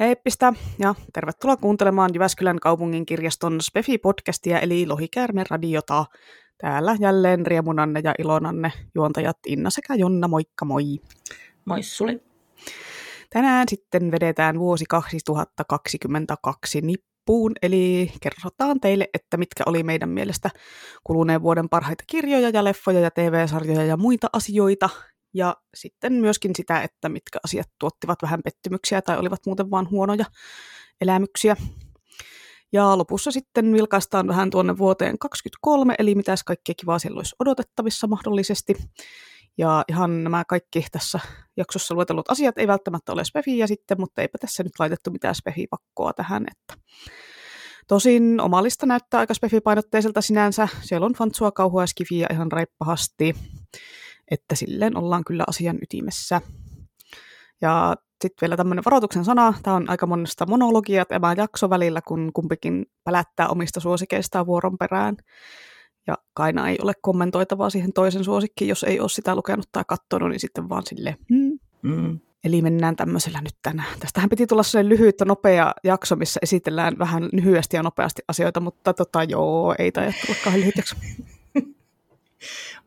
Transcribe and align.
Heippistä 0.00 0.52
ja 0.78 0.94
tervetuloa 1.12 1.56
kuuntelemaan 1.56 2.10
Jyväskylän 2.14 2.60
kaupungin 2.60 3.06
kirjaston 3.06 3.60
Spefi-podcastia 3.60 4.58
eli 4.62 4.86
Lohikäärme 4.86 5.44
radiota. 5.50 6.04
Täällä 6.58 6.96
jälleen 7.00 7.46
riemunanne 7.46 8.00
ja 8.04 8.14
ilonanne 8.18 8.72
juontajat 8.94 9.36
Inna 9.46 9.70
sekä 9.70 9.94
Jonna, 9.94 10.28
moikka 10.28 10.64
moi. 10.64 10.84
Moi 11.64 11.82
Suli. 11.82 12.20
Tänään 13.30 13.66
sitten 13.68 14.10
vedetään 14.10 14.58
vuosi 14.58 14.84
2022 14.88 16.80
nippuun, 16.80 17.52
eli 17.62 18.12
kerrotaan 18.20 18.80
teille, 18.80 19.08
että 19.14 19.36
mitkä 19.36 19.64
oli 19.66 19.82
meidän 19.82 20.08
mielestä 20.08 20.50
kuluneen 21.04 21.42
vuoden 21.42 21.68
parhaita 21.68 22.04
kirjoja 22.06 22.48
ja 22.48 22.64
leffoja 22.64 23.00
ja 23.00 23.10
TV-sarjoja 23.10 23.84
ja 23.84 23.96
muita 23.96 24.28
asioita, 24.32 24.90
ja 25.34 25.56
sitten 25.74 26.12
myöskin 26.12 26.50
sitä, 26.56 26.82
että 26.82 27.08
mitkä 27.08 27.38
asiat 27.44 27.68
tuottivat 27.80 28.22
vähän 28.22 28.40
pettymyksiä 28.44 29.02
tai 29.02 29.18
olivat 29.18 29.46
muuten 29.46 29.70
vain 29.70 29.90
huonoja 29.90 30.24
elämyksiä. 31.00 31.56
Ja 32.72 32.98
lopussa 32.98 33.30
sitten 33.30 33.72
vilkaistaan 33.72 34.28
vähän 34.28 34.50
tuonne 34.50 34.78
vuoteen 34.78 35.18
2023, 35.18 35.94
eli 35.98 36.14
mitäs 36.14 36.44
kaikkea 36.44 36.74
kivaa 36.74 36.98
siellä 36.98 37.18
olisi 37.18 37.36
odotettavissa 37.38 38.06
mahdollisesti. 38.06 38.74
Ja 39.58 39.84
ihan 39.88 40.24
nämä 40.24 40.44
kaikki 40.44 40.86
tässä 40.92 41.20
jaksossa 41.56 41.94
luetellut 41.94 42.30
asiat 42.30 42.58
ei 42.58 42.66
välttämättä 42.66 43.12
ole 43.12 43.24
spefiä 43.24 43.66
sitten, 43.66 44.00
mutta 44.00 44.22
eipä 44.22 44.38
tässä 44.38 44.62
nyt 44.62 44.72
laitettu 44.78 45.10
mitään 45.10 45.34
spefipakkoa 45.34 46.12
tähän. 46.12 46.46
Että 46.50 46.74
Tosin 47.88 48.40
oma 48.40 48.62
lista 48.62 48.86
näyttää 48.86 49.20
aika 49.20 49.34
spefipainotteiselta 49.34 50.20
sinänsä. 50.20 50.68
Siellä 50.80 51.06
on 51.06 51.12
fantsua, 51.12 51.52
kauhua 51.52 51.82
ja 51.82 51.86
skifiä 51.86 52.26
ihan 52.32 52.52
reippahasti 52.52 53.34
että 54.30 54.54
silleen 54.54 54.96
ollaan 54.96 55.24
kyllä 55.24 55.44
asian 55.46 55.78
ytimessä. 55.82 56.40
Ja 57.60 57.96
sitten 58.22 58.46
vielä 58.46 58.56
tämmöinen 58.56 58.84
varoituksen 58.84 59.24
sana. 59.24 59.54
Tämä 59.62 59.76
on 59.76 59.90
aika 59.90 60.06
monesta 60.06 60.46
monologia 60.46 61.04
tämä 61.04 61.34
jakso 61.36 61.70
välillä, 61.70 62.00
kun 62.08 62.30
kumpikin 62.34 62.86
pälättää 63.04 63.48
omista 63.48 63.80
suosikeistaan 63.80 64.46
vuoron 64.46 64.78
perään. 64.78 65.16
Ja 66.06 66.14
Kaina 66.34 66.68
ei 66.68 66.78
ole 66.82 66.92
kommentoitavaa 67.02 67.70
siihen 67.70 67.92
toisen 67.92 68.24
suosikkiin, 68.24 68.68
jos 68.68 68.84
ei 68.84 69.00
ole 69.00 69.08
sitä 69.08 69.34
lukenut 69.34 69.68
tai 69.72 69.84
katsonut, 69.88 70.28
niin 70.28 70.40
sitten 70.40 70.68
vaan 70.68 70.86
sille 70.86 71.16
hmm. 71.28 71.58
mm. 71.82 72.18
Eli 72.44 72.62
mennään 72.62 72.96
tämmöisellä 72.96 73.40
nyt 73.40 73.54
tänään. 73.62 73.98
Tästähän 74.00 74.30
piti 74.30 74.46
tulla 74.46 74.62
sellainen 74.62 74.98
lyhyt 74.98 75.20
ja 75.20 75.26
nopea 75.26 75.72
jakso, 75.84 76.16
missä 76.16 76.40
esitellään 76.42 76.98
vähän 76.98 77.28
lyhyesti 77.32 77.76
ja 77.76 77.82
nopeasti 77.82 78.22
asioita, 78.28 78.60
mutta 78.60 78.94
tota 78.94 79.24
joo, 79.24 79.74
ei 79.78 79.92
tulla 79.92 80.12
kahden 80.44 80.60
lyhyt 80.60 80.76
jakso. 80.76 80.96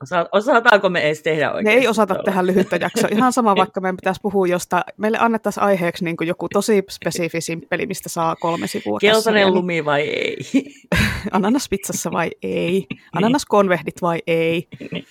Osa, 0.02 0.30
osataanko 0.32 0.90
me 0.90 1.02
edes 1.02 1.22
tehdä 1.22 1.52
oikein? 1.52 1.76
Me 1.76 1.82
ei 1.82 1.88
osata 1.88 2.14
tuolla. 2.14 2.26
tehdä 2.26 2.46
lyhyttä 2.46 2.76
jaksoa. 2.76 3.10
Ihan 3.12 3.34
sama, 3.34 3.56
vaikka 3.64 3.82
meidän 3.82 3.98
pitäisi 3.98 4.22
puhua 4.22 4.48
josta. 4.48 4.86
Meille 4.98 5.18
annettaisiin 5.22 5.64
aiheeksi 5.64 6.04
niin 6.04 6.16
joku 6.22 6.50
tosi 6.50 6.84
spesifi 6.90 7.42
simppeli, 7.42 7.86
mistä 7.86 8.10
saa 8.10 8.36
kolme 8.36 8.68
sivua. 8.68 9.00
Keltainen 9.00 9.54
lumi 9.54 9.86
vai 9.86 10.02
ei? 10.02 10.38
Ananaspizzassa 11.32 12.12
vai 12.12 12.30
ei? 12.44 12.88
Ananaskonvehdit 13.14 14.02
vai 14.02 14.20
ei? 14.28 14.68
Niin. 14.92 15.06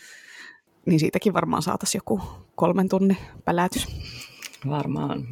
niin 0.86 1.00
siitäkin 1.00 1.34
varmaan 1.34 1.62
saataisiin 1.62 1.98
joku 1.98 2.22
kolmen 2.54 2.88
tunnin 2.88 3.16
pälätys. 3.44 3.88
Varmaan. 4.68 5.26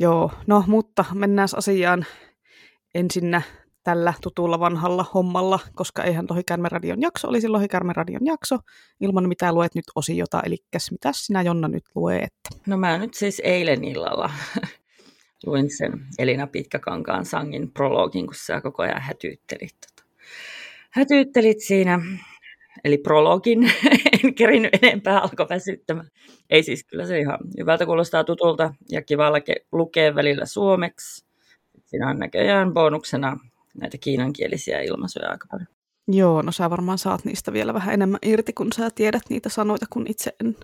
Joo, 0.00 0.30
no 0.46 0.64
mutta 0.66 1.04
mennään 1.14 1.48
asiaan 1.56 2.06
ensinnä 2.94 3.42
tällä 3.88 4.14
tutulla 4.22 4.60
vanhalla 4.60 5.04
hommalla, 5.14 5.58
koska 5.74 6.04
eihän 6.04 6.26
Lohikärme-radion 6.30 7.00
jakso 7.00 7.28
olisi 7.28 7.48
Lohikärme-radion 7.48 8.26
jakso 8.26 8.58
ilman 9.00 9.28
mitä 9.28 9.52
luet 9.52 9.74
nyt 9.74 9.84
osiota, 9.94 10.42
eli 10.46 10.56
mitä 10.90 11.10
sinä 11.14 11.42
Jonna 11.42 11.68
nyt 11.68 11.84
luet? 11.94 12.34
No 12.66 12.76
mä 12.76 12.98
nyt 12.98 13.14
siis 13.14 13.40
eilen 13.44 13.84
illalla 13.84 14.30
luin 15.46 15.70
sen 15.70 15.92
Elina 16.18 16.46
Pitkäkankaan 16.46 17.24
sangin 17.24 17.70
prologin, 17.72 18.26
kun 18.26 18.34
sä 18.34 18.60
koko 18.60 18.82
ajan 18.82 19.00
hätyyttelit. 19.00 19.76
Tota. 19.80 20.08
Hätyyttelit 20.90 21.60
siinä, 21.60 22.00
eli 22.84 22.98
prologin, 22.98 23.62
en 24.24 24.34
kerinyt 24.34 24.74
enempää, 24.82 25.20
alkoi 25.20 25.46
väsyttämään. 25.50 26.08
Ei 26.50 26.62
siis, 26.62 26.84
kyllä 26.84 27.06
se 27.06 27.18
ihan 27.18 27.38
hyvältä 27.58 27.86
kuulostaa 27.86 28.24
tutulta 28.24 28.74
ja 28.90 29.02
kivalla 29.02 29.38
lukea 29.72 30.14
välillä 30.14 30.46
suomeksi. 30.46 31.26
Siinä 31.84 32.10
on 32.10 32.18
näköjään 32.18 32.74
bonuksena 32.74 33.36
näitä 33.80 33.98
kiinankielisiä 33.98 34.80
ilmaisuja 34.80 35.30
aika 35.30 35.46
paljon. 35.50 35.68
Joo, 36.08 36.42
no 36.42 36.52
sä 36.52 36.70
varmaan 36.70 36.98
saat 36.98 37.24
niistä 37.24 37.52
vielä 37.52 37.74
vähän 37.74 37.94
enemmän 37.94 38.18
irti, 38.22 38.52
kun 38.52 38.72
sä 38.72 38.90
tiedät 38.90 39.22
niitä 39.28 39.48
sanoita, 39.48 39.86
kun 39.90 40.06
itse 40.08 40.32
en, 40.40 40.56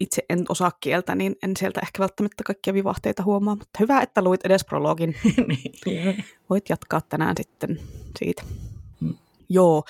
itse 0.00 0.22
en 0.28 0.44
osaa 0.48 0.72
kieltä, 0.80 1.14
niin 1.14 1.36
en 1.42 1.56
sieltä 1.56 1.80
ehkä 1.82 2.00
välttämättä 2.00 2.44
kaikkia 2.44 2.74
vivahteita 2.74 3.22
huomaa, 3.22 3.54
mutta 3.54 3.78
hyvä, 3.80 4.00
että 4.00 4.22
luit 4.22 4.46
edes 4.46 4.64
prologin. 4.64 5.14
yeah. 5.86 6.06
Niin. 6.06 6.24
Voit 6.50 6.68
jatkaa 6.68 7.00
tänään 7.00 7.36
sitten 7.36 7.80
siitä. 8.18 8.42
Hmm. 9.00 9.14
Joo, 9.48 9.84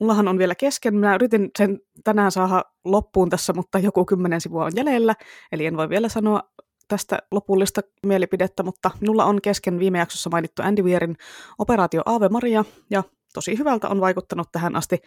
mullahan 0.00 0.28
on 0.28 0.38
vielä 0.38 0.54
kesken. 0.54 0.94
Mä 0.94 1.14
yritin 1.14 1.50
sen 1.58 1.80
tänään 2.04 2.32
saada 2.32 2.64
loppuun 2.84 3.30
tässä, 3.30 3.52
mutta 3.52 3.78
joku 3.78 4.04
kymmenen 4.04 4.40
sivua 4.40 4.64
on 4.64 4.72
jäljellä, 4.76 5.14
eli 5.52 5.66
en 5.66 5.76
voi 5.76 5.88
vielä 5.88 6.08
sanoa 6.08 6.42
tästä 6.88 7.18
lopullista 7.30 7.80
mielipidettä, 8.06 8.62
mutta 8.62 8.90
minulla 9.00 9.24
on 9.24 9.40
kesken 9.42 9.78
viime 9.78 9.98
jaksossa 9.98 10.30
mainittu 10.30 10.62
Andy 10.62 10.82
Wearin 10.82 11.16
operaatio 11.58 12.02
Ave 12.06 12.28
Maria, 12.28 12.64
ja 12.90 13.04
tosi 13.34 13.58
hyvältä 13.58 13.88
on 13.88 14.00
vaikuttanut 14.00 14.48
tähän 14.52 14.76
asti. 14.76 15.02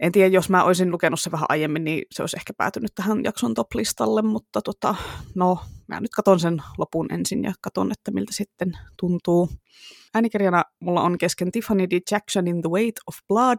En 0.00 0.12
tiedä, 0.12 0.28
jos 0.28 0.50
mä 0.50 0.64
olisin 0.64 0.90
lukenut 0.90 1.20
se 1.20 1.32
vähän 1.32 1.46
aiemmin, 1.48 1.84
niin 1.84 2.02
se 2.10 2.22
olisi 2.22 2.36
ehkä 2.36 2.52
päätynyt 2.56 2.94
tähän 2.94 3.24
jakson 3.24 3.54
top-listalle, 3.54 4.22
mutta 4.22 4.62
tota, 4.62 4.94
no, 5.34 5.58
mä 5.88 6.00
nyt 6.00 6.10
katon 6.10 6.40
sen 6.40 6.62
lopun 6.78 7.12
ensin 7.12 7.44
ja 7.44 7.52
katon, 7.60 7.92
että 7.92 8.10
miltä 8.10 8.32
sitten 8.34 8.72
tuntuu. 9.00 9.48
Äänikirjana 10.14 10.64
mulla 10.80 11.02
on 11.02 11.18
kesken 11.18 11.52
Tiffany 11.52 11.90
D. 11.90 12.00
Jacksonin 12.10 12.62
The 12.62 12.70
Weight 12.70 12.96
of 13.06 13.16
Blood. 13.28 13.58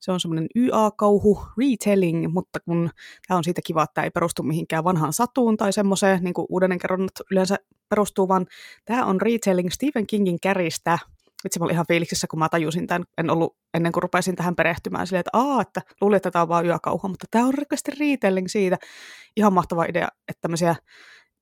Se 0.00 0.12
on 0.12 0.20
semmoinen 0.20 0.46
YA-kauhu 0.56 1.42
retelling, 1.58 2.32
mutta 2.32 2.60
kun 2.60 2.90
tämä 3.28 3.38
on 3.38 3.44
siitä 3.44 3.60
kiva, 3.66 3.82
että 3.82 3.94
tämä 3.94 4.04
ei 4.04 4.10
perustu 4.10 4.42
mihinkään 4.42 4.84
vanhaan 4.84 5.12
satuun 5.12 5.56
tai 5.56 5.72
semmoiseen, 5.72 6.24
niin 6.24 6.34
kuin 6.34 6.46
uudelleen 6.48 6.78
kerronnut 6.78 7.12
yleensä 7.30 7.56
perustuu, 7.88 8.28
vaan 8.28 8.46
tämä 8.84 9.04
on 9.06 9.20
retelling 9.20 9.70
Stephen 9.70 10.06
Kingin 10.06 10.40
käristä. 10.42 10.98
Itse 11.44 11.58
mä 11.58 11.64
olin 11.64 11.74
ihan 11.74 11.86
fiiliksissä, 11.88 12.26
kun 12.26 12.38
mä 12.38 12.48
tajusin 12.48 12.86
tämän, 12.86 13.04
en 13.18 13.30
ollut 13.30 13.56
ennen 13.74 13.92
kuin 13.92 14.02
rupesin 14.02 14.36
tähän 14.36 14.56
perehtymään 14.56 15.06
silleen, 15.06 15.20
että 15.20 15.38
aa, 15.38 15.60
että 15.60 15.82
luulin, 16.00 16.16
että 16.16 16.30
tämä 16.30 16.42
on 16.42 16.48
vaan 16.48 16.66
yökauhu, 16.66 17.08
mutta 17.08 17.26
tämä 17.30 17.46
on 17.46 17.54
rikasti 17.54 17.90
retelling 18.00 18.48
siitä. 18.48 18.76
Ihan 19.36 19.52
mahtava 19.52 19.84
idea, 19.84 20.08
että 20.28 20.40
tämmöisiä 20.40 20.76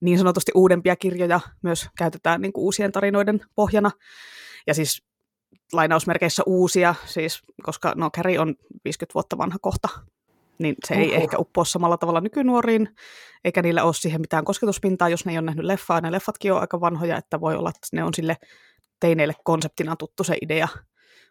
niin 0.00 0.18
sanotusti 0.18 0.52
uudempia 0.54 0.96
kirjoja 0.96 1.40
myös 1.62 1.88
käytetään 1.98 2.40
niin 2.40 2.52
kuin 2.52 2.64
uusien 2.64 2.92
tarinoiden 2.92 3.40
pohjana. 3.54 3.90
Ja 4.66 4.74
siis 4.74 5.02
lainausmerkeissä 5.72 6.42
uusia, 6.46 6.94
siis, 7.06 7.42
koska 7.62 7.92
no 7.96 8.10
Carrie 8.10 8.40
on 8.40 8.54
50 8.84 9.14
vuotta 9.14 9.38
vanha 9.38 9.58
kohta, 9.60 9.88
niin 10.58 10.74
se 10.84 10.94
ei 10.94 11.08
Oho. 11.08 11.22
ehkä 11.22 11.38
uppoa 11.38 11.64
samalla 11.64 11.96
tavalla 11.96 12.20
nykynuoriin, 12.20 12.88
eikä 13.44 13.62
niillä 13.62 13.84
ole 13.84 13.94
siihen 13.94 14.20
mitään 14.20 14.44
kosketuspintaa, 14.44 15.08
jos 15.08 15.24
ne 15.24 15.32
ei 15.32 15.38
ole 15.38 15.46
nähnyt 15.46 15.64
leffaa. 15.64 16.00
Ne 16.00 16.12
leffatkin 16.12 16.52
on 16.52 16.60
aika 16.60 16.80
vanhoja, 16.80 17.16
että 17.16 17.40
voi 17.40 17.54
olla, 17.54 17.68
että 17.68 17.88
ne 17.92 18.04
on 18.04 18.14
sille 18.14 18.36
teineille 19.02 19.34
konseptina 19.44 19.96
tuttu 19.96 20.24
se 20.24 20.36
idea, 20.42 20.68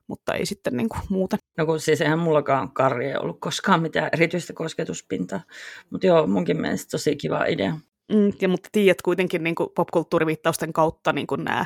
mutta 0.07 0.33
ei 0.33 0.45
sitten 0.45 0.77
niin 0.77 0.89
kuin 0.89 1.01
muuten. 1.09 1.39
No 1.57 1.65
kun 1.65 1.79
siis 1.79 2.01
eihän 2.01 2.19
mullakaan 2.19 2.71
Karri 2.71 3.07
ei 3.07 3.15
ollut 3.15 3.39
koskaan 3.39 3.81
mitään 3.81 4.09
erityistä 4.13 4.53
kosketuspintaa, 4.53 5.41
mutta 5.89 6.07
joo, 6.07 6.27
munkin 6.27 6.61
mielestä 6.61 6.91
tosi 6.91 7.15
kiva 7.15 7.45
idea. 7.45 7.73
Mm, 8.13 8.33
ja, 8.41 8.49
mutta 8.49 8.69
tiedät 8.71 9.01
kuitenkin 9.01 9.43
niin 9.43 9.55
popkulttuuriviittausten 9.75 10.73
kautta 10.73 11.13
niin 11.13 11.27
kuin 11.27 11.43
nämä 11.43 11.65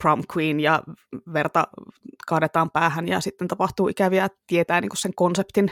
prom 0.00 0.22
queen 0.36 0.60
ja 0.60 0.82
verta 1.32 1.64
kaadetaan 2.26 2.70
päähän 2.70 3.08
ja 3.08 3.20
sitten 3.20 3.48
tapahtuu 3.48 3.88
ikäviä, 3.88 4.28
tietää 4.46 4.80
niin 4.80 4.88
kuin 4.88 4.98
sen 4.98 5.14
konseptin. 5.16 5.70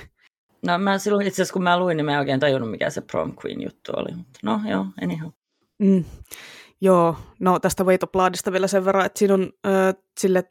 No 0.67 0.79
mä 0.79 0.99
silloin 0.99 1.27
itse 1.27 1.43
asiassa 1.43 1.53
kun 1.53 1.63
mä 1.63 1.79
luin, 1.79 1.97
niin 1.97 2.05
mä 2.05 2.13
en 2.13 2.19
oikein 2.19 2.41
tajunnut 2.41 2.71
mikä 2.71 2.91
se 2.91 3.01
prom 3.01 3.35
queen 3.45 3.63
juttu 3.63 3.93
oli. 3.97 4.17
Mutta 4.17 4.39
no 4.43 4.61
joo, 4.69 4.87
anyhow. 5.03 5.31
Mm. 5.79 6.05
Joo, 6.81 7.17
no 7.41 7.59
tästä 7.61 7.85
Wait 7.85 8.03
of 8.03 8.13
Bloodista 8.13 8.53
vielä 8.53 8.67
sen 8.67 8.85
verran, 8.85 9.07
että 9.07 9.19
siinä 9.19 9.35
on 9.35 9.53
äh, 9.67 9.95
sille 10.21 10.45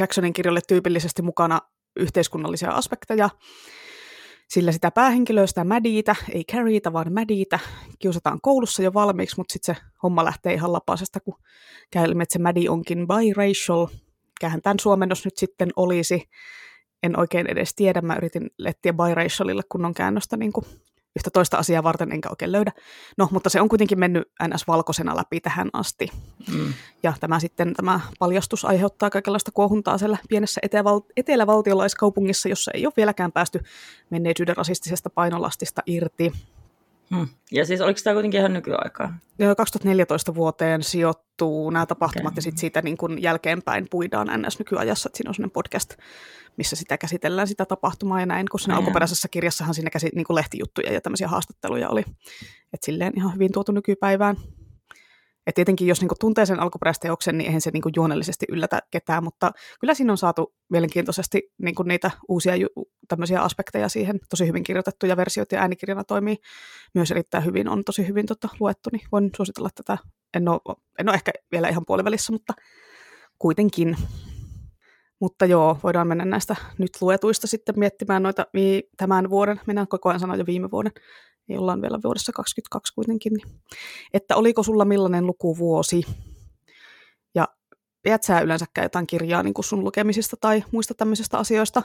Jacksonin 0.00 0.32
kirjalle 0.32 0.60
tyypillisesti 0.68 1.22
mukana 1.22 1.60
yhteiskunnallisia 1.96 2.70
aspekteja, 2.70 3.30
sillä 4.48 4.72
sitä 4.72 4.90
päähenkilöä, 4.90 5.46
sitä 5.46 5.64
Mädiitä, 5.64 6.16
ei 6.32 6.44
Carrieta, 6.52 6.92
vaan 6.92 7.12
Mädiitä, 7.12 7.58
kiusataan 7.98 8.40
koulussa 8.42 8.82
jo 8.82 8.94
valmiiksi, 8.94 9.36
mutta 9.36 9.52
sitten 9.52 9.74
se 9.74 9.82
homma 10.02 10.24
lähtee 10.24 10.54
ihan 10.54 10.72
lapasesta, 10.72 11.20
kun 11.20 11.38
käy 11.90 12.04
ilmi, 12.04 12.22
että 12.22 12.32
se 12.32 12.38
Mädi 12.38 12.68
onkin 12.68 13.06
biracial. 13.08 13.86
Mikähän 14.26 14.62
tämän 14.62 14.78
suomennos 14.80 15.24
nyt 15.24 15.36
sitten 15.36 15.70
olisi. 15.76 16.28
En 17.02 17.18
oikein 17.18 17.46
edes 17.46 17.74
tiedä, 17.74 18.00
mä 18.00 18.16
yritin 18.16 18.50
lettiä 18.58 18.92
biracialille 18.92 19.62
kunnon 19.68 19.94
käännöstä 19.94 20.36
niin 20.36 20.52
kuin 20.52 20.66
yhtä 21.16 21.30
toista 21.30 21.56
asiaa 21.56 21.82
varten 21.82 22.12
enkä 22.12 22.28
oikein 22.30 22.52
löydä. 22.52 22.72
No, 23.16 23.28
mutta 23.30 23.50
se 23.50 23.60
on 23.60 23.68
kuitenkin 23.68 23.98
mennyt 23.98 24.28
NS-valkoisena 24.42 25.16
läpi 25.16 25.40
tähän 25.40 25.70
asti. 25.72 26.08
Mm. 26.52 26.72
Ja 27.02 27.12
tämä 27.20 27.40
sitten, 27.40 27.74
tämä 27.74 28.00
paljastus 28.18 28.64
aiheuttaa 28.64 29.10
kaikenlaista 29.10 29.50
kuohuntaa 29.52 29.98
siellä 29.98 30.18
pienessä 30.28 30.60
eteläval- 30.66 31.12
etelävaltiolaiskaupungissa, 31.16 32.48
jossa 32.48 32.70
ei 32.74 32.86
ole 32.86 32.92
vieläkään 32.96 33.32
päästy 33.32 33.60
menneisyyden 34.10 34.56
rasistisesta 34.56 35.10
painolastista 35.10 35.82
irti. 35.86 36.32
Hmm. 37.10 37.28
Ja 37.52 37.64
siis 37.64 37.80
oliko 37.80 38.00
tämä 38.04 38.14
kuitenkin 38.14 38.40
ihan 38.40 38.52
nykyaikaa? 38.52 39.18
2014 39.56 40.34
vuoteen 40.34 40.82
sijoittuu 40.82 41.70
nämä 41.70 41.86
tapahtumat 41.86 42.32
okay. 42.32 42.38
ja 42.38 42.42
sitten 42.42 42.60
siitä 42.60 42.82
niin 42.82 42.96
kun 42.96 43.22
jälkeenpäin 43.22 43.86
puidaan 43.90 44.28
NS 44.42 44.58
nykyajassa, 44.58 45.08
että 45.08 45.16
siinä 45.16 45.30
on 45.30 45.34
sellainen 45.34 45.52
podcast, 45.52 45.94
missä 46.56 46.76
sitä 46.76 46.98
käsitellään 46.98 47.48
sitä 47.48 47.66
tapahtumaa 47.66 48.20
ja 48.20 48.26
näin, 48.26 48.46
kun 48.50 48.60
siinä 48.60 48.76
alkuperäisessä 48.76 49.28
kirjassahan 49.28 49.74
siinä 49.74 49.90
käsi, 49.90 50.10
niin 50.14 50.26
lehtijuttuja 50.30 50.92
ja 50.92 51.00
tämmöisiä 51.00 51.28
haastatteluja 51.28 51.88
oli. 51.88 52.04
Että 52.72 52.86
silleen 52.86 53.12
ihan 53.16 53.34
hyvin 53.34 53.52
tuotu 53.52 53.72
nykypäivään. 53.72 54.36
Et 55.46 55.54
tietenkin 55.54 55.88
jos 55.88 56.00
niinku 56.00 56.14
tuntee 56.20 56.46
sen 56.46 56.60
alkuperäisteoksen, 56.60 57.38
niin 57.38 57.46
eihän 57.46 57.60
se 57.60 57.70
niinku 57.70 57.90
juonellisesti 57.96 58.46
yllätä 58.48 58.82
ketään, 58.90 59.24
mutta 59.24 59.52
kyllä 59.80 59.94
siinä 59.94 60.12
on 60.12 60.18
saatu 60.18 60.54
mielenkiintoisesti 60.70 61.42
niinku 61.58 61.82
niitä 61.82 62.10
uusia 62.28 62.56
ju- 62.56 62.68
tämmöisiä 63.08 63.40
aspekteja 63.40 63.88
siihen. 63.88 64.18
Tosi 64.30 64.46
hyvin 64.46 64.62
kirjoitettuja 64.62 65.16
versioita 65.16 65.54
ja 65.54 65.60
äänikirjana 65.60 66.04
toimii 66.04 66.36
myös 66.94 67.10
erittäin 67.10 67.44
hyvin, 67.44 67.68
on 67.68 67.84
tosi 67.84 68.08
hyvin 68.08 68.26
tota, 68.26 68.48
luettu, 68.60 68.90
niin 68.92 69.08
voin 69.12 69.30
suositella 69.36 69.68
tätä. 69.74 69.98
En 70.34 70.48
ole, 70.48 70.76
en 70.98 71.08
ole 71.08 71.14
ehkä 71.14 71.32
vielä 71.52 71.68
ihan 71.68 71.86
puolivälissä, 71.86 72.32
mutta 72.32 72.52
kuitenkin. 73.38 73.96
Mutta 75.20 75.46
joo, 75.46 75.78
voidaan 75.82 76.08
mennä 76.08 76.24
näistä 76.24 76.56
nyt 76.78 76.90
luetuista 77.00 77.46
sitten 77.46 77.78
miettimään 77.78 78.22
noita 78.22 78.46
vi- 78.54 78.88
tämän 78.96 79.30
vuoden, 79.30 79.60
mennään 79.66 79.88
koko 79.88 80.08
ajan 80.08 80.20
sanoa 80.20 80.36
jo 80.36 80.46
viime 80.46 80.70
vuoden, 80.70 80.92
niin 81.48 81.58
ollaan 81.58 81.82
vielä 81.82 81.98
vuodessa 82.04 82.32
2022 82.32 82.94
kuitenkin. 82.94 83.32
Niin. 83.32 83.60
Että 84.14 84.36
oliko 84.36 84.62
sulla 84.62 84.84
millainen 84.84 85.26
lukuvuosi? 85.26 86.02
Ja 87.34 87.48
pidät 88.02 88.22
sä 88.22 88.40
yleensäkään 88.40 88.84
jotain 88.84 89.06
kirjaa 89.06 89.42
niin 89.42 89.54
kuin 89.54 89.64
sun 89.64 89.84
lukemisista 89.84 90.36
tai 90.40 90.64
muista 90.72 90.94
tämmöisistä 90.94 91.38
asioista? 91.38 91.82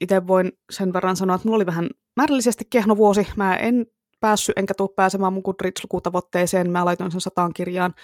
Itse 0.00 0.26
voin 0.26 0.52
sen 0.70 0.92
verran 0.92 1.16
sanoa, 1.16 1.36
että 1.36 1.48
mulla 1.48 1.56
oli 1.56 1.66
vähän 1.66 1.88
määrällisesti 2.16 2.64
kehno 2.70 2.96
vuosi. 2.96 3.26
Mä 3.36 3.56
en 3.56 3.86
päässyt 4.20 4.58
enkä 4.58 4.74
tule 4.74 4.88
pääsemään 4.96 5.32
mun 5.32 5.42
Goodreads-lukutavoitteeseen. 5.42 6.70
Mä 6.70 6.84
laitoin 6.84 7.12
sen 7.12 7.20
sataan 7.20 7.52
kirjaan. 7.52 7.94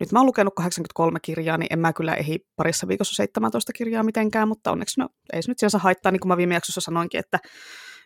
Nyt 0.00 0.12
mä 0.12 0.18
oon 0.18 0.26
lukenut 0.26 0.54
83 0.54 1.18
kirjaa, 1.22 1.58
niin 1.58 1.72
en 1.72 1.78
mä 1.78 1.92
kyllä 1.92 2.14
ehdi 2.14 2.38
parissa 2.56 2.88
viikossa 2.88 3.14
17 3.14 3.72
kirjaa 3.72 4.02
mitenkään, 4.02 4.48
mutta 4.48 4.72
onneksi 4.72 5.00
no, 5.00 5.08
ei 5.32 5.42
se 5.42 5.50
nyt 5.50 5.58
sinänsä 5.58 5.78
haittaa, 5.78 6.12
niin 6.12 6.20
kuin 6.20 6.28
mä 6.28 6.36
viime 6.36 6.54
jaksossa 6.54 6.80
sanoinkin, 6.80 7.20
että 7.20 7.38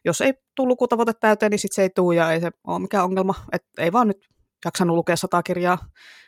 jos 0.05 0.21
ei 0.21 0.35
tule 0.57 0.69
lukutavoite 0.69 1.13
täyteen, 1.21 1.51
niin 1.51 1.59
sitten 1.59 1.75
se 1.75 1.83
ei 1.83 1.91
tule 1.91 2.15
ja 2.15 2.33
ei 2.33 2.41
se 2.41 2.51
ole 2.67 2.79
mikään 2.79 3.05
ongelma. 3.05 3.35
Et 3.53 3.63
ei 3.79 3.93
vaan 3.93 4.09
nyt 4.09 4.19
jaksanut 4.65 4.97
lukea 4.97 5.17
sata 5.17 5.43
kirjaa 5.43 5.79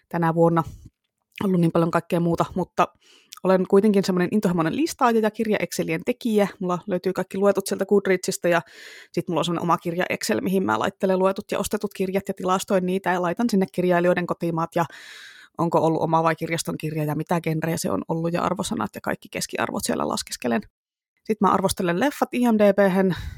tänä 0.08 0.34
vuonna. 0.34 0.62
Ollut 1.44 1.60
niin 1.60 1.72
paljon 1.72 1.90
kaikkea 1.90 2.20
muuta, 2.20 2.44
mutta 2.54 2.88
olen 3.44 3.66
kuitenkin 3.68 4.04
semmoinen 4.04 4.28
intohimoinen 4.32 4.76
listaaja 4.76 5.20
ja 5.20 5.30
kirja 5.30 5.56
Excelien 5.60 6.00
tekijä. 6.06 6.48
Mulla 6.60 6.78
löytyy 6.86 7.12
kaikki 7.12 7.38
luetut 7.38 7.66
sieltä 7.66 7.86
Goodreadsista 7.86 8.48
ja 8.48 8.62
sitten 9.12 9.32
mulla 9.32 9.40
on 9.40 9.44
semmoinen 9.44 9.62
oma 9.62 9.78
kirja 9.78 10.04
Excel, 10.10 10.40
mihin 10.40 10.62
mä 10.62 10.78
laittelen 10.78 11.18
luetut 11.18 11.52
ja 11.52 11.58
ostetut 11.58 11.94
kirjat 11.94 12.28
ja 12.28 12.34
tilastoin 12.34 12.86
niitä 12.86 13.12
ja 13.12 13.22
laitan 13.22 13.50
sinne 13.50 13.66
kirjailijoiden 13.72 14.26
kotimaat 14.26 14.76
ja 14.76 14.84
onko 15.58 15.78
ollut 15.78 16.02
oma 16.02 16.22
vai 16.22 16.36
kirjaston 16.36 16.78
kirja 16.78 17.04
ja 17.04 17.14
mitä 17.14 17.40
genrejä 17.40 17.76
se 17.76 17.90
on 17.90 18.02
ollut 18.08 18.32
ja 18.32 18.42
arvosanat 18.42 18.94
ja 18.94 19.00
kaikki 19.00 19.28
keskiarvot 19.30 19.84
siellä 19.84 20.08
laskeskelen. 20.08 20.60
Sitten 21.14 21.48
mä 21.48 21.52
arvostelen 21.52 22.00
leffat 22.00 22.28
imdb 22.32 22.78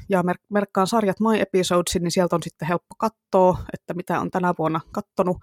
ja 0.09 0.23
mer- 0.23 0.37
merkkaan 0.49 0.87
sarjat 0.87 1.19
My 1.19 1.39
Episodesin, 1.39 2.03
niin 2.03 2.11
sieltä 2.11 2.35
on 2.35 2.43
sitten 2.43 2.67
helppo 2.67 2.95
katsoa, 2.97 3.57
että 3.73 3.93
mitä 3.93 4.19
on 4.19 4.31
tänä 4.31 4.53
vuonna 4.57 4.79
kattonut, 4.91 5.37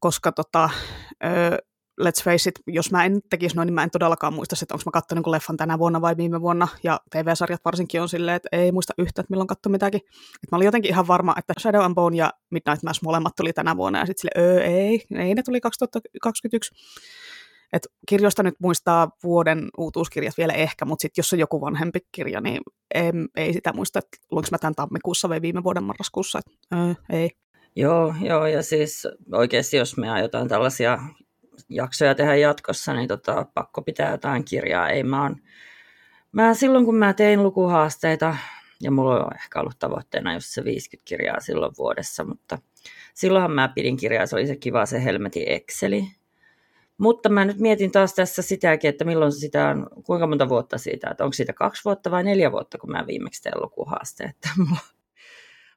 koska 0.00 0.32
tota, 0.32 0.70
ö, 1.24 1.58
let's 2.00 2.24
face 2.24 2.48
it, 2.48 2.54
jos 2.66 2.90
mä 2.90 3.04
en 3.04 3.20
tekisi 3.30 3.56
noin, 3.56 3.66
niin 3.66 3.74
mä 3.74 3.82
en 3.82 3.90
todellakaan 3.90 4.34
muista, 4.34 4.56
että 4.62 4.74
onko 4.74 4.82
mä 4.86 4.90
katsonut 4.90 5.26
leffan 5.26 5.56
tänä 5.56 5.78
vuonna 5.78 6.00
vai 6.00 6.16
viime 6.16 6.40
vuonna. 6.40 6.68
Ja 6.82 7.00
TV-sarjat 7.10 7.64
varsinkin 7.64 8.02
on 8.02 8.08
silleen, 8.08 8.36
että 8.36 8.48
ei 8.52 8.72
muista 8.72 8.94
yhtä, 8.98 9.20
että 9.20 9.30
milloin 9.30 9.48
katso 9.48 9.68
mitäkin. 9.68 10.00
Et 10.42 10.50
mä 10.52 10.56
olin 10.56 10.66
jotenkin 10.66 10.90
ihan 10.90 11.06
varma, 11.06 11.34
että 11.38 11.54
Shadow 11.60 11.82
and 11.84 11.94
Bone 11.94 12.16
ja 12.16 12.32
Midnight 12.50 12.82
Mass 12.82 13.02
molemmat 13.02 13.36
tuli 13.36 13.52
tänä 13.52 13.76
vuonna. 13.76 13.98
Ja 13.98 14.06
sitten 14.06 14.20
sille, 14.20 14.44
öö, 14.44 14.64
ei, 14.64 15.04
ei, 15.14 15.34
ne 15.34 15.42
tuli 15.42 15.60
2021. 15.60 16.74
Et 17.72 17.86
kirjoista 18.08 18.42
nyt 18.42 18.54
muistaa 18.58 19.08
vuoden 19.22 19.68
uutuuskirjat 19.78 20.38
vielä 20.38 20.52
ehkä, 20.52 20.84
mutta 20.84 21.02
sitten 21.02 21.22
jos 21.22 21.32
on 21.32 21.38
joku 21.38 21.60
vanhempi 21.60 21.98
kirja, 22.12 22.40
niin 22.40 22.60
ei, 22.94 23.12
ei 23.36 23.52
sitä 23.52 23.72
muista, 23.72 23.98
että 23.98 24.16
luinko 24.30 24.48
mä 24.50 24.58
tämän 24.58 24.74
tammikuussa 24.74 25.28
vai 25.28 25.42
viime 25.42 25.64
vuoden 25.64 25.84
marraskuussa. 25.84 26.38
Et, 26.38 26.78
öö, 26.78 26.94
ei. 27.10 27.30
Joo, 27.76 28.14
joo, 28.20 28.46
ja 28.46 28.62
siis 28.62 29.08
oikeasti 29.32 29.76
jos 29.76 29.96
me 29.96 30.10
aiotaan 30.10 30.48
tällaisia 30.48 30.98
jaksoja 31.68 32.14
tehdä 32.14 32.36
jatkossa, 32.36 32.94
niin 32.94 33.08
tota, 33.08 33.46
pakko 33.54 33.82
pitää 33.82 34.10
jotain 34.10 34.44
kirjaa. 34.44 34.88
Ei 34.88 35.02
mä, 35.02 35.22
on, 35.22 35.36
mä 36.32 36.54
silloin 36.54 36.84
kun 36.84 36.96
mä 36.96 37.12
tein 37.12 37.42
lukuhaasteita, 37.42 38.36
ja 38.80 38.90
mulla 38.90 39.24
on 39.24 39.34
ehkä 39.34 39.60
ollut 39.60 39.78
tavoitteena 39.78 40.34
just 40.34 40.46
se 40.46 40.64
50 40.64 41.08
kirjaa 41.08 41.40
silloin 41.40 41.72
vuodessa, 41.78 42.24
mutta 42.24 42.58
silloinhan 43.14 43.52
mä 43.52 43.68
pidin 43.68 43.96
kirjaa, 43.96 44.26
se 44.26 44.36
oli 44.36 44.46
se 44.46 44.56
kiva 44.56 44.86
se 44.86 45.04
Helmeti 45.04 45.44
Exceli. 45.46 46.04
Mutta 46.98 47.28
mä 47.28 47.44
nyt 47.44 47.58
mietin 47.58 47.92
taas 47.92 48.14
tässä 48.14 48.42
sitäkin, 48.42 48.88
että 48.88 49.04
milloin 49.04 49.32
sitä 49.32 49.68
on, 49.68 49.86
kuinka 50.04 50.26
monta 50.26 50.48
vuotta 50.48 50.78
siitä, 50.78 51.10
että 51.10 51.24
onko 51.24 51.32
siitä 51.32 51.52
kaksi 51.52 51.84
vuotta 51.84 52.10
vai 52.10 52.24
neljä 52.24 52.52
vuotta, 52.52 52.78
kun 52.78 52.90
mä 52.90 53.06
viimeksi 53.06 53.42
teen 53.42 53.62
lukuhaaste. 53.62 54.24
Että 54.24 54.48
mulla 54.58 54.76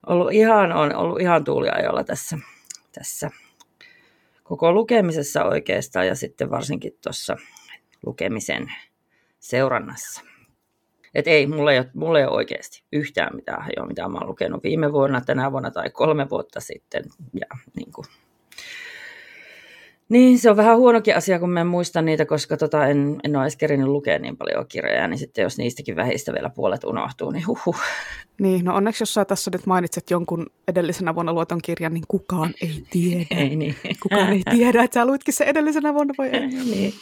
on 0.08 0.16
ollut 0.16 0.34
ihan, 0.34 0.72
on 0.72 0.96
ollut 0.96 1.22
ihan 1.22 1.44
tuuliajolla 1.44 2.04
tässä, 2.04 2.38
tässä 2.92 3.32
koko 4.48 4.74
lukemisessa 4.74 5.44
oikeastaan 5.44 6.08
ja 6.08 6.16
sitten 6.16 6.50
varsinkin 6.50 6.98
tuossa 7.04 7.38
lukemisen 8.06 8.68
seurannassa. 9.40 10.22
Et 11.16 11.28
ei, 11.28 11.48
mulla 11.48 11.72
ei, 11.72 11.80
ole, 11.80 11.90
mulla 11.94 12.20
ei 12.20 12.26
ole 12.26 12.36
oikeasti 12.36 12.84
yhtään 12.92 13.36
mitään 13.36 13.64
hajoa, 13.64 13.88
mitä 13.88 14.08
mä 14.08 14.18
oon 14.18 14.28
lukenut 14.28 14.64
viime 14.64 14.92
vuonna, 14.92 15.22
tänä 15.22 15.52
vuonna 15.52 15.72
tai 15.72 15.90
kolme 15.90 16.30
vuotta 16.30 16.60
sitten. 16.60 17.04
Ja 17.34 17.58
niin 17.76 17.92
kuin, 17.92 18.06
niin, 20.10 20.40
se 20.40 20.50
on 20.50 20.58
vähän 20.58 20.78
huonokin 20.78 21.16
asia, 21.16 21.40
kun 21.40 21.50
mä 21.50 21.62
en 21.62 21.68
muista 21.68 22.02
niitä, 22.02 22.26
koska 22.26 22.58
tota, 22.58 22.88
en, 22.88 23.20
en 23.24 23.36
ole 23.36 23.44
edes 23.44 23.58
kerinyt 23.58 23.88
lukea 23.88 24.20
niin 24.20 24.38
paljon 24.38 24.66
kirjoja, 24.68 25.08
niin 25.08 25.18
sitten 25.18 25.44
jos 25.44 25.58
niistäkin 25.58 25.96
vähistä 25.96 26.34
vielä 26.34 26.50
puolet 26.50 26.84
unohtuu, 26.84 27.32
niin 27.32 27.48
huhu. 27.48 27.76
Niin, 28.40 28.66
no 28.66 28.76
onneksi 28.76 29.02
jos 29.02 29.14
sä 29.14 29.26
tässä 29.26 29.52
nyt 29.52 29.66
mainitset 29.66 30.10
jonkun 30.12 30.46
edellisenä 30.68 31.16
vuonna 31.16 31.34
luoton 31.34 31.62
kirjan, 31.62 31.94
niin 31.94 32.04
kukaan 32.08 32.54
ei 32.62 32.84
tiedä. 32.90 33.26
Ei 33.32 33.56
niin. 33.56 33.76
Kukaan 34.04 34.34
ei 34.34 34.44
tiedä, 34.50 34.84
että 34.84 35.00
sä 35.00 35.06
luitkin 35.06 35.34
se 35.34 35.44
edellisenä 35.44 35.94
vuonna 35.94 36.14
vai 36.18 36.30
ei. 36.30 36.48
niin. 36.48 36.94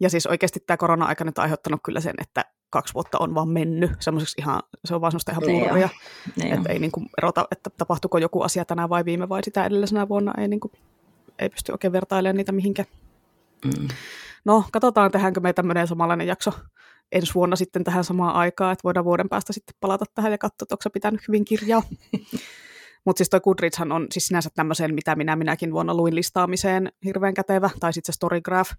Ja 0.00 0.10
siis 0.10 0.26
oikeasti 0.26 0.60
tämä 0.66 0.76
korona-aika 0.76 1.24
nyt 1.24 1.38
on 1.38 1.42
aiheuttanut 1.42 1.80
kyllä 1.84 2.00
sen, 2.00 2.14
että 2.20 2.44
kaksi 2.70 2.94
vuotta 2.94 3.18
on 3.18 3.34
vaan 3.34 3.48
mennyt 3.48 3.90
semmoiseksi 4.00 4.40
ihan, 4.40 4.62
se 4.84 4.94
on 4.94 5.00
vaan 5.00 5.12
semmoista 5.12 5.32
ihan 5.32 5.42
purria. 5.42 5.88
Niin 6.36 6.54
että 6.54 6.72
ei 6.72 6.78
niin 6.78 6.92
kuin 6.92 7.06
erota, 7.18 7.48
että 7.50 7.70
tapahtuiko 7.70 8.18
joku 8.18 8.42
asia 8.42 8.64
tänään 8.64 8.88
vai 8.88 9.04
viime 9.04 9.28
vai 9.28 9.44
sitä 9.44 9.64
edellisenä 9.66 10.08
vuonna, 10.08 10.32
ei 10.38 10.48
niin 10.48 10.60
kuin 10.60 10.72
ei 11.42 11.48
pysty 11.48 11.72
oikein 11.72 11.92
vertailemaan 11.92 12.36
niitä 12.36 12.52
mihinkään. 12.52 12.88
Mm. 13.64 13.88
No, 14.44 14.64
katsotaan, 14.72 15.10
tehdäänkö 15.10 15.40
me 15.40 15.52
tämmöinen 15.52 15.86
samanlainen 15.86 16.26
jakso 16.26 16.52
ensi 17.12 17.34
vuonna 17.34 17.56
sitten 17.56 17.84
tähän 17.84 18.04
samaan 18.04 18.34
aikaan, 18.34 18.72
että 18.72 18.84
voidaan 18.84 19.04
vuoden 19.04 19.28
päästä 19.28 19.52
sitten 19.52 19.76
palata 19.80 20.04
tähän 20.14 20.32
ja 20.32 20.38
katsoa, 20.38 20.64
että 20.64 20.74
onko 20.74 20.90
pitänyt 20.92 21.28
hyvin 21.28 21.44
kirjaa. 21.44 21.82
Mutta 23.04 23.18
siis 23.18 23.30
toi 23.30 23.40
Goodreadshan 23.40 23.92
on 23.92 24.06
siis 24.10 24.26
sinänsä 24.26 24.50
tämmöiseen, 24.54 24.94
mitä 24.94 25.16
minä 25.16 25.36
minäkin 25.36 25.72
vuonna 25.72 25.94
luin 25.94 26.14
listaamiseen 26.14 26.92
hirveän 27.04 27.34
kätevä, 27.34 27.70
tai 27.80 27.92
sitten 27.92 28.12
se 28.12 28.16
Storygraph. 28.16 28.70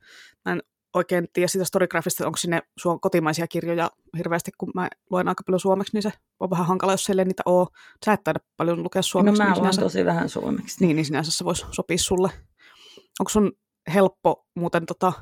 Mä 0.45 0.51
en 0.51 0.63
oikein 0.93 1.27
tiedä 1.33 1.47
sitä 1.47 1.65
Storygraphista, 1.65 2.25
onko 2.25 2.37
sinne 2.37 2.61
suom- 2.79 2.99
kotimaisia 2.99 3.47
kirjoja 3.47 3.91
hirveästi, 4.17 4.51
kun 4.57 4.71
mä 4.75 4.89
luen 5.09 5.27
aika 5.27 5.43
paljon 5.43 5.59
suomeksi, 5.59 5.93
niin 5.93 6.03
se 6.03 6.11
on 6.39 6.49
vähän 6.49 6.65
hankala, 6.65 6.93
jos 6.93 7.05
siellä 7.05 7.25
niitä 7.25 7.43
ole. 7.45 7.67
Sä 8.05 8.13
et 8.13 8.23
taida 8.23 8.39
paljon 8.57 8.83
lukea 8.83 9.01
suomeksi. 9.01 9.41
No 9.41 9.45
mä 9.45 9.53
niin 9.53 9.63
luen 9.63 9.79
tosi 9.79 10.05
vähän 10.05 10.29
suomeksi. 10.29 10.85
Niin, 10.85 10.95
niin 10.95 11.05
sinänsä 11.05 11.31
se 11.31 11.45
voisi 11.45 11.65
sopia 11.71 11.97
sulle. 11.97 12.29
Onko 13.19 13.29
sun 13.29 13.51
helppo 13.93 14.45
muuten 14.55 14.85
tota, 14.85 15.13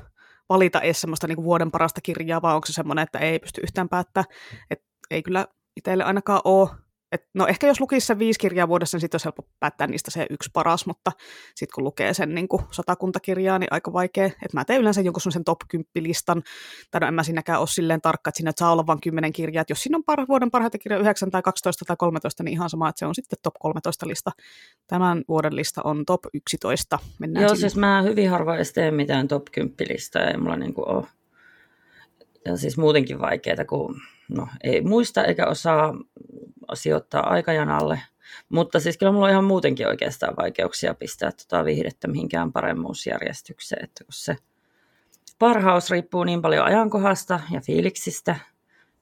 valita 0.48 0.80
edes 0.80 1.00
semmoista 1.00 1.26
niin 1.26 1.44
vuoden 1.44 1.70
parasta 1.70 2.00
kirjaa, 2.00 2.42
vai 2.42 2.54
onko 2.54 2.66
se 2.66 2.72
semmoinen, 2.72 3.02
että 3.02 3.18
ei 3.18 3.38
pysty 3.38 3.60
yhtään 3.60 3.88
päättää? 3.88 4.24
Et 4.70 4.82
ei 5.10 5.22
kyllä 5.22 5.46
itselle 5.76 6.04
ainakaan 6.04 6.40
ole 6.44 6.70
et 7.12 7.26
no 7.34 7.46
ehkä 7.46 7.66
jos 7.66 7.80
lukisi 7.80 8.06
sen 8.06 8.18
viisi 8.18 8.38
kirjaa 8.38 8.68
vuodessa, 8.68 8.96
niin 8.96 9.00
sitten 9.00 9.16
olisi 9.16 9.24
helppo 9.24 9.48
päättää 9.60 9.86
niistä 9.86 10.10
se 10.10 10.26
yksi 10.30 10.50
paras, 10.52 10.86
mutta 10.86 11.12
sitten 11.54 11.74
kun 11.74 11.84
lukee 11.84 12.14
sen 12.14 12.34
niin 12.34 12.48
kuin 12.48 12.62
satakunta 12.70 13.20
kirjaa, 13.20 13.58
niin 13.58 13.68
aika 13.70 13.92
vaikea. 13.92 14.24
Et 14.24 14.52
mä 14.52 14.64
teen 14.64 14.80
yleensä 14.80 15.00
jonkun 15.00 15.32
sen 15.32 15.44
top 15.44 15.58
10 15.68 15.86
listan, 15.96 16.42
tai 16.90 17.00
no 17.00 17.06
en 17.06 17.14
mä 17.14 17.22
siinäkään 17.22 17.60
ole 17.60 17.66
silleen 17.66 18.00
tarkka, 18.00 18.28
että 18.28 18.36
siinä 18.36 18.52
saa 18.56 18.72
olla 18.72 18.86
vain 18.86 19.00
kymmenen 19.00 19.32
kirjaa. 19.32 19.62
Et 19.62 19.70
jos 19.70 19.82
siinä 19.82 19.96
on 19.96 20.02
par- 20.12 20.28
vuoden 20.28 20.50
parhaita 20.50 20.78
kirjoja 20.78 21.00
9 21.00 21.30
tai 21.30 21.42
12 21.42 21.84
tai 21.84 21.96
13, 21.96 22.42
niin 22.42 22.52
ihan 22.52 22.70
sama, 22.70 22.88
että 22.88 22.98
se 22.98 23.06
on 23.06 23.14
sitten 23.14 23.38
top 23.42 23.54
13 23.60 24.08
lista. 24.08 24.30
Tämän 24.86 25.24
vuoden 25.28 25.56
lista 25.56 25.80
on 25.84 26.04
top 26.06 26.20
11. 26.34 26.98
Mennään 27.18 27.42
Joo, 27.42 27.48
sinne. 27.48 27.60
siis 27.60 27.76
mä 27.76 28.02
hyvin 28.02 28.30
harvoin 28.30 28.56
edes 28.56 28.72
teen 28.72 28.94
mitään 28.94 29.28
top 29.28 29.44
10 29.52 29.76
listaa, 29.88 30.22
ei 30.22 30.36
mulla 30.36 30.56
niin 30.56 30.74
kuin 30.74 30.88
ole. 30.88 31.06
Ja 32.44 32.56
siis 32.56 32.78
muutenkin 32.78 33.20
vaikeaa, 33.20 33.64
kun 33.64 34.00
no, 34.28 34.48
ei 34.64 34.80
muista 34.80 35.24
eikä 35.24 35.46
osaa 35.46 35.94
sijoittaa 36.74 37.30
aikajanalle. 37.30 38.00
Mutta 38.48 38.80
siis 38.80 38.98
kyllä 38.98 39.12
mulla 39.12 39.26
on 39.26 39.32
ihan 39.32 39.44
muutenkin 39.44 39.88
oikeastaan 39.88 40.34
vaikeuksia 40.36 40.94
pistää 40.94 41.30
tota 41.32 41.64
viihdettä 41.64 42.08
mihinkään 42.08 42.52
paremmuusjärjestykseen, 42.52 43.84
että 43.84 44.04
kun 44.04 44.12
se 44.12 44.36
parhaus 45.38 45.90
riippuu 45.90 46.24
niin 46.24 46.42
paljon 46.42 46.66
ajankohdasta 46.66 47.40
ja 47.50 47.60
fiiliksistä, 47.60 48.36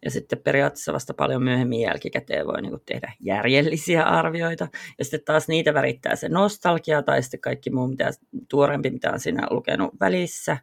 Ja 0.04 0.11
sitten 0.11 0.38
periaatteessa 0.38 0.92
vasta 0.92 1.14
paljon 1.14 1.42
myöhemmin 1.42 1.80
jälkikäteen 1.80 2.47
voi 2.47 2.62
niin 2.62 2.80
tehdä 2.87 3.12
järjellisiä 3.20 4.04
arvioita. 4.04 4.68
Ja 4.99 5.04
sitten 5.04 5.20
taas 5.25 5.49
niitä 5.49 5.75
värittää 5.75 6.16
se 6.16 6.28
nostalgia 6.28 7.02
tai 7.02 7.23
sitten 7.23 7.40
kaikki 7.40 7.70
muu 7.70 7.88
mitä 7.88 8.11
tuorempi, 8.49 8.90
mitä 8.90 9.11
on 9.12 9.20
siinä 9.20 9.47
lukenut 9.50 10.00
välissä. 10.00 10.56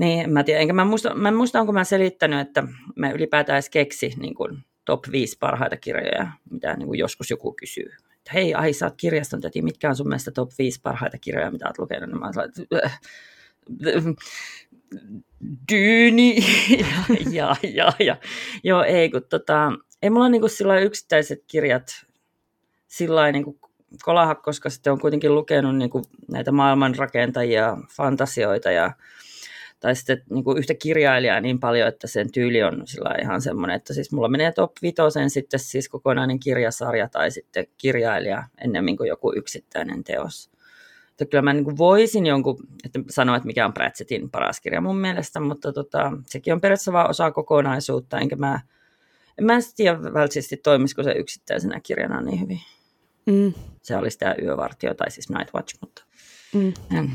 Niin, 0.00 0.32
mä 0.32 0.44
tiedä. 0.44 0.60
Enkä 0.60 0.72
mä 0.72 0.84
muista, 0.84 1.14
mä 1.14 1.28
en 1.28 1.34
muista, 1.34 1.60
onko 1.60 1.72
mä 1.72 1.84
selittänyt, 1.84 2.40
että 2.40 2.62
mä 2.96 3.10
ylipäätään 3.10 3.56
edes 3.56 3.70
keksi 3.70 4.12
niin 4.16 4.34
kuin 4.34 4.58
top 4.84 5.04
5 5.12 5.36
parhaita 5.38 5.76
kirjoja, 5.76 6.32
mitä 6.50 6.76
niin 6.76 6.86
kuin 6.86 6.98
joskus 6.98 7.30
joku 7.30 7.52
kysyy. 7.52 7.92
Että 8.14 8.30
hei, 8.34 8.54
ai 8.54 8.72
sä 8.72 8.86
oot 8.86 8.94
kirjaston 8.96 9.40
täti, 9.40 9.62
mitkä 9.62 9.88
on 9.88 9.96
sun 9.96 10.08
mielestä 10.08 10.30
top 10.30 10.50
5 10.58 10.80
parhaita 10.82 11.18
kirjoja, 11.18 11.50
mitä 11.50 11.66
oot 11.66 11.78
lukenut? 11.78 12.08
Niin 12.10 12.20
mä 12.20 12.26
oon 12.26 12.34
dyyni 15.72 16.36
ja, 16.78 16.86
ja, 17.38 17.56
ja, 17.62 17.92
ja. 17.98 18.16
Joo, 18.64 18.82
ei, 18.82 19.10
kun 19.10 19.22
tota, 19.30 19.72
ei 20.02 20.10
mulla 20.10 20.28
niinku 20.28 20.48
sillä 20.48 20.78
yksittäiset 20.78 21.44
kirjat 21.46 22.06
sillä 22.86 23.32
niinku 23.32 23.58
kolaha, 24.02 24.34
koska 24.34 24.70
sitten 24.70 24.92
on 24.92 25.00
kuitenkin 25.00 25.34
lukenut 25.34 25.76
niinku 25.76 26.02
näitä 26.32 26.52
maailmanrakentajia, 26.52 27.76
fantasioita 27.96 28.70
ja 28.70 28.92
tai 29.80 29.96
sitten 29.96 30.22
niin 30.30 30.44
kuin 30.44 30.58
yhtä 30.58 30.74
kirjailijaa 30.74 31.40
niin 31.40 31.60
paljon, 31.60 31.88
että 31.88 32.06
sen 32.06 32.32
tyyli 32.32 32.62
on 32.62 32.82
sillä 32.84 33.14
ihan 33.22 33.40
semmoinen, 33.40 33.76
että 33.76 33.94
siis 33.94 34.12
mulla 34.12 34.28
menee 34.28 34.52
top 34.52 34.72
vitosen 34.82 35.30
sitten 35.30 35.60
siis 35.60 35.88
kokonainen 35.88 36.40
kirjasarja 36.40 37.08
tai 37.08 37.30
sitten 37.30 37.66
kirjailija 37.78 38.44
ennemmin 38.64 38.96
kuin 38.96 39.08
joku 39.08 39.32
yksittäinen 39.36 40.04
teos. 40.04 40.50
Että 41.10 41.24
kyllä 41.24 41.42
mä 41.42 41.52
niin 41.52 41.64
kuin 41.64 41.78
voisin 41.78 42.26
jonkun, 42.26 42.58
että 42.84 43.00
sanoa, 43.08 43.36
että 43.36 43.46
mikä 43.46 43.66
on 43.66 43.72
Pratchettin 43.72 44.30
paras 44.30 44.60
kirja 44.60 44.80
mun 44.80 44.96
mielestä, 44.96 45.40
mutta 45.40 45.72
tota, 45.72 46.12
sekin 46.26 46.52
on 46.52 46.60
periaatteessa 46.60 46.92
vaan 46.92 47.10
osa 47.10 47.30
kokonaisuutta, 47.30 48.18
enkä 48.18 48.36
mä, 48.36 48.60
en 49.38 49.44
mä 49.44 49.58
tiedä 49.76 50.02
välttämättä 50.02 50.56
toimisiko 50.62 51.02
se 51.02 51.12
yksittäisenä 51.12 51.80
kirjana 51.80 52.20
niin 52.20 52.40
hyvin. 52.40 52.60
Mm. 53.26 53.52
Se 53.82 53.96
olisi 53.96 54.18
tämä 54.18 54.34
yövartio, 54.42 54.94
tai 54.94 55.10
siis 55.10 55.30
Night 55.30 55.54
Watch, 55.54 55.76
mutta... 55.80 56.04
Mm. 56.54 56.72
Mm. 56.90 57.10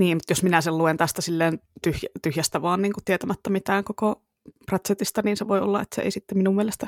Niin, 0.00 0.16
mutta 0.16 0.30
jos 0.30 0.42
minä 0.42 0.60
sen 0.60 0.78
luen 0.78 0.96
tästä 0.96 1.22
silleen 1.22 1.60
tyhjä, 1.82 2.08
tyhjästä 2.22 2.62
vaan 2.62 2.82
niin 2.82 2.92
kuin 2.92 3.04
tietämättä 3.04 3.50
mitään 3.50 3.84
koko 3.84 4.22
Pratchettista, 4.66 5.22
niin 5.24 5.36
se 5.36 5.48
voi 5.48 5.60
olla, 5.60 5.82
että 5.82 5.94
se 5.94 6.02
ei 6.02 6.10
sitten 6.10 6.38
minun 6.38 6.56
mielestä 6.56 6.86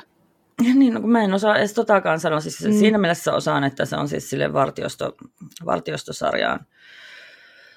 niin, 0.79 0.93
no 0.93 1.01
kun 1.01 1.11
mä 1.11 1.23
en 1.23 1.33
osaa 1.33 1.57
edes 1.57 1.73
totakaan 1.73 2.19
sanoa. 2.19 2.39
Siis 2.39 2.65
mm. 2.65 2.73
Siinä 2.73 2.97
mielessä 2.97 3.33
osaan, 3.33 3.63
että 3.63 3.85
se 3.85 3.95
on 3.95 4.07
siis 4.07 4.29
sille 4.29 4.53
vartiosto, 4.53 5.15
vartiostosarjaan. 5.65 6.59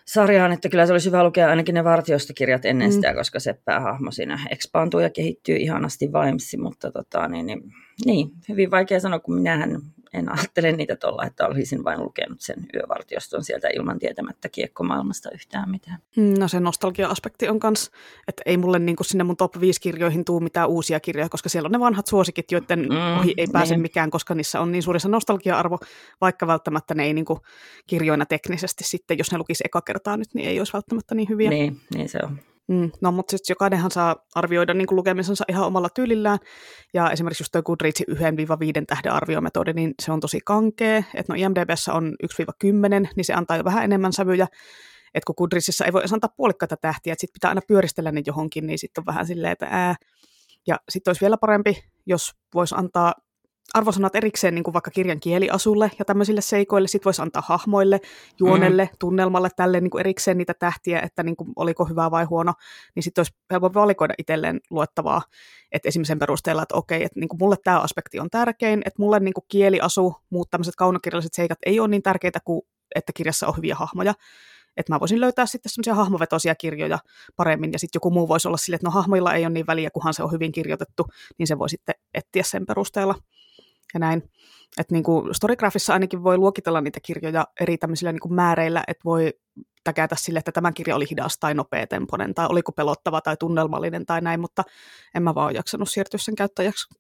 Sarjaan, 0.05 0.53
että 0.53 0.69
kyllä 0.69 0.87
se 0.87 0.93
olisi 0.93 1.07
hyvä 1.07 1.25
lukea 1.25 1.51
ainakin 1.51 1.75
ne 1.75 1.85
vartiostokirjat 1.85 2.65
ennen 2.65 2.89
mm. 2.89 2.93
sitä, 2.93 3.15
koska 3.15 3.41
se 3.41 3.55
päähahmo 3.65 4.11
siinä 4.11 4.39
ekspaantuu 4.51 5.01
ja 5.01 5.11
kehittyy 5.11 5.57
ihanasti 5.57 6.13
vaimsi, 6.13 6.57
mutta 6.57 6.93
tota, 6.93 7.29
niin, 7.29 7.47
niin, 7.47 7.63
niin, 8.05 8.31
hyvin 8.49 8.71
vaikea 8.71 9.01
sanoa, 9.01 9.19
kun 9.19 9.35
minähän 9.35 9.81
en 10.15 10.33
ajattele 10.33 10.73
niitä 10.73 10.97
tuolla, 10.97 11.25
että 11.25 11.47
olisin 11.47 11.85
vain 11.85 12.01
lukenut 12.01 12.41
sen 12.41 12.57
yövartioston 12.75 13.45
sieltä 13.45 13.69
ilman 13.69 13.99
tietämättä 13.99 14.49
kiekkomaailmasta 14.49 15.31
yhtään 15.35 15.71
mitään. 15.71 15.99
No 16.39 16.49
se 16.49 16.61
nostalgia-aspekti 16.61 17.49
on 17.49 17.61
kans, 17.61 17.91
että 18.29 18.43
ei 18.47 18.57
mulle 18.57 18.79
niin 18.79 18.97
sinne 19.03 19.25
mun 19.25 19.37
top 19.37 19.61
5 19.61 19.81
kirjoihin 19.81 20.25
tuu 20.25 20.41
mitään 20.41 20.69
uusia 20.69 21.01
kirjoja, 21.01 21.29
koska 21.29 21.49
siellä 21.49 21.67
on 21.67 21.73
ne 21.73 21.81
vanhat 21.81 22.07
suosikit, 22.07 22.53
joiden 22.53 22.81
mm, 22.81 23.19
ohi 23.19 23.35
ei 23.37 23.47
pääse 23.53 23.75
niin. 23.75 23.83
mikään, 23.83 24.11
koska 24.11 24.35
niissä 24.35 24.61
on 24.61 24.73
niin 24.73 24.83
suuri 24.83 25.01
se 25.01 25.09
nostalgia-arvo, 25.09 25.79
vaikka 26.21 26.47
välttämättä 26.47 26.95
ne 26.95 27.05
ei 27.05 27.15
niin 27.15 27.27
kirjoina 27.87 28.27
teknisesti 28.27 28.85
sitten, 28.85 29.19
jos 29.19 29.33
ne 29.33 29.39
lukisi 29.39 29.65
eka 29.67 29.81
kertaa 29.81 30.17
nyt, 30.17 30.35
niin 30.35 30.49
ei 30.49 30.59
olisi 30.59 30.73
välttämättä 30.73 31.15
niin 31.15 31.29
hyviä. 31.29 31.51
Niin, 31.51 31.81
niin 31.95 32.09
se 32.09 32.19
on. 32.23 32.50
Mm, 32.71 32.91
no, 33.01 33.13
mutta 33.13 33.31
sitten 33.31 33.53
jokainenhan 33.53 33.91
saa 33.91 34.17
arvioida 34.35 34.75
niin 34.75 34.87
lukemisensa 34.91 35.45
ihan 35.49 35.67
omalla 35.67 35.89
tyylillään. 35.89 36.39
Ja 36.95 37.11
esimerkiksi 37.11 37.43
just 37.43 37.53
tuo 37.53 37.63
Goodreadsin 37.63 38.07
1-5 38.11 38.85
tähden 38.87 39.13
arviometodi, 39.13 39.73
niin 39.73 39.95
se 40.03 40.13
on 40.13 40.21
tosi 40.21 40.41
kankea. 40.45 40.97
Että 41.15 41.33
no 41.33 41.35
IMDBssä 41.35 41.93
on 41.93 42.15
1-10, 43.05 43.09
niin 43.17 43.25
se 43.25 43.35
antaa 43.35 43.57
jo 43.57 43.65
vähän 43.65 43.85
enemmän 43.85 44.13
sävyjä. 44.13 44.47
Että 45.15 45.27
kun 45.27 45.35
Goodreadsissa 45.39 45.85
ei 45.85 45.93
voi 45.93 46.01
edes 46.01 46.13
antaa 46.13 46.35
puolikkaita 46.37 46.77
tähtiä, 46.77 47.13
että 47.13 47.21
sitten 47.21 47.33
pitää 47.33 47.49
aina 47.49 47.61
pyöristellä 47.69 48.13
ne 48.13 48.23
johonkin, 48.27 48.67
niin 48.67 48.79
sitten 48.79 49.03
on 49.03 49.07
vähän 49.07 49.27
silleen, 49.27 49.53
että 49.53 49.67
ää. 49.71 49.95
Ja 50.67 50.77
sitten 50.89 51.11
olisi 51.11 51.21
vielä 51.21 51.37
parempi, 51.37 51.85
jos 52.07 52.33
voisi 52.55 52.75
antaa 52.79 53.15
arvosanat 53.75 54.17
erikseen 54.17 54.55
niin 54.55 54.65
kuin 54.65 54.75
vaikka 54.75 54.91
kirjan 54.91 55.21
kieliasulle 55.21 55.91
ja 55.99 56.05
tämmöisille 56.05 56.41
seikoille. 56.41 56.89
Sitten 56.89 57.05
voisi 57.05 57.23
antaa 57.23 57.43
hahmoille, 57.47 58.01
juonelle, 58.41 58.85
mm. 58.85 58.97
tunnelmalle, 58.99 59.49
tälle 59.57 59.81
niin 59.81 59.91
kuin 59.91 60.01
erikseen 60.01 60.39
niitä 60.39 60.55
tähtiä, 60.55 61.01
että 61.01 61.23
niin 61.23 61.37
kuin, 61.37 61.53
oliko 61.57 61.85
hyvä 61.85 62.11
vai 62.11 62.25
huono. 62.25 62.53
Niin 62.95 63.03
sitten 63.03 63.21
olisi 63.21 63.33
helpompi 63.51 63.75
valikoida 63.75 64.15
itselleen 64.19 64.61
luettavaa. 64.71 65.23
Että 65.73 65.89
esimerkiksi 65.89 66.11
sen 66.11 66.19
perusteella, 66.19 66.63
että 66.63 66.75
okei, 66.75 67.05
että 67.05 67.21
niin 67.21 67.29
kuin 67.29 67.39
mulle 67.39 67.57
tämä 67.65 67.81
aspekti 67.81 68.21
on 68.21 68.31
tärkein, 68.31 68.83
että 68.85 69.03
mulle 69.03 69.21
niin 69.21 69.35
kuin 69.35 69.45
kieliasu, 69.49 70.15
muut 70.31 70.51
tämmöiset 70.51 70.77
kaunokirjalliset 70.77 71.35
seikat 71.35 71.59
ei 71.67 71.81
ole 71.81 71.89
niin 71.89 72.03
tärkeitä 72.03 72.41
kuin 72.45 72.63
että 72.95 73.13
kirjassa 73.13 73.47
on 73.47 73.57
hyviä 73.57 73.75
hahmoja 73.75 74.15
että 74.77 74.93
mä 74.93 75.01
voisin 75.01 75.21
löytää 75.21 75.47
sitten 75.47 75.73
semmoisia 75.73 75.95
hahmovetoisia 75.95 76.55
kirjoja 76.55 76.99
paremmin, 77.37 77.73
ja 77.73 77.79
sitten 77.79 77.97
joku 77.97 78.11
muu 78.11 78.29
voisi 78.29 78.49
olla 78.49 78.57
sille, 78.57 78.75
että 78.75 78.87
no 78.87 78.91
hahmoilla 78.91 79.35
ei 79.35 79.45
ole 79.45 79.53
niin 79.53 79.67
väliä, 79.67 79.91
kunhan 79.91 80.15
se 80.15 80.23
on 80.23 80.33
hyvin 80.33 80.53
kirjoitettu, 80.53 81.07
niin 81.39 81.47
se 81.47 81.59
voi 81.59 81.69
sitten 81.69 81.95
etsiä 82.15 82.43
sen 82.43 82.67
perusteella 82.67 83.15
ja 83.95 84.01
näin. 84.01 84.23
Että 84.79 84.95
niin 84.95 85.03
kuin 85.03 85.35
Storygraphissa 85.35 85.93
ainakin 85.93 86.25
voi 86.25 86.39
luokitella 86.39 86.81
niitä 86.81 87.01
kirjoja 87.03 87.47
eri 87.61 87.79
tämmöisillä 87.79 88.13
niin 88.13 88.21
kuin 88.21 88.35
määreillä, 88.35 88.85
että 88.89 89.05
voi 89.05 89.33
täkätä 89.85 90.17
sille, 90.19 90.39
että 90.39 90.53
tämä 90.53 90.73
kirja 90.73 90.97
oli 90.97 91.07
hidas 91.11 91.39
tai 91.39 91.55
nopeatempoinen, 91.55 92.35
tai 92.35 92.47
oliko 92.47 92.73
pelottava 92.73 93.21
tai 93.21 93.37
tunnelmallinen 93.37 94.07
tai 94.07 94.21
näin, 94.21 94.41
mutta 94.41 94.63
en 95.15 95.23
mä 95.23 95.35
vaan 95.35 95.55
jaksanut 95.55 95.91
siirtyä 95.91 96.19
sen 96.19 96.35
käyttäjäksi 96.35 96.95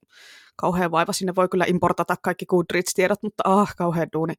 kauhean 0.56 0.90
vaiva. 0.90 1.12
Sinne 1.12 1.34
voi 1.36 1.48
kyllä 1.48 1.64
importata 1.68 2.16
kaikki 2.22 2.46
Goodreads-tiedot, 2.46 3.22
mutta 3.22 3.42
ah, 3.46 3.74
kauhean 3.76 4.08
duuni. 4.12 4.34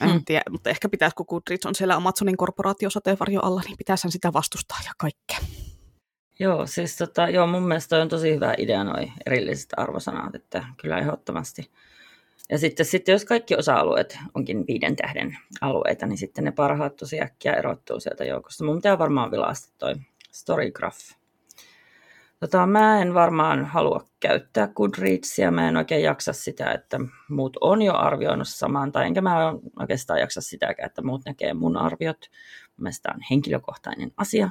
En 0.00 0.10
hmm. 0.10 0.24
tiedä, 0.24 0.42
mutta 0.50 0.70
ehkä 0.70 0.88
pitäisi, 0.88 1.16
kun 1.16 1.26
Goodreads 1.28 1.66
on 1.66 1.74
siellä 1.74 1.94
Amazonin 1.94 2.36
korporaatiosateenvarjo 2.36 3.40
alla, 3.40 3.60
niin 3.60 3.76
pitäisi 3.76 4.10
sitä 4.10 4.32
vastustaa 4.32 4.78
ja 4.84 4.92
kaikkea. 4.98 5.38
Joo, 6.38 6.66
siis 6.66 6.96
tota, 6.96 7.28
joo, 7.28 7.46
mun 7.46 7.68
mielestä 7.68 8.02
on 8.02 8.08
tosi 8.08 8.34
hyvä 8.34 8.54
idea 8.58 8.84
noin 8.84 9.12
erilliset 9.26 9.70
arvosanat, 9.76 10.34
että 10.34 10.64
kyllä 10.76 10.98
ehdottomasti. 10.98 11.70
Ja 12.50 12.58
sitten, 12.58 12.86
sitten 12.86 13.12
jos 13.12 13.24
kaikki 13.24 13.56
osa-alueet 13.56 14.18
onkin 14.34 14.64
viiden 14.66 14.96
tähden 14.96 15.38
alueita, 15.60 16.06
niin 16.06 16.18
sitten 16.18 16.44
ne 16.44 16.52
parhaat 16.52 16.96
tosi 16.96 17.20
äkkiä 17.20 17.52
erottuu 17.52 18.00
sieltä 18.00 18.24
joukosta. 18.24 18.64
Mun 18.64 18.76
pitää 18.76 18.98
varmaan 18.98 19.30
vilaista 19.30 19.74
toi 19.78 19.94
Storygraph. 20.32 20.98
Tota, 22.40 22.66
mä 22.66 23.02
en 23.02 23.14
varmaan 23.14 23.64
halua 23.64 24.04
käyttää 24.20 24.68
Goodreadsia, 24.68 25.50
mä 25.50 25.68
en 25.68 25.76
oikein 25.76 26.02
jaksa 26.02 26.32
sitä, 26.32 26.72
että 26.72 27.00
muut 27.30 27.56
on 27.60 27.82
jo 27.82 27.94
arvioinut 27.94 28.48
samaan, 28.48 28.92
tai 28.92 29.06
enkä 29.06 29.20
mä 29.20 29.54
oikeastaan 29.80 30.20
jaksa 30.20 30.40
sitäkään, 30.40 30.86
että 30.86 31.02
muut 31.02 31.22
näkee 31.26 31.54
mun 31.54 31.76
arviot. 31.76 32.30
Mielestäni 32.76 33.14
on 33.14 33.20
henkilökohtainen 33.30 34.12
asia. 34.16 34.50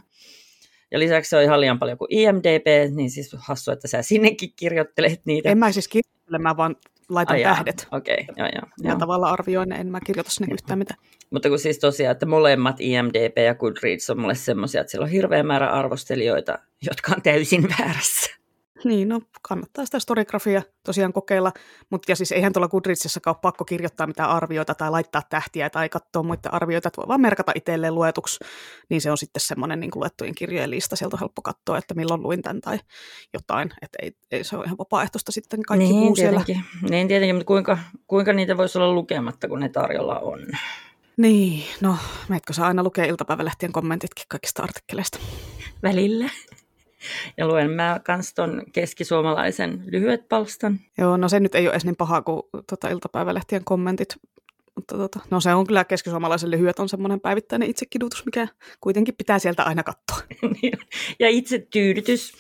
Ja 0.92 1.00
lisäksi 1.00 1.30
se 1.30 1.38
on 1.38 1.44
ihan 1.44 1.62
liian 1.62 1.80
paljon 1.80 1.98
kuin 1.98 2.08
IMDB, 2.12 2.96
niin 2.96 3.12
siis 3.12 3.36
hassu, 3.40 3.72
että 3.72 3.88
sä 3.88 4.02
sinnekin 4.02 4.54
kirjoittelet 4.56 5.22
niitä. 5.26 5.50
En 5.50 5.58
mä 5.58 5.72
siis 5.72 5.88
kirjoittele, 5.88 6.38
mä 6.38 6.58
vaan 6.58 6.76
laitan 7.10 7.36
Ai 7.36 7.44
tähdet. 7.44 7.88
Okei, 7.92 8.18
okay, 8.30 8.36
joo, 8.38 8.48
joo. 8.56 8.72
Ja 8.84 8.90
joo. 8.90 9.00
tavallaan 9.00 9.34
arvioin, 9.34 9.72
en 9.72 9.88
mä 9.88 10.00
kirjoita 10.06 10.32
sinne 10.32 10.54
yhtään 10.54 10.80
mitään. 10.80 11.00
Mutta 11.30 11.50
kun 11.50 11.60
siis 11.60 11.80
tosiaan, 11.80 12.12
että 12.12 12.26
molemmat 12.26 12.76
IMDB 12.80 13.38
ja 13.38 13.56
Goodreads 13.56 14.10
on 14.10 14.20
mulle 14.20 14.36
semmoisia, 14.36 14.82
että 14.82 14.92
siellä 14.92 15.06
on 15.06 15.12
hirveä 15.12 15.44
määrä 15.44 15.70
arvostelijoita, 15.70 16.60
jotka 16.82 17.12
on 17.16 17.22
täysin 17.22 17.68
väärässä. 17.80 18.45
Niin, 18.86 19.10
no 19.10 19.22
kannattaa 19.42 19.86
sitä 19.86 20.00
storygrafia 20.00 20.62
tosiaan 20.84 21.14
kokeilla, 21.14 21.52
mutta 21.90 22.12
ja 22.12 22.16
siis 22.16 22.32
eihän 22.32 22.54
tuolla 22.54 22.68
Goodreadsissakaan 22.68 23.36
ole 23.36 23.40
pakko 23.42 23.66
kirjoittaa 23.66 24.08
mitään 24.08 24.30
arvioita 24.30 24.76
tai 24.76 24.92
laittaa 24.92 25.22
tähtiä 25.30 25.70
tai 25.70 25.90
katsoa 25.90 26.24
muita 26.24 26.50
arvioita, 26.50 26.88
että 26.88 27.02
voi 27.02 27.08
vaan 27.08 27.22
merkata 27.22 27.52
itselleen 27.56 27.96
luetuksi, 27.96 28.40
niin 28.90 29.02
se 29.02 29.12
on 29.12 29.18
sitten 29.18 29.42
semmoinen 29.42 29.80
niin 29.80 29.92
luettujen 29.96 30.36
kirjojen 30.36 30.70
lista, 30.70 30.96
sieltä 30.96 31.16
on 31.16 31.20
helppo 31.20 31.42
katsoa, 31.42 31.78
että 31.78 31.94
milloin 31.94 32.24
luin 32.24 32.42
tämän 32.42 32.62
tai 32.62 32.80
jotain, 33.34 33.72
että 33.82 33.98
ei, 34.02 34.12
ei 34.32 34.44
se 34.44 34.58
ole 34.58 34.66
ihan 34.66 34.78
vapaaehtoista 34.78 35.32
sitten 35.32 35.64
kaikki 35.64 35.86
niin, 35.86 35.96
muu 35.96 36.16
tietenkin. 36.16 36.56
siellä. 36.56 36.90
Niin 36.90 37.08
tietenkin, 37.08 37.36
mutta 37.36 37.48
kuinka, 37.48 37.78
kuinka 38.08 38.34
niitä 38.34 38.58
voisi 38.58 38.78
olla 38.78 38.94
lukematta, 38.94 39.48
kun 39.48 39.60
ne 39.60 39.70
tarjolla 39.70 40.20
on? 40.20 40.40
Niin, 41.18 41.64
no, 41.82 41.98
meitkö 42.30 42.54
saa 42.54 42.68
aina 42.68 42.84
lukea 42.84 43.06
iltapäivälehtien 43.06 43.72
kommentitkin 43.72 44.26
kaikista 44.30 44.64
artikkeleista? 44.64 45.20
Välillä. 45.84 46.30
Ja 47.38 47.48
luen 47.48 47.72
mä 47.72 48.00
kans 48.04 48.34
ton 48.34 48.64
keskisuomalaisen 48.74 49.84
lyhyet 49.86 50.30
palstan. 50.30 50.80
Joo, 50.98 51.18
no 51.18 51.30
se 51.30 51.40
nyt 51.40 51.56
ei 51.56 51.68
ole 51.68 51.74
edes 51.74 51.86
niin 51.86 51.96
paha 51.96 52.22
kuin 52.22 52.42
tota, 52.70 52.90
iltapäivälehtien 52.90 53.66
kommentit. 53.66 54.16
Mutta 54.76 54.98
tota, 54.98 55.20
no 55.30 55.40
se 55.40 55.54
on 55.54 55.68
kyllä 55.68 55.84
keskisuomalaisen 55.84 56.52
lyhyet 56.52 56.80
on 56.80 56.90
semmoinen 56.90 57.20
päivittäinen 57.20 57.70
itsekidutus, 57.70 58.26
mikä 58.26 58.48
kuitenkin 58.82 59.16
pitää 59.18 59.40
sieltä 59.40 59.64
aina 59.64 59.84
katsoa. 59.84 60.28
Niin 60.62 60.74
ja 61.20 61.30
itse 61.30 61.68
tyydytys, 61.70 62.34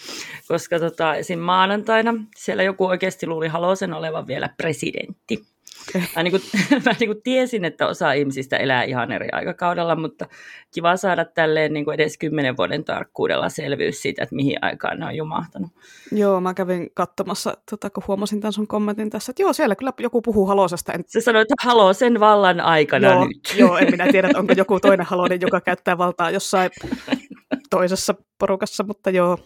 koska 0.48 0.80
tota, 0.80 1.16
esim. 1.16 1.40
maanantaina 1.40 2.14
siellä 2.36 2.64
joku 2.64 2.86
oikeasti 2.86 3.28
luuli 3.28 3.48
Halosen 3.48 3.94
olevan 3.94 4.28
vielä 4.28 4.50
presidentti. 4.58 5.55
Okay. 5.90 6.02
Mä, 6.16 6.24
niin 6.24 6.32
kuin, 6.32 6.44
mä 6.86 6.92
niin 7.00 7.10
kuin 7.10 7.22
tiesin, 7.24 7.66
että 7.66 7.88
osa 7.88 8.14
ihmisistä 8.14 8.58
elää 8.58 8.84
ihan 8.84 9.12
eri 9.12 9.28
aikakaudella, 9.32 9.96
mutta 9.96 10.26
kiva 10.74 10.98
saada 10.98 11.26
tälleen 11.26 11.74
niin 11.74 11.86
kuin 11.86 11.96
edes 11.96 12.18
kymmenen 12.18 12.58
vuoden 12.58 12.84
tarkkuudella 12.84 13.50
selvyys 13.50 14.02
siitä, 14.02 14.24
että 14.24 14.36
mihin 14.36 14.58
aikaan 14.62 15.00
ne 15.00 15.06
on 15.06 15.16
jumahtanut. 15.16 15.72
Joo, 16.12 16.42
mä 16.42 16.54
kävin 16.54 16.90
katsomassa, 16.94 17.58
tota, 17.72 17.90
kun 17.90 18.04
huomasin 18.08 18.42
tämän 18.42 18.54
sun 18.54 18.68
kommentin 18.68 19.10
tässä, 19.10 19.32
että 19.32 19.42
joo, 19.42 19.54
siellä 19.54 19.76
kyllä 19.76 19.92
joku 20.00 20.22
puhuu 20.22 20.46
Halosesta. 20.46 20.94
En... 20.94 21.04
Se 21.08 21.22
sanoi, 21.22 21.42
että 21.42 21.56
Halo 21.64 21.94
sen 21.94 22.20
vallan 22.20 22.60
aikana 22.62 23.08
joo, 23.08 23.26
nyt. 23.28 23.56
Joo, 23.58 23.78
en 23.78 23.92
minä 23.92 24.08
tiedä, 24.12 24.30
onko 24.40 24.54
joku 24.58 24.80
toinen 24.80 25.06
Halonen, 25.06 25.42
joka 25.42 25.62
käyttää 25.62 25.98
valtaa 25.98 26.32
jossain 26.32 26.72
toisessa 27.70 28.16
porukassa, 28.40 28.84
mutta 28.84 29.10
joo, 29.10 29.38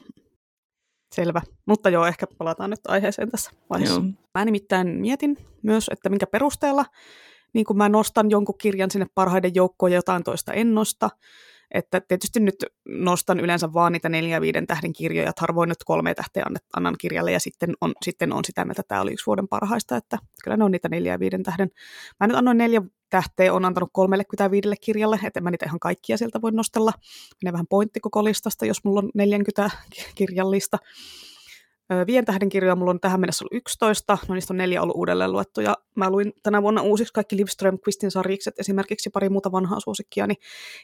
Selvä. 1.16 1.42
Mutta 1.66 1.90
joo, 1.90 2.06
ehkä 2.06 2.28
palataan 2.38 2.70
nyt 2.70 2.80
aiheeseen 2.88 3.32
tässä 3.32 3.52
vaiheessa. 3.70 4.02
Joo. 4.02 4.12
Mä 4.36 4.46
nimittäin 4.46 4.88
mietin 4.88 5.38
myös, 5.62 5.90
että 5.94 6.10
minkä 6.10 6.28
perusteella 6.28 6.86
niin 7.54 7.66
kun 7.66 7.78
mä 7.78 7.90
nostan 7.90 8.32
jonkun 8.32 8.58
kirjan 8.58 8.92
sinne 8.92 9.08
parhaiden 9.16 9.56
joukkoon 9.56 9.92
ja 9.92 9.98
jotain 9.98 10.24
toista 10.24 10.54
en 10.54 10.76
nosta. 10.76 11.10
Että 11.74 12.02
tietysti 12.02 12.40
nyt 12.40 12.56
nostan 12.88 13.40
yleensä 13.40 13.74
vaan 13.74 13.92
niitä 13.92 14.10
neljä 14.10 14.42
viiden 14.42 14.68
tähden 14.68 14.94
kirjoja, 14.94 15.30
että 15.30 15.42
harvoin 15.42 15.70
nyt 15.70 15.84
kolme 15.86 16.16
tähteä 16.16 16.46
annan 16.76 16.96
kirjalle 17.00 17.32
ja 17.32 17.40
sitten 17.40 17.74
on, 17.82 17.94
sitten 18.06 18.34
on 18.34 18.46
sitä 18.46 18.66
mieltä, 18.66 18.82
että 18.82 18.88
tämä 18.88 19.02
oli 19.02 19.14
yksi 19.14 19.26
vuoden 19.26 19.48
parhaista, 19.48 19.98
että 19.98 20.18
kyllä 20.44 20.58
ne 20.58 20.64
on 20.64 20.72
niitä 20.72 20.90
neljä 20.90 21.20
viiden 21.20 21.44
tähden. 21.44 21.70
Mä 22.20 22.28
nyt 22.28 22.38
annoin 22.38 22.58
neljä 22.58 22.82
tähteä, 23.10 23.54
on 23.54 23.66
antanut 23.66 23.90
viidelle 24.52 24.76
kirjalle, 24.82 25.20
että 25.24 25.40
en 25.40 25.44
mä 25.44 25.52
niitä 25.52 25.66
ihan 25.66 25.80
kaikkia 25.80 26.18
sieltä 26.18 26.42
voi 26.42 26.52
nostella. 26.52 26.92
Menee 27.44 27.54
vähän 27.54 27.68
pointti 27.68 28.00
koko 28.00 28.24
listasta, 28.24 28.66
jos 28.66 28.84
mulla 28.84 29.00
on 29.00 29.10
40 29.14 29.70
kirjallista. 30.16 30.78
Vien 32.08 32.26
tähden 32.26 32.50
kirjoja 32.50 32.76
mulla 32.76 32.92
on 32.92 33.00
tähän 33.00 33.20
mennessä 33.20 33.44
ollut 33.44 33.54
11, 33.54 34.18
no 34.28 34.36
niistä 34.36 34.54
on 34.54 34.58
neljä 34.58 34.82
ollut 34.82 34.96
uudelleen 34.96 35.32
luettu, 35.32 35.62
ja 35.62 35.76
mä 35.96 36.10
luin 36.10 36.34
tänä 36.44 36.62
vuonna 36.62 36.82
uusiksi 36.82 37.14
kaikki 37.14 37.38
Livström 37.38 37.78
Quistin 37.88 38.12
sarjikset, 38.12 38.60
esimerkiksi 38.60 39.10
pari 39.10 39.30
muuta 39.30 39.52
vanhaa 39.52 39.80
suosikkia, 39.80 40.28
niin 40.28 40.38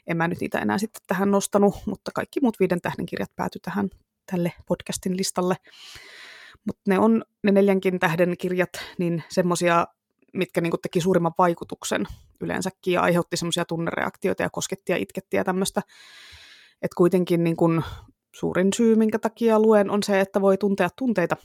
en 0.08 0.18
mä 0.18 0.28
nyt 0.28 0.40
niitä 0.40 0.60
enää 0.60 0.78
sitten 0.78 1.02
tähän 1.08 1.32
nostanut, 1.32 1.76
mutta 1.86 2.12
kaikki 2.16 2.40
muut 2.42 2.60
viiden 2.60 2.82
tähden 2.82 3.06
kirjat 3.06 3.32
päätyi 3.36 3.60
tähän 3.60 3.90
tälle 4.32 4.54
podcastin 4.68 5.18
listalle. 5.18 5.56
Mutta 6.66 6.82
ne 6.88 7.00
on 7.00 7.24
ne 7.44 7.52
neljänkin 7.52 8.00
tähden 8.00 8.38
kirjat, 8.38 8.70
niin 8.98 9.24
semmosia, 9.30 9.88
mitkä 10.36 10.62
niinku 10.62 10.78
teki 10.78 11.02
suurimman 11.02 11.34
vaikutuksen 11.38 12.06
yleensäkin 12.42 12.94
ja 12.94 13.02
aiheutti 13.02 13.38
semmoisia 13.38 13.66
tunnereaktioita 13.66 14.44
ja 14.44 14.50
kosketti 14.50 14.92
ja 14.92 14.98
itketti 14.98 15.38
ja 15.38 15.44
tämmöistä. 15.44 15.82
Että 16.82 16.96
kuitenkin 16.98 17.44
niin 17.44 17.56
kun 17.56 17.84
suurin 18.36 18.70
syy, 18.76 18.96
minkä 18.96 19.20
takia 19.20 19.60
luen, 19.60 19.90
on 19.90 20.04
se, 20.04 20.20
että 20.20 20.42
voi 20.42 20.58
tuntea 20.58 20.90
tunteita. 20.98 21.38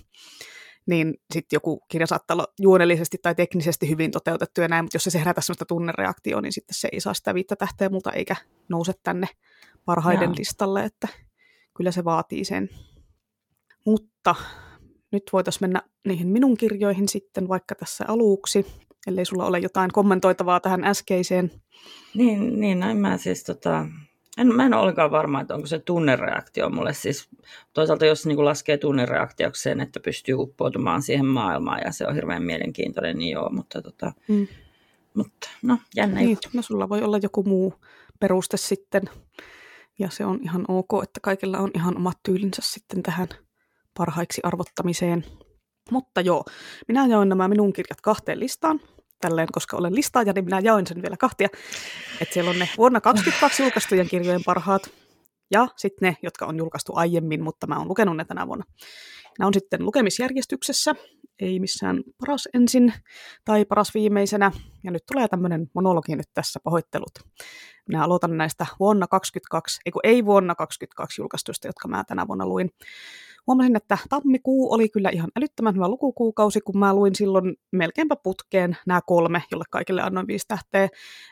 Niin 0.87 1.15
sitten 1.33 1.57
joku 1.57 1.81
kirja 1.89 2.07
saattaa 2.07 2.35
olla 2.35 2.47
juonellisesti 2.61 3.19
tai 3.23 3.35
teknisesti 3.35 3.89
hyvin 3.89 4.11
toteutettu 4.11 4.61
ja 4.61 4.69
näin, 4.69 4.85
mutta 4.85 4.97
jos 4.97 5.05
se 5.05 5.19
herätä 5.19 5.41
sellaista 5.41 5.65
tunnereaktioa, 5.65 6.41
niin 6.41 6.53
sitten 6.53 6.75
se 6.75 6.89
ei 6.93 7.01
saa 7.01 7.15
sitä 7.15 7.35
viittä 7.35 7.57
tähteä 7.57 7.89
multa 7.89 8.13
eikä 8.13 8.37
nouse 8.69 8.93
tänne 9.03 9.27
parhaiden 9.85 10.31
Jaa. 10.31 10.35
listalle, 10.39 10.85
että 10.85 11.09
kyllä 11.77 11.91
se 11.91 12.05
vaatii 12.05 12.45
sen. 12.45 12.69
Mutta 13.87 14.35
nyt 15.11 15.23
voitaisiin 15.33 15.63
mennä 15.63 15.83
niihin 16.07 16.29
minun 16.29 16.57
kirjoihin 16.57 17.09
sitten 17.09 17.49
vaikka 17.49 17.75
tässä 17.75 18.05
aluksi, 18.09 18.67
ellei 19.07 19.25
sulla 19.25 19.47
ole 19.47 19.59
jotain 19.59 19.93
kommentoitavaa 19.93 20.61
tähän 20.61 20.85
äskeiseen. 20.85 21.51
Niin, 22.15 22.61
niin 22.61 22.81
näin 22.81 22.97
mä 22.97 23.17
siis 23.17 23.45
tota, 23.45 23.87
en, 24.39 24.55
mä 24.55 24.67
en 24.67 24.75
ole 24.75 24.83
ollenkaan 24.83 25.11
varma, 25.11 25.41
että 25.41 25.55
onko 25.55 25.67
se 25.67 25.79
tunnereaktio 25.79 26.71
mulle 26.71 26.95
siis, 26.95 27.29
toisaalta 27.73 28.07
jos 28.07 28.27
niin 28.27 28.45
laskee 28.45 28.79
tunnereaktiokseen, 28.79 29.81
että 29.81 30.01
pystyy 30.01 30.35
uppoutumaan 30.35 31.03
siihen 31.03 31.27
maailmaan 31.27 31.81
ja 31.85 31.93
se 31.93 32.07
on 32.07 32.15
hirveän 32.15 32.43
mielenkiintoinen, 32.43 33.19
niin 33.19 33.33
joo, 33.33 33.51
mutta, 33.51 33.83
tota, 33.83 34.13
mm. 34.29 34.47
mutta 35.15 35.49
no 35.63 35.79
jännä 35.97 36.21
niin, 36.21 36.39
No 36.53 36.63
sulla 36.63 36.89
voi 36.89 37.03
olla 37.03 37.19
joku 37.23 37.43
muu 37.43 37.75
peruste 38.21 38.57
sitten 38.57 39.03
ja 39.99 40.11
se 40.11 40.25
on 40.25 40.39
ihan 40.43 40.65
ok, 40.69 41.03
että 41.03 41.21
kaikilla 41.21 41.59
on 41.59 41.71
ihan 41.75 41.97
omat 41.97 42.19
tyylinsä 42.23 42.63
sitten 42.65 43.03
tähän 43.03 43.29
parhaiksi 44.01 44.41
arvottamiseen. 44.45 45.25
Mutta 45.91 46.21
joo, 46.21 46.45
minä 46.89 47.07
jaoin 47.07 47.29
nämä 47.29 47.49
minun 47.49 47.73
kirjat 47.73 48.01
kahteen 48.01 48.41
listaan 48.41 48.81
tälleen, 49.21 49.49
koska 49.53 49.77
olen 49.77 49.95
listaaja, 49.95 50.33
niin 50.33 50.45
minä 50.45 50.61
jaoin 50.61 50.87
sen 50.87 51.03
vielä 51.03 51.17
kahtia. 51.17 51.49
Että 52.21 52.35
siellä 52.35 52.51
on 52.51 52.59
ne 52.59 52.69
vuonna 52.79 53.01
2022 53.01 53.63
julkaistujen 53.63 54.09
kirjojen 54.09 54.45
parhaat 54.45 54.91
ja 55.51 55.69
sitten 55.77 56.09
ne, 56.09 56.17
jotka 56.23 56.47
on 56.47 56.57
julkaistu 56.57 56.93
aiemmin, 56.97 57.43
mutta 57.43 57.67
mä 57.67 57.79
oon 57.79 57.89
lukenut 57.89 58.17
ne 58.17 58.25
tänä 58.25 58.47
vuonna. 58.47 58.65
Nämä 59.39 59.47
on 59.47 59.55
sitten 59.55 59.85
lukemisjärjestyksessä, 59.85 60.95
ei 61.41 61.61
missään 61.61 62.03
paras 62.21 62.49
ensin 62.55 62.93
tai 63.45 63.65
paras 63.65 63.95
viimeisenä. 63.95 64.53
Ja 64.85 64.91
nyt 64.91 65.03
tulee 65.13 65.29
tämmöinen 65.29 65.71
monologi 65.75 66.17
nyt 66.17 66.31
tässä, 66.35 66.61
pahoittelut. 66.65 67.19
Minä 67.89 68.05
aloitan 68.05 68.37
näistä 68.37 68.67
vuonna 68.81 69.07
2022, 69.07 69.81
ei 69.87 70.13
ei 70.15 70.25
vuonna 70.25 70.55
2022 70.55 71.21
julkaistuista, 71.21 71.69
jotka 71.69 71.89
mä 71.89 72.05
tänä 72.05 72.27
vuonna 72.27 72.47
luin 72.47 72.71
huomasin, 73.51 73.77
että 73.77 73.99
tammikuu 74.09 74.73
oli 74.73 74.89
kyllä 74.89 75.11
ihan 75.13 75.31
älyttömän 75.37 75.75
hyvä 75.75 75.89
lukukuukausi, 75.89 76.61
kun 76.61 76.79
mä 76.79 76.95
luin 76.95 77.15
silloin 77.15 77.57
melkeinpä 77.73 78.17
putkeen 78.17 78.77
nämä 78.87 79.01
kolme, 79.07 79.43
jolle 79.51 79.65
kaikille 79.71 80.03
annoin 80.03 80.27
viisi 80.27 80.49
tähteä. 80.49 80.89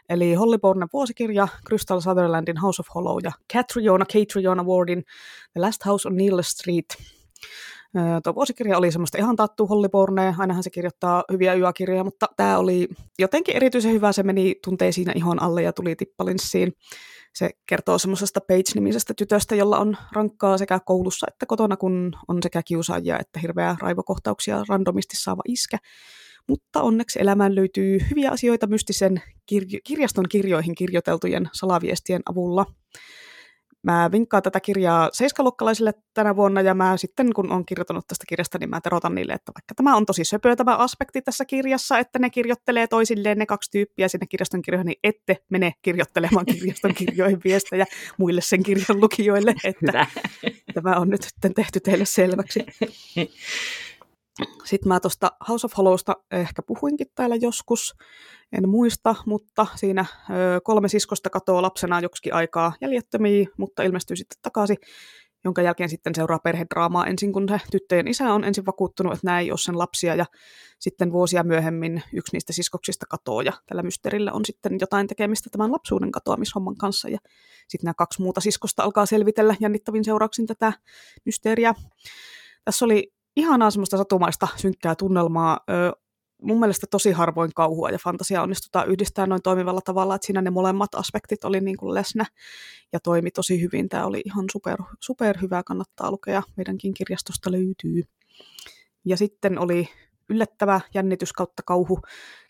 Eli 0.08 0.34
Holly 0.34 0.58
Bornen 0.58 0.88
vuosikirja, 0.92 1.48
Crystal 1.66 2.00
Sutherlandin 2.00 2.56
House 2.56 2.82
of 2.82 2.86
Hollow 2.94 3.18
ja 3.24 3.32
Catriona, 3.52 4.04
Catriona 4.04 4.62
Wardin 4.64 5.04
The 5.52 5.60
Last 5.60 5.86
House 5.86 6.08
on 6.08 6.16
Neil 6.16 6.42
Street. 6.42 6.86
Tuo 8.24 8.34
vuosikirja 8.34 8.78
oli 8.78 8.92
semmoista 8.92 9.18
ihan 9.18 9.36
tattu 9.36 9.66
Holly 9.66 9.88
Borne, 9.88 10.34
ainahan 10.38 10.62
se 10.62 10.70
kirjoittaa 10.70 11.24
hyviä 11.32 11.54
yökirjoja, 11.54 12.04
mutta 12.04 12.26
tämä 12.36 12.58
oli 12.58 12.88
jotenkin 13.18 13.56
erityisen 13.56 13.92
hyvä, 13.92 14.12
se 14.12 14.22
meni 14.22 14.54
tuntee 14.64 14.92
siinä 14.92 15.12
ihon 15.16 15.42
alle 15.42 15.62
ja 15.62 15.72
tuli 15.72 15.96
tippalinssiin. 15.96 16.72
Se 17.34 17.50
kertoo 17.66 17.98
semmoisesta 17.98 18.40
Page-nimisestä 18.40 19.14
tytöstä, 19.16 19.54
jolla 19.54 19.78
on 19.78 19.96
rankkaa 20.12 20.58
sekä 20.58 20.80
koulussa 20.84 21.26
että 21.30 21.46
kotona, 21.46 21.76
kun 21.76 22.12
on 22.28 22.42
sekä 22.42 22.62
kiusaajia 22.62 23.18
että 23.18 23.40
hirveää 23.40 23.76
raivokohtauksia 23.80 24.64
randomisti 24.68 25.16
saava 25.16 25.42
iskä. 25.48 25.78
Mutta 26.48 26.82
onneksi 26.82 27.20
elämään 27.20 27.54
löytyy 27.54 27.98
hyviä 28.10 28.30
asioita 28.30 28.66
mystisen 28.66 29.22
kirjo- 29.46 29.80
kirjaston 29.84 30.24
kirjoihin 30.28 30.74
kirjoiteltujen 30.74 31.48
salaviestien 31.52 32.22
avulla. 32.30 32.66
Mä 33.88 34.08
vinkkaan 34.12 34.42
tätä 34.42 34.60
kirjaa 34.60 35.08
seiskaluokkalaisille 35.12 35.92
tänä 36.14 36.36
vuonna, 36.36 36.60
ja 36.60 36.74
mä 36.74 36.96
sitten, 36.96 37.32
kun 37.32 37.52
on 37.52 37.66
kirjoittanut 37.66 38.06
tästä 38.06 38.24
kirjasta, 38.28 38.58
niin 38.58 38.70
mä 38.70 38.80
terotan 38.80 39.14
niille, 39.14 39.32
että 39.32 39.52
vaikka 39.54 39.74
tämä 39.74 39.96
on 39.96 40.06
tosi 40.06 40.24
söpö 40.24 40.56
tämä 40.56 40.76
aspekti 40.76 41.22
tässä 41.22 41.44
kirjassa, 41.44 41.98
että 41.98 42.18
ne 42.18 42.30
kirjoittelee 42.30 42.86
toisilleen 42.86 43.38
ne 43.38 43.46
kaksi 43.46 43.70
tyyppiä 43.70 44.08
sinne 44.08 44.26
kirjaston 44.26 44.62
kirjoihin, 44.62 44.86
niin 44.86 44.98
ette 45.04 45.36
mene 45.50 45.72
kirjoittelemaan 45.82 46.46
kirjaston 46.54 46.94
kirjoihin 46.94 47.40
viestejä 47.44 47.86
muille 48.18 48.40
sen 48.40 48.62
kirjan 48.62 49.00
lukijoille, 49.00 49.54
että 49.64 50.06
tämä 50.74 50.96
on 50.96 51.08
nyt 51.08 51.28
tehty 51.54 51.80
teille 51.80 52.04
selväksi. 52.04 52.60
Sitten 54.64 54.88
mä 54.88 55.00
tuosta 55.00 55.32
House 55.48 55.66
of 55.66 55.72
Hollowsta 55.76 56.16
ehkä 56.30 56.62
puhuinkin 56.62 57.06
täällä 57.14 57.36
joskus, 57.36 57.94
en 58.52 58.68
muista, 58.68 59.14
mutta 59.26 59.66
siinä 59.74 60.04
kolme 60.64 60.88
siskosta 60.88 61.30
katoaa 61.30 61.62
lapsena 61.62 62.00
joksikin 62.00 62.34
aikaa 62.34 62.72
jäljettömiä, 62.80 63.46
mutta 63.56 63.82
ilmestyy 63.82 64.16
sitten 64.16 64.38
takaisin, 64.42 64.76
jonka 65.44 65.62
jälkeen 65.62 65.88
sitten 65.88 66.14
seuraa 66.14 66.38
perhedraamaa 66.38 67.06
ensin, 67.06 67.32
kun 67.32 67.48
se 67.48 67.60
tyttöjen 67.70 68.08
isä 68.08 68.32
on 68.32 68.44
ensin 68.44 68.66
vakuuttunut, 68.66 69.12
että 69.12 69.26
nämä 69.26 69.40
ei 69.40 69.50
ole 69.50 69.58
sen 69.58 69.78
lapsia, 69.78 70.14
ja 70.14 70.26
sitten 70.78 71.12
vuosia 71.12 71.42
myöhemmin 71.42 72.02
yksi 72.12 72.36
niistä 72.36 72.52
siskoksista 72.52 73.06
katoaa, 73.06 73.42
ja 73.42 73.52
tällä 73.66 73.82
mysteerillä 73.82 74.32
on 74.32 74.44
sitten 74.44 74.76
jotain 74.80 75.06
tekemistä 75.06 75.50
tämän 75.50 75.72
lapsuuden 75.72 76.12
katoamishomman 76.12 76.76
kanssa, 76.76 77.08
ja 77.08 77.18
sitten 77.68 77.86
nämä 77.86 77.94
kaksi 77.94 78.22
muuta 78.22 78.40
siskosta 78.40 78.82
alkaa 78.82 79.06
selvitellä 79.06 79.56
jännittävin 79.60 80.04
seurauksin 80.04 80.46
tätä 80.46 80.72
mysteeriä. 81.24 81.74
Tässä 82.64 82.84
oli 82.84 83.12
ihanaa 83.38 83.70
semmoista 83.70 83.96
satumaista 83.96 84.48
synkkää 84.56 84.94
tunnelmaa. 84.94 85.60
Ö, 85.70 85.92
mun 86.42 86.60
mielestä 86.60 86.86
tosi 86.90 87.12
harvoin 87.12 87.50
kauhua 87.54 87.90
ja 87.90 87.98
fantasia 88.04 88.42
onnistutaan 88.42 88.88
yhdistää 88.88 89.26
noin 89.26 89.42
toimivalla 89.42 89.80
tavalla, 89.80 90.14
että 90.14 90.26
siinä 90.26 90.42
ne 90.42 90.50
molemmat 90.50 90.94
aspektit 90.94 91.44
oli 91.44 91.60
niin 91.60 91.76
kuin 91.76 91.94
läsnä 91.94 92.26
ja 92.92 93.00
toimi 93.00 93.30
tosi 93.30 93.60
hyvin. 93.60 93.88
Tämä 93.88 94.06
oli 94.06 94.22
ihan 94.24 94.44
super, 94.52 94.78
super 95.00 95.38
hyvä, 95.42 95.62
kannattaa 95.62 96.10
lukea. 96.10 96.42
Meidänkin 96.56 96.94
kirjastosta 96.94 97.52
löytyy. 97.52 98.02
Ja 99.04 99.16
sitten 99.16 99.58
oli 99.58 99.88
yllättävä 100.28 100.80
jännitys 100.94 101.32
kautta 101.32 101.62
kauhu 101.66 102.00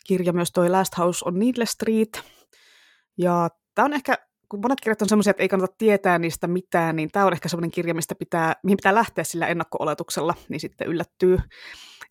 kirja 0.07 0.33
myös 0.33 0.53
toi 0.53 0.71
Last 0.71 0.99
House 0.99 1.25
on 1.25 1.39
Needless 1.39 1.73
Street. 1.73 2.23
Ja 3.19 3.49
tämä 3.75 3.87
on 3.87 3.93
ehkä 3.93 4.28
kun 4.49 4.61
monet 4.61 4.81
kirjat 4.81 5.03
on 5.03 5.09
sellaisia, 5.09 5.31
että 5.31 5.43
ei 5.43 5.49
kannata 5.49 5.75
tietää 5.79 6.19
niistä 6.19 6.47
mitään, 6.47 6.97
niin 6.97 7.09
tämä 7.13 7.27
on 7.27 7.33
ehkä 7.33 7.49
sellainen 7.49 7.71
kirja, 7.71 7.95
mistä 7.95 8.15
pitää, 8.15 8.55
mihin 8.63 8.77
pitää 8.77 8.95
lähteä 8.95 9.25
sillä 9.25 9.47
ennakko-oletuksella, 9.47 10.35
niin 10.49 10.61
sitten 10.61 10.89
yllättyy. 10.89 11.39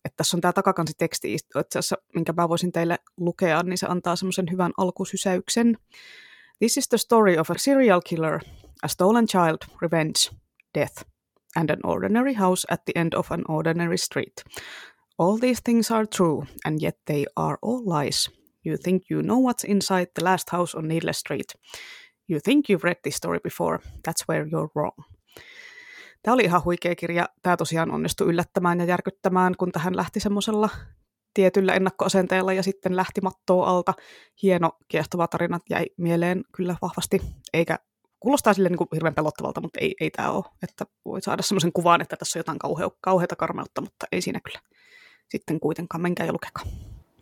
Että 0.04 0.16
tässä 0.16 0.36
on 0.36 0.40
tämä 0.40 0.52
takakansiteksti, 0.52 1.34
itse 1.34 1.58
asiassa, 1.58 1.96
minkä 2.14 2.32
mä 2.36 2.48
voisin 2.48 2.72
teille 2.72 2.98
lukea, 3.16 3.62
niin 3.62 3.78
se 3.78 3.86
antaa 3.86 4.16
semmoisen 4.16 4.46
hyvän 4.50 4.72
alkusysäyksen. 4.76 5.78
This 6.58 6.76
is 6.76 6.88
the 6.88 6.98
story 6.98 7.38
of 7.38 7.50
a 7.50 7.54
serial 7.56 8.00
killer, 8.08 8.40
a 8.82 8.88
stolen 8.88 9.26
child, 9.26 9.58
revenge, 9.82 10.30
death, 10.74 11.04
and 11.56 11.70
an 11.70 11.78
ordinary 11.84 12.34
house 12.34 12.66
at 12.70 12.84
the 12.84 12.92
end 13.00 13.12
of 13.14 13.32
an 13.32 13.44
ordinary 13.48 13.98
street. 13.98 14.44
All 15.18 15.38
these 15.38 15.60
things 15.64 15.90
are 15.90 16.06
true, 16.06 16.42
and 16.64 16.82
yet 16.82 16.96
they 17.06 17.24
are 17.36 17.58
all 17.62 17.82
lies. 17.84 18.30
You 18.64 18.76
think 18.84 19.02
you 19.10 19.22
know 19.22 19.38
what's 19.38 19.64
inside 19.64 20.06
the 20.14 20.24
last 20.24 20.50
house 20.50 20.78
on 20.78 20.88
Needless 20.88 21.18
Street. 21.18 21.54
You 22.30 22.40
think 22.44 22.66
you've 22.70 22.84
read 22.84 22.96
this 23.02 23.16
story 23.16 23.38
before. 23.40 23.78
That's 23.78 24.24
where 24.28 24.44
you're 24.44 24.70
wrong. 24.76 24.98
Tämä 26.22 26.34
oli 26.34 26.42
ihan 26.42 26.64
huikea 26.64 26.94
kirja. 26.94 27.28
Tämä 27.42 27.56
tosiaan 27.56 27.90
onnistui 27.90 28.26
yllättämään 28.26 28.78
ja 28.78 28.84
järkyttämään, 28.84 29.54
kun 29.58 29.72
tähän 29.72 29.96
lähti 29.96 30.20
semmoisella 30.20 30.68
tietyllä 31.34 31.74
ennakkoasenteella 31.74 32.52
ja 32.52 32.62
sitten 32.62 32.96
lähti 32.96 33.20
mattoa 33.20 33.66
alta. 33.66 33.94
Hieno, 34.42 34.70
kiehtova 34.88 35.26
tarina 35.26 35.58
jäi 35.70 35.86
mieleen 35.96 36.44
kyllä 36.56 36.76
vahvasti, 36.82 37.20
eikä 37.52 37.78
kuulostaa 38.20 38.54
sille 38.54 38.68
niin 38.68 38.78
kuin 38.78 38.88
hirveän 38.94 39.14
pelottavalta, 39.14 39.60
mutta 39.60 39.80
ei, 39.80 39.94
ei 40.00 40.10
tämä 40.10 40.30
ole. 40.30 40.44
Että 40.62 40.86
voi 41.04 41.20
saada 41.22 41.42
semmoisen 41.42 41.72
kuvan, 41.72 42.00
että 42.00 42.16
tässä 42.16 42.38
on 42.38 42.40
jotain 42.40 42.58
kauhea, 42.58 42.90
kauheata 43.00 43.36
karmeutta, 43.36 43.80
mutta 43.80 44.06
ei 44.12 44.20
siinä 44.20 44.40
kyllä 44.40 44.60
sitten 45.28 45.60
kuitenkaan. 45.60 46.00
Menkää 46.00 46.26
ja 46.26 46.32
lukekaa. 46.32 46.64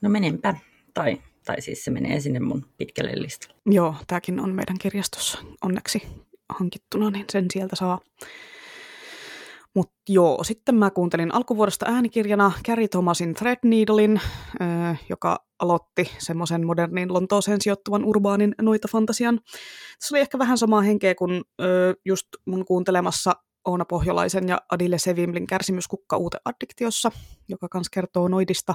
No 0.00 0.08
menenpä. 0.08 0.54
Tai, 0.94 1.22
tai 1.46 1.60
siis 1.60 1.84
se 1.84 1.90
menee 1.90 2.20
sinne 2.20 2.40
mun 2.40 2.66
pitkälle 2.76 3.12
listalle. 3.14 3.56
Joo, 3.66 3.94
tämäkin 4.06 4.40
on 4.40 4.54
meidän 4.54 4.78
kirjastossa 4.78 5.38
onneksi 5.64 6.02
hankittuna, 6.48 7.10
niin 7.10 7.24
sen 7.32 7.46
sieltä 7.52 7.76
saa. 7.76 8.00
Mutta 9.74 9.94
joo, 10.08 10.44
sitten 10.44 10.74
mä 10.74 10.90
kuuntelin 10.90 11.34
alkuvuodesta 11.34 11.86
äänikirjana 11.88 12.52
Carrie 12.66 12.88
Thomasin 12.88 13.34
Threadneedlein, 13.34 14.20
äh, 14.62 15.00
joka 15.08 15.44
aloitti 15.58 16.10
semmoisen 16.18 16.66
modernin 16.66 17.12
Lontooseen 17.12 17.60
sijoittuvan 17.60 18.04
urbaanin 18.04 18.54
noita 18.62 18.88
fantasian. 18.88 19.40
Se 20.00 20.14
oli 20.14 20.20
ehkä 20.20 20.38
vähän 20.38 20.58
samaa 20.58 20.82
henkeä 20.82 21.14
kuin 21.14 21.32
äh, 21.32 21.66
just 22.04 22.26
mun 22.46 22.64
kuuntelemassa 22.64 23.32
Oona 23.66 23.84
Pohjolaisen 23.84 24.48
ja 24.48 24.60
Adile 24.72 24.98
Sevimlin 24.98 25.46
kärsimyskukka 25.46 26.16
uute 26.16 26.38
addiktiossa, 26.44 27.10
joka 27.48 27.68
kans 27.68 27.90
kertoo 27.90 28.28
noidista, 28.28 28.74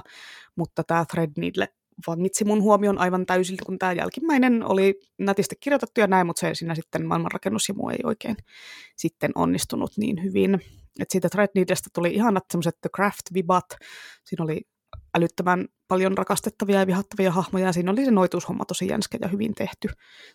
mutta 0.56 0.84
tämä 0.84 1.04
Threadneedle 1.10 1.68
vangitsi 2.06 2.44
mun 2.44 2.62
huomion 2.62 2.98
aivan 2.98 3.26
täysin, 3.26 3.56
kun 3.66 3.78
tämä 3.78 3.92
jälkimmäinen 3.92 4.64
oli 4.64 5.00
nätisti 5.18 5.56
kirjoitettu 5.60 6.00
ja 6.00 6.06
näin, 6.06 6.26
mutta 6.26 6.40
se 6.40 6.54
siinä 6.54 6.74
sitten 6.74 7.06
maailmanrakennus 7.06 7.68
ja 7.68 7.74
muu 7.74 7.88
ei 7.88 7.98
oikein 8.04 8.36
sitten 8.96 9.30
onnistunut 9.34 9.92
niin 9.96 10.22
hyvin. 10.22 10.60
Et 11.00 11.10
siitä 11.10 11.28
Threadneedlestä 11.28 11.90
tuli 11.94 12.14
ihanat 12.14 12.44
semmoiset 12.50 12.80
The 12.80 12.90
Craft-vibat. 12.96 13.76
Siinä 14.24 14.44
oli 14.44 14.60
älyttömän 15.14 15.68
paljon 15.88 16.18
rakastettavia 16.18 16.80
ja 16.80 16.86
vihattavia 16.86 17.30
hahmoja, 17.30 17.66
ja 17.66 17.72
siinä 17.72 17.90
oli 17.90 18.04
se 18.04 18.10
noituushomma 18.10 18.64
tosi 18.64 18.86
jänskä 18.86 19.18
ja 19.20 19.28
hyvin 19.28 19.54
tehty. 19.54 19.88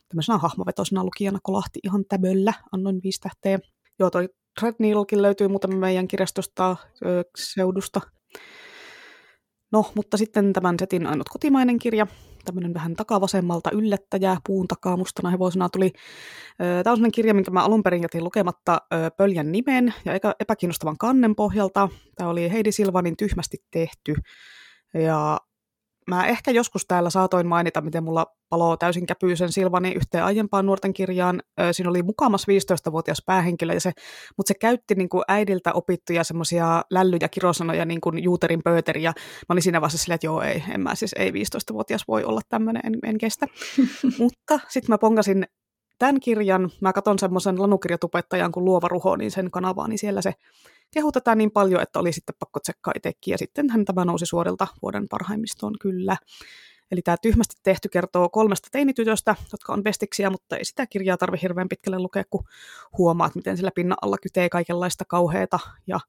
Tämmöisenä 0.10 0.38
hahmovetoisena 0.38 1.04
lukijana 1.04 1.40
kolahti 1.44 1.80
ihan 1.84 2.06
täböllä, 2.10 2.54
annoin 2.72 3.00
viisi 3.04 3.22
tähteä. 3.22 3.60
Joo, 4.00 4.10
toi 4.10 4.30
Threadneedlekin 4.60 5.22
löytyy 5.22 5.48
muuten 5.48 5.78
meidän 5.78 6.08
kirjastosta 6.08 6.76
seudusta. 7.38 8.02
No, 9.72 9.92
mutta 9.96 10.18
sitten 10.18 10.54
tämän 10.54 10.76
setin 10.80 11.08
ainut 11.08 11.30
kotimainen 11.30 11.80
kirja, 11.80 12.08
tämmöinen 12.46 12.74
vähän 12.74 12.96
takavasemmalta 12.96 13.72
yllättäjää, 13.72 14.38
puun 14.48 14.68
takaa 14.68 14.98
mustana 14.98 15.30
hevosena 15.30 15.70
tuli. 15.70 15.92
Tämä 16.58 16.78
on 16.78 16.84
sellainen 16.84 17.12
kirja, 17.12 17.34
minkä 17.34 17.52
mä 17.52 17.66
alun 17.66 17.84
perin 17.84 18.02
jätin 18.02 18.24
lukematta 18.24 18.82
pöljän 19.18 19.52
nimen 19.52 19.94
ja 20.06 20.14
epäkiinnostavan 20.40 20.98
kannen 20.98 21.36
pohjalta. 21.36 21.90
Tämä 22.16 22.30
oli 22.30 22.52
Heidi 22.52 22.72
Silvanin 22.72 23.18
tyhmästi 23.18 23.58
tehty. 23.72 24.16
Ja 24.94 25.40
Mä 26.08 26.26
ehkä 26.26 26.52
joskus 26.52 26.86
täällä 26.86 27.10
saatoin 27.10 27.48
mainita, 27.48 27.82
miten 27.82 28.04
mulla 28.04 28.26
paloo 28.50 28.78
täysin 28.78 29.06
käpyisen 29.06 29.52
Silvani 29.52 29.92
yhteen 29.92 30.24
aiempaan 30.24 30.66
nuorten 30.66 30.94
kirjaan. 30.94 31.42
Siinä 31.72 31.90
oli 31.90 32.04
mukamas 32.04 32.46
15-vuotias 32.48 33.24
päähenkilö, 33.26 33.74
ja 33.74 33.82
se, 33.82 33.92
mutta 34.38 34.48
se 34.48 34.54
käytti 34.54 34.96
niin 34.96 35.10
kuin 35.10 35.24
äidiltä 35.28 35.74
opittuja 35.74 36.24
semmoisia 36.24 36.82
lälly- 36.94 37.18
ja 37.22 37.30
kirosanoja, 37.30 37.86
niin 37.86 38.02
kuin 38.02 38.24
Juuterin 38.24 38.64
pöyteri, 38.64 39.04
ja 39.04 39.14
mä 39.18 39.54
olin 39.54 39.62
siinä 39.62 39.82
vaiheessa 39.82 39.98
silleen, 39.98 40.16
että 40.16 40.28
joo, 40.28 40.42
ei, 40.42 40.64
en 40.70 40.82
mä 40.82 40.96
siis, 40.96 41.14
ei 41.14 41.32
15-vuotias 41.32 42.08
voi 42.08 42.24
olla 42.24 42.42
tämmöinen, 42.50 42.82
en, 42.86 42.94
en 43.04 43.18
kestä. 43.18 43.48
mutta 44.20 44.60
sitten 44.70 44.94
mä 44.94 44.98
pongasin 44.98 45.48
tämän 46.00 46.20
kirjan, 46.20 46.70
mä 46.82 46.94
katson 46.94 47.20
semmoisen 47.20 47.62
lanukirjatupettajan 47.62 48.52
kuin 48.52 48.66
Luova 48.66 48.88
Ruho, 48.88 49.16
niin 49.16 49.32
sen 49.32 49.52
kanavaa, 49.52 49.88
niin 49.88 50.00
siellä 50.00 50.22
se 50.22 50.34
kehutetaan 50.92 51.38
niin 51.38 51.52
paljon, 51.52 51.82
että 51.82 52.00
oli 52.00 52.12
sitten 52.12 52.36
pakko 52.40 52.60
tsekkaa 52.60 52.94
itsekin, 52.96 53.32
ja 53.32 53.38
sitten 53.38 53.70
hän 53.70 53.86
tämä 53.86 54.06
nousi 54.06 54.26
suorilta 54.26 54.68
vuoden 54.82 55.08
parhaimmistoon 55.10 55.74
kyllä. 55.82 56.18
Eli 56.92 57.02
tämä 57.02 57.18
tyhmästi 57.22 57.56
tehty 57.64 57.90
kertoo 57.90 58.30
kolmesta 58.30 58.68
teinitytöstä, 58.72 59.36
jotka 59.52 59.74
on 59.74 59.84
bestiksiä, 59.84 60.30
mutta 60.30 60.58
ei 60.58 60.66
sitä 60.66 60.88
kirjaa 60.88 61.18
tarvitse 61.18 61.44
hirveän 61.44 61.70
pitkälle 61.70 62.00
lukea, 62.00 62.24
kun 62.30 62.44
huomaat, 62.98 63.36
miten 63.36 63.58
sillä 63.58 63.72
pinnan 63.76 63.98
alla 64.02 64.18
kytee 64.18 64.50
kaikenlaista 64.50 65.06
kauheata. 65.06 65.60
Ja 65.88 66.00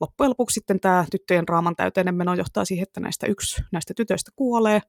loppujen 0.00 0.30
lopuksi 0.30 0.54
sitten 0.54 0.80
tämä 0.80 1.04
tyttöjen 1.10 1.48
raaman 1.48 1.76
täyteinen 1.76 2.14
meno 2.14 2.34
johtaa 2.34 2.64
siihen, 2.64 2.82
että 2.82 3.00
näistä 3.00 3.26
yksi 3.26 3.62
näistä 3.72 3.94
tytöistä 3.94 4.30
kuolee, 4.36 4.80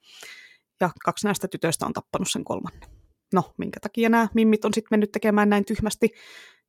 ja 0.80 0.90
kaksi 1.06 1.28
näistä 1.28 1.48
tytöistä 1.48 1.86
on 1.86 1.94
tappanut 1.94 2.28
sen 2.32 2.44
kolmannen. 2.44 2.90
No, 3.34 3.54
minkä 3.58 3.80
takia 3.80 4.10
nämä 4.10 4.28
mimmit 4.34 4.66
on 4.66 4.74
sitten 4.74 4.88
mennyt 4.92 5.12
tekemään 5.12 5.50
näin 5.50 5.66
tyhmästi, 5.66 6.10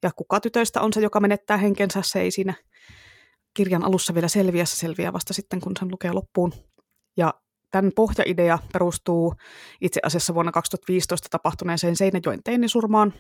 ja 0.03 0.11
kuka 0.17 0.41
tytöistä 0.41 0.81
on 0.81 0.93
se, 0.93 1.01
joka 1.01 1.21
menettää 1.21 1.57
henkensä, 1.57 2.03
se 2.05 2.21
ei 2.21 2.31
siinä 2.31 2.55
kirjan 3.55 3.85
alussa 3.85 4.15
vielä 4.15 4.29
selviä, 4.29 4.65
se 4.65 4.77
selviää 4.77 5.13
vasta 5.13 5.35
sitten, 5.35 5.61
kun 5.61 5.73
sen 5.79 5.91
lukee 5.91 6.13
loppuun. 6.13 6.53
Ja 7.17 7.35
tämän 7.71 7.93
pohjaidea 7.97 8.59
perustuu 8.73 9.35
itse 9.81 10.01
asiassa 10.03 10.35
vuonna 10.35 10.53
2015 10.53 11.29
tapahtuneeseen 11.31 11.97
Seinäjoen 11.97 12.43
teinisurmaan, 12.45 13.13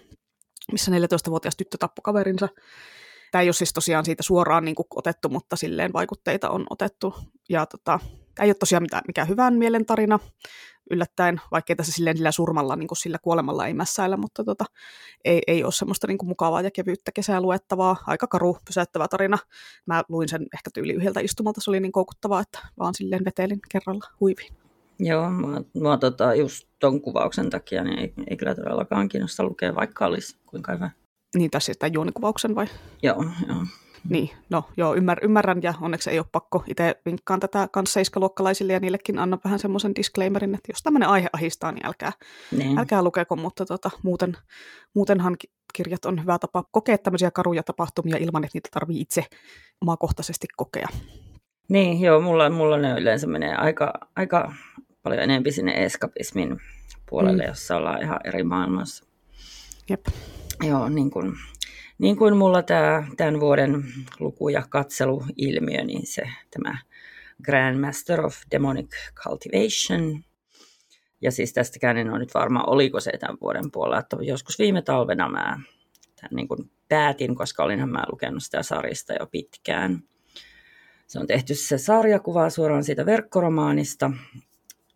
missä 0.73 0.91
14-vuotias 0.91 1.57
tyttö 1.57 1.79
tappoi 1.79 2.03
kaverinsa. 2.03 2.49
Tämä 3.31 3.43
ei 3.43 3.49
ole 3.49 3.53
siis 3.53 3.73
tosiaan 3.73 4.05
siitä 4.05 4.23
suoraan 4.23 4.65
niin 4.65 4.75
kuin 4.75 4.87
otettu, 4.95 5.29
mutta 5.29 5.57
silleen 5.57 5.93
vaikutteita 5.93 6.51
on 6.51 6.67
otettu. 6.71 7.15
Ja 7.49 7.67
tota, 7.67 7.99
tämä 8.35 8.45
ei 8.45 8.51
ole 8.51 8.55
tosiaan 8.55 8.83
mitään, 8.83 9.03
mikään 9.07 9.29
hyvän 9.29 9.55
mielen 9.55 9.87
tarina, 9.87 10.19
yllättäen, 10.91 11.41
vaikkei 11.51 11.77
tässä 11.77 11.93
silleen 11.93 12.17
sillä 12.17 12.33
surmalla, 12.33 12.77
niin 12.77 12.89
kuin 12.89 12.99
sillä 12.99 13.19
kuolemalla 13.23 13.67
ei 13.67 13.75
mässäillä, 13.75 14.17
mutta 14.17 14.45
tota, 14.45 14.65
ei, 15.25 15.43
ei 15.47 15.65
ole 15.65 15.73
semmoista 15.73 16.07
niin 16.07 16.19
kuin 16.19 16.29
mukavaa 16.29 16.63
ja 16.63 16.71
kevyyttä 16.71 17.13
kesää 17.13 17.41
luettavaa. 17.41 17.97
Aika 18.07 18.27
karu, 18.27 18.57
pysäyttävä 18.67 19.09
tarina. 19.09 19.39
Mä 19.87 20.03
luin 20.09 20.29
sen 20.29 20.47
ehkä 20.55 20.71
tyyli 20.75 20.93
yhdeltä 20.93 21.21
istumalta, 21.21 21.61
se 21.61 21.71
oli 21.71 21.81
niin 21.81 21.93
koukuttavaa, 21.93 22.41
että 22.41 22.59
vaan 22.79 22.95
silleen 22.95 23.25
vetelin 23.25 23.61
kerralla 23.73 24.05
huiviin. 24.21 24.55
Joo, 24.99 25.31
mua, 25.31 25.61
mua 25.75 25.97
tota, 25.97 26.35
just 26.35 26.69
ton 26.79 27.01
kuvauksen 27.01 27.51
takia 27.51 27.85
niin 27.85 27.99
ei, 27.99 28.13
ei 28.31 28.37
kyllä 28.37 28.55
todellakaan 28.55 29.09
kiinnosta 29.09 29.45
lukea, 29.45 29.75
vaikka 29.75 30.07
olisi 30.07 30.37
kuinka 30.47 30.73
hyvä. 30.73 30.91
Niin, 31.37 31.51
tässä 31.51 31.67
siis 31.67 31.79
tämän 31.79 31.93
juonikuvauksen 31.93 32.55
vai? 32.55 32.67
Joo, 33.03 33.25
joo. 33.49 33.65
Niin, 34.09 34.31
no 34.51 34.65
joo, 34.77 34.95
ymmär, 34.95 35.19
ymmärrän 35.23 35.63
ja 35.63 35.75
onneksi 35.81 36.11
ei 36.11 36.19
ole 36.19 36.27
pakko. 36.33 36.65
Itse 36.67 37.01
vinkkaan 37.07 37.41
tätä 37.41 37.69
kanssa 37.73 37.95
seiskaluokkalaisille 37.95 38.73
ja 38.73 38.81
niillekin 38.81 39.19
annan 39.19 39.41
vähän 39.45 39.59
semmoisen 39.59 39.95
disclaimerin, 39.95 40.55
että 40.55 40.73
jos 40.73 40.83
tämmöinen 40.83 41.09
aihe 41.09 41.29
ahistaa, 41.33 41.73
niin 41.73 41.87
älkää, 41.87 42.13
niin. 42.57 42.79
älkää 42.79 43.03
lukeko, 43.03 43.37
mutta 43.37 43.67
tota, 43.67 43.91
muuten, 44.03 44.37
muutenhan 44.95 45.37
kirjat 45.73 46.05
on 46.05 46.23
hyvä 46.23 46.39
tapa 46.39 46.65
kokea 46.71 46.99
tämmöisiä 46.99 47.31
karuja 47.31 47.63
tapahtumia 47.63 48.17
ilman, 48.17 48.45
että 48.45 48.57
niitä 48.57 48.69
tarvii 48.73 49.01
itse 49.01 49.25
omakohtaisesti 49.81 50.47
kokea. 50.57 50.89
Niin, 51.69 52.01
joo, 52.01 52.21
mulla, 52.21 52.51
mulla 52.51 52.79
ne 52.79 53.01
yleensä 53.01 53.27
menee 53.27 53.55
aika, 53.55 53.93
aika 54.17 54.55
paljon 55.03 55.23
enemmän 55.23 55.53
sinne 55.53 55.85
eskapismin 55.85 56.61
puolelle, 57.11 57.43
mm. 57.43 57.49
jossa 57.49 57.77
ollaan 57.77 58.03
ihan 58.03 58.21
eri 58.25 58.43
maailmassa. 58.43 59.05
Jep. 59.91 60.07
Joo, 60.67 60.89
niin 60.89 61.11
kuin 61.11 61.33
niin 61.99 62.17
kuin 62.17 62.37
mulla 62.37 62.63
tämä, 62.63 63.09
tämän 63.17 63.41
vuoden 63.41 63.85
luku- 64.21 64.49
ja 64.49 64.63
katseluilmiö, 64.69 65.85
niin 65.85 66.07
se 66.07 66.23
tämä 66.51 66.79
Grandmaster 67.45 68.27
of 68.27 68.37
Demonic 68.51 68.95
Cultivation. 69.15 70.25
Ja 71.21 71.31
siis 71.31 71.53
tästäkään 71.53 71.97
en 71.97 72.11
ole 72.11 72.19
nyt 72.19 72.35
varma, 72.35 72.65
oliko 72.65 73.01
se 73.01 73.13
tämän 73.21 73.39
vuoden 73.41 73.71
puolella, 73.71 73.99
että 73.99 74.17
joskus 74.21 74.59
viime 74.59 74.83
talvena 74.83 75.29
mä 75.29 75.61
tämän 76.21 76.31
niin 76.37 76.49
kuin 76.49 76.71
päätin, 76.89 77.35
koska 77.35 77.65
olinhan 77.65 77.91
mä 77.91 78.05
lukenut 78.13 78.43
sitä 78.43 78.63
sarjasta 78.63 79.13
jo 79.13 79.27
pitkään. 79.27 80.03
Se 81.07 81.19
on 81.19 81.27
tehty 81.27 81.55
se 81.55 81.79
sarjakuva 81.79 82.51
suoraan 82.51 82.85
siitä 82.85 83.07
verkkoromaanista, 83.07 84.11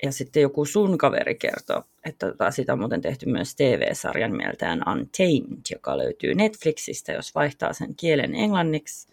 ja 0.03 0.13
sitten 0.13 0.43
joku 0.43 0.65
sun 0.65 0.99
kaveri 0.99 1.35
kertoi, 1.35 1.83
että 2.05 2.27
tota, 2.27 2.51
sitä 2.51 2.73
on 2.73 2.79
muuten 2.79 3.01
tehty 3.01 3.27
myös 3.27 3.57
TV-sarjan 3.57 4.33
nimeltään 4.33 4.83
Untamed, 4.89 5.61
joka 5.71 5.99
löytyy 5.99 6.35
Netflixistä, 6.35 7.13
jos 7.13 7.35
vaihtaa 7.35 7.73
sen 7.73 7.95
kielen 7.95 8.35
englanniksi. 8.35 9.09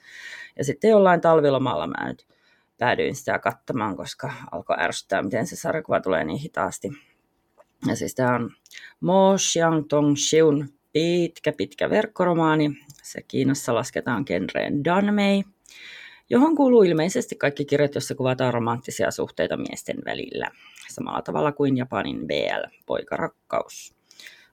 Ja 0.58 0.64
sitten 0.64 0.90
jollain 0.90 1.22
talvilomalla 1.22 1.88
mä 1.88 2.08
nyt 2.08 2.28
päädyin 2.78 3.16
sitä 3.16 3.40
katsomaan, 3.40 3.98
koska 3.98 4.34
alkoi 4.52 4.76
ärsyttää, 4.80 5.24
miten 5.24 5.48
se 5.48 5.56
sarjakuva 5.56 6.00
tulee 6.00 6.24
niin 6.24 6.40
hitaasti. 6.40 6.92
Ja 7.88 7.96
siis 7.96 8.16
tämä 8.16 8.36
on 8.36 8.52
Mo 9.00 9.36
Xiang 9.38 9.86
Tong 9.90 10.16
Xiun 10.16 10.70
pitkä, 10.94 11.52
pitkä 11.52 11.90
verkkoromaani. 11.90 12.72
Se 13.04 13.22
Kiinassa 13.22 13.76
lasketaan 13.76 14.24
genreen 14.28 14.84
Danmei, 14.84 15.44
johon 16.30 16.56
kuuluu 16.56 16.84
ilmeisesti 16.84 17.36
kaikki 17.36 17.66
kirjat, 17.66 17.96
joissa 17.96 18.16
kuvataan 18.16 18.54
romanttisia 18.54 19.12
suhteita 19.12 19.58
miesten 19.58 19.98
välillä 20.06 20.52
samalla 20.94 21.22
tavalla 21.22 21.52
kuin 21.52 21.78
Japanin 21.78 22.28
BL, 22.28 22.76
poikarakkaus. 22.86 23.96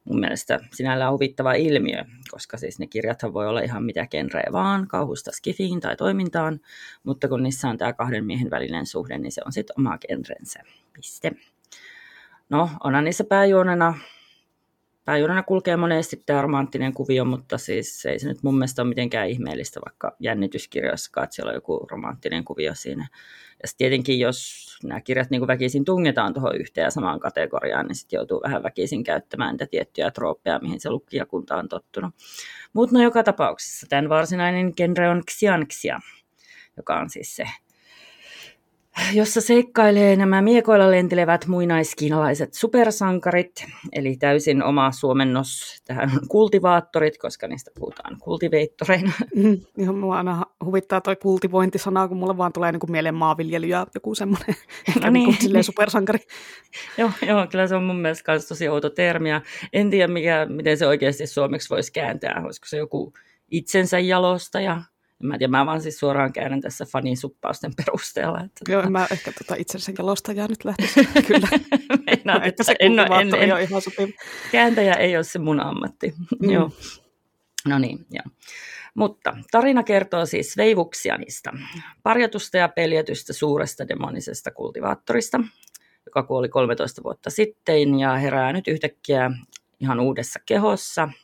mun 0.05 0.21
mielestä 0.21 0.61
sinällään 0.73 1.13
huvittava 1.13 1.53
ilmiö, 1.53 2.05
koska 2.31 2.57
siis 2.57 2.79
ne 2.79 2.87
kirjathan 2.87 3.35
voi 3.35 3.47
olla 3.49 3.61
ihan 3.61 3.85
mitä 3.85 4.07
genreä 4.07 4.49
vaan, 4.53 4.89
kauhusta 4.89 5.33
skifiin 5.33 5.81
tai 5.81 5.97
toimintaan, 5.97 6.61
mutta 7.05 7.29
kun 7.29 7.43
niissä 7.43 7.69
on 7.69 7.79
tämä 7.79 7.93
kahden 7.93 8.25
miehen 8.25 8.51
välinen 8.51 8.87
suhde, 8.87 9.19
niin 9.19 9.33
se 9.33 9.43
on 9.47 9.53
sitten 9.53 9.75
oma 9.79 9.99
genrensä. 9.99 10.61
Piste. 10.93 11.33
No, 12.51 12.71
onhan 12.85 13.05
niissä 13.05 13.25
pääjuonena 13.25 13.95
pääjuonena 15.07 15.43
kulkee 15.43 15.77
monesti 15.77 16.23
tämä 16.27 16.43
romanttinen 16.43 16.93
kuvio, 16.93 17.25
mutta 17.25 17.59
siis 17.59 18.07
ei 18.07 18.19
se 18.19 18.29
nyt 18.29 18.43
mun 18.43 18.55
mielestä 18.55 18.83
ole 18.83 18.89
mitenkään 18.89 19.29
ihmeellistä, 19.29 19.81
vaikka 19.85 20.17
jännityskirjoissa 20.21 21.21
on 21.45 21.55
joku 21.55 21.87
romanttinen 21.91 22.45
kuvio 22.45 22.75
siinä. 22.75 23.09
Ja 23.63 23.69
tietenkin, 23.79 24.19
jos 24.19 24.67
nämä 24.85 25.01
kirjat 25.01 25.31
niin 25.31 25.47
väkisin 25.47 25.85
tungetaan 25.85 26.35
tuohon 26.35 26.57
yhteen 26.57 26.93
samaan 26.93 27.21
kategoriaan, 27.21 27.87
niin 27.87 27.97
sitten 27.97 28.17
joutuu 28.17 28.41
vähän 28.45 28.63
väkisin 28.63 29.05
käyttämään 29.05 29.53
niitä 29.53 29.67
tiettyjä 29.67 30.11
trooppeja, 30.11 30.59
mihin 30.59 30.81
se 30.81 30.91
lukijakunta 30.91 31.57
on 31.57 31.69
tottunut. 31.69 32.15
Mutta 32.73 32.97
no 32.97 33.03
joka 33.03 33.23
tapauksessa 33.23 33.87
tämän 33.91 34.09
varsinainen 34.09 34.73
genre 34.77 35.09
on 35.09 35.23
xianxia, 35.31 36.01
joka 36.77 37.01
on 37.01 37.11
siis 37.11 37.37
se 37.37 37.45
jossa 39.13 39.41
seikkailee 39.41 40.17
nämä 40.17 40.43
miekoilla 40.43 40.91
lentelevät 40.91 41.47
muinaiskiinalaiset 41.47 42.55
supersankarit, 42.55 43.65
eli 43.93 44.17
täysin 44.17 44.63
oma 44.63 44.93
suomennos 44.93 45.83
tähän 45.85 46.11
on 46.15 46.29
kultivaattorit, 46.29 47.19
koska 47.19 47.49
niistä 47.49 47.71
puhutaan 47.79 48.19
kultiveittoreina. 48.21 49.13
Mm, 49.35 49.61
ihan 49.79 49.99
mua 49.99 50.17
aina 50.17 50.43
huvittaa 50.65 51.01
toi 51.01 51.17
kultivointisana, 51.17 52.09
kun 52.09 52.17
mulle 52.17 52.37
vaan 52.37 52.53
tulee 52.53 52.73
niin 52.73 52.81
kuin 52.81 52.91
mieleen 52.91 53.15
maanviljely 53.15 53.67
ja 53.67 53.87
joku 53.95 54.15
semmoinen 54.15 54.55
no 55.03 55.11
niin. 55.11 55.37
niin 55.53 55.65
supersankari. 55.65 56.19
joo, 56.99 57.11
joo, 57.27 57.47
kyllä 57.47 57.67
se 57.67 57.75
on 57.75 57.85
mun 57.85 57.97
mielestä 57.97 58.33
myös 58.33 58.49
tosi 58.49 58.69
outo 58.69 58.91
termi, 58.91 59.31
ja 59.31 59.43
en 59.73 59.91
tiedä 59.91 60.13
mikä, 60.13 60.47
miten 60.51 60.79
se 60.79 60.87
oikeasti 60.87 61.27
suomeksi 61.27 61.71
voisi 61.71 61.93
kääntää, 61.93 62.43
olisiko 62.45 62.67
se 62.67 62.77
joku 62.77 63.13
itsensä 63.51 63.99
jalostaja, 63.99 64.83
en 65.41 65.51
mä 65.51 65.67
vaan 65.67 65.81
siis 65.81 65.99
suoraan 65.99 66.33
käännän 66.33 66.61
tässä 66.61 66.85
fanin 66.85 67.17
suppausten 67.17 67.73
perusteella. 67.77 68.41
Että 68.41 68.73
Joo, 68.73 68.83
tota... 68.83 68.91
mä 68.91 69.07
ehkä 69.11 69.33
tota 69.33 69.55
itsensä 69.59 69.93
jalostajaa 69.99 70.49
nyt 70.49 70.65
lähtisin, 70.65 71.09
kyllä. 71.29 71.49
Meinaan, 72.07 72.45
että 72.45 72.65
se 72.65 72.75
en, 72.81 72.99
en, 72.99 73.13
en, 73.13 73.35
en, 73.35 73.63
ihan 73.63 73.83
sopiva. 73.83 74.09
Kääntäjä 74.53 74.95
ei 74.95 75.17
ole 75.17 75.25
se 75.25 75.39
mun 75.39 75.61
ammatti. 75.61 76.15
Mm. 76.43 76.51
Joo. 76.51 76.71
No 77.69 77.79
niin, 77.79 78.07
joo. 78.11 78.25
Mutta 78.95 79.37
tarina 79.51 79.83
kertoo 79.83 80.27
siis 80.27 80.57
Veivuksianista, 80.57 81.53
parjatusta 82.03 82.57
ja 82.57 82.69
peljetystä 82.69 83.33
suuresta 83.33 83.89
demonisesta 83.89 84.51
kultivaattorista, 84.51 85.41
joka 86.07 86.23
kuoli 86.23 86.49
13 86.49 87.03
vuotta 87.03 87.31
sitten 87.31 87.99
ja 87.99 88.15
herää 88.15 88.53
nyt 88.53 88.69
yhtäkkiä 88.69 89.31
ihan 89.81 90.01
uudessa 90.01 90.41
kehossa– 90.47 91.09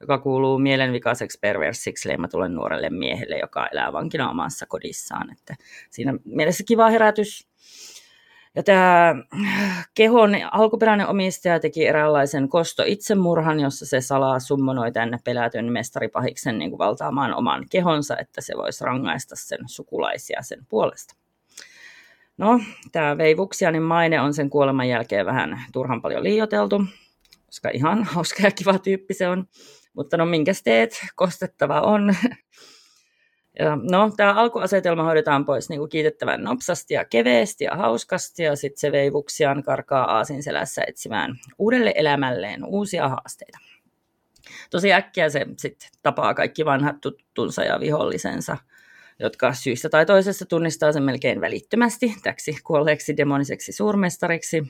joka 0.00 0.18
kuuluu 0.18 0.58
mielenvikaiseksi 0.58 1.38
perversiksi 1.40 2.08
leimatulle 2.08 2.48
nuorelle 2.48 2.90
miehelle, 2.90 3.38
joka 3.38 3.66
elää 3.66 3.92
vankina 3.92 4.30
omassa 4.30 4.66
kodissaan. 4.66 5.32
Että 5.32 5.54
siinä 5.90 6.14
mielessä 6.24 6.64
kiva 6.64 6.90
herätys. 6.90 7.48
Ja 8.54 8.62
tämä 8.62 9.14
kehon 9.94 10.30
alkuperäinen 10.52 11.08
omistaja 11.08 11.60
teki 11.60 11.86
eräänlaisen 11.86 12.48
kosto-itsemurhan, 12.48 13.60
jossa 13.60 13.86
se 13.86 14.00
salaa 14.00 14.40
summonoi 14.40 14.92
tänne 14.92 15.18
pelätyn 15.24 15.72
mestaripahiksen 15.72 16.58
niin 16.58 16.70
kuin 16.70 16.78
valtaamaan 16.78 17.34
oman 17.34 17.66
kehonsa, 17.70 18.16
että 18.18 18.40
se 18.40 18.56
voisi 18.56 18.84
rangaista 18.84 19.36
sen 19.36 19.58
sukulaisia 19.66 20.42
sen 20.42 20.66
puolesta. 20.68 21.14
No, 22.38 22.60
tämä 22.92 23.18
Veivuksianin 23.18 23.82
maine 23.82 24.20
on 24.20 24.34
sen 24.34 24.50
kuoleman 24.50 24.88
jälkeen 24.88 25.26
vähän 25.26 25.60
turhan 25.72 26.02
paljon 26.02 26.24
liioteltu, 26.24 26.84
koska 27.46 27.70
ihan 27.74 28.04
hauska 28.14 28.42
ja 28.42 28.50
kiva 28.50 28.78
tyyppi 28.78 29.14
se 29.14 29.28
on. 29.28 29.46
Mutta 29.96 30.16
no 30.16 30.26
minkäs 30.26 30.62
teet, 30.62 31.00
kostettava 31.14 31.80
on. 31.80 32.14
Ja 33.58 33.78
no, 33.90 34.12
tämä 34.16 34.34
alkuasetelma 34.34 35.02
hoidetaan 35.02 35.44
pois 35.44 35.68
niin 35.68 35.78
kuin 35.78 35.88
kiitettävän 35.88 36.42
nopsasti 36.42 36.94
ja 36.94 37.04
keveesti 37.04 37.64
ja 37.64 37.74
hauskasti, 37.74 38.42
ja 38.42 38.56
sitten 38.56 38.80
se 38.80 38.92
veivuksiaan 38.92 39.62
karkaa 39.62 40.22
selässä 40.40 40.82
etsimään 40.86 41.36
uudelle 41.58 41.92
elämälleen 41.96 42.64
uusia 42.64 43.08
haasteita. 43.08 43.58
Tosi 44.70 44.92
äkkiä 44.92 45.28
se 45.28 45.46
sitten 45.58 45.90
tapaa 46.02 46.34
kaikki 46.34 46.64
vanhat 46.64 46.96
tuttunsa 47.00 47.64
ja 47.64 47.80
vihollisensa, 47.80 48.56
jotka 49.18 49.52
syystä 49.52 49.88
tai 49.88 50.06
toisesta 50.06 50.46
tunnistaa 50.46 50.92
sen 50.92 51.02
melkein 51.02 51.40
välittömästi 51.40 52.14
täksi 52.22 52.56
kuolleeksi 52.64 53.16
demoniseksi 53.16 53.72
suurmestariksi, 53.72 54.62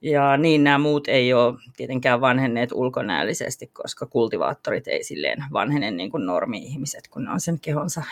ja 0.00 0.36
niin 0.36 0.64
nämä 0.64 0.78
muut 0.78 1.08
ei 1.08 1.32
ole 1.32 1.54
tietenkään 1.76 2.20
vanhenneet 2.20 2.72
ulkonäöllisesti, 2.72 3.66
koska 3.66 4.06
kultivaattorit 4.06 4.88
ei 4.88 5.04
silleen 5.04 5.44
vanhene 5.52 5.90
niin 5.90 6.10
kuin 6.10 6.26
normi-ihmiset, 6.26 7.08
kun 7.08 7.24
ne 7.24 7.30
on 7.30 7.40
sen 7.40 7.60
kehonsa 7.60 8.02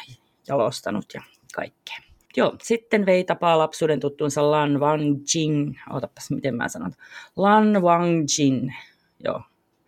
jalostanut 0.49 1.05
ja 1.15 1.23
kaikkea. 1.55 1.97
Joo, 2.37 2.57
sitten 2.63 3.07
vei 3.07 3.25
tapaa 3.25 3.59
lapsuuden 3.59 4.01
tuttuunsa 4.01 4.51
Lan 4.51 4.81
Wang 4.81 5.17
Jin, 5.35 5.81
otapas 5.91 6.31
miten 6.31 6.55
mä 6.55 6.69
sanon, 6.69 6.93
Lan 7.37 7.83
Wang 7.83 8.25
Jin, 8.39 8.75
joo, 9.25 9.43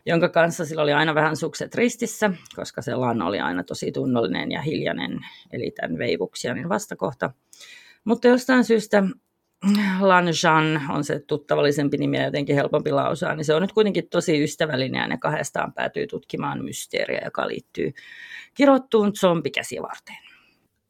jonka 0.07 0.29
kanssa 0.29 0.65
sillä 0.65 0.83
oli 0.83 0.93
aina 0.93 1.15
vähän 1.15 1.37
sukset 1.37 1.75
ristissä, 1.75 2.31
koska 2.57 2.83
se 2.83 2.95
Lan 2.95 3.23
oli 3.23 3.41
aina 3.41 3.65
tosi 3.65 3.93
tunnollinen 3.93 4.53
ja 4.53 4.63
hiljainen, 4.63 5.21
eli 5.53 5.71
tämän 5.71 5.99
Veivuksianin 5.99 6.69
vastakohta. 6.69 7.31
Mutta 8.05 8.29
jostain 8.29 8.65
syystä 8.65 9.05
Lanjan 10.01 10.81
on 10.89 11.05
se 11.05 11.19
tuttavallisempi 11.19 11.97
nimi 11.97 12.17
ja 12.17 12.25
jotenkin 12.25 12.57
helpompi 12.57 12.93
lausaa, 12.93 13.35
niin 13.35 13.45
se 13.45 13.55
on 13.55 13.63
nyt 13.63 13.73
kuitenkin 13.73 14.09
tosi 14.09 14.45
ystävällinen 14.45 15.01
ja 15.01 15.09
ne 15.09 15.19
kahdestaan 15.19 15.73
päätyy 15.73 16.07
tutkimaan 16.07 16.65
mysteeriä, 16.65 17.21
joka 17.25 17.49
liittyy 17.49 17.93
kirottuun 18.55 19.13
zombikäsivarteen. 19.17 20.29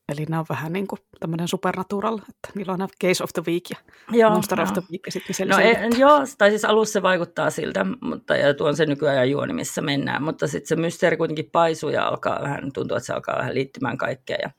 Eli 0.09 0.27
nämä 0.29 0.41
on 0.41 0.47
vähän 0.49 0.73
niin 0.73 0.87
kuin 0.87 0.99
tämmöinen 1.21 1.49
supernatural, 1.49 2.19
että 2.19 2.51
niillä 2.55 2.73
on 2.73 2.89
Case 3.05 3.25
of 3.25 3.31
the 3.33 3.43
Week 3.47 3.71
ja 3.71 3.77
joo, 4.13 4.31
Monster 4.31 4.61
of 4.61 4.73
the 4.73 4.83
Week 4.91 5.07
ja 5.07 5.13
sitten 5.13 5.49
no, 5.49 5.59
ei, 5.59 5.77
Joo, 5.99 6.21
tai 6.39 6.51
siis 6.51 6.65
alussa 6.65 6.93
se 6.93 7.03
vaikuttaa 7.03 7.51
siltä, 7.51 7.87
mutta 8.01 8.37
ja 8.37 8.55
tuon 8.55 8.77
se 8.77 8.87
nykyajan 8.87 9.31
juoni, 9.31 9.53
missä 9.53 9.81
mennään, 9.81 10.23
mutta 10.23 10.47
sitten 10.47 10.69
se 10.69 10.77
mysteeri 10.77 11.17
kuitenkin 11.17 11.51
paisuu 11.53 11.91
ja 11.91 12.09
alkaa 12.09 12.43
vähän, 12.43 12.73
tuntuu, 12.75 12.97
että 12.97 13.07
se 13.07 13.13
alkaa 13.13 13.39
vähän 13.39 13.55
liittymään 13.55 13.99
kaikkeen 13.99 14.41
ja 14.43 14.51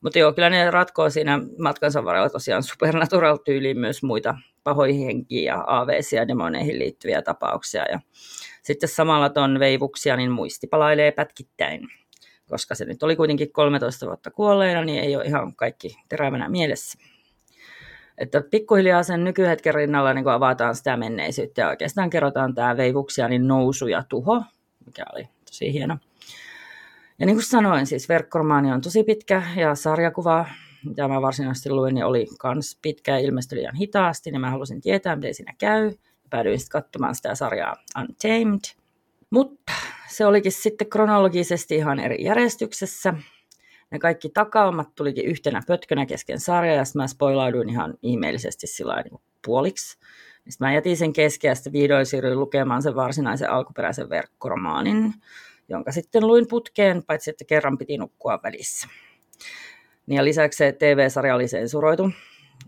mutta 0.00 0.18
joo, 0.18 0.32
kyllä 0.32 0.50
ne 0.50 0.70
ratkoo 0.70 1.10
siinä 1.10 1.40
matkansa 1.58 2.04
varrella 2.04 2.30
tosiaan 2.30 2.62
supernatural-tyyliin 2.62 3.78
myös 3.78 4.02
muita 4.02 4.34
pahoihin 4.64 5.06
henkiä 5.06 5.52
ja 5.52 5.64
AVC 5.66 6.12
ja 6.12 6.28
demoneihin 6.28 6.78
liittyviä 6.78 7.22
tapauksia. 7.22 7.84
Ja 7.90 8.00
sitten 8.62 8.88
samalla 8.88 9.28
ton 9.28 9.58
veivuksia 9.58 10.16
niin 10.16 10.30
muisti 10.30 10.66
palailee 10.66 11.12
pätkittäin. 11.12 11.88
Koska 12.50 12.74
se 12.74 12.84
nyt 12.84 13.02
oli 13.02 13.16
kuitenkin 13.16 13.52
13 13.52 14.06
vuotta 14.06 14.30
kuolleena, 14.30 14.84
niin 14.84 15.04
ei 15.04 15.16
ole 15.16 15.24
ihan 15.24 15.54
kaikki 15.54 15.96
terävänä 16.08 16.48
mielessä. 16.48 16.98
Että 18.18 18.42
pikkuhiljaa 18.50 19.02
sen 19.02 19.24
nykyhetken 19.24 19.74
rinnalla 19.74 20.14
niin 20.14 20.28
avataan 20.28 20.76
sitä 20.76 20.96
menneisyyttä 20.96 21.62
ja 21.62 21.68
oikeastaan 21.68 22.10
kerrotaan 22.10 22.54
tämä 22.54 22.76
veivuksia 22.76 23.28
niin 23.28 23.48
nousu 23.48 23.86
ja 23.86 24.04
tuho, 24.08 24.42
mikä 24.86 25.04
oli 25.14 25.28
tosi 25.44 25.72
hieno. 25.72 25.98
Ja 27.18 27.26
niin 27.26 27.36
kuin 27.36 27.44
sanoin, 27.44 27.86
siis 27.86 28.08
verkkoromaani 28.08 28.72
on 28.72 28.80
tosi 28.80 29.04
pitkä 29.04 29.42
ja 29.56 29.74
sarjakuva, 29.74 30.46
mitä 30.84 31.08
mä 31.08 31.22
varsinaisesti 31.22 31.70
luin, 31.70 31.94
niin 31.94 32.04
oli 32.04 32.26
myös 32.54 32.78
pitkä 32.82 33.12
ja 33.12 33.18
ilmestyi 33.18 33.58
liian 33.58 33.74
hitaasti, 33.74 34.30
niin 34.30 34.40
mä 34.40 34.50
halusin 34.50 34.80
tietää, 34.80 35.16
miten 35.16 35.34
siinä 35.34 35.54
käy. 35.58 35.92
Päädyin 36.30 36.58
sitten 36.58 36.82
katsomaan 36.82 37.14
sitä 37.14 37.34
sarjaa 37.34 37.76
Untamed. 37.98 38.60
Mutta 39.30 39.72
se 40.08 40.26
olikin 40.26 40.52
sitten 40.52 40.90
kronologisesti 40.90 41.76
ihan 41.76 42.00
eri 42.00 42.24
järjestyksessä. 42.24 43.14
Ne 43.90 43.98
kaikki 43.98 44.28
takaumat 44.28 44.94
tulikin 44.94 45.24
yhtenä 45.24 45.62
pötkönä 45.66 46.06
kesken 46.06 46.40
sarjaa, 46.40 46.76
ja 46.76 46.84
sitten 46.84 47.02
mä 47.02 47.06
spoilauduin 47.06 47.68
ihan 47.68 47.94
ihmeellisesti 48.02 48.66
sillä 48.66 49.02
niin 49.02 49.20
puoliksi. 49.46 49.98
Sitten 50.48 50.68
mä 50.68 50.74
jätin 50.74 50.96
sen 50.96 51.12
kesken, 51.12 51.48
ja 51.48 51.72
vihdoin 51.72 52.06
siirryin 52.06 52.40
lukemaan 52.40 52.82
sen 52.82 52.94
varsinaisen 52.94 53.50
alkuperäisen 53.50 54.10
verkkoromaanin 54.10 55.14
jonka 55.68 55.92
sitten 55.92 56.26
luin 56.26 56.48
putkeen, 56.48 57.02
paitsi 57.02 57.30
että 57.30 57.44
kerran 57.44 57.78
piti 57.78 57.98
nukkua 57.98 58.40
välissä. 58.42 58.88
Niin 60.06 60.16
ja 60.16 60.24
lisäksi 60.24 60.56
se 60.56 60.72
TV-sarja 60.72 61.34
oli 61.34 61.48
sensuroitu, 61.48 62.10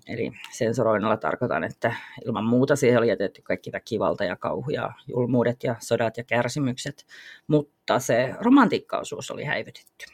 eli 0.09 0.33
sensuroinnilla 0.53 1.17
tarkoitan, 1.17 1.65
että 1.65 1.95
ilman 2.27 2.45
muuta 2.45 2.77
siihen 2.77 2.99
oli 2.99 3.09
jätetty 3.09 3.43
kaikki 3.43 3.73
väkivalta 3.73 4.25
ja 4.25 4.37
kauhu 4.37 4.71
ja 4.71 4.93
julmuudet 5.09 5.65
ja 5.65 5.77
sodat 5.79 6.17
ja 6.17 6.25
kärsimykset, 6.25 7.07
mutta 7.47 7.99
se 7.99 8.35
romantiikkaosuus 8.41 9.31
oli 9.31 9.45
häivytetty. 9.45 10.07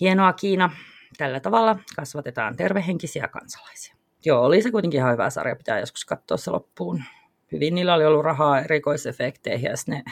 Hienoa 0.00 0.32
Kiina, 0.32 0.70
tällä 1.18 1.40
tavalla 1.40 1.78
kasvatetaan 1.96 2.56
tervehenkisiä 2.56 3.28
kansalaisia. 3.28 3.96
Joo, 4.24 4.44
oli 4.44 4.62
se 4.62 4.70
kuitenkin 4.70 4.98
ihan 4.98 5.12
hyvä 5.12 5.30
sarja, 5.30 5.56
pitää 5.56 5.80
joskus 5.80 6.04
katsoa 6.04 6.36
se 6.36 6.50
loppuun. 6.50 7.02
Hyvin 7.52 7.74
niillä 7.74 7.94
oli 7.94 8.04
ollut 8.04 8.24
rahaa 8.24 8.60
erikoisefekteihin 8.60 9.70
ja 9.70 9.74
ne 9.86 10.02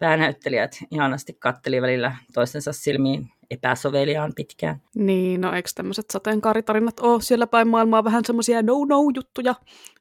päänäyttelijät 0.00 0.78
ihanasti 0.90 1.32
katteli 1.32 1.82
välillä 1.82 2.16
toistensa 2.34 2.72
silmiin 2.72 3.30
epäsoveliaan 3.50 4.32
pitkään. 4.36 4.82
Niin, 4.94 5.40
no 5.40 5.52
eikö 5.52 5.70
tämmöiset 5.74 6.06
sateenkaaritarinat 6.12 7.00
ole 7.00 7.22
siellä 7.22 7.46
päin 7.46 7.68
maailmaa 7.68 8.04
vähän 8.04 8.24
semmoisia 8.24 8.62
no-no-juttuja, 8.62 9.54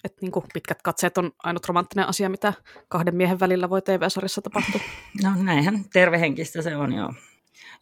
että 0.03 0.17
niin 0.21 0.31
pitkät 0.53 0.81
katseet 0.81 1.17
on 1.17 1.31
ainut 1.43 1.67
romanttinen 1.67 2.07
asia, 2.07 2.29
mitä 2.29 2.53
kahden 2.87 3.15
miehen 3.15 3.39
välillä 3.39 3.69
voi 3.69 3.81
TV-sarjassa 3.81 4.41
tapahtua. 4.41 4.81
No 5.23 5.29
näinhän 5.43 5.85
tervehenkistä 5.93 6.61
se 6.61 6.75
on, 6.75 6.93
joo. 6.93 7.13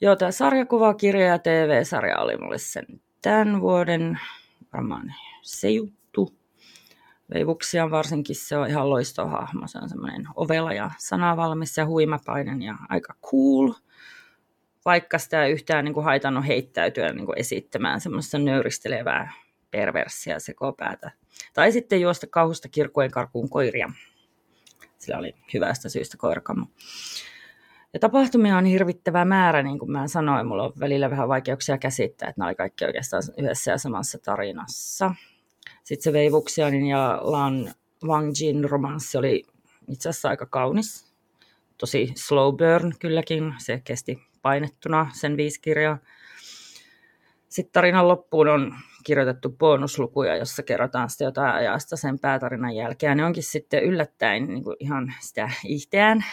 Joo, 0.02 0.16
tämä 0.16 0.32
sarjakuvakirja 0.32 1.28
ja 1.28 1.40
TV-sarja 1.40 2.20
oli 2.20 2.38
mulle 2.38 2.58
sen 2.58 2.86
tämän 3.22 3.62
vuoden 3.62 4.20
varmaan 4.74 5.14
se 5.42 5.70
juttu. 5.70 5.97
Veivuksia 7.34 7.92
varsinkin 7.92 8.36
se 8.36 8.58
on 8.58 8.70
ihan 8.70 8.90
loistohahmo. 8.90 9.68
Se 9.68 9.78
on 9.82 9.90
semmoinen 9.90 10.28
ovela 10.36 10.74
ja 10.74 10.92
sanavalmis 10.98 11.78
ja 11.78 11.86
huimapainen 11.86 12.62
ja 12.62 12.76
aika 12.90 13.14
cool. 13.22 13.74
Vaikka 14.86 15.18
sitä 15.18 15.46
ei 15.46 15.52
yhtään 15.52 15.86
niin 15.86 15.94
kuin 15.94 16.04
haitannut 16.04 16.48
heittäytyä 16.48 17.14
niin 17.14 17.26
kuin 17.26 17.40
esittämään 17.40 18.02
semmoista 18.02 18.40
nöyristelevää 18.40 19.32
perversia 19.72 20.40
sekopäätä. 20.40 21.12
Tai 21.54 21.72
sitten 21.72 22.02
juosta 22.02 22.28
kauhusta 22.28 22.70
kirkkojen 22.70 23.12
karkuun 23.12 23.50
koiria. 23.50 23.92
Sillä 24.98 25.18
oli 25.20 25.34
hyvästä 25.54 25.90
syystä 25.90 26.18
koirakammo. 26.18 26.66
Ja 27.94 28.00
tapahtumia 28.00 28.58
on 28.58 28.66
hirvittävä 28.66 29.26
määrä, 29.26 29.64
niin 29.64 29.80
kuin 29.80 29.92
mä 29.92 30.08
sanoin, 30.08 30.48
mulla 30.48 30.64
on 30.64 30.74
välillä 30.80 31.10
vähän 31.10 31.28
vaikeuksia 31.28 31.78
käsittää, 31.78 32.30
että 32.30 32.40
nämä 32.40 32.48
oli 32.48 32.56
kaikki 32.56 32.86
oikeastaan 32.86 33.24
yhdessä 33.38 33.72
ja 33.72 33.78
samassa 33.78 34.18
tarinassa. 34.26 35.16
Sitten 35.88 36.04
se 36.04 36.14
Veivuksianin 36.14 36.86
ja 36.86 37.20
Lan 37.22 37.74
Wangjin 38.04 38.70
romanssi 38.70 39.18
oli 39.18 39.44
itse 39.88 40.10
asiassa 40.10 40.30
aika 40.30 40.46
kaunis. 40.46 41.14
Tosi 41.78 42.14
slow 42.16 42.56
burn 42.56 42.94
kylläkin, 43.00 43.54
se 43.58 43.82
kesti 43.84 44.20
painettuna 44.42 45.10
sen 45.14 45.38
viisi 45.38 45.62
kirjaa. 45.62 45.98
Sitten 47.50 47.72
tarinan 47.72 48.08
loppuun 48.08 48.48
on 48.48 48.76
kirjoitettu 49.04 49.50
bonuslukuja, 49.50 50.36
jossa 50.36 50.64
kerrotaan 50.64 51.10
sitten 51.10 51.26
jotain 51.26 51.56
ajasta 51.56 51.96
sen 51.96 52.20
päätarinan 52.20 52.76
jälkeen. 52.76 53.18
Ne 53.18 53.26
onkin 53.26 53.44
sitten 53.44 53.84
yllättäen 53.84 54.48
niin 54.48 54.64
kuin 54.64 54.76
ihan 54.80 55.14
sitä 55.20 55.50
ihteään 55.66 56.26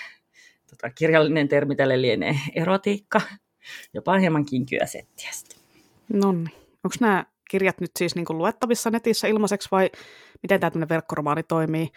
tota, 0.70 0.90
kirjallinen 0.90 1.48
termi 1.48 1.76
tälle 1.76 2.00
lienee 2.02 2.36
erotiikka, 2.54 3.20
jopa 3.92 4.18
hieman 4.18 4.46
kinkyäsettiä 4.46 5.30
No 6.12 6.32
niin. 6.32 6.50
Onko 6.84 6.96
nämä 7.00 7.33
kirjat 7.50 7.80
nyt 7.80 7.90
siis 7.98 8.14
niin 8.14 8.26
luettavissa 8.30 8.90
netissä 8.90 9.28
ilmaiseksi 9.28 9.68
vai 9.72 9.90
miten 10.42 10.60
tämä 10.60 10.88
verkkoromaani 10.88 11.42
toimii? 11.42 11.88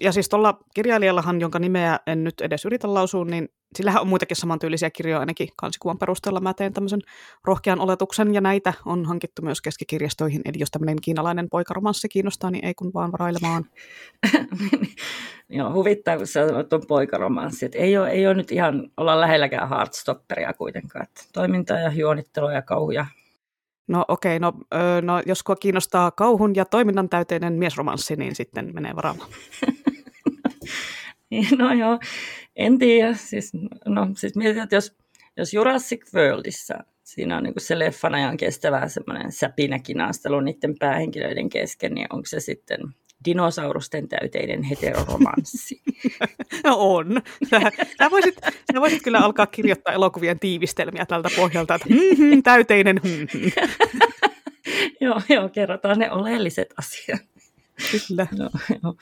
ja 0.00 0.12
siis 0.12 0.28
tuolla 0.28 0.58
kirjailijallahan, 0.74 1.40
jonka 1.40 1.58
nimeä 1.58 2.00
en 2.06 2.24
nyt 2.24 2.40
edes 2.40 2.64
yritä 2.64 2.94
lausua, 2.94 3.24
niin 3.24 3.48
sillähän 3.76 4.02
on 4.02 4.08
muitakin 4.08 4.36
samantyylisiä 4.36 4.90
kirjoja 4.90 5.20
ainakin 5.20 5.48
kansikuvan 5.56 5.98
perusteella. 5.98 6.40
Mä 6.40 6.54
teen 6.54 6.72
tämmöisen 6.72 7.00
rohkean 7.44 7.80
oletuksen, 7.80 8.34
ja 8.34 8.40
näitä 8.40 8.72
on 8.84 9.04
hankittu 9.04 9.42
myös 9.42 9.60
keskikirjastoihin. 9.60 10.42
Eli 10.44 10.58
jos 10.58 10.70
tämmöinen 10.70 10.96
kiinalainen 11.02 11.50
poikaromanssi 11.50 12.08
kiinnostaa, 12.08 12.50
niin 12.50 12.64
ei 12.64 12.74
kun 12.74 12.90
vaan 12.94 13.12
varailemaan. 13.12 13.64
Joo, 15.48 15.72
huvittaa, 15.72 16.16
kun 16.16 16.26
sä 16.26 16.48
sanot 16.48 16.68
tuon 16.68 16.82
poikaromanssi. 16.88 17.66
Että 17.66 17.78
ei, 17.78 17.98
ole, 17.98 18.10
ei 18.10 18.26
ole 18.26 18.34
nyt 18.34 18.52
ihan 18.52 18.90
olla 18.96 19.20
lähelläkään 19.20 19.68
hardstopperia 19.68 20.52
kuitenkaan. 20.52 21.04
Että 21.04 21.24
toimintaa 21.32 21.78
ja 21.78 21.92
juonittelua 21.92 22.52
ja 22.52 22.62
kauhuja 22.62 23.06
No 23.90 24.04
okei, 24.08 24.36
okay, 24.36 24.38
no, 24.38 24.52
öö, 24.74 25.00
no 25.00 25.22
jos 25.26 25.44
kiinnostaa 25.60 26.10
kauhun 26.10 26.54
ja 26.54 26.64
toiminnan 26.64 27.08
täyteinen 27.08 27.52
miesromanssi, 27.52 28.16
niin 28.16 28.34
sitten 28.34 28.74
menee 28.74 28.96
varaamaan. 28.96 29.30
no 31.58 31.72
joo, 31.72 31.98
en 32.56 32.78
tiedä. 32.78 33.14
Siis, 33.14 33.52
no, 33.86 34.08
siis 34.16 34.36
mietin, 34.36 34.62
että 34.62 34.76
jos, 34.76 34.96
jos 35.36 35.54
Jurassic 35.54 36.14
Worldissa 36.14 36.74
siinä 37.04 37.36
on 37.36 37.42
niin 37.42 37.54
se 37.58 37.78
leffan 37.78 38.14
ajan 38.14 38.36
kestävää 38.36 38.88
semmoinen 38.88 39.32
säpinäkinastelu 39.32 40.40
niiden 40.40 40.74
päähenkilöiden 40.78 41.48
kesken, 41.48 41.94
niin 41.94 42.06
onko 42.10 42.26
se 42.26 42.40
sitten 42.40 42.80
dinosaurusten 43.24 44.08
täyteinen 44.08 44.62
heteroromanssi. 44.62 45.82
No 46.64 46.76
on. 46.78 47.22
Sä, 47.50 47.60
sä, 47.98 48.10
voisit, 48.10 48.34
sä 48.74 48.80
voisit 48.80 49.02
kyllä 49.02 49.18
alkaa 49.18 49.46
kirjoittaa 49.46 49.94
elokuvien 49.94 50.38
tiivistelmiä 50.38 51.06
tältä 51.06 51.28
pohjalta, 51.36 51.74
että 51.74 51.88
mm-hmm, 51.88 52.42
täyteinen. 52.50 53.00
Mm-hmm. 53.04 53.50
joo, 55.06 55.20
joo, 55.28 55.48
kerrotaan 55.48 55.98
ne 55.98 56.10
oleelliset 56.10 56.74
asiat. 56.78 57.20
Kyllä. 58.08 58.26
No, 58.38 58.50
joo. 58.82 58.94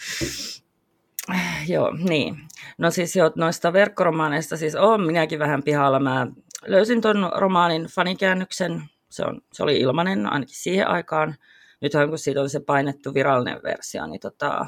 Joo, 1.68 1.90
niin. 2.08 2.36
No 2.78 2.90
siis 2.90 3.16
jo 3.16 3.32
noista 3.36 3.72
verkkoromaaneista 3.72 4.56
siis 4.56 4.74
on 4.74 5.06
minäkin 5.06 5.38
vähän 5.38 5.62
pihalla. 5.62 6.00
Mä 6.00 6.26
löysin 6.66 7.00
ton 7.00 7.30
romaanin 7.36 7.84
fanikäännöksen. 7.84 8.82
Se, 9.08 9.24
on, 9.24 9.40
se 9.52 9.62
oli 9.62 9.80
ilmanen 9.80 10.32
ainakin 10.32 10.56
siihen 10.56 10.88
aikaan 10.88 11.34
nythän 11.80 12.08
kun 12.08 12.18
siitä 12.18 12.40
on 12.40 12.50
se 12.50 12.60
painettu 12.60 13.14
virallinen 13.14 13.62
versio, 13.62 14.06
niin 14.06 14.20
tota, 14.20 14.66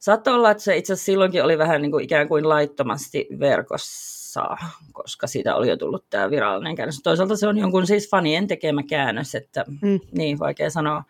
saattoi 0.00 0.34
olla, 0.34 0.50
että 0.50 0.62
se 0.62 0.76
itse 0.76 0.92
asiassa 0.92 1.06
silloinkin 1.06 1.44
oli 1.44 1.58
vähän 1.58 1.82
niin 1.82 1.92
kuin 1.92 2.04
ikään 2.04 2.28
kuin 2.28 2.48
laittomasti 2.48 3.28
verkossa, 3.40 4.56
koska 4.92 5.26
siitä 5.26 5.54
oli 5.54 5.68
jo 5.68 5.76
tullut 5.76 6.10
tämä 6.10 6.30
virallinen 6.30 6.76
käännös. 6.76 7.00
Toisaalta 7.02 7.36
se 7.36 7.46
on 7.46 7.58
jonkun 7.58 7.86
siis 7.86 8.10
fanien 8.10 8.46
tekemä 8.46 8.82
käännös, 8.82 9.34
että 9.34 9.64
mm. 9.82 10.00
niin 10.12 10.38
vaikea 10.38 10.70
sanoa, 10.70 11.04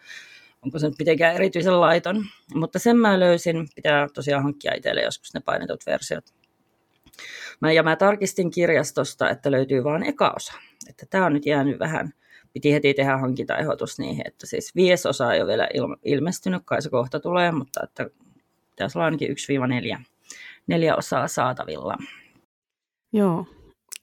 onko 0.63 0.79
se 0.79 0.87
nyt 0.87 0.99
mitenkään 0.99 1.35
erityisen 1.35 1.81
laiton. 1.81 2.25
Mutta 2.55 2.79
sen 2.79 2.97
mä 2.97 3.21
löysin, 3.21 3.69
pitää 3.75 4.09
tosiaan 4.15 4.43
hankkia 4.43 4.75
itselle 4.75 5.03
joskus 5.03 5.35
ne 5.35 5.41
painetut 5.41 5.87
versiot. 5.87 6.25
Mä, 7.61 7.73
ja 7.73 7.83
mä 7.83 7.97
tarkistin 7.97 8.51
kirjastosta, 8.51 9.31
että 9.31 9.51
löytyy 9.51 9.85
vain 9.85 10.03
eka 10.03 10.33
osa. 10.37 10.53
Että 10.89 11.07
tämä 11.11 11.27
on 11.27 11.33
nyt 11.33 11.47
jäänyt 11.47 11.79
vähän 11.79 12.13
piti 12.53 12.73
heti 12.73 12.95
tehdä 12.95 13.17
hankintaehdotus 13.19 13.99
niihin, 13.99 14.27
että 14.27 14.47
siis 14.47 14.75
viesosa 14.75 15.33
ei 15.35 15.41
ole 15.41 15.49
vielä 15.49 15.69
ilmestynyt, 16.05 16.63
kai 16.65 16.83
se 16.83 16.91
kohta 16.91 17.21
tulee, 17.21 17.53
mutta 17.53 17.81
että 17.85 18.11
pitäisi 18.71 18.99
olla 18.99 19.05
ainakin 19.05 19.37
1-4 19.99 20.03
neljä 20.67 20.97
osaa 20.97 21.29
saatavilla. 21.29 21.97
Joo, 23.13 23.47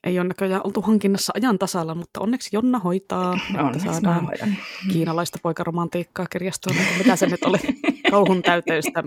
ei 0.04 0.20
ole 0.20 0.28
näköjään 0.28 0.62
oltu 0.64 0.82
hankinnassa 0.82 1.34
ajan 1.36 1.60
tasalla, 1.60 1.96
mutta 1.96 2.20
onneksi 2.20 2.50
Jonna 2.54 2.80
hoitaa, 2.80 3.32
onneksi 3.60 3.88
että 3.88 4.02
saadaan 4.02 4.26
hoidan. 4.26 4.56
kiinalaista 4.92 5.40
poikaromantiikkaa 5.44 6.26
kirjastoon. 6.26 6.76
Mitä 6.98 7.16
se 7.16 7.26
nyt 7.26 7.44
oli? 7.44 7.58
Kauhun 8.12 8.42
täyteistä. 8.42 9.04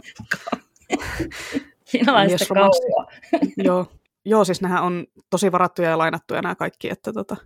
Kiinalaista 1.90 2.54
kauhua. 2.54 3.06
Joo, 3.56 3.86
Joo, 4.24 4.44
siis 4.44 4.60
nämä 4.60 4.82
on 4.82 5.06
tosi 5.30 5.52
varattuja 5.52 5.90
ja 5.90 5.98
lainattuja 5.98 6.42
nämä 6.42 6.54
kaikki, 6.54 6.90
että 6.90 7.12
tota, 7.12 7.36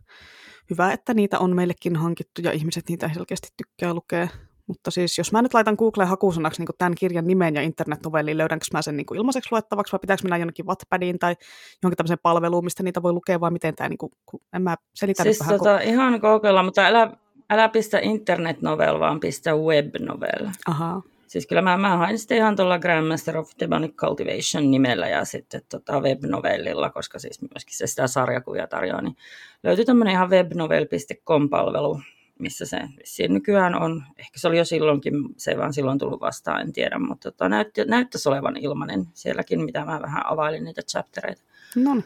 hyvä, 0.70 0.92
että 0.92 1.14
niitä 1.14 1.38
on 1.38 1.56
meillekin 1.56 1.96
hankittu 1.96 2.40
ja 2.44 2.52
ihmiset 2.52 2.88
niitä 2.88 3.10
selkeästi 3.14 3.48
tykkää 3.56 3.94
lukea. 3.94 4.28
Mutta 4.66 4.90
siis 4.90 5.18
jos 5.18 5.32
mä 5.32 5.42
nyt 5.42 5.54
laitan 5.54 5.74
Googleen 5.78 6.08
hakusanaksi 6.08 6.62
niin 6.62 6.76
tämän 6.78 6.94
kirjan 6.94 7.26
nimen 7.26 7.54
ja 7.54 7.62
internetnovelliin, 7.62 8.38
löydänkö 8.38 8.66
mä 8.72 8.82
sen 8.82 8.96
niin 8.96 9.06
kuin 9.06 9.18
ilmaiseksi 9.18 9.48
luettavaksi 9.52 9.92
vai 9.92 9.98
pitääkö 9.98 10.22
mennä 10.22 10.36
jonnekin 10.36 10.66
Wattpadiin 10.66 11.18
tai 11.18 11.34
johonkin 11.82 11.96
tämmöiseen 11.96 12.18
palveluun, 12.22 12.64
mistä 12.64 12.82
niitä 12.82 13.02
voi 13.02 13.12
lukea 13.12 13.40
vai 13.40 13.50
miten 13.50 13.74
tämä, 13.74 13.88
niin 13.88 13.98
kuin, 13.98 14.12
en 14.52 14.62
mä 14.62 14.76
selitä 14.94 15.22
siis 15.22 15.40
vähän. 15.40 15.58
Tota, 15.58 15.78
kun... 15.78 15.88
Ihan 15.88 16.20
kokeilla, 16.20 16.62
mutta 16.62 16.86
älä, 16.86 17.10
älä 17.50 17.68
pistä 17.68 17.98
internetnovel, 17.98 19.00
vaan 19.00 19.20
pistä 19.20 19.56
webnovel. 19.56 20.48
Ahaa. 20.66 21.02
Siis 21.36 21.46
kyllä 21.46 21.62
mä, 21.62 21.76
mä 21.76 21.96
hain 21.96 22.18
sitten 22.18 22.36
ihan 22.36 22.56
tuolla 22.56 22.78
Grandmaster 22.78 23.38
of 23.38 23.50
Demonic 23.60 23.94
Cultivation 23.94 24.70
nimellä 24.70 25.08
ja 25.08 25.24
sitten 25.24 25.60
tota 25.68 26.00
webnovellilla, 26.00 26.90
koska 26.90 27.18
siis 27.18 27.40
myöskin 27.42 27.76
se 27.76 27.86
sitä 27.86 28.06
sarjakuvia 28.06 28.66
tarjoaa, 28.66 29.02
niin 29.02 29.16
löytyi 29.62 29.84
tämmöinen 29.84 30.12
ihan 30.12 30.30
webnovel.com-palvelu, 30.30 32.00
missä 32.38 32.66
se 32.66 32.78
vissiin 32.98 33.34
nykyään 33.34 33.74
on. 33.82 34.04
Ehkä 34.18 34.38
se 34.38 34.48
oli 34.48 34.58
jo 34.58 34.64
silloinkin, 34.64 35.14
se 35.36 35.50
ei 35.50 35.58
vaan 35.58 35.72
silloin 35.72 35.98
tullut 35.98 36.20
vastaan, 36.20 36.60
en 36.60 36.72
tiedä, 36.72 36.98
mutta 36.98 37.30
tota, 37.30 37.48
näytti, 37.48 37.84
näyttäisi 37.84 38.28
olevan 38.28 38.56
ilmainen 38.56 39.06
sielläkin, 39.12 39.60
mitä 39.64 39.84
mä 39.84 40.02
vähän 40.02 40.26
availin 40.26 40.64
niitä 40.64 40.82
chaptereita. 40.82 41.42
No. 41.76 42.02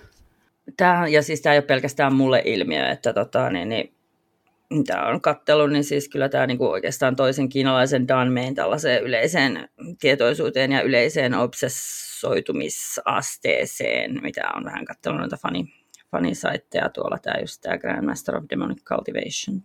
Tämä, 0.77 1.09
ja 1.09 1.23
siis 1.23 1.41
tämä 1.41 1.53
ei 1.53 1.59
ole 1.59 1.67
pelkästään 1.67 2.15
mulle 2.15 2.43
ilmiö, 2.45 2.89
että 2.89 3.13
tota, 3.13 3.51
niin, 3.51 3.69
niin 3.69 3.95
mitä 4.71 5.03
on 5.03 5.21
kattellut, 5.21 5.71
niin 5.71 5.85
siis 5.85 6.09
kyllä 6.09 6.29
tämä 6.29 6.47
niinku 6.47 6.67
oikeastaan 6.67 7.17
toisen 7.17 7.49
kiinalaisen 7.49 8.09
Danmeen 8.09 8.55
tällaiseen 8.55 9.03
yleiseen 9.03 9.69
tietoisuuteen 10.01 10.73
ja 10.73 10.83
yleiseen 10.83 11.35
obsessoitumisasteeseen, 11.35 14.23
mitä 14.23 14.49
on 14.57 14.65
vähän 14.65 14.85
kattellut 14.85 15.21
noita 15.21 15.37
fani, 15.37 15.65
fanisaitteja 16.11 16.89
tuolla, 16.89 17.19
tämä 17.19 17.41
just 17.41 17.61
tämä 17.61 17.79
Grandmaster 17.79 18.37
of 18.37 18.45
Demonic 18.51 18.83
Cultivation. 18.83 19.63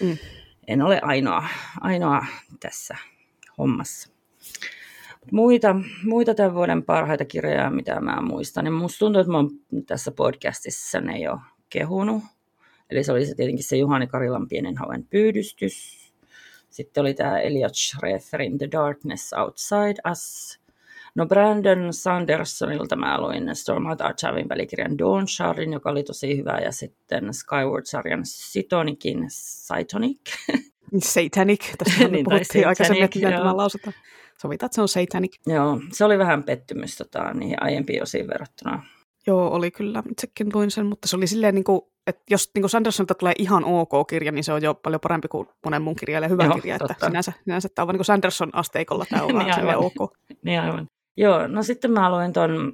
Mm. 0.00 0.18
En 0.66 0.82
ole 0.82 1.00
ainoa, 1.02 1.44
ainoa 1.80 2.26
tässä 2.60 2.96
hommassa. 3.58 4.08
Muita, 5.32 5.76
muita 6.04 6.34
tämän 6.34 6.54
vuoden 6.54 6.82
parhaita 6.82 7.24
kirjoja, 7.24 7.70
mitä 7.70 8.00
mä 8.00 8.20
muistan, 8.20 8.64
niin 8.64 8.72
musta 8.72 8.98
tuntuu, 8.98 9.20
että 9.20 9.32
mä 9.32 9.38
oon 9.38 9.50
tässä 9.86 10.10
podcastissa 10.10 11.00
ne 11.00 11.18
jo 11.18 11.38
kehunut 11.70 12.22
Eli 12.90 13.04
se 13.04 13.12
oli 13.12 13.26
se 13.26 13.34
tietenkin 13.34 13.64
se 13.64 13.76
Juhani 13.76 14.06
Karilan 14.06 14.48
pienen 14.48 14.76
hauen 14.76 15.06
pyydystys. 15.10 16.04
Sitten 16.70 17.00
oli 17.00 17.14
tämä 17.14 17.38
Elliot 17.38 17.74
Schreferin 17.74 18.58
The 18.58 18.68
Darkness 18.72 19.32
Outside 19.32 20.10
Us. 20.10 20.58
No 21.14 21.26
Brandon 21.26 21.92
Sandersonilta 21.92 22.96
mä 22.96 23.20
luin 23.20 23.56
Stormlight 23.56 24.00
Archivin 24.00 24.48
välikirjan 24.48 24.98
Dawn 24.98 25.28
Shardin, 25.28 25.72
joka 25.72 25.90
oli 25.90 26.02
tosi 26.02 26.36
hyvä, 26.38 26.58
ja 26.64 26.72
sitten 26.72 27.34
Skyward-sarjan 27.34 28.20
Sitonikin 28.24 29.26
Cytonic. 29.68 30.20
Satanic, 30.98 31.76
tässä 31.78 32.08
niin, 32.08 32.24
puhuttiin 32.24 32.46
satanic, 32.46 32.66
aikaisemmin, 32.66 33.04
että 33.04 33.18
miten 33.18 33.32
tämä 33.32 33.56
lausutaan. 33.56 33.94
Sovitaan, 34.42 34.66
että 34.66 34.74
se 34.74 34.80
on 34.80 34.88
Satanic. 34.88 35.36
Joo, 35.46 35.80
se 35.92 36.04
oli 36.04 36.18
vähän 36.18 36.44
pettymys 36.44 36.96
tota, 36.96 37.34
niihin 37.34 37.62
aiempiin 37.62 38.02
osiin 38.02 38.28
verrattuna. 38.28 38.82
Joo, 39.26 39.48
oli 39.48 39.70
kyllä. 39.70 40.02
Itsekin 40.10 40.48
luin 40.54 40.70
sen, 40.70 40.86
mutta 40.86 41.08
se 41.08 41.16
oli 41.16 41.26
silleen, 41.26 41.54
niin 41.54 41.64
kuin, 41.64 41.80
että 42.06 42.22
jos 42.30 42.50
niin 42.54 42.62
kuin 42.62 42.70
Sandersonilta 42.70 43.14
tulee 43.14 43.32
ihan 43.38 43.64
ok 43.64 44.06
kirja, 44.08 44.32
niin 44.32 44.44
se 44.44 44.52
on 44.52 44.62
jo 44.62 44.74
paljon 44.74 45.00
parempi 45.00 45.28
kuin 45.28 45.48
monen 45.64 45.82
mun 45.82 45.96
kirjaille 45.96 46.28
hyvä 46.28 46.44
Joo, 46.44 46.54
kirja. 46.54 46.74
Että 46.74 47.06
sinänsä, 47.06 47.32
sinänsä 47.44 47.68
tämä 47.74 47.84
on 47.84 47.86
vaan 47.86 47.96
niin 47.98 48.04
Sanderson-asteikolla 48.04 49.04
tämä 49.10 49.22
on 49.22 49.38
niin 49.38 49.54
aivan. 49.54 49.76
ok. 49.76 50.16
niin 50.42 50.60
aivan. 50.60 50.86
Joo, 51.16 51.46
no 51.46 51.62
sitten 51.62 51.90
mä 51.90 52.10
luin 52.10 52.32
tuon 52.32 52.72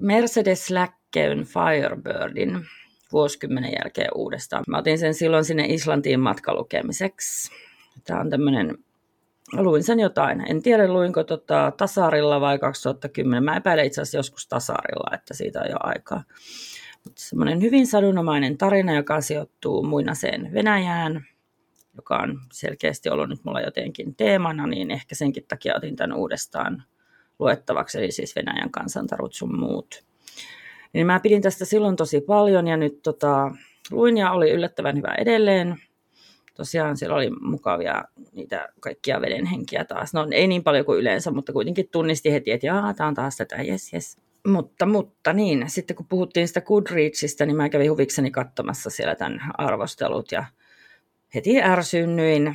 Mercedes 0.00 0.70
Läkkeyn 0.70 1.44
Firebirdin 1.44 2.66
vuosikymmenen 3.12 3.72
jälkeen 3.82 4.10
uudestaan. 4.14 4.64
Mä 4.68 4.78
otin 4.78 4.98
sen 4.98 5.14
silloin 5.14 5.44
sinne 5.44 5.64
Islantiin 5.64 6.20
matkalukemiseksi. 6.20 7.52
Tämä 8.04 8.20
on 8.20 8.30
tämmöinen, 8.30 8.78
luin 9.52 9.82
sen 9.82 10.00
jotain. 10.00 10.50
En 10.50 10.62
tiedä 10.62 10.88
luinko 10.88 11.24
tota 11.24 11.72
Tasarilla 11.76 12.40
vai 12.40 12.58
2010. 12.58 13.44
Mä 13.44 13.56
epäilen 13.56 13.86
itse 13.86 14.00
asiassa 14.00 14.18
joskus 14.18 14.48
Tasarilla, 14.48 15.14
että 15.14 15.34
siitä 15.34 15.60
on 15.60 15.70
jo 15.70 15.76
aikaa. 15.80 16.24
Mutta 17.04 17.22
semmoinen 17.22 17.62
hyvin 17.62 17.86
sadunomainen 17.86 18.58
tarina, 18.58 18.92
joka 18.92 19.20
sijoittuu 19.20 19.82
muinaseen 19.82 20.52
Venäjään, 20.54 21.26
joka 21.96 22.16
on 22.16 22.40
selkeästi 22.52 23.08
ollut 23.08 23.28
nyt 23.28 23.44
mulla 23.44 23.60
jotenkin 23.60 24.14
teemana, 24.14 24.66
niin 24.66 24.90
ehkä 24.90 25.14
senkin 25.14 25.44
takia 25.48 25.76
otin 25.76 25.96
tämän 25.96 26.16
uudestaan 26.16 26.82
luettavaksi, 27.38 27.98
eli 27.98 28.10
siis 28.10 28.36
Venäjän 28.36 28.70
kansantarut 28.70 29.34
sun 29.34 29.58
muut. 29.58 30.04
Niin 30.92 31.06
mä 31.06 31.20
pidin 31.20 31.42
tästä 31.42 31.64
silloin 31.64 31.96
tosi 31.96 32.20
paljon 32.20 32.66
ja 32.66 32.76
nyt 32.76 33.02
tota, 33.02 33.54
luin 33.90 34.16
ja 34.16 34.32
oli 34.32 34.50
yllättävän 34.50 34.96
hyvä 34.96 35.14
edelleen. 35.18 35.76
Tosiaan 36.54 36.96
siellä 36.96 37.16
oli 37.16 37.30
mukavia 37.40 38.04
niitä 38.32 38.68
kaikkia 38.80 39.20
vedenhenkiä 39.20 39.84
taas. 39.84 40.14
No 40.14 40.26
ei 40.30 40.46
niin 40.46 40.62
paljon 40.62 40.84
kuin 40.84 40.98
yleensä, 40.98 41.30
mutta 41.30 41.52
kuitenkin 41.52 41.88
tunnisti 41.92 42.32
heti, 42.32 42.50
että 42.50 42.66
jaa, 42.66 42.94
tämä 42.94 43.08
on 43.08 43.14
taas 43.14 43.36
tätä, 43.36 43.56
jes, 43.56 43.92
jes. 43.92 44.16
Mutta, 44.46 44.86
mutta 44.86 45.32
niin, 45.32 45.64
sitten 45.66 45.96
kun 45.96 46.06
puhuttiin 46.08 46.48
sitä 46.48 46.60
Goodreadsista, 46.60 47.46
niin 47.46 47.56
mä 47.56 47.68
kävin 47.68 47.90
huvikseni 47.90 48.30
katsomassa 48.30 48.90
siellä 48.90 49.14
tämän 49.14 49.40
arvostelut 49.58 50.32
ja 50.32 50.44
heti 51.34 51.62
ärsynnyin, 51.62 52.54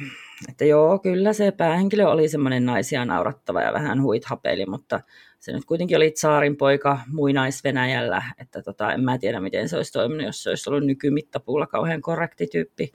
että 0.49 0.65
joo, 0.65 0.99
kyllä 0.99 1.33
se 1.33 1.51
päähenkilö 1.51 2.07
oli 2.07 2.29
semmoinen 2.29 2.65
naisia 2.65 3.05
naurattava 3.05 3.61
ja 3.61 3.73
vähän 3.73 4.01
huithapeli, 4.01 4.65
mutta 4.65 4.99
se 5.39 5.51
nyt 5.51 5.65
kuitenkin 5.65 5.97
oli 5.97 6.11
tsaarin 6.11 6.57
poika 6.57 6.99
muinais-Venäjällä, 7.07 8.23
että 8.37 8.61
tota, 8.61 8.93
en 8.93 9.03
mä 9.03 9.17
tiedä 9.17 9.39
miten 9.39 9.69
se 9.69 9.75
olisi 9.75 9.91
toiminut, 9.91 10.25
jos 10.25 10.43
se 10.43 10.49
olisi 10.49 10.69
ollut 10.69 10.85
nykymittapuulla 10.85 11.67
kauhean 11.67 12.01
korrekti 12.01 12.47
tyyppi. 12.47 12.91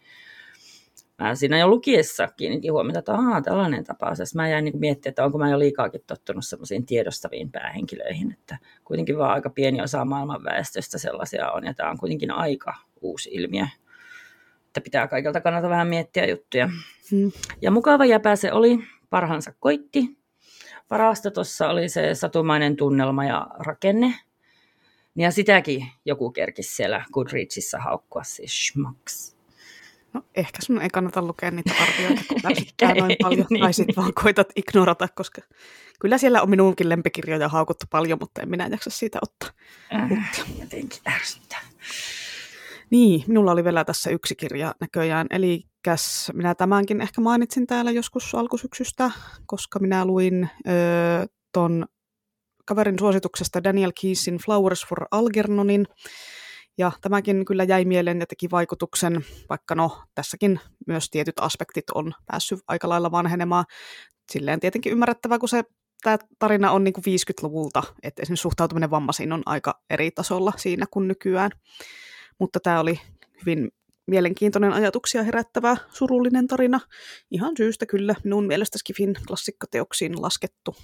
Mä 1.23 1.35
siinä 1.35 1.59
jo 1.59 1.68
lukiessa 1.68 2.29
kiinnitin 2.37 2.73
huomiota, 2.73 2.99
että 2.99 3.12
aah, 3.12 3.43
tällainen 3.43 3.85
tapaus. 3.85 4.18
Ja 4.18 4.25
mä 4.35 4.49
jäin 4.49 4.64
niin 4.64 4.79
miettimään, 4.79 5.11
että 5.11 5.25
onko 5.25 5.39
mä 5.39 5.51
jo 5.51 5.59
liikaakin 5.59 6.03
tottunut 6.07 6.47
semmoisiin 6.47 6.87
tiedostaviin 6.87 7.51
päähenkilöihin, 7.51 8.33
että 8.33 8.59
kuitenkin 8.85 9.18
vaan 9.18 9.33
aika 9.33 9.51
pieni 9.51 9.83
osa 9.83 10.05
maailman 10.05 10.45
väestöstä 10.45 10.99
sellaisia 10.99 11.51
on, 11.51 11.64
ja 11.64 11.75
tämä 11.75 11.91
on 11.91 11.99
kuitenkin 11.99 12.31
aika 12.31 12.75
uusi 13.01 13.31
ilmiö 13.33 13.66
että 14.73 14.81
pitää 14.81 15.09
kaikilta 15.09 15.41
kannalta 15.41 15.68
vähän 15.68 15.89
miettiä 15.89 16.27
juttuja. 16.27 16.68
Hmm. 17.11 17.33
Ja 17.62 17.70
mukava 17.70 18.05
jäpä 18.05 18.37
se 18.37 18.53
oli, 18.53 18.79
parhaansa 19.11 19.53
koitti. 19.61 20.18
Parasta 20.89 21.31
tuossa 21.31 21.68
oli 21.68 21.89
se 21.89 22.14
satumainen 22.14 22.77
tunnelma 22.77 23.25
ja 23.25 23.47
rakenne. 23.59 24.14
Ja 25.16 25.31
sitäkin 25.31 25.87
joku 26.05 26.31
kerkisi 26.31 26.75
siellä 26.75 27.05
Goodreadsissa 27.12 27.79
haukkua, 27.79 28.23
siis 28.23 28.66
schmacks. 28.66 29.37
No 30.15 30.23
ehkä 30.35 30.59
sun 30.63 30.83
ei 30.83 30.89
kannata 30.89 31.23
lukea 31.23 31.51
niitä 31.51 31.75
arvioita, 31.83 32.23
kun 32.29 32.41
ärsyttää 32.51 32.95
noin 32.95 33.17
paljon, 33.23 33.47
niin. 33.51 33.61
tai 33.61 33.73
sitten 33.73 33.97
vaan 33.97 34.15
koitat 34.15 34.49
ignorata, 34.57 35.09
koska 35.15 35.43
kyllä 36.01 36.19
siellä 36.19 36.43
on 36.43 36.51
minunkin 36.51 36.89
lempikirjoja 36.89 37.49
haukuttu 37.49 37.87
paljon, 37.91 38.19
mutta 38.21 38.43
en 38.43 38.51
minä 38.51 38.67
jaksa 38.67 38.91
siitä 38.91 39.19
ottaa. 39.23 39.51
Äh, 39.95 40.31
jotenkin 40.61 41.01
ärsyttää. 41.09 41.61
Niin, 42.91 43.25
minulla 43.27 43.53
oli 43.53 43.65
vielä 43.65 43.85
tässä 43.85 44.11
yksi 44.11 44.35
kirja 44.37 44.75
näköjään, 44.81 45.27
eli 45.31 45.63
minä 46.33 46.55
tämänkin 46.55 47.01
ehkä 47.01 47.21
mainitsin 47.21 47.67
täällä 47.67 47.91
joskus 47.91 48.35
alkusyksystä, 48.35 49.11
koska 49.47 49.79
minä 49.79 50.05
luin 50.05 50.49
ö, 50.67 50.71
ton 51.53 51.87
kaverin 52.65 52.99
suosituksesta 52.99 53.65
Daniel 53.65 53.93
Keysin 54.01 54.39
Flowers 54.45 54.87
for 54.87 55.07
Algernonin, 55.11 55.87
ja 56.79 56.93
tämäkin 57.01 57.45
kyllä 57.45 57.64
jäi 57.64 57.85
mieleen 57.85 58.20
ja 58.20 58.27
teki 58.27 58.51
vaikutuksen, 58.51 59.25
vaikka 59.49 59.75
no 59.75 60.03
tässäkin 60.14 60.61
myös 60.87 61.11
tietyt 61.11 61.35
aspektit 61.41 61.91
on 61.95 62.12
päässyt 62.27 62.61
aika 62.68 62.89
lailla 62.89 63.11
vanhenemaan. 63.11 63.64
Silleen 64.33 64.61
tietenkin 64.61 64.93
ymmärrettävää, 64.93 65.39
kun 65.39 65.49
se 65.49 65.64
tämä 66.03 66.18
tarina 66.39 66.70
on 66.70 66.85
niin 66.85 66.95
kuin 66.95 67.05
50-luvulta, 67.05 67.83
että 68.03 68.23
esimerkiksi 68.23 68.43
suhtautuminen 68.43 68.91
vammaisiin 68.91 69.33
on 69.33 69.43
aika 69.47 69.81
eri 69.91 70.11
tasolla 70.11 70.53
siinä 70.57 70.87
kuin 70.91 71.09
nykyään. 71.09 71.51
Mutta 72.39 72.61
tämä 72.61 72.81
oli 72.81 73.01
hyvin 73.41 73.70
mielenkiintoinen 74.07 74.73
ajatuksia 74.73 75.23
herättävä 75.23 75.77
surullinen 75.93 76.47
tarina. 76.47 76.81
Ihan 77.31 77.57
syystä 77.57 77.87
kyllä 77.87 78.14
minun 78.25 78.47
mielestä 78.47 78.79
Skifin 78.79 79.14
klassikkoteoksiin 79.27 80.23
laskettu. 80.23 80.77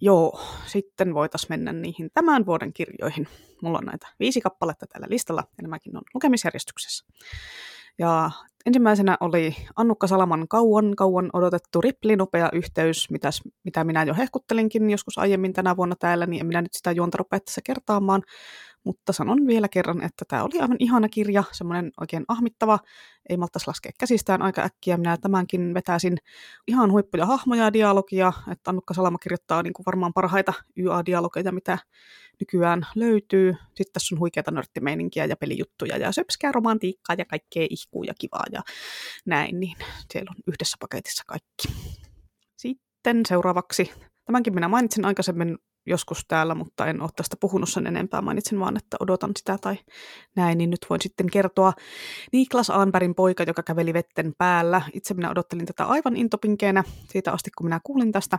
Joo, 0.00 0.40
sitten 0.66 1.14
voitaisiin 1.14 1.52
mennä 1.52 1.72
niihin 1.72 2.10
tämän 2.14 2.46
vuoden 2.46 2.72
kirjoihin. 2.72 3.28
Mulla 3.62 3.78
on 3.78 3.84
näitä 3.84 4.06
viisi 4.20 4.40
kappaletta 4.40 4.86
tällä 4.86 5.06
listalla 5.10 5.44
ja 5.58 5.62
nämäkin 5.62 5.96
on 5.96 6.02
lukemisjärjestyksessä. 6.14 7.04
Ja 7.98 8.30
ensimmäisenä 8.66 9.16
oli 9.20 9.56
Annukka 9.76 10.06
Salaman 10.06 10.48
kauan, 10.48 10.96
kauan 10.96 11.30
odotettu 11.32 11.80
Ripli 11.80 12.16
nopea 12.16 12.48
yhteys, 12.52 13.10
mitäs, 13.10 13.42
mitä 13.64 13.84
minä 13.84 14.02
jo 14.02 14.14
hehkuttelinkin 14.14 14.90
joskus 14.90 15.18
aiemmin 15.18 15.52
tänä 15.52 15.76
vuonna 15.76 15.96
täällä, 15.98 16.26
niin 16.26 16.40
en 16.40 16.46
minä 16.46 16.62
nyt 16.62 16.74
sitä 16.74 16.92
juonta 16.92 17.18
rupea 17.18 17.40
tässä 17.40 17.60
kertaamaan, 17.64 18.22
mutta 18.84 19.12
sanon 19.12 19.46
vielä 19.46 19.68
kerran, 19.68 20.02
että 20.02 20.24
tämä 20.28 20.42
oli 20.42 20.60
aivan 20.60 20.76
ihana 20.78 21.08
kirja, 21.08 21.44
semmoinen 21.52 21.92
oikein 22.00 22.24
ahmittava, 22.28 22.78
ei 23.28 23.36
malttaisi 23.36 23.66
laskea 23.66 23.92
käsistään 24.00 24.42
aika 24.42 24.62
äkkiä. 24.62 24.96
Minä 24.96 25.16
tämänkin 25.16 25.74
vetäisin 25.74 26.16
ihan 26.66 26.92
huippuja 26.92 27.26
hahmoja 27.26 27.64
ja 27.64 27.72
dialogia, 27.72 28.32
että 28.52 28.70
Annukka 28.70 28.94
Salama 28.94 29.18
kirjoittaa 29.18 29.62
niin 29.62 29.72
kuin 29.72 29.86
varmaan 29.86 30.12
parhaita 30.12 30.52
YA-dialogeja, 30.76 31.52
mitä 31.52 31.78
nykyään 32.40 32.86
löytyy. 32.94 33.54
Sitten 33.66 33.92
tässä 33.92 34.14
on 34.14 34.18
huikeata 34.18 34.50
nörttimeininkiä 34.50 35.24
ja 35.24 35.36
pelijuttuja 35.36 35.96
ja 35.96 36.12
söpskää 36.12 36.52
romantiikkaa 36.52 37.16
ja 37.18 37.24
kaikkea 37.24 37.66
ihkuu 37.70 38.02
ja 38.02 38.14
kivaa 38.18 38.44
ja 38.52 38.62
näin, 39.26 39.60
niin 39.60 39.76
siellä 40.12 40.30
on 40.30 40.42
yhdessä 40.46 40.76
paketissa 40.80 41.22
kaikki. 41.26 41.68
Sitten 42.56 43.20
seuraavaksi, 43.28 43.92
tämänkin 44.24 44.54
minä 44.54 44.68
mainitsin 44.68 45.04
aikaisemmin 45.04 45.58
joskus 45.86 46.24
täällä, 46.28 46.54
mutta 46.54 46.86
en 46.86 47.02
ole 47.02 47.10
tästä 47.16 47.36
puhunut 47.40 47.68
sen 47.68 47.86
enempää. 47.86 48.22
Mainitsin 48.22 48.60
vaan, 48.60 48.76
että 48.76 48.96
odotan 49.00 49.30
sitä 49.38 49.58
tai 49.60 49.76
näin, 50.36 50.58
niin 50.58 50.70
nyt 50.70 50.86
voin 50.90 51.00
sitten 51.00 51.30
kertoa. 51.30 51.72
Niklas 52.32 52.70
Aanbergin 52.70 53.14
poika, 53.14 53.42
joka 53.42 53.62
käveli 53.62 53.92
vetten 53.92 54.32
päällä. 54.38 54.82
Itse 54.92 55.14
minä 55.14 55.30
odottelin 55.30 55.66
tätä 55.66 55.84
aivan 55.84 56.16
intopinkeenä 56.16 56.84
siitä 57.10 57.32
asti, 57.32 57.50
kun 57.58 57.66
minä 57.66 57.80
kuulin 57.84 58.12
tästä. 58.12 58.38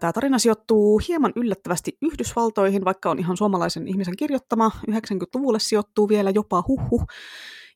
Tämä 0.00 0.12
tarina 0.12 0.38
sijoittuu 0.38 1.00
hieman 1.08 1.32
yllättävästi 1.36 1.98
Yhdysvaltoihin, 2.02 2.84
vaikka 2.84 3.10
on 3.10 3.18
ihan 3.18 3.36
suomalaisen 3.36 3.88
ihmisen 3.88 4.16
kirjoittama. 4.16 4.70
90-luvulle 4.90 5.58
sijoittuu 5.58 6.08
vielä 6.08 6.30
jopa 6.30 6.64
huhu. 6.68 7.06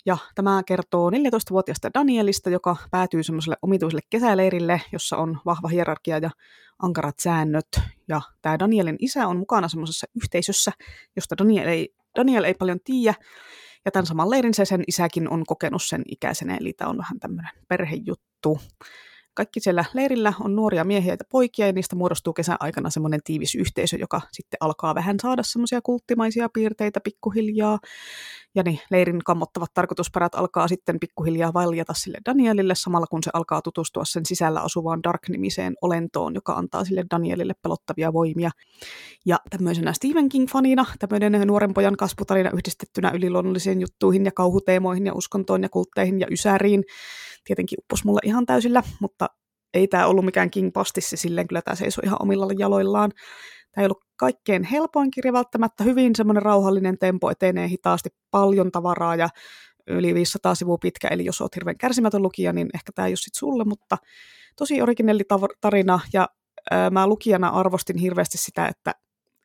Ja 0.07 0.19
tämä 0.35 0.63
kertoo 0.67 1.11
14-vuotiaasta 1.11 1.91
Danielista, 1.95 2.51
joka 2.51 2.77
päätyy 2.91 3.23
semmoiselle 3.23 3.57
omituiselle 3.63 4.03
kesäleirille, 4.11 4.81
jossa 4.93 5.17
on 5.17 5.41
vahva 5.45 5.69
hierarkia 5.69 6.19
ja 6.19 6.31
ankarat 6.83 7.19
säännöt. 7.19 7.69
Ja 8.09 8.21
tämä 8.43 8.59
Danielin 8.59 8.97
isä 8.99 9.27
on 9.27 9.37
mukana 9.37 9.69
semmoisessa 9.69 10.07
yhteisössä, 10.23 10.73
josta 11.17 11.39
Daniel 11.39 11.69
ei, 11.69 11.95
Daniel 12.19 12.45
ei 12.45 12.55
paljon 12.55 12.79
tiedä. 12.85 13.15
Ja 13.85 13.91
tämän 13.91 14.07
saman 14.07 14.31
leirin 14.31 14.55
se 14.55 14.65
sen 14.65 14.85
isäkin 14.87 15.31
on 15.31 15.45
kokenut 15.47 15.83
sen 15.83 16.03
ikäisenä, 16.07 16.57
eli 16.57 16.73
tämä 16.73 16.91
on 16.91 16.99
vähän 16.99 17.21
tämmöinen 17.21 17.53
perhejuttu. 17.69 18.59
Kaikki 19.39 19.61
siellä 19.61 19.85
leirillä 19.95 20.33
on 20.41 20.57
nuoria 20.57 20.85
miehiä 20.85 21.13
ja 21.13 21.17
poikia 21.31 21.67
ja 21.67 21.73
niistä 21.73 21.97
muodostuu 21.97 22.33
kesän 22.33 22.57
aikana 22.61 22.91
semmoinen 22.91 23.21
tiivis 23.25 23.55
yhteisö, 23.55 23.97
joka 23.97 24.21
sitten 24.33 24.57
alkaa 24.61 24.95
vähän 24.95 25.17
saada 25.23 25.43
semmoisia 25.43 25.81
kulttimaisia 25.83 26.49
piirteitä 26.55 27.01
pikkuhiljaa. 27.01 27.79
Ja 28.55 28.63
niin 28.63 28.81
leirin 28.91 29.25
kammottavat 29.25 29.75
tarkoitusperät 29.75 30.35
alkaa 30.35 30.69
sitten 30.69 31.01
pikkuhiljaa 31.01 31.53
valjata 31.55 31.95
sille 31.95 32.19
Danielille 32.27 32.75
samalla 32.75 33.07
kun 33.07 33.23
se 33.23 33.31
alkaa 33.35 33.63
tutustua 33.63 34.05
sen 34.05 34.27
sisällä 34.27 34.61
asuvaan 34.61 35.03
Dark-nimiseen 35.03 35.75
olentoon, 35.83 36.35
joka 36.35 36.53
antaa 36.53 36.85
sille 36.85 37.05
Danielille 37.11 37.55
pelottavia 37.63 38.13
voimia. 38.13 38.51
Ja 39.27 39.39
tämmöisenä 39.51 39.93
Stephen 39.93 40.29
King-fanina, 40.29 40.87
tämmöinen 40.99 41.47
nuoren 41.47 41.75
pojan 41.75 41.97
kasvutarina 41.97 42.51
yhdistettynä 42.51 43.11
yliluonnollisiin 43.11 43.81
juttuihin 43.81 44.25
ja 44.25 44.33
kauhuteemoihin 44.33 45.07
ja 45.07 45.15
uskontoon 45.15 45.63
ja 45.63 45.69
kultteihin 45.69 46.21
ja 46.21 46.27
ysäriin, 46.31 46.85
tietenkin 47.49 47.79
uppos 47.79 48.05
mulle 48.05 48.21
ihan 48.25 48.47
täysillä, 48.47 48.83
mutta 49.01 49.27
ei 49.75 49.89
tämä 49.89 50.07
ollut 50.07 50.25
mikään 50.25 50.51
King 50.51 50.73
Pastissi, 50.73 51.17
silleen 51.17 51.49
kyllä 51.49 51.63
tämä 51.63 51.75
seisoi 51.75 52.05
ihan 52.05 52.23
omilla 52.23 52.53
jaloillaan. 52.59 53.11
Tämä 53.73 53.83
ei 53.83 53.87
ollut 53.87 54.05
kaikkein 54.17 54.63
helpoin 54.63 55.11
kirja 55.11 55.33
välttämättä, 55.33 55.85
hyvin 55.85 56.17
semmoinen 56.17 56.43
rauhallinen 56.43 56.99
tempo, 56.99 57.31
etenee 57.31 57.69
hitaasti, 57.69 58.09
paljon 58.31 58.71
tavaraa 58.71 59.17
ja 59.17 59.29
yli 59.87 60.15
500 60.15 60.55
sivua 60.55 60.79
pitkä, 60.79 61.09
eli 61.09 61.25
jos 61.25 61.41
olet 61.41 61.55
hirveän 61.55 61.79
kärsimätön 61.79 62.23
lukija, 62.23 62.53
niin 62.53 62.69
ehkä 62.75 62.93
tämä 62.95 63.07
ei 63.07 63.11
ole 63.11 63.17
sitten 63.17 63.39
sulle, 63.39 63.65
mutta 63.65 63.97
tosi 64.57 64.83
originelli 64.83 65.23
tarina, 65.61 66.01
ja 66.13 66.29
ää, 66.71 66.91
mä 66.91 67.07
lukijana 67.07 67.49
arvostin 67.49 67.99
hirveästi 67.99 68.39
sitä, 68.39 68.67
että 68.67 68.93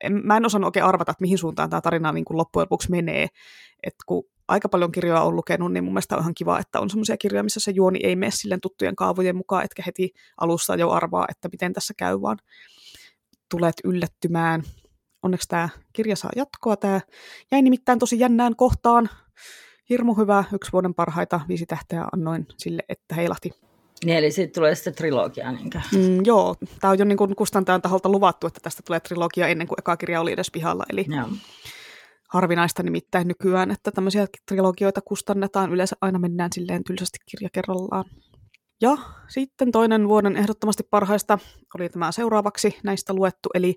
en, 0.03 0.21
mä 0.23 0.37
en 0.37 0.45
osannut 0.45 0.67
oikein 0.67 0.85
arvata, 0.85 1.11
että 1.11 1.21
mihin 1.21 1.37
suuntaan 1.37 1.69
tämä 1.69 1.81
tarina 1.81 2.11
niin 2.11 2.25
kuin 2.25 2.37
loppujen 2.37 2.63
lopuksi 2.63 2.91
menee, 2.91 3.27
että 3.83 4.03
kun 4.05 4.23
aika 4.47 4.69
paljon 4.69 4.91
kirjoja 4.91 5.21
on 5.21 5.35
lukenut, 5.35 5.73
niin 5.73 5.83
mun 5.83 5.93
mielestä 5.93 6.15
on 6.15 6.21
ihan 6.21 6.33
kiva, 6.33 6.59
että 6.59 6.79
on 6.79 6.89
semmoisia 6.89 7.17
kirjoja, 7.17 7.43
missä 7.43 7.59
se 7.59 7.71
juoni 7.71 7.99
ei 8.03 8.15
mene 8.15 8.31
silleen 8.31 8.61
tuttujen 8.61 8.95
kaavojen 8.95 9.35
mukaan, 9.35 9.63
etkä 9.63 9.83
heti 9.85 10.13
alusta 10.37 10.75
jo 10.75 10.89
arvaa, 10.89 11.25
että 11.29 11.49
miten 11.51 11.73
tässä 11.73 11.93
käy, 11.97 12.21
vaan 12.21 12.37
tulet 13.49 13.75
yllättymään. 13.83 14.63
Onneksi 15.23 15.47
tämä 15.47 15.69
kirja 15.93 16.15
saa 16.15 16.31
jatkoa. 16.35 16.77
Tämä 16.77 17.01
jäi 17.51 17.61
nimittäin 17.61 17.99
tosi 17.99 18.19
jännään 18.19 18.55
kohtaan. 18.55 19.09
Hirmu 19.89 20.13
hyvä, 20.13 20.43
yksi 20.53 20.71
vuoden 20.71 20.93
parhaita, 20.93 21.41
viisi 21.47 21.65
tähteä 21.65 22.05
annoin 22.13 22.47
sille, 22.57 22.83
että 22.89 23.15
heilahti. 23.15 23.51
Niin, 24.05 24.17
eli 24.17 24.31
siitä 24.31 24.53
tulee 24.53 24.75
sitten 24.75 24.95
trilogia, 24.95 25.51
niinkö? 25.51 25.81
Mm, 25.91 26.25
joo, 26.25 26.55
tämä 26.81 26.91
on 26.91 26.99
jo 26.99 27.05
niin 27.05 27.35
kustantajan 27.37 27.81
taholta 27.81 28.09
luvattu, 28.09 28.47
että 28.47 28.59
tästä 28.63 28.81
tulee 28.85 28.99
trilogia 28.99 29.47
ennen 29.47 29.67
kuin 29.67 29.79
eka 29.79 29.97
kirja 29.97 30.21
oli 30.21 30.31
edes 30.31 30.51
pihalla. 30.51 30.83
Eli 30.89 31.05
joo. 31.09 31.27
Harvinaista 32.33 32.83
nimittäin 32.83 33.27
nykyään, 33.27 33.71
että 33.71 33.91
tämmöisiä 33.91 34.27
trilogioita 34.47 35.01
kustannetaan. 35.01 35.73
Yleensä 35.73 35.95
aina 36.01 36.19
mennään 36.19 36.49
silleen 36.53 36.83
tylsästi 36.83 37.17
kirja 37.31 37.49
kerrallaan. 37.53 38.05
Ja 38.81 38.97
sitten 39.27 39.71
toinen 39.71 40.07
vuoden 40.07 40.37
ehdottomasti 40.37 40.83
parhaista 40.89 41.39
oli 41.75 41.89
tämä 41.89 42.11
seuraavaksi 42.11 42.75
näistä 42.83 43.13
luettu, 43.13 43.49
eli 43.53 43.75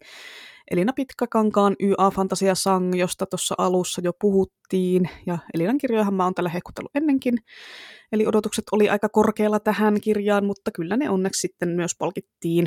Elina 0.70 0.92
Pitkäkankaan 0.92 1.76
YA 1.82 2.10
Fantasia 2.10 2.54
Sang, 2.54 2.98
josta 2.98 3.26
tuossa 3.26 3.54
alussa 3.58 4.00
jo 4.04 4.12
puhuttiin, 4.20 5.08
ja 5.26 5.38
Elinan 5.54 5.78
kirjojahan 5.78 6.14
mä 6.14 6.24
oon 6.24 6.34
tällä 6.34 6.50
hehkutellut 6.50 6.90
ennenkin, 6.94 7.34
eli 8.12 8.26
odotukset 8.26 8.64
oli 8.72 8.88
aika 8.88 9.08
korkealla 9.08 9.60
tähän 9.60 10.00
kirjaan, 10.00 10.44
mutta 10.44 10.70
kyllä 10.70 10.96
ne 10.96 11.10
onneksi 11.10 11.40
sitten 11.40 11.68
myös 11.68 11.92
palkittiin. 11.98 12.66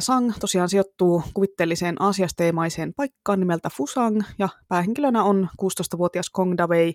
Sang 0.00 0.32
tosiaan 0.40 0.68
sijoittuu 0.68 1.22
kuvitteelliseen 1.34 2.02
aasiasteemaiseen 2.02 2.94
paikkaan 2.94 3.40
nimeltä 3.40 3.70
Fusang, 3.76 4.22
ja 4.38 4.48
päähenkilönä 4.68 5.22
on 5.22 5.48
16-vuotias 5.62 6.30
Kong 6.30 6.54
Davei, 6.58 6.94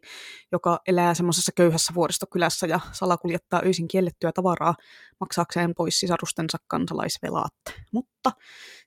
joka 0.52 0.80
elää 0.88 1.14
semmoisessa 1.14 1.52
köyhässä 1.56 1.94
vuoristokylässä 1.94 2.68
ja 2.68 2.80
salakuljettaa 2.92 3.62
öisin 3.66 3.88
kiellettyä 3.88 4.32
tavaraa 4.32 4.76
maksaakseen 5.20 5.74
pois 5.78 6.00
sisarustensa 6.00 6.58
kansalaisvelat. 6.68 7.54
Mutta 7.92 8.32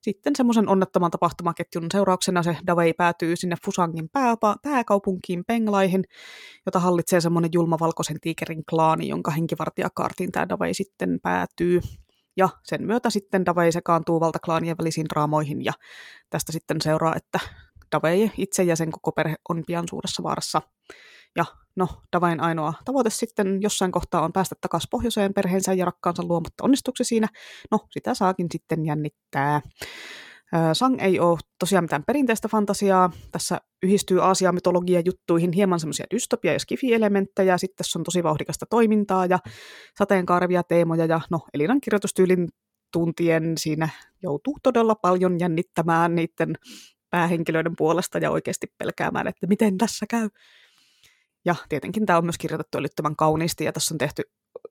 sitten 0.01 0.37
semmoisen 0.37 0.69
onnettoman 0.69 1.11
tapahtumaketjun 1.11 1.87
seurauksena 1.93 2.43
se 2.43 2.57
Davei 2.67 2.93
päätyy 2.95 3.37
sinne 3.37 3.57
Fusangin 3.65 4.09
pääpa- 4.09 4.57
pääkaupunkiin 4.63 5.45
Penglaihin, 5.47 6.05
jota 6.67 6.79
hallitsee 6.79 7.21
semmoinen 7.21 7.51
julma 7.55 7.77
valkoisen 7.81 8.21
tiikerin 8.21 8.63
klaani, 8.71 9.09
jonka 9.09 9.31
henkivartijakaartiin 9.31 10.33
tämä 10.33 10.49
Davei 10.49 10.75
sitten 10.75 11.19
päätyy. 11.23 11.81
Ja 12.37 12.49
sen 12.63 12.83
myötä 12.87 13.11
sitten 13.11 13.47
Davei 13.47 13.73
sekaantuu 13.73 14.21
valtaklaanien 14.21 14.77
välisiin 14.79 15.07
draamoihin 15.15 15.65
ja 15.65 15.73
tästä 16.31 16.53
sitten 16.53 16.81
seuraa, 16.81 17.15
että 17.17 17.39
Davei 17.93 18.33
itse 18.37 18.63
ja 18.63 18.77
sen 18.77 18.91
koko 18.91 19.13
perhe 19.13 19.37
on 19.49 19.63
pian 19.67 19.85
suuressa 19.91 20.23
vaarassa. 20.23 20.63
Ja 21.37 21.45
no, 21.77 21.89
Davain 22.13 22.41
ainoa 22.41 22.75
tavoite 22.85 23.11
sitten 23.11 23.63
jossain 23.63 23.93
kohtaa 23.93 24.25
on 24.25 24.33
päästä 24.33 24.55
takaisin 24.61 24.91
pohjoiseen 24.91 25.35
perheensä 25.35 25.73
ja 25.73 25.85
rakkaansa 25.85 26.23
luo, 26.23 26.41
mutta 26.41 26.65
onnistuuko 26.65 26.97
siinä? 27.03 27.29
No, 27.71 27.79
sitä 27.91 28.15
saakin 28.15 28.47
sitten 28.53 28.87
jännittää. 28.87 29.61
Sang 30.73 31.03
ei 31.03 31.21
ole 31.21 31.39
tosiaan 31.59 31.85
mitään 31.85 32.05
perinteistä 32.07 32.49
fantasiaa. 32.49 33.11
Tässä 33.33 33.61
yhdistyy 33.83 34.25
Aasia-mytologia 34.25 35.01
juttuihin 35.05 35.53
hieman 35.53 35.81
semmoisia 35.81 36.07
dystopia- 36.15 36.53
ja 36.53 36.59
skifi-elementtejä. 36.59 37.59
Sitten 37.59 37.77
tässä 37.77 37.99
on 37.99 38.05
tosi 38.05 38.23
vauhdikasta 38.23 38.67
toimintaa 38.71 39.27
ja 39.27 39.39
sateenkaarevia 39.99 40.63
teemoja. 40.63 41.07
Ja 41.07 41.21
no, 41.31 41.41
Elinan 41.55 41.81
kirjoitustyylin 41.81 42.49
tuntien 42.93 43.53
siinä 43.59 43.89
joutuu 44.23 44.59
todella 44.63 44.95
paljon 44.95 45.41
jännittämään 45.41 46.15
niiden 46.15 46.55
päähenkilöiden 47.11 47.77
puolesta 47.77 48.19
ja 48.19 48.31
oikeasti 48.31 48.67
pelkäämään, 48.79 49.27
että 49.27 49.47
miten 49.47 49.79
tässä 49.79 50.07
käy. 50.11 50.29
Ja 51.45 51.55
tietenkin 51.69 52.07
tämä 52.07 52.19
on 52.19 52.25
myös 52.25 52.39
kirjoitettu 52.39 52.79
älyttömän 52.79 53.17
kauniisti 53.17 53.65
ja 53.65 53.73
tässä 53.73 53.95
on 53.95 53.99
tehty 53.99 54.23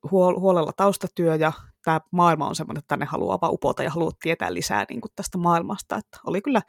huol- 0.06 0.40
huolella 0.40 0.72
taustatyö 0.78 1.36
ja 1.36 1.52
tämä 1.84 2.00
maailma 2.12 2.48
on 2.48 2.56
sellainen, 2.56 2.80
että 2.80 2.88
tänne 2.88 3.06
haluaa 3.06 3.38
vaan 3.42 3.54
upota 3.54 3.84
ja 3.84 3.90
haluaa 3.90 4.12
tietää 4.22 4.54
lisää 4.54 4.86
niin 4.90 5.02
kuin 5.02 5.12
tästä 5.16 5.38
maailmasta. 5.38 5.96
Että 5.96 6.20
oli 6.26 6.42
kyllä, 6.42 6.62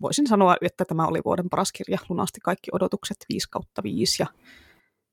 voisin 0.00 0.26
sanoa, 0.26 0.56
että 0.60 0.84
tämä 0.84 1.06
oli 1.06 1.20
vuoden 1.24 1.50
paras 1.50 1.72
kirja, 1.72 1.98
lunasti 2.08 2.40
kaikki 2.40 2.70
odotukset 2.72 3.16
5 3.28 3.50
kautta 3.50 3.82
5 3.82 4.22
ja 4.22 4.26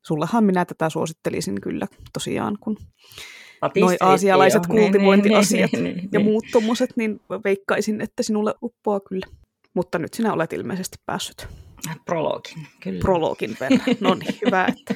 sullehan 0.05 0.43
minä 0.43 0.65
tätä 0.65 0.89
suosittelisin 0.89 1.61
kyllä 1.61 1.87
tosiaan, 2.13 2.57
kun 2.59 2.77
noin 3.79 3.97
aasialaiset 3.99 4.67
kultivointiasiat 4.67 5.71
niin, 5.73 5.83
niin, 5.83 5.97
niin, 5.97 6.09
ja 6.11 6.19
muut 6.19 6.45
tommoset, 6.51 6.89
niin 6.95 7.21
veikkaisin, 7.43 8.01
että 8.01 8.23
sinulle 8.23 8.53
uppoaa 8.63 8.99
kyllä. 8.99 9.25
Mutta 9.73 9.99
nyt 9.99 10.13
sinä 10.13 10.33
olet 10.33 10.53
ilmeisesti 10.53 10.97
päässyt. 11.05 11.47
Prologin, 12.05 12.67
kyllä. 12.79 12.99
Prologin 12.99 13.57
verran. 13.59 13.81
No 13.99 14.15
niin, 14.15 14.35
hyvä, 14.45 14.65
että, 14.65 14.95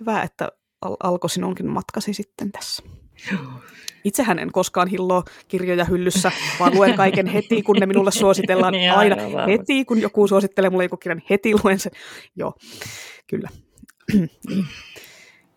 hyvä, 0.00 0.22
että 0.22 0.52
al- 0.82 0.96
alkoi 1.02 1.30
sinunkin 1.30 1.66
matkasi 1.66 2.12
sitten 2.12 2.52
tässä. 2.52 2.82
Itsehän 4.04 4.38
en 4.38 4.52
koskaan 4.52 4.88
hilloa 4.88 5.22
kirjoja 5.48 5.84
hyllyssä, 5.84 6.32
vaan 6.60 6.74
luen 6.74 6.96
kaiken 6.96 7.26
heti, 7.26 7.62
kun 7.62 7.76
ne 7.76 7.86
minulle 7.86 8.10
suositellaan. 8.10 8.72
niin, 8.72 8.92
aina 8.92 9.16
heti, 9.46 9.84
kun 9.84 10.00
joku 10.00 10.28
suosittelee 10.28 10.70
mulle 10.70 10.84
joku 10.84 10.96
kirjan, 10.96 11.22
heti 11.30 11.52
luen 11.64 11.78
sen. 11.78 11.92
Joo, 12.36 12.54
kyllä. 13.26 13.48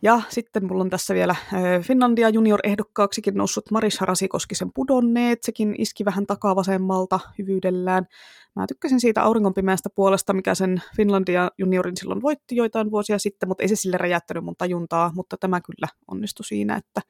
Ja 0.01 0.21
sitten 0.29 0.65
mulla 0.65 0.81
on 0.83 0.89
tässä 0.89 1.13
vielä 1.13 1.35
Finlandia 1.81 2.29
junior-ehdokkaaksikin 2.29 3.35
noussut 3.35 3.71
Maris 3.71 3.99
Harasikoskisen 3.99 4.71
pudonneet. 4.73 5.43
Sekin 5.43 5.75
iski 5.77 6.05
vähän 6.05 6.27
takaa 6.27 6.55
vasemmalta 6.55 7.19
hyvyydellään. 7.37 8.05
Mä 8.55 8.67
tykkäsin 8.67 8.99
siitä 8.99 9.23
auringonpimeästä 9.23 9.89
puolesta, 9.89 10.33
mikä 10.33 10.55
sen 10.55 10.81
Finlandia 10.95 11.49
juniorin 11.57 11.97
silloin 11.97 12.21
voitti 12.21 12.55
joitain 12.55 12.91
vuosia 12.91 13.19
sitten, 13.19 13.49
mutta 13.49 13.63
ei 13.63 13.67
se 13.67 13.75
sille 13.75 13.97
räjäyttänyt 13.97 14.43
mun 14.43 14.55
tajuntaa, 14.57 15.11
mutta 15.15 15.37
tämä 15.37 15.61
kyllä 15.61 15.87
onnistui 16.07 16.45
siinä, 16.45 16.75
että 16.75 17.01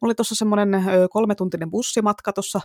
mulla 0.00 0.10
oli 0.10 0.14
tuossa 0.14 0.34
semmoinen 0.34 0.70
kolmetuntinen 1.10 1.70
bussimatka 1.70 2.32
tuossa 2.32 2.60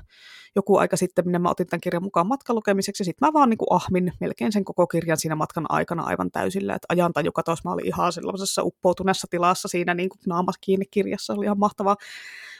joku 0.55 0.77
aika 0.77 0.97
sitten, 0.97 1.25
minne 1.25 1.39
mä 1.39 1.49
otin 1.49 1.67
tämän 1.67 1.81
kirjan 1.81 2.03
mukaan 2.03 2.27
matkalukemiseksi, 2.27 3.01
ja 3.01 3.05
sitten 3.05 3.27
mä 3.27 3.33
vaan 3.33 3.49
niin 3.49 3.57
kuin 3.57 3.67
ahmin 3.69 4.13
melkein 4.19 4.51
sen 4.51 4.65
koko 4.65 4.87
kirjan 4.87 5.17
siinä 5.17 5.35
matkan 5.35 5.65
aikana 5.69 6.03
aivan 6.03 6.31
täysillä, 6.31 6.75
että 6.75 6.85
ajantaju 6.89 7.31
katosi, 7.31 7.61
mä 7.65 7.71
olin 7.71 7.87
ihan 7.87 8.13
sellaisessa 8.13 8.63
uppoutuneessa 8.63 9.27
tilassa 9.29 9.67
siinä 9.67 9.93
niin 9.93 10.09
kuin 10.09 10.19
naamas 10.27 10.55
kiinni 10.61 10.85
kirjassa, 10.91 11.33
oli 11.33 11.45
ihan 11.45 11.59
mahtavaa. 11.59 11.95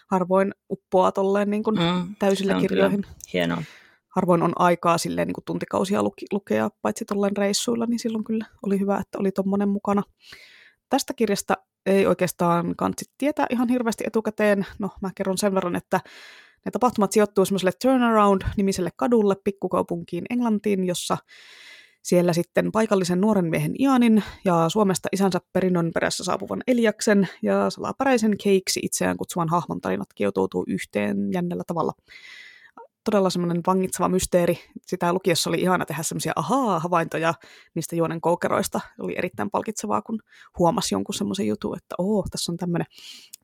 Harvoin 0.07 0.53
uppoa 0.69 1.11
tolleen 1.11 1.49
niin 1.49 1.63
kuin 1.63 1.75
mm, 1.75 2.15
täysillä 2.19 2.59
kirjoihin. 2.61 3.05
Hienoa 3.33 3.63
harvoin 4.15 4.43
on 4.43 4.53
aikaa 4.55 4.97
silleen 4.97 5.27
niin 5.27 5.33
kuin 5.33 5.45
tuntikausia 5.45 6.03
luki, 6.03 6.25
lukea, 6.31 6.69
paitsi 6.81 7.05
tuollain 7.05 7.37
reissuilla, 7.37 7.85
niin 7.85 7.99
silloin 7.99 8.23
kyllä 8.23 8.45
oli 8.65 8.79
hyvä, 8.79 8.97
että 8.97 9.17
oli 9.19 9.31
tuommoinen 9.31 9.69
mukana. 9.69 10.03
Tästä 10.89 11.13
kirjasta 11.13 11.57
ei 11.85 12.05
oikeastaan 12.07 12.75
kansi 12.75 13.05
tietää 13.17 13.45
ihan 13.49 13.69
hirveästi 13.69 14.03
etukäteen. 14.07 14.65
No, 14.79 14.89
mä 15.01 15.09
kerron 15.15 15.37
sen 15.37 15.55
verran, 15.55 15.75
että 15.75 15.99
ne 16.65 16.71
tapahtumat 16.71 17.11
sijoittuu 17.11 17.45
semmoiselle 17.45 17.71
Turnaround-nimiselle 17.81 18.89
kadulle 18.95 19.35
pikkukaupunkiin 19.43 20.23
Englantiin, 20.29 20.87
jossa 20.87 21.17
siellä 22.01 22.33
sitten 22.33 22.71
paikallisen 22.71 23.21
nuoren 23.21 23.45
miehen 23.45 23.73
Ianin 23.79 24.23
ja 24.45 24.69
Suomesta 24.69 25.09
isänsä 25.11 25.39
perinnön 25.53 25.91
perässä 25.93 26.23
saapuvan 26.23 26.63
Eliaksen 26.67 27.27
ja 27.41 27.69
salapäräisen 27.69 28.37
Keiksi 28.43 28.79
itseään 28.83 29.17
kutsuvan 29.17 29.49
hahmon 29.49 29.81
tarinat 29.81 30.13
kietoutuu 30.15 30.63
yhteen 30.67 31.17
jännällä 31.33 31.63
tavalla 31.67 31.93
todella 33.03 33.29
semmoinen 33.29 33.61
vangitseva 33.67 34.09
mysteeri. 34.09 34.59
Sitä 34.81 35.13
lukiessa 35.13 35.49
oli 35.49 35.61
ihana 35.61 35.85
tehdä 35.85 36.03
semmoisia 36.03 36.33
ahaa-havaintoja 36.35 37.33
niistä 37.75 37.95
juonen 37.95 38.21
koukeroista. 38.21 38.79
Oli 38.99 39.15
erittäin 39.17 39.51
palkitsevaa, 39.51 40.01
kun 40.01 40.19
huomasi 40.59 40.95
jonkun 40.95 41.15
semmoisen 41.15 41.47
jutun, 41.47 41.77
että 41.77 41.95
oo, 41.97 42.25
tässä 42.31 42.51
on 42.51 42.57
tämmöinen, 42.57 42.87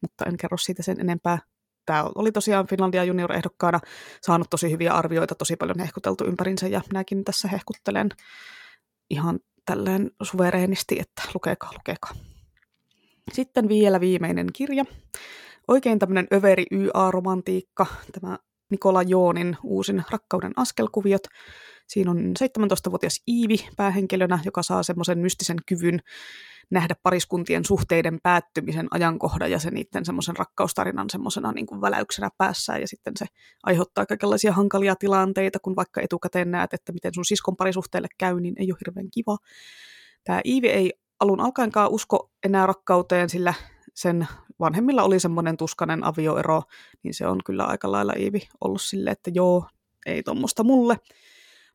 mutta 0.02 0.26
en 0.26 0.38
kerro 0.38 0.58
siitä 0.58 0.84
sen 0.84 1.00
enempää. 1.00 1.40
Tämä 1.86 2.10
oli 2.16 2.32
tosiaan 2.32 2.68
Finlandia 2.68 3.04
junior-ehdokkaana 3.04 3.80
saanut 4.22 4.50
tosi 4.50 4.72
hyviä 4.72 4.94
arvioita, 4.94 5.36
tosi 5.36 5.56
paljon 5.56 5.80
hehkuteltu 5.80 6.26
ympärinsä 6.26 6.68
ja 6.68 6.82
minäkin 6.90 7.24
tässä 7.24 7.48
hehkuttelen 7.48 8.10
ihan 9.10 9.40
tälleen 9.66 10.12
suvereenisti, 10.22 11.00
että 11.00 11.22
lukekaa, 11.34 11.74
lukekaa. 11.74 12.12
Sitten 13.34 13.70
vielä 13.70 14.00
viimeinen 14.00 14.48
kirja. 14.54 14.86
Oikein 15.68 16.00
tämmöinen 16.00 16.28
överi 16.34 16.66
YA-romantiikka. 16.72 17.86
Tämä 18.22 18.38
Nikola 18.70 19.04
Joonin 19.04 19.58
uusin 19.64 20.04
Rakkauden 20.10 20.54
askelkuviot. 20.56 21.22
Siinä 21.88 22.12
on 22.12 22.18
17-vuotias 22.18 23.22
Iivi 23.28 23.68
päähenkilönä, 23.78 24.40
joka 24.46 24.64
saa 24.64 24.84
semmoisen 24.84 25.20
mystisen 25.20 25.58
kyvyn 25.66 26.00
nähdä 26.70 26.96
pariskuntien 27.04 27.66
suhteiden 27.66 28.20
päättymisen 28.24 28.88
ajankohdan 28.92 29.52
ja 29.52 29.60
se 29.60 29.72
niiden 29.72 30.06
semmoisen 30.06 30.38
rakkaustarinan 30.38 31.10
semmoisena 31.10 31.52
niin 31.52 31.66
kuin 31.66 31.82
väläyksenä 31.82 32.30
päässään 32.38 32.82
ja 32.82 32.88
sitten 32.88 33.14
se 33.18 33.26
aiheuttaa 33.64 34.06
kaikenlaisia 34.06 34.54
hankalia 34.54 34.96
tilanteita, 34.96 35.60
kun 35.60 35.76
vaikka 35.76 36.02
etukäteen 36.02 36.52
näet, 36.52 36.74
että 36.74 36.92
miten 36.92 37.14
sun 37.14 37.26
siskon 37.26 37.56
parisuhteelle 37.56 38.08
käy, 38.18 38.40
niin 38.40 38.56
ei 38.58 38.72
ole 38.72 38.78
hirveän 38.88 39.12
kiva. 39.14 39.38
Tämä 40.24 40.42
Iivi 40.46 40.68
ei 40.68 40.94
alun 41.20 41.42
alkaenkaan 41.42 41.92
usko 41.92 42.32
enää 42.44 42.66
rakkauteen, 42.66 43.30
sillä 43.30 43.54
sen 43.98 44.28
vanhemmilla 44.60 45.04
oli 45.04 45.20
semmoinen 45.20 45.58
tuskanen 45.58 46.04
avioero, 46.04 46.64
niin 47.04 47.14
se 47.14 47.28
on 47.28 47.40
kyllä 47.46 47.64
aika 47.64 47.92
lailla 47.92 48.14
Iivi 48.20 48.48
ollut 48.62 48.82
silleen, 48.82 49.12
että 49.12 49.32
joo, 49.34 49.66
ei 50.06 50.24
tuommoista 50.24 50.64
mulle. 50.64 50.98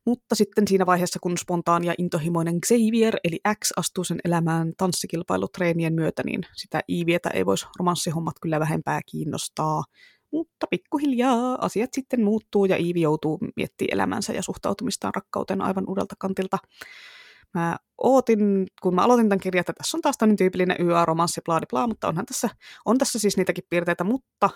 Mutta 0.05 0.35
sitten 0.35 0.67
siinä 0.67 0.85
vaiheessa, 0.85 1.19
kun 1.19 1.37
spontaan 1.37 1.83
ja 1.83 1.93
intohimoinen 1.97 2.61
Xavier, 2.61 3.15
eli 3.23 3.39
X, 3.63 3.71
astuu 3.77 4.03
sen 4.03 4.19
elämään 4.25 4.73
tanssikilpailutreenien 4.77 5.93
myötä, 5.93 6.23
niin 6.25 6.41
sitä 6.53 6.81
Iivietä 6.89 7.29
ei 7.29 7.45
voisi 7.45 7.65
romanssihommat 7.79 8.35
kyllä 8.41 8.59
vähempää 8.59 9.01
kiinnostaa. 9.11 9.83
Mutta 10.31 10.67
pikkuhiljaa 10.69 11.57
asiat 11.65 11.89
sitten 11.93 12.23
muuttuu 12.23 12.65
ja 12.65 12.77
Iivi 12.77 13.01
joutuu 13.01 13.39
miettimään 13.55 13.93
elämänsä 13.93 14.33
ja 14.33 14.41
suhtautumistaan 14.41 15.13
rakkauteen 15.15 15.61
aivan 15.61 15.83
uudelta 15.87 16.15
kantilta. 16.19 16.57
Mä 17.53 17.77
ootin, 18.03 18.67
kun 18.81 18.95
mä 18.95 19.01
aloitin 19.01 19.29
tämän 19.29 19.39
kirjan, 19.39 19.59
että 19.59 19.73
tässä 19.73 19.97
on 19.97 20.01
taas 20.01 20.17
tämmöinen 20.17 20.37
tyypillinen 20.37 20.77
YA-romanssi, 20.79 21.41
bla, 21.45 21.59
bla, 21.69 21.87
mutta 21.87 22.07
onhan 22.07 22.25
tässä, 22.25 22.49
on 22.85 22.97
tässä 22.97 23.19
siis 23.19 23.37
niitäkin 23.37 23.63
piirteitä, 23.69 24.03
mutta 24.03 24.49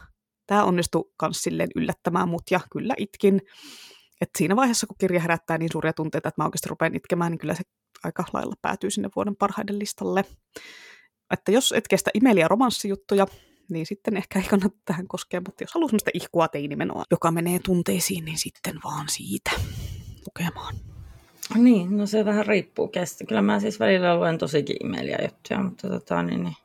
tämä 0.47 0.63
onnistui 0.63 1.11
myös 1.21 1.37
silleen 1.37 1.69
yllättämään 1.75 2.29
mut 2.29 2.51
ja 2.51 2.59
kyllä 2.71 2.93
itkin. 2.97 3.41
Et 4.21 4.29
siinä 4.37 4.55
vaiheessa, 4.55 4.87
kun 4.87 4.95
kirja 4.99 5.19
herättää 5.19 5.57
niin 5.57 5.71
suuria 5.71 5.93
tunteita, 5.93 6.29
että 6.29 6.41
mä 6.41 6.45
oikeasti 6.45 6.69
rupean 6.69 6.95
itkemään, 6.95 7.31
niin 7.31 7.39
kyllä 7.39 7.55
se 7.55 7.63
aika 8.03 8.23
lailla 8.33 8.55
päätyy 8.61 8.91
sinne 8.91 9.09
vuoden 9.15 9.35
parhaiden 9.35 9.79
listalle. 9.79 10.25
Että 11.33 11.51
jos 11.51 11.71
et 11.71 11.87
kestä 11.87 12.11
imeliä 12.13 12.47
romanssijuttuja, 12.47 13.27
niin 13.69 13.85
sitten 13.85 14.17
ehkä 14.17 14.39
ei 14.39 14.45
kannata 14.45 14.77
tähän 14.85 15.07
koskea, 15.07 15.41
mutta 15.47 15.63
jos 15.63 15.73
haluaa 15.73 15.89
sellaista 15.89 16.11
ihkua 16.13 16.47
teinimenoa, 16.47 17.03
joka 17.11 17.31
menee 17.31 17.59
tunteisiin, 17.59 18.25
niin 18.25 18.37
sitten 18.37 18.79
vaan 18.83 19.09
siitä 19.09 19.51
lukemaan. 20.25 20.96
Niin, 21.55 21.97
no 21.97 22.05
se 22.05 22.25
vähän 22.25 22.45
riippuu 22.45 22.87
kestä. 22.87 23.25
Kyllä 23.25 23.41
mä 23.41 23.59
siis 23.59 23.79
välillä 23.79 24.15
luen 24.15 24.37
tosikin 24.37 24.85
imeliä 24.85 25.17
juttuja, 25.21 25.63
mutta 25.63 25.89
tota, 25.89 26.23
niin, 26.23 26.43
niin, 26.43 26.55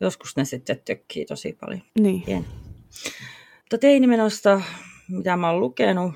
joskus 0.00 0.36
ne 0.36 0.44
sitten 0.44 0.80
tökkii 0.84 1.24
tosi 1.24 1.56
paljon. 1.60 1.82
Niin. 1.98 2.22
Pieni. 2.22 2.46
Mutta 3.60 3.78
teinimenosta, 3.80 4.62
mitä 5.08 5.36
mä 5.36 5.50
oon 5.50 5.60
lukenut, 5.60 6.14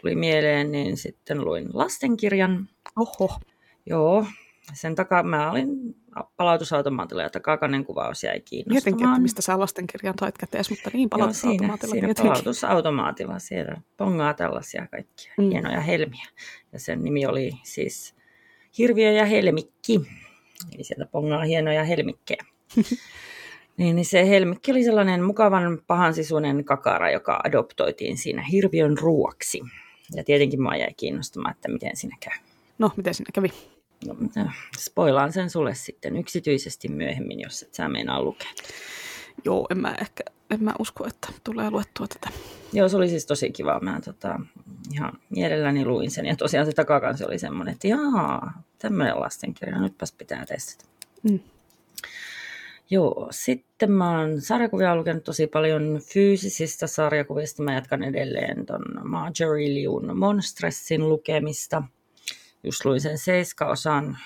tuli 0.00 0.14
mieleen, 0.14 0.72
niin 0.72 0.96
sitten 0.96 1.44
luin 1.44 1.68
lastenkirjan. 1.72 2.68
Oho. 2.96 3.38
Joo, 3.86 4.26
sen 4.74 4.94
takaa 4.94 5.22
mä 5.22 5.50
olin 5.50 5.96
palautusautomaatilla 6.36 7.22
ja 7.22 7.30
takakannen 7.30 7.84
kuvaus 7.84 8.24
jäi 8.24 8.40
kiinnostamaan. 8.40 8.74
Mietinkin, 8.74 9.08
että 9.08 9.20
mistä 9.20 9.42
sä 9.42 9.58
lastenkirjan 9.58 10.14
sait 10.20 10.38
kätees, 10.38 10.70
mutta 10.70 10.90
niin 10.92 11.10
palautusautomaatilla. 11.10 11.94
Joo, 11.94 12.00
siinä, 12.00 12.14
siinä 12.14 12.28
palautusautomaatilla 12.28 13.38
siellä 13.38 13.76
pongaa 13.96 14.34
tällaisia 14.34 14.86
kaikkia 14.90 15.32
mm. 15.38 15.50
hienoja 15.50 15.80
helmiä. 15.80 16.26
Ja 16.72 16.80
sen 16.80 17.02
nimi 17.02 17.26
oli 17.26 17.50
siis 17.62 18.14
Hirviö 18.78 19.12
ja 19.12 19.24
Helmikki. 19.24 20.00
Eli 20.74 20.84
sieltä 20.84 21.06
pongaa 21.06 21.44
hienoja 21.44 21.84
helmikkejä. 21.84 22.44
Niin, 23.76 23.96
niin 23.96 24.06
se 24.06 24.28
helmikki 24.28 24.70
oli 24.70 24.84
sellainen 24.84 25.22
mukavan 25.22 25.78
pahansisuinen 25.86 26.64
kakara, 26.64 27.10
joka 27.10 27.40
adoptoitiin 27.44 28.18
siinä 28.18 28.42
hirviön 28.42 28.98
ruuaksi. 28.98 29.60
Ja 30.14 30.24
tietenkin 30.24 30.62
mua 30.62 30.76
jäi 30.76 30.94
kiinnostamaan, 30.96 31.54
että 31.54 31.68
miten 31.68 31.96
siinä 31.96 32.16
käy. 32.20 32.38
No, 32.78 32.90
miten 32.96 33.14
siinä 33.14 33.30
kävi? 33.34 33.52
No, 34.06 34.14
spoilaan 34.78 35.32
sen 35.32 35.50
sulle 35.50 35.74
sitten 35.74 36.16
yksityisesti 36.16 36.88
myöhemmin, 36.88 37.40
jos 37.40 37.62
et 37.62 37.74
sä 37.74 37.88
meinaa 37.88 38.22
lukea. 38.22 38.50
Joo, 39.44 39.66
en 39.70 39.78
mä 39.78 39.94
ehkä 40.00 40.24
en 40.50 40.64
mä 40.64 40.74
usko, 40.78 41.06
että 41.06 41.28
tulee 41.44 41.70
luettua 41.70 42.06
tätä. 42.08 42.28
Joo, 42.72 42.88
se 42.88 42.96
oli 42.96 43.08
siis 43.08 43.26
tosi 43.26 43.50
kiva. 43.50 43.80
Mä 43.80 44.00
tota, 44.04 44.40
ihan 44.92 45.12
mielelläni 45.30 45.84
luin 45.84 46.10
sen. 46.10 46.26
Ja 46.26 46.36
tosiaan 46.36 46.66
se 46.66 46.72
takakansi 46.72 47.24
oli 47.24 47.38
semmoinen, 47.38 47.72
että 47.72 47.88
jaa, 47.88 48.62
tämmöinen 48.78 49.20
lastenkirja, 49.20 49.80
nytpäs 49.80 50.12
pitää 50.12 50.46
testata. 50.46 50.90
Mm. 51.22 51.40
Joo, 52.90 53.28
sitten 53.30 53.92
mä 53.92 54.20
oon 54.20 54.40
sarjakuvia 54.40 54.96
lukenut 54.96 55.24
tosi 55.24 55.46
paljon 55.46 56.00
fyysisistä 56.12 56.86
sarjakuvista. 56.86 57.62
Mä 57.62 57.74
jatkan 57.74 58.02
edelleen 58.02 58.66
ton 58.66 58.84
Marjorie 59.04 59.74
Liun 59.74 60.18
Monstressin 60.18 61.08
lukemista. 61.08 61.82
Just 62.62 62.84
luin 62.84 63.00
sen 63.00 63.18
seiskaosan. 63.18 64.18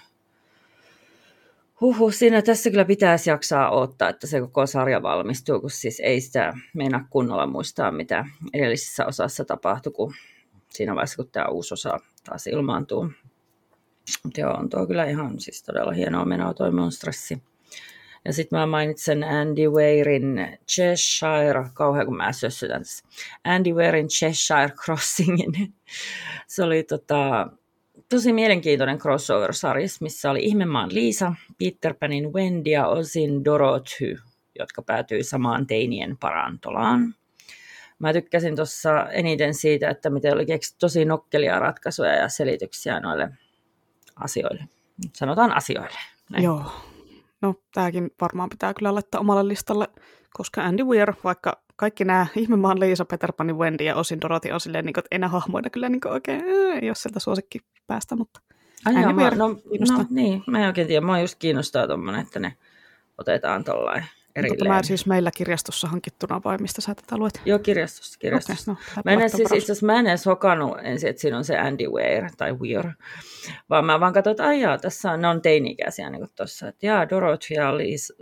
Huhu, 1.80 2.10
siinä 2.10 2.42
tässä 2.42 2.70
kyllä 2.70 2.84
pitäisi 2.84 3.30
jaksaa 3.30 3.70
odottaa, 3.70 4.08
että 4.08 4.26
se 4.26 4.40
koko 4.40 4.66
sarja 4.66 5.02
valmistuu, 5.02 5.60
kun 5.60 5.70
siis 5.70 6.00
ei 6.00 6.20
sitä 6.20 6.52
meinaa 6.74 7.06
kunnolla 7.10 7.46
muistaa, 7.46 7.92
mitä 7.92 8.24
edellisessä 8.54 9.06
osassa 9.06 9.44
tapahtui, 9.44 9.92
kun 9.92 10.14
siinä 10.68 10.94
vaiheessa, 10.94 11.16
kun 11.16 11.28
tämä 11.32 11.46
uusi 11.46 11.74
osa 11.74 11.98
taas 12.24 12.46
ilmaantuu. 12.46 13.12
Mutta 14.22 14.40
joo, 14.40 14.52
on 14.52 14.68
tuo 14.68 14.86
kyllä 14.86 15.04
ihan 15.04 15.40
siis 15.40 15.62
todella 15.62 15.92
hienoa 15.92 16.24
menoa 16.24 16.54
toi 16.54 16.70
Monstressi. 16.70 17.42
Ja 18.24 18.32
sitten 18.32 18.58
mä 18.58 18.66
mainitsen 18.66 19.24
Andy 19.24 19.68
Weirin 19.68 20.58
Cheshire, 20.70 21.70
kauhean 21.74 22.06
kun 22.06 22.16
mä 22.16 22.32
sössytän 22.32 22.80
tässä, 22.82 23.04
Andy 23.44 23.72
Weirin 23.72 24.08
Cheshire 24.08 24.70
Crossingin. 24.84 25.52
Se 26.46 26.64
oli 26.64 26.82
tota, 26.82 27.50
tosi 28.10 28.32
mielenkiintoinen 28.32 28.98
crossover-sarja, 28.98 29.86
missä 30.00 30.30
oli 30.30 30.44
Ihmemaan 30.44 30.94
Liisa, 30.94 31.34
Peter 31.58 31.94
Panin 31.94 32.32
Wendy 32.32 32.70
ja 32.70 32.86
Osin 32.86 33.44
Dorothy, 33.44 34.16
jotka 34.58 34.82
päätyi 34.82 35.22
samaan 35.22 35.66
teinien 35.66 36.16
parantolaan. 36.16 37.14
Mä 37.98 38.12
tykkäsin 38.12 38.56
tuossa 38.56 39.06
eniten 39.10 39.54
siitä, 39.54 39.90
että 39.90 40.10
miten 40.10 40.34
oli 40.34 40.46
keksitty 40.46 40.78
tosi 40.80 41.04
nokkelia 41.04 41.58
ratkaisuja 41.58 42.14
ja 42.14 42.28
selityksiä 42.28 43.00
noille 43.00 43.30
asioille. 44.16 44.64
Sanotaan 45.14 45.52
asioille. 45.52 45.98
Näin. 46.30 46.44
Joo, 46.44 46.64
No, 47.42 47.54
tämäkin 47.74 48.10
varmaan 48.20 48.48
pitää 48.48 48.74
kyllä 48.74 48.94
laittaa 48.94 49.20
omalle 49.20 49.48
listalle, 49.48 49.88
koska 50.34 50.62
Andy 50.64 50.84
Weir, 50.84 51.12
vaikka 51.24 51.62
kaikki 51.76 52.04
nämä 52.04 52.26
ihmemaan 52.36 52.80
Liisa, 52.80 53.04
Peter 53.04 53.32
Pan, 53.32 53.58
Wendy 53.58 53.84
ja 53.84 53.96
osin 53.96 54.20
Dorothy 54.20 54.50
on 54.50 54.60
silleen, 54.60 54.84
niin 54.84 54.94
kuin, 54.94 55.02
että 55.02 55.16
enää 55.16 55.28
hahmoina 55.28 55.70
kyllä 55.70 55.88
niin 55.88 56.00
kuin, 56.00 56.12
oikein, 56.12 56.44
ei 56.82 56.88
ole 56.88 56.94
sieltä 56.94 57.20
suosikki 57.20 57.58
päästä, 57.86 58.16
mutta 58.16 58.40
Ai 58.86 58.96
Andy 58.96 59.12
Weir 59.12 59.34
no, 59.34 59.48
no, 59.48 60.04
niin, 60.10 60.42
mä 60.46 60.60
en 60.60 60.66
oikein 60.66 60.86
tiedä, 60.86 61.06
mua 61.06 61.20
just 61.20 61.38
kiinnostaa 61.38 61.86
tuommoinen, 61.86 62.22
että 62.22 62.40
ne 62.40 62.56
otetaan 63.18 63.64
tuollainen 63.64 64.06
erilleen. 64.36 64.68
Tämä 64.68 64.82
siis 64.82 65.06
meillä 65.06 65.30
kirjastossa 65.36 65.88
hankittuna 65.88 66.40
vai 66.44 66.58
mistä 66.58 66.80
sä 66.80 66.94
tätä 66.94 67.16
luet? 67.16 67.40
Joo, 67.44 67.58
kirjastossa. 67.58 68.18
kirjastossa. 68.18 68.72
Okay, 68.72 68.84
no, 68.96 69.02
mä 69.16 69.22
en 69.22 69.30
siis, 69.30 69.40
itse 69.40 69.56
asiassa 69.56 69.86
mä 69.86 69.98
en 69.98 70.06
edes 70.06 70.26
hokannut 70.26 70.78
ensin, 70.82 71.10
että 71.10 71.22
siinä 71.22 71.36
on 71.36 71.44
se 71.44 71.58
Andy 71.58 71.86
Weir 71.86 72.30
tai 72.38 72.52
Weir, 72.52 72.90
vaan 73.70 73.84
mä 73.84 74.00
vaan 74.00 74.12
katsoin, 74.12 74.32
että 74.32 74.46
aijaa, 74.46 74.78
tässä 74.78 75.10
on, 75.10 75.20
ne 75.20 75.28
on 75.28 75.42
teini-ikäisiä 75.42 76.10
niin 76.10 76.28
tuossa, 76.36 76.68
että 76.68 76.86
jaa, 76.86 77.08
Dorothy 77.08 77.54
ja 77.54 77.68
Alice, 77.68 78.14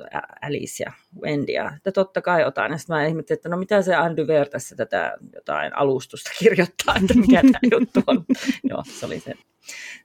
Alice 0.42 0.84
ja 0.84 0.92
Wendy, 1.22 1.52
ja 1.52 1.72
että 1.76 1.92
totta 1.92 2.22
kai 2.22 2.44
otan. 2.44 2.70
Ja 2.70 2.78
sitten 2.78 2.96
mä 2.96 3.06
ihmettelin, 3.06 3.38
että 3.38 3.48
no 3.48 3.56
mitä 3.56 3.82
se 3.82 3.94
Andy 3.94 4.24
Weir 4.24 4.48
tässä 4.48 4.76
tätä 4.76 5.16
jotain 5.34 5.76
alustusta 5.76 6.30
kirjoittaa, 6.38 6.94
että 7.02 7.14
mikä 7.14 7.42
tämä 7.42 7.80
juttu 7.80 8.00
on. 8.06 8.24
Joo, 8.70 8.82
se 8.86 9.06
oli 9.06 9.20
se, 9.20 9.34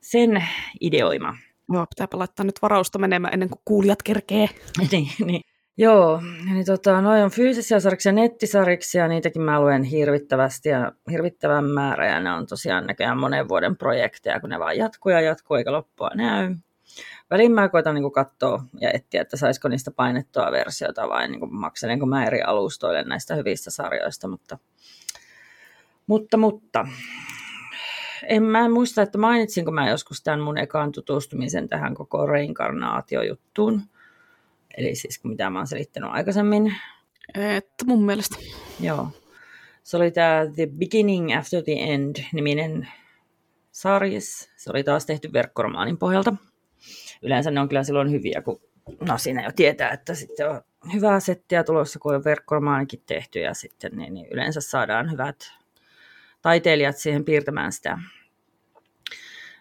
sen 0.02 0.44
ideoima. 0.82 1.38
Joo, 1.74 1.86
pitääpä 1.86 2.20
laittaa 2.20 2.44
nyt 2.46 2.62
varausta 2.62 3.00
menemään 3.00 3.34
ennen 3.34 3.50
kuin 3.50 3.62
kuulijat 3.66 4.04
kerkee. 4.04 4.50
niin, 4.92 5.08
niin. 5.26 5.42
Joo, 5.78 6.22
niin 6.54 6.66
tota, 6.66 7.02
noin 7.02 7.24
on 7.24 7.32
fyysisiä 7.32 7.80
sarjiksia, 7.80 8.12
nettisarjiksia, 8.12 9.08
niitäkin 9.08 9.42
mä 9.42 9.62
luen 9.62 9.84
hirvittävästi 9.84 10.70
ja 10.70 10.92
hirvittävän 11.12 11.66
määrä, 11.66 12.08
ja 12.08 12.20
ne 12.20 12.32
on 12.32 12.48
tosiaan 12.48 12.88
näköjään 12.88 13.18
monen 13.18 13.50
vuoden 13.50 13.78
projekteja, 13.78 14.40
kun 14.40 14.50
ne 14.50 14.60
vaan 14.60 14.78
jatkuu 14.78 15.12
ja 15.12 15.22
jatkuu 15.22 15.58
eikä 15.58 15.72
loppua 15.72 16.10
näy. 16.16 16.56
Väliin 17.32 17.52
mä 17.52 17.70
koitan 17.70 17.96
niin 17.96 18.12
katsoa 18.12 18.64
ja 18.82 18.92
etsiä, 18.94 19.22
että 19.22 19.38
saisiko 19.38 19.68
niistä 19.68 19.92
painettua 19.92 20.52
versiota 20.52 21.10
vai 21.10 21.28
niin 21.28 21.54
makselenko 21.54 22.06
mä 22.06 22.26
eri 22.26 22.42
alustoille 22.42 23.04
näistä 23.04 23.36
hyvistä 23.36 23.72
sarjoista, 23.72 24.28
mutta, 24.28 24.58
mutta, 26.08 26.38
mutta 26.38 26.88
en 28.28 28.44
mä 28.44 28.70
muista, 28.70 29.02
että 29.02 29.18
mainitsinko 29.18 29.72
mä 29.72 29.90
joskus 29.90 30.24
tämän 30.24 30.40
mun 30.40 30.58
ekaan 30.58 30.92
tutustumisen 30.92 31.68
tähän 31.68 31.96
koko 31.96 32.26
reinkarnaatiojuttuun. 32.26 33.82
Eli 34.78 34.96
siis 34.96 35.24
mitä 35.24 35.50
mä 35.50 35.60
oon 35.60 35.68
selittänyt 35.68 36.10
aikaisemmin. 36.14 36.76
Että 37.36 37.86
mun 37.86 38.06
mielestä. 38.06 38.36
Joo. 38.80 39.08
Se 39.84 39.98
oli 39.98 40.12
tämä 40.12 40.46
The 40.56 40.68
Beginning 40.80 41.38
After 41.38 41.64
the 41.64 41.74
End 41.74 42.16
niminen 42.34 42.88
sarjis. 43.72 44.52
Se 44.56 44.70
oli 44.70 44.84
taas 44.84 45.06
tehty 45.06 45.34
verkkoromaanin 45.34 45.98
pohjalta. 45.98 46.36
Yleensä 47.22 47.52
ne 47.52 47.60
on 47.60 47.70
kyllä 47.70 47.84
silloin 47.84 48.12
hyviä, 48.12 48.42
kun 48.42 48.62
no 49.02 49.18
siinä 49.18 49.44
jo 49.44 49.52
tietää, 49.56 49.90
että 49.90 50.16
sitten 50.16 50.50
on 50.50 50.62
hyvää 50.94 51.20
settiä 51.20 51.64
tulossa, 51.64 52.00
kun 52.00 52.16
on 52.16 52.24
verkkoromaanikin 52.24 53.04
tehty 53.06 53.40
ja 53.40 53.54
sitten 53.54 53.92
niin, 53.96 54.14
niin 54.14 54.28
yleensä 54.32 54.62
saadaan 54.62 55.12
hyvät 55.12 55.36
taiteilijat 56.42 56.98
siihen 56.98 57.26
piirtämään 57.26 57.72
sitä. 57.72 57.98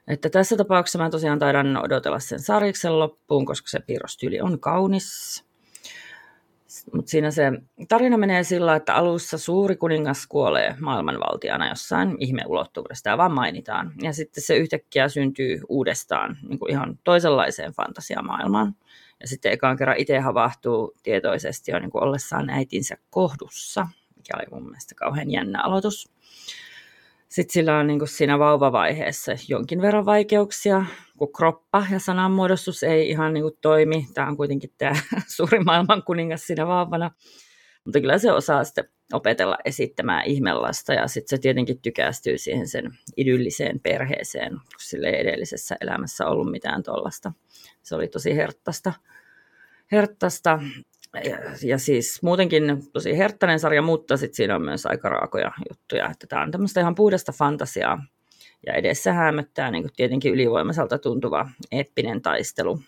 Että 0.09 0.31
tässä 0.31 0.57
tapauksessa 0.57 0.99
mä 0.99 1.11
tosiaan 1.11 1.39
taidan 1.39 1.85
odotella 1.85 2.21
sen 2.21 2.41
sarjiksen 2.41 2.99
loppuun, 2.99 3.47
koska 3.47 3.69
se 3.69 3.81
piirrostyyli 3.81 4.41
on 4.41 4.61
kaunis. 4.61 5.45
Mutta 6.95 7.11
siinä 7.11 7.31
se 7.31 7.53
tarina 7.89 8.17
menee 8.17 8.45
sillä, 8.45 8.77
että 8.77 8.95
alussa 8.95 9.39
suuri 9.39 9.77
kuningas 9.77 10.27
kuolee 10.27 10.77
maailmanvaltiana 10.81 11.69
jossain 11.69 12.17
ihmeulottuvuudesta 12.19 13.09
ja 13.09 13.19
vaan 13.19 13.33
mainitaan. 13.33 13.93
Ja 14.03 14.13
sitten 14.13 14.45
se 14.45 14.57
yhtäkkiä 14.57 15.09
syntyy 15.09 15.61
uudestaan 15.69 16.39
niin 16.49 16.59
kuin 16.59 16.71
ihan 16.71 16.99
toisenlaiseen 17.05 17.73
fantasiamaailmaan. 17.73 18.77
Ja 19.21 19.29
sitten 19.29 19.53
ekaan 19.53 19.77
kerran 19.77 19.97
itse 19.97 20.19
havahtuu 20.19 20.95
tietoisesti 21.03 21.71
jo 21.71 21.79
niin 21.79 21.91
kuin 21.91 22.05
ollessaan 22.05 22.51
äitinsä 22.51 22.97
kohdussa, 23.11 23.87
mikä 24.17 24.33
oli 24.37 24.47
mun 24.51 24.71
mielestä 24.71 24.95
kauhean 24.95 25.31
jännä 25.31 25.63
aloitus. 25.63 26.11
Sitten 27.33 27.53
sillä 27.53 27.79
on 27.79 27.87
niin 27.87 27.99
kuin 27.99 28.09
siinä 28.09 28.39
vauvavaiheessa 28.39 29.33
jonkin 29.49 29.83
verran 29.83 30.07
vaikeuksia, 30.07 30.85
kun 31.19 31.33
kroppa 31.33 31.87
ja 31.91 31.99
sananmuodostus 31.99 32.83
ei 32.83 33.09
ihan 33.11 33.33
niin 33.33 33.43
kuin 33.43 33.59
toimi. 33.61 34.07
Tämä 34.15 34.29
on 34.29 34.37
kuitenkin 34.37 34.71
tämä 34.79 34.97
suuri 35.37 35.59
maailman 35.59 36.03
kuningas 36.03 36.47
siinä 36.47 36.67
vauvana. 36.67 37.11
Mutta 37.85 38.01
kyllä 38.01 38.19
se 38.19 38.33
osaa 38.33 38.65
sitten 38.65 38.85
opetella 39.13 39.59
esittämään 39.65 40.25
ihmelasta 40.25 40.93
ja 40.93 41.09
sitten 41.09 41.39
se 41.39 41.43
tietenkin 41.43 41.81
tykästyy 41.83 42.39
siihen 42.39 42.69
sen 42.69 42.91
idylliseen 43.17 43.81
perheeseen, 43.81 44.51
kun 44.51 44.81
sille 44.81 45.09
ei 45.09 45.21
edellisessä 45.21 45.77
elämässä 45.81 46.27
ollut 46.27 46.51
mitään 46.51 46.83
tuollaista. 46.83 47.33
Se 47.83 47.95
oli 47.95 48.09
tosi 48.09 48.37
herttasta 49.93 50.59
ja, 51.63 51.79
siis 51.79 52.23
muutenkin 52.23 52.63
tosi 52.93 53.19
herttainen 53.19 53.61
sarja, 53.61 53.83
mutta 53.83 54.17
sitten 54.17 54.37
siinä 54.37 54.57
on 54.57 54.63
myös 54.63 54.87
aika 54.87 55.09
raakoja 55.09 55.53
juttuja, 55.71 56.11
että 56.11 56.27
tämä 56.27 56.43
on 56.43 56.51
tämmöistä 56.51 56.81
ihan 56.81 56.95
puhdasta 56.95 57.33
fantasiaa. 57.33 58.05
Ja 58.67 58.75
edessä 58.75 59.13
hämöttää 59.13 59.71
niin 59.71 59.89
tietenkin 59.97 60.33
ylivoimaiselta 60.33 60.99
tuntuva 60.99 61.49
eeppinen 61.73 62.23
taistelu. 62.23 62.81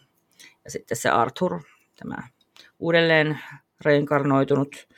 Ja 0.65 0.71
sitten 0.71 0.97
se 0.97 1.09
Arthur, 1.09 1.61
tämä 1.97 2.17
uudelleen 2.79 3.39
reinkarnoitunut 3.85 4.89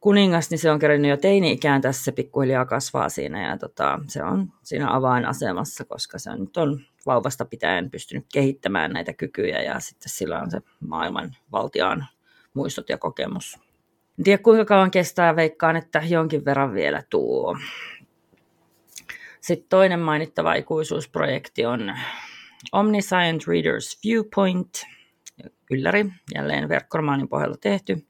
kuningas, 0.00 0.50
niin 0.50 0.58
se 0.58 0.70
on 0.70 0.78
kerännyt 0.78 1.10
jo 1.10 1.16
teini-ikään 1.16 1.80
tässä, 1.80 2.12
pikkuhiljaa 2.12 2.64
kasvaa 2.64 3.08
siinä 3.08 3.48
ja 3.48 3.58
tota, 3.58 3.98
se 4.06 4.22
on 4.22 4.52
siinä 4.62 4.94
avainasemassa, 4.94 5.84
koska 5.84 6.18
se 6.18 6.36
nyt 6.36 6.56
on 6.56 6.80
vauvasta 7.06 7.44
pitäen 7.44 7.90
pystynyt 7.90 8.26
kehittämään 8.32 8.92
näitä 8.92 9.12
kykyjä 9.12 9.62
ja 9.62 9.80
sitten 9.80 10.10
sillä 10.10 10.40
on 10.40 10.50
se 10.50 10.60
maailman 10.80 11.36
valtiaan 11.52 12.06
muistot 12.58 12.88
ja 12.88 12.98
kokemus. 12.98 13.58
En 14.18 14.24
tiedä 14.24 14.42
kuinka 14.42 14.64
kauan 14.64 14.90
kestää, 14.90 15.36
veikkaan, 15.36 15.76
että 15.76 16.02
jonkin 16.08 16.44
verran 16.44 16.74
vielä 16.74 17.02
tuo. 17.10 17.56
Sitten 19.40 19.68
toinen 19.68 20.00
mainittava 20.00 20.54
ikuisuusprojekti 20.54 21.66
on 21.66 21.94
Omniscient 22.72 23.42
Reader's 23.42 24.00
Viewpoint, 24.04 24.82
ylläri, 25.70 26.06
jälleen 26.34 26.68
verkkoromaanin 26.68 27.28
pohjalla 27.28 27.56
tehty. 27.60 28.06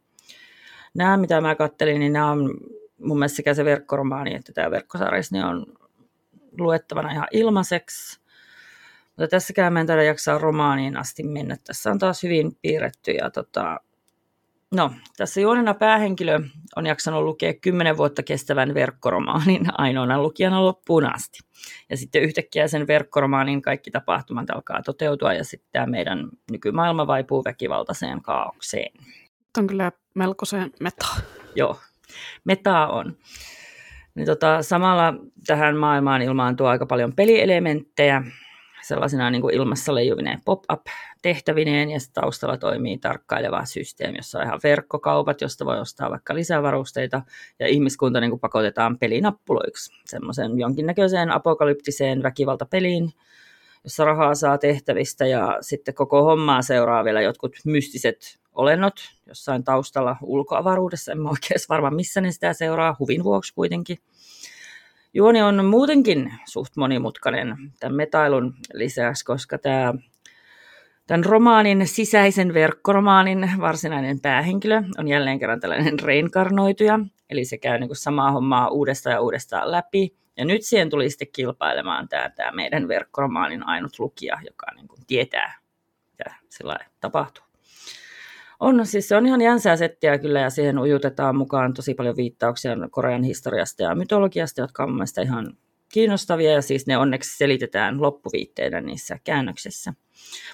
Nämä, 0.94 1.16
mitä 1.16 1.40
mä 1.40 1.55
kattelin, 1.55 2.01
niin 2.01 2.12
nämä 2.12 2.30
on 2.30 2.55
mun 2.99 3.18
mielestä 3.18 3.36
sekä 3.36 3.55
se 3.55 3.64
verkkoromaani 3.64 4.34
että 4.34 4.53
tämä 4.53 4.70
verkkosarja, 4.70 5.22
niin 5.30 5.44
on 5.44 5.66
luettavana 6.59 7.12
ihan 7.12 7.28
ilmaiseksi. 7.32 8.20
Mutta 9.07 9.28
tässäkään 9.28 9.72
mä 9.72 9.80
en 9.80 9.86
taida 9.86 10.03
jaksaa 10.03 10.38
romaaniin 10.38 10.96
asti 10.96 11.22
mennä. 11.22 11.57
Tässä 11.64 11.90
on 11.90 11.99
taas 11.99 12.22
hyvin 12.22 12.57
piirretty 12.62 13.11
ja 13.11 13.30
tota, 13.30 13.80
No, 14.75 14.93
tässä 15.16 15.41
juonena 15.41 15.75
päähenkilö 15.75 16.41
on 16.77 16.87
jaksanut 16.87 17.23
lukea 17.25 17.55
kymmenen 17.55 17.97
vuotta 17.97 18.23
kestävän 18.23 18.75
verkkoromaanin 18.75 19.66
ainoana 19.79 20.23
lukijana 20.23 20.64
loppuun 20.64 21.14
asti. 21.14 21.39
Ja 21.91 21.97
sitten 21.97 22.23
yhtäkkiä 22.23 22.69
sen 22.69 22.87
verkkoromaanin 22.87 23.62
kaikki 23.62 23.91
tapahtumat 23.91 24.51
alkaa 24.51 24.83
toteutua 24.83 25.33
ja 25.35 25.45
sitten 25.45 25.69
tämä 25.73 25.87
meidän 25.87 26.29
nykymaailma 26.51 27.07
vaipuu 27.07 27.45
väkivaltaiseen 27.45 28.23
kaaukseen. 28.23 28.93
Tämä 29.53 29.62
on 29.62 29.66
kyllä 29.66 29.93
melkoisen 30.14 30.71
meta. 30.81 31.07
Joo, 31.55 31.81
metaa 32.45 32.89
on. 32.89 33.16
Niin 34.14 34.27
tota, 34.27 34.62
samalla 34.62 35.14
tähän 35.47 35.77
maailmaan 35.77 36.23
ilmaantuu 36.23 36.66
aika 36.66 36.87
paljon 36.87 37.12
pelielementtejä, 37.12 38.23
sellaisena 38.89 39.30
niin 39.30 39.43
kuin 39.43 39.55
ilmassa 39.55 39.95
leijuvineen 39.95 40.41
pop-up-tehtävineen, 40.45 41.91
ja 41.91 41.99
taustalla 42.14 42.57
toimii 42.57 42.99
tarkkaileva 42.99 43.64
systeemi, 43.64 44.18
jossa 44.18 44.39
on 44.39 44.45
ihan 44.45 44.61
verkkokaupat, 44.62 45.41
josta 45.41 45.64
voi 45.64 45.80
ostaa 45.80 46.11
vaikka 46.11 46.34
lisävarusteita, 46.34 47.22
ja 47.59 47.66
ihmiskunta 47.66 48.20
niin 48.20 48.30
kuin 48.30 48.41
pakotetaan 48.41 48.99
pelinappuloiksi, 48.99 49.93
semmoisen 50.05 50.59
jonkinnäköiseen 50.59 51.30
apokalyptiseen 51.30 52.22
väkivaltapeliin, 52.22 53.12
jossa 53.84 54.05
rahaa 54.05 54.34
saa 54.34 54.59
tehtävistä, 54.59 55.26
ja 55.26 55.59
sitten 55.61 55.95
koko 55.95 56.22
hommaa 56.22 56.62
seuraa 56.62 57.05
vielä 57.05 57.20
jotkut 57.20 57.57
mystiset 57.64 58.39
olennot 58.55 58.95
jossain 59.26 59.64
taustalla 59.64 60.16
ulkoavaruudessa, 60.22 61.12
en 61.12 61.20
mä 61.20 61.28
oikein 61.28 61.61
varmaan 61.68 61.95
missä 61.95 62.20
ne 62.20 62.32
sitä 62.32 62.53
seuraa, 62.53 62.97
huvin 62.99 63.24
vuoksi 63.24 63.55
kuitenkin. 63.55 63.99
Juoni 65.14 65.42
on 65.42 65.64
muutenkin 65.64 66.34
suht 66.44 66.76
monimutkainen 66.76 67.56
tämän 67.80 67.96
metailun 67.96 68.54
lisäksi, 68.74 69.24
koska 69.24 69.59
tämä, 69.59 69.94
tämän 71.06 71.24
romaanin 71.24 71.86
sisäisen 71.86 72.54
verkkoromaanin 72.54 73.50
varsinainen 73.61 74.20
päähenkilö 74.20 74.82
on 74.98 75.09
jälleen 75.09 75.38
kerran 75.38 75.61
tällainen 75.61 76.00
reinkarnoituja, 76.00 77.00
eli 77.30 77.44
se 77.44 77.59
käy 77.59 77.78
niin 77.78 77.88
kuin 77.88 77.96
samaa 77.96 78.30
hommaa 78.30 78.68
uudestaan 78.68 79.14
ja 79.14 79.20
uudestaan 79.20 79.72
läpi. 79.72 80.16
Ja 80.36 80.44
nyt 80.44 80.62
siihen 80.62 80.90
tuli 80.90 81.11
sitten 81.11 81.28
kilpailemaan 81.32 82.09
tämä, 82.09 82.30
tämä 82.30 82.50
meidän 82.52 82.88
verkkoromaanin 82.88 83.66
ainut 83.66 83.98
lukija, 83.98 84.38
joka 84.44 84.66
niin 84.74 84.88
kuin 84.88 85.00
tietää, 85.06 85.59
mitä 86.11 86.34
sillä 86.48 86.78
tapahtuu. 87.00 87.47
On, 88.61 88.86
siis 88.86 89.09
se 89.09 89.16
on 89.16 89.26
ihan 89.26 89.40
jänsää 89.40 89.76
settiä 89.76 90.18
kyllä 90.18 90.40
ja 90.40 90.50
siihen 90.50 90.78
ujutetaan 90.78 91.36
mukaan 91.36 91.74
tosi 91.74 91.94
paljon 91.94 92.16
viittauksia 92.16 92.76
Korean 92.90 93.22
historiasta 93.22 93.82
ja 93.82 93.94
mytologiasta, 93.94 94.61
jotka 94.61 94.82
on 94.82 94.92
mielestäni 94.92 95.26
ihan 95.26 95.56
kiinnostavia 95.92 96.52
ja 96.52 96.62
siis 96.62 96.86
ne 96.86 96.98
onneksi 96.98 97.36
selitetään 97.36 98.02
loppuviitteinä 98.02 98.80
niissä 98.80 99.18
käännöksissä. 99.24 99.94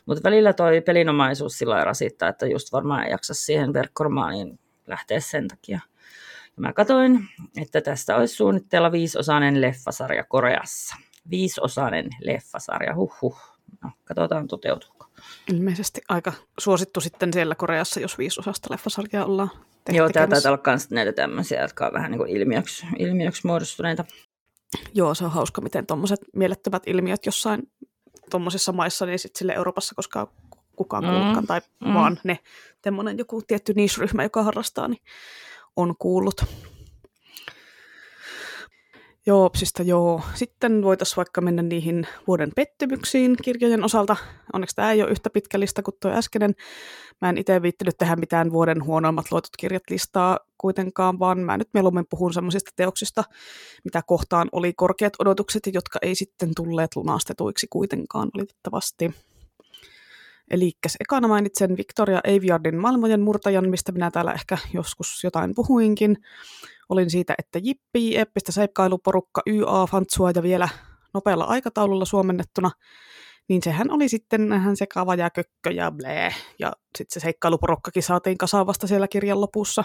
Mutta 0.07 0.23
välillä 0.25 0.53
toi 0.53 0.81
pelinomaisuus 0.81 1.59
sillä 1.59 1.85
rasittaa, 1.85 2.29
että 2.29 2.47
just 2.47 2.73
varmaan 2.73 3.05
ei 3.05 3.11
jaksa 3.11 3.35
siihen 3.35 3.73
verkkoromaaniin 3.73 4.59
lähteä 4.87 5.21
sen 5.21 5.49
takia. 5.49 5.81
Ja 6.57 6.61
mä 6.61 6.73
katsoin, 6.73 7.29
että 7.63 7.81
tästä 7.81 8.17
olisi 8.17 8.35
suunnitteilla 8.35 8.93
viisosainen 8.93 9.61
leffasarja 9.61 10.25
Koreassa. 10.25 10.97
Viisosainen 11.31 12.09
leffasarja, 12.21 12.95
huhhuh. 12.95 13.39
No, 13.83 13.91
katsotaan 14.05 14.49
toteutuuko. 14.49 14.94
Ilmeisesti 15.53 16.01
aika 16.09 16.33
suosittu 16.59 17.01
sitten 17.01 17.33
siellä 17.33 17.55
Koreassa, 17.55 18.01
jos 18.01 18.19
viisosasta 18.19 18.69
leffasarjaa 18.71 19.25
ollaan 19.25 19.51
tehty. 19.85 19.99
Joo, 19.99 20.09
tämä 20.09 20.27
taitaa 20.27 20.53
olla 20.53 20.63
myös 20.67 20.91
näitä 20.91 21.13
tämmöisiä, 21.13 21.63
jotka 21.63 21.87
on 21.87 21.93
vähän 21.93 22.11
niin 22.11 22.19
kuin 22.19 22.31
ilmiöksi, 22.31 22.87
ilmiöksi 22.99 23.47
muodostuneita. 23.47 24.05
Joo, 24.95 25.15
se 25.15 25.25
on 25.25 25.31
hauska, 25.31 25.61
miten 25.61 25.87
tuommoiset 25.87 26.21
mielettömät 26.37 26.83
ilmiöt 26.87 27.27
jossain 27.27 27.63
tuommoisissa 28.31 28.73
maissa, 28.73 29.07
niin 29.07 29.19
sitten 29.19 29.39
sille 29.39 29.53
Euroopassa, 29.53 29.95
koska 29.95 30.33
kukaan 30.77 31.05
mm, 31.05 31.11
kuullutkaan, 31.11 31.47
tai 31.47 31.61
mm. 31.85 31.95
vaan 31.95 32.21
ne, 32.25 32.39
semmoinen 32.85 33.19
joku 33.19 33.43
tietty 33.43 33.73
niche-ryhmä, 33.73 34.23
joka 34.23 34.43
harrastaa, 34.43 34.89
niin 34.89 35.03
on 35.77 35.95
kuullut. 35.99 36.45
Joo, 39.27 39.51
psistä 39.51 39.83
joo. 39.83 40.21
Sitten 40.35 40.83
voitaisiin 40.83 41.17
vaikka 41.17 41.41
mennä 41.41 41.63
niihin 41.63 42.07
vuoden 42.27 42.51
pettymyksiin 42.57 43.37
kirjojen 43.43 43.85
osalta. 43.85 44.17
Onneksi 44.53 44.77
tämä 44.77 44.93
ei 44.93 45.03
ole 45.03 45.11
yhtä 45.11 45.31
pitkä 45.31 45.61
lista 45.61 45.83
kuin 45.83 45.95
tuo 46.01 46.11
äskeinen. 46.11 46.55
Mä 47.21 47.29
en 47.29 47.39
itse 47.39 47.63
viittinyt 47.63 47.99
tehdä 47.99 48.17
mitään 48.17 48.53
vuoden 48.53 48.85
huonoimmat 48.85 49.33
luetut 49.33 49.57
kirjat 49.59 49.83
listaa 49.91 50.39
kuitenkaan, 50.59 51.19
vaan 51.19 51.39
mä 51.39 51.57
nyt 51.57 51.69
mieluummin 51.75 52.07
puhun 52.11 52.33
semmoisista 52.33 52.71
teoksista, 52.77 53.25
mitä 53.85 54.03
kohtaan 54.07 54.49
oli 54.53 54.73
korkeat 54.73 55.13
odotukset, 55.19 55.63
jotka 55.73 55.99
ei 56.03 56.15
sitten 56.15 56.51
tulleet 56.57 56.97
lunastetuiksi 56.97 57.67
kuitenkaan 57.71 58.29
valitettavasti. 58.37 59.15
Eli 60.51 60.73
ekana 61.01 61.29
mainitsen 61.29 61.77
Victoria 61.77 62.21
Aveyardin 62.29 62.77
Maailmojen 62.77 63.21
murtajan, 63.21 63.71
mistä 63.71 63.93
minä 63.93 64.11
täällä 64.11 64.33
ehkä 64.33 64.59
joskus 64.73 65.25
jotain 65.25 65.55
puhuinkin. 65.55 66.17
Olin 66.89 67.11
siitä, 67.11 67.35
että 67.39 67.59
jippi, 67.63 68.17
eppistä 68.17 68.53
seikkailuporukka, 68.53 69.43
YA, 69.47 69.87
Fantsua 69.91 70.31
ja 70.35 70.43
vielä 70.43 70.69
nopealla 71.15 71.45
aikataululla 71.45 72.05
suomennettuna, 72.05 72.71
niin 73.49 73.63
sehän 73.63 73.91
oli 73.91 74.09
sitten 74.09 74.51
vähän 74.51 74.77
sekava 74.77 75.15
ja 75.15 75.31
kökkö 75.31 75.71
ja 75.71 75.91
blee. 75.91 76.35
Ja 76.59 76.73
sitten 76.99 77.15
se 77.15 77.21
seikkailuporukkakin 77.21 78.03
saatiin 78.03 78.39
kasaan 78.39 78.67
vasta 78.67 78.87
siellä 78.87 79.09
kirjan 79.09 79.41
lopussa. 79.41 79.85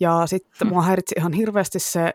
Ja 0.00 0.22
sitten 0.26 0.52
hmm. 0.60 0.68
mua 0.68 0.82
häiritsi 0.82 1.14
ihan 1.18 1.32
hirveästi 1.32 1.78
se 1.78 2.12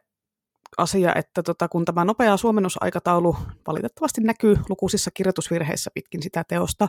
asia, 0.78 1.16
että 1.16 1.44
tota, 1.44 1.68
kun 1.68 1.86
tämä 1.86 2.06
nopea 2.06 2.38
suomennusaikataulu 2.38 3.38
valitettavasti 3.68 4.22
näkyy 4.22 4.58
lukuisissa 4.70 5.12
kirjoitusvirheissä 5.14 5.92
pitkin 5.94 6.24
sitä 6.24 6.44
teosta, 6.48 6.88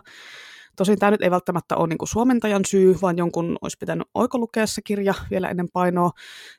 Tosin 0.77 0.99
tämä 0.99 1.11
nyt 1.11 1.23
ei 1.23 1.31
välttämättä 1.31 1.77
ole 1.77 1.89
niin 1.89 1.99
kuin 1.99 2.09
suomentajan 2.09 2.65
syy, 2.65 2.97
vaan 3.03 3.19
jonkun 3.19 3.59
olisi 3.63 3.77
pitänyt 3.81 4.09
oikolukea 4.15 4.67
se 4.67 4.83
kirja 4.83 5.15
vielä 5.31 5.49
ennen 5.49 5.69
painoa. 5.73 6.11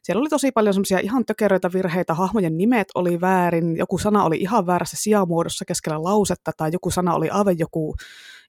Siellä 0.03 0.21
oli 0.21 0.29
tosi 0.29 0.51
paljon 0.51 0.73
semmoisia 0.73 0.99
ihan 0.99 1.25
tökeröitä 1.25 1.73
virheitä, 1.73 2.13
hahmojen 2.13 2.57
nimet 2.57 2.87
oli 2.95 3.21
väärin, 3.21 3.77
joku 3.77 3.97
sana 3.97 4.23
oli 4.23 4.37
ihan 4.37 4.65
väärässä 4.65 4.97
sijamuodossa 4.99 5.65
keskellä 5.65 6.03
lausetta, 6.03 6.51
tai 6.57 6.69
joku 6.73 6.91
sana 6.91 7.15
oli 7.15 7.29
aivan 7.29 7.59
joku 7.59 7.95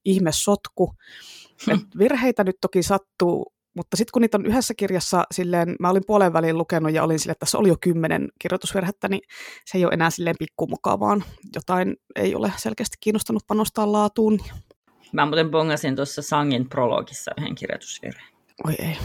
ihme 0.05 0.31
sotku. 0.33 0.95
Et 1.69 1.81
virheitä 1.99 2.45
nyt 2.45 2.57
toki 2.61 2.83
sattuu, 2.83 3.53
mutta 3.77 3.97
sitten 3.97 4.11
kun 4.13 4.23
niitä 4.23 4.39
on 4.39 4.47
yhdessä 4.47 4.75
kirjassa, 4.75 5.25
silleen, 5.33 5.77
mä 5.81 5.91
olin 5.91 6.03
puolen 6.07 6.33
väliin 6.33 6.59
lukenut 6.59 6.93
ja 6.93 7.05
olin 7.05 7.19
silleen, 7.19 7.33
että 7.33 7.41
tässä 7.41 7.59
oli 7.59 7.69
jo 7.69 7.77
kymmenen 7.81 8.29
kirjoitusvirhettä, 8.39 9.09
niin 9.09 9.21
se 9.67 9.79
ei 9.79 9.85
ole 9.85 9.93
enää 9.93 10.11
silleen 10.11 10.37
pikkumukaa, 10.39 11.01
vaan 11.01 11.25
jotain 11.55 11.97
ei 12.17 12.35
ole 12.35 12.53
selkeästi 12.57 12.97
kiinnostanut 13.01 13.47
panostaa 13.47 13.93
laatuun. 13.93 14.41
Mä 15.15 15.27
muuten 15.27 15.51
bongasin 15.51 15.97
tuossa 15.97 16.23
Sangin 16.23 16.69
prologissa 16.69 17.31
yhden 17.39 17.55
kirjoitusvirheen. 17.55 18.29
Oi 18.67 18.75
ei. 18.79 18.97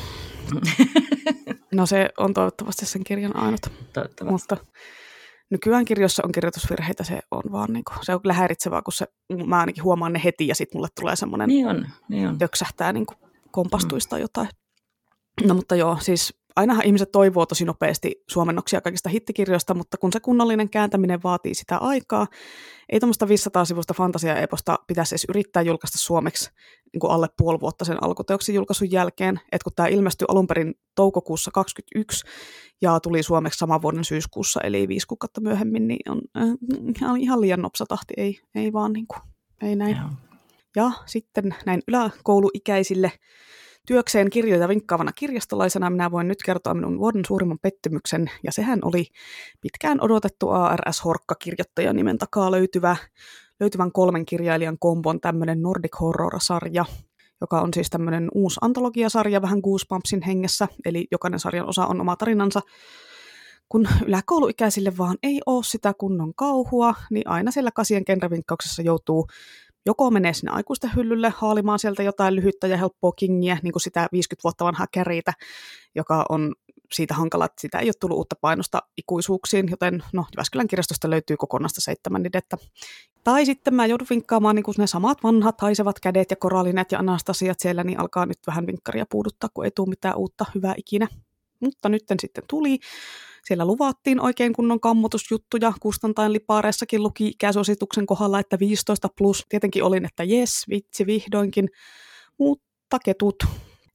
no 1.73 1.85
se 1.85 2.09
on 2.17 2.33
toivottavasti 2.33 2.85
sen 2.85 3.03
kirjan 3.03 3.35
ainut. 3.35 3.59
Toivottavasti. 3.93 4.23
Mutta 4.31 4.57
nykyään 5.49 5.85
kirjoissa 5.85 6.23
on 6.25 6.31
kirjoitusvirheitä, 6.31 7.03
se 7.03 7.19
on 7.31 7.43
vaan 7.51 7.73
niin 7.73 7.83
kuin, 7.83 7.97
se 8.05 8.13
on 8.13 8.21
kyllä 8.21 8.33
häiritsevää, 8.33 8.81
kun 8.81 8.93
se, 8.93 9.05
mä 9.45 9.59
ainakin 9.59 9.83
huomaan 9.83 10.13
ne 10.13 10.21
heti 10.23 10.47
ja 10.47 10.55
sitten 10.55 10.77
mulle 10.77 10.87
tulee 10.99 11.15
semmoinen, 11.15 11.47
Niin 11.47 11.67
on, 11.67 11.87
niin 12.09 12.27
on. 12.27 12.37
töksähtää 12.37 12.93
niin 12.93 13.05
kuin 13.05 13.17
kompastuista 13.51 14.15
mm. 14.15 14.21
jotain. 14.21 14.49
No 15.47 15.53
mutta 15.53 15.75
joo, 15.75 15.97
siis 16.01 16.38
ainahan 16.55 16.85
ihmiset 16.85 17.11
toivoo 17.11 17.45
tosi 17.45 17.65
nopeasti 17.65 18.23
suomennoksia 18.29 18.81
kaikista 18.81 19.09
hittikirjoista, 19.09 19.73
mutta 19.73 19.97
kun 19.97 20.13
se 20.13 20.19
kunnollinen 20.19 20.69
kääntäminen 20.69 21.23
vaatii 21.23 21.53
sitä 21.53 21.77
aikaa, 21.77 22.27
ei 22.89 22.99
tuommoista 22.99 23.25
500-sivusta 23.25 23.93
fantasia-eposta 23.93 24.79
pitäisi 24.87 25.15
edes 25.15 25.25
yrittää 25.29 25.61
julkaista 25.61 25.97
suomeksi 25.97 26.49
niin 26.93 26.99
kuin 26.99 27.11
alle 27.11 27.27
puoli 27.37 27.59
vuotta 27.59 27.85
sen 27.85 28.03
alkuteoksen 28.03 28.55
julkaisun 28.55 28.91
jälkeen. 28.91 29.39
Et 29.51 29.63
kun 29.63 29.73
tämä 29.75 29.87
ilmestyi 29.87 30.25
alun 30.29 30.47
perin 30.47 30.75
toukokuussa 30.95 31.51
2021 31.51 32.25
ja 32.81 32.99
tuli 32.99 33.23
suomeksi 33.23 33.57
saman 33.57 33.81
vuoden 33.81 34.03
syyskuussa, 34.03 34.61
eli 34.61 34.87
viisi 34.87 35.07
kuukautta 35.07 35.41
myöhemmin, 35.41 35.87
niin 35.87 36.11
on 36.11 36.21
äh, 36.37 37.19
ihan 37.19 37.41
liian 37.41 37.61
nopsatahti, 37.61 38.13
ei, 38.17 38.39
ei 38.55 38.73
vaan 38.73 38.93
niin 38.93 39.07
kuin, 39.07 39.21
ei 39.61 39.75
näin. 39.75 39.97
Ja 40.75 40.91
sitten 41.05 41.55
näin 41.65 41.81
yläkouluikäisille 41.87 43.11
työkseen 43.87 44.29
kirjoja 44.29 44.67
vinkkaavana 44.67 45.11
kirjastolaisena 45.11 45.89
minä 45.89 46.11
voin 46.11 46.27
nyt 46.27 46.43
kertoa 46.45 46.73
minun 46.73 46.99
vuoden 46.99 47.25
suurimman 47.27 47.59
pettymyksen, 47.61 48.31
ja 48.43 48.51
sehän 48.51 48.79
oli 48.81 49.05
pitkään 49.61 50.01
odotettu 50.01 50.49
ARS-horkka-kirjoittajan 50.49 51.95
nimen 51.95 52.17
takaa 52.17 52.51
löytyvä, 52.51 52.95
löytyvän 53.59 53.91
kolmen 53.91 54.25
kirjailijan 54.25 54.79
kombon 54.79 55.19
tämmöinen 55.21 55.61
Nordic 55.61 55.99
Horror-sarja, 55.99 56.85
joka 57.41 57.61
on 57.61 57.73
siis 57.73 57.89
tämmöinen 57.89 58.29
uusi 58.33 58.59
antologiasarja 58.61 59.41
vähän 59.41 59.59
Goosebumpsin 59.59 60.21
hengessä, 60.21 60.67
eli 60.85 61.07
jokainen 61.11 61.39
sarjan 61.39 61.69
osa 61.69 61.85
on 61.85 62.01
oma 62.01 62.15
tarinansa. 62.15 62.61
Kun 63.69 63.87
yläkouluikäisille 64.05 64.97
vaan 64.97 65.17
ei 65.23 65.41
ole 65.45 65.63
sitä 65.63 65.93
kunnon 65.93 66.33
kauhua, 66.33 66.93
niin 67.11 67.27
aina 67.27 67.51
siellä 67.51 67.71
kasien 67.71 68.05
kenravinkkauksessa 68.05 68.81
joutuu 68.81 69.27
joko 69.89 70.11
menee 70.11 70.33
sinne 70.33 70.51
aikuisten 70.51 70.91
hyllylle 70.95 71.33
haalimaan 71.37 71.79
sieltä 71.79 72.03
jotain 72.03 72.35
lyhyttä 72.35 72.67
ja 72.67 72.77
helppoa 72.77 73.11
kingiä, 73.11 73.57
niin 73.63 73.71
kuin 73.71 73.81
sitä 73.81 74.07
50 74.11 74.43
vuotta 74.43 74.65
vanhaa 74.65 74.87
käriitä, 74.91 75.33
joka 75.95 76.25
on 76.29 76.55
siitä 76.93 77.13
hankala, 77.13 77.45
että 77.45 77.61
sitä 77.61 77.79
ei 77.79 77.87
ole 77.87 77.93
tullut 77.99 78.17
uutta 78.17 78.35
painosta 78.41 78.81
ikuisuuksiin, 78.97 79.67
joten 79.69 80.03
no, 80.13 80.25
Jyväskylän 80.35 80.67
kirjastosta 80.67 81.09
löytyy 81.09 81.37
kokonasta 81.37 81.81
seitsemän 81.81 82.23
nidettä. 82.23 82.57
Tai 83.23 83.45
sitten 83.45 83.73
mä 83.73 83.85
joudun 83.85 84.07
vinkkaamaan 84.09 84.55
niin 84.55 84.65
ne 84.77 84.87
samat 84.87 85.23
vanhat 85.23 85.61
haisevat 85.61 85.99
kädet 85.99 86.31
ja 86.31 86.37
korallinet 86.37 86.91
ja 86.91 86.99
anastasiat 86.99 87.59
siellä, 87.59 87.83
niin 87.83 87.99
alkaa 87.99 88.25
nyt 88.25 88.39
vähän 88.47 88.67
vinkkaria 88.67 89.05
puuduttaa, 89.09 89.49
kun 89.53 89.65
ei 89.65 89.71
tule 89.71 89.89
mitään 89.89 90.17
uutta 90.17 90.45
hyvää 90.55 90.73
ikinä. 90.77 91.07
Mutta 91.59 91.89
nyt 91.89 92.03
sitten 92.19 92.43
tuli. 92.47 92.79
Siellä 93.45 93.65
luvattiin 93.65 94.21
oikein 94.21 94.53
kunnon 94.53 94.79
kammotusjuttuja. 94.79 95.73
Kustantain 95.79 96.33
lipaareissakin 96.33 97.03
luki 97.03 97.27
ikäsuosituksen 97.27 98.05
kohdalla, 98.05 98.39
että 98.39 98.59
15 98.59 99.07
plus. 99.17 99.45
Tietenkin 99.49 99.83
olin, 99.83 100.05
että 100.05 100.23
jes, 100.23 100.65
vitsi 100.69 101.05
vihdoinkin. 101.05 101.69
Mutta 102.37 102.99
ketut. 103.05 103.35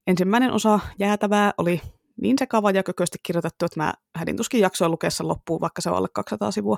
Ensimmäinen 0.07 0.53
osa 0.53 0.81
jäätävää 0.99 1.53
oli 1.59 1.81
niin 2.21 2.37
sekava 2.39 2.71
ja 2.71 2.83
kökösti 2.83 3.19
kirjoitettu, 3.23 3.65
että 3.65 3.81
mä 3.81 3.95
hädin 4.17 4.37
tuskin 4.37 4.61
jaksoa 4.61 4.89
lukeessa 4.89 5.29
loppuun, 5.29 5.61
vaikka 5.61 5.83
se 5.83 5.91
on 5.91 5.97
alle 5.97 6.09
200 6.15 6.51
sivua, 6.51 6.77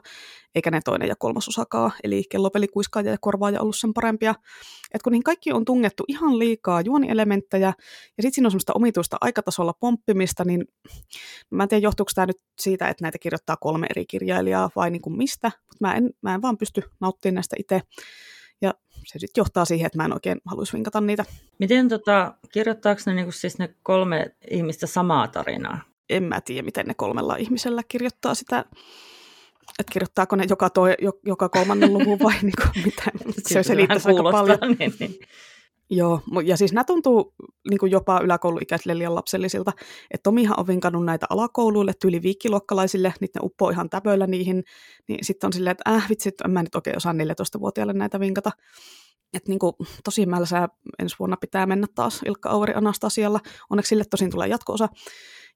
eikä 0.55 0.71
ne 0.71 0.81
toinen 0.85 1.09
ja 1.09 1.17
kolmas 1.19 1.49
osakaan, 1.49 1.93
eli 2.05 2.23
kellopeli, 2.31 2.69
kuiskaaja 2.69 3.11
ja 3.11 3.17
korvaaja 3.21 3.61
ollut 3.61 3.77
sen 3.77 3.95
parempia. 3.95 4.35
Et 4.95 5.03
kun 5.03 5.13
niihin 5.13 5.23
kaikki 5.23 5.53
on 5.53 5.65
tungettu 5.65 6.05
ihan 6.09 6.39
liikaa 6.39 6.81
juonielementtejä, 6.81 7.67
ja 8.17 8.23
sitten 8.23 8.33
siinä 8.33 8.47
on 8.47 8.51
semmoista 8.51 8.73
omituista 8.75 9.17
aikatasolla 9.21 9.73
pomppimista, 9.81 10.45
niin 10.45 10.65
mä 11.51 11.63
en 11.63 11.69
tiedä, 11.69 11.83
johtuuko 11.83 12.11
tämä 12.15 12.27
nyt 12.27 12.41
siitä, 12.61 12.89
että 12.89 13.05
näitä 13.05 13.19
kirjoittaa 13.19 13.57
kolme 13.57 13.87
eri 13.91 14.07
kirjailijaa 14.07 14.71
vai 14.77 14.91
niin 14.91 15.03
kuin 15.03 15.17
mistä, 15.17 15.49
mutta 15.49 15.77
mä 15.81 15.95
en, 15.95 16.11
mä 16.23 16.35
en 16.35 16.43
vaan 16.43 16.59
pysty 16.59 16.83
nauttimaan 17.01 17.35
näistä 17.35 17.57
itse. 17.59 17.81
Ja 18.63 18.75
se 19.05 19.19
sitten 19.19 19.41
johtaa 19.41 19.65
siihen, 19.65 19.87
että 19.87 19.99
mä 19.99 20.05
en 20.05 20.13
oikein 20.13 20.41
haluaisi 20.45 20.73
vinkata 20.73 21.01
niitä. 21.01 21.25
Miten 21.59 21.89
tota, 21.89 22.35
kirjoittaako 22.53 23.01
ne, 23.07 23.15
niinku 23.15 23.33
siis 23.33 23.59
ne 23.59 23.75
kolme 23.83 24.37
ihmistä 24.51 24.87
samaa 24.87 25.29
tarinaa? 25.29 25.81
En 26.11 26.23
mä 26.23 26.41
tiedä, 26.41 26.63
miten 26.65 26.87
ne 26.87 26.95
kolmella 26.95 27.37
ihmisellä 27.37 27.83
kirjoittaa 27.89 28.35
sitä, 28.35 28.65
että 29.79 29.93
kirjoittaako 29.93 30.37
ne 30.37 30.45
joka, 30.49 30.71
toi, 30.71 30.95
joka 31.27 31.49
kolmannen 31.49 31.93
luvun 31.93 32.19
vai 32.19 32.35
niin 32.43 32.53
kuin, 32.63 32.85
mitä. 32.85 33.03
Se 33.47 33.63
selittäisi 33.63 34.09
aika 34.09 34.23
paljon. 34.23 34.77
Niin, 34.79 34.95
niin. 35.01 35.19
Joo, 35.91 36.21
ja 36.45 36.57
siis 36.57 36.73
nämä 36.73 36.85
tuntuu 36.85 37.35
niin 37.71 37.79
kuin 37.79 37.93
jopa 37.93 38.21
yläkouluikäisille 38.21 38.99
liian 38.99 39.15
lapsellisilta. 39.15 39.73
Että 40.11 40.23
Tomihan 40.23 40.61
on 40.61 40.67
vinkannut 40.67 41.05
näitä 41.05 41.27
alakouluille, 41.31 41.93
tyyli 42.01 42.23
viikkiluokkalaisille, 42.23 43.15
niitä 43.21 43.39
ne 43.39 43.47
uppoo 43.47 43.71
ihan 43.71 43.91
täpöillä 43.91 44.27
niihin. 44.27 44.65
Niin 45.09 45.25
sitten 45.25 45.49
on 45.49 45.53
silleen, 45.53 45.73
että 45.73 45.91
äh 45.91 46.07
vitsi, 46.09 46.29
että 46.29 46.49
mä 46.49 46.61
en 46.61 46.65
nyt 46.65 46.75
oikein 46.75 46.97
osaa 46.97 47.13
14-vuotiaille 47.13 47.93
näitä 47.93 48.21
vinkata. 48.21 48.51
Että 49.35 49.51
niin 49.51 49.59
tosi 50.05 50.27
mälsää 50.27 50.69
ensi 50.99 51.17
vuonna 51.19 51.37
pitää 51.37 51.67
mennä 51.67 51.87
taas 51.95 52.21
Ilkka 52.27 52.49
Auri 52.49 52.75
Anastasialla. 52.75 53.41
Onneksi 53.71 53.89
sille 53.89 54.05
tosin 54.11 54.31
tulee 54.31 54.49
jatko-osa. 54.49 54.89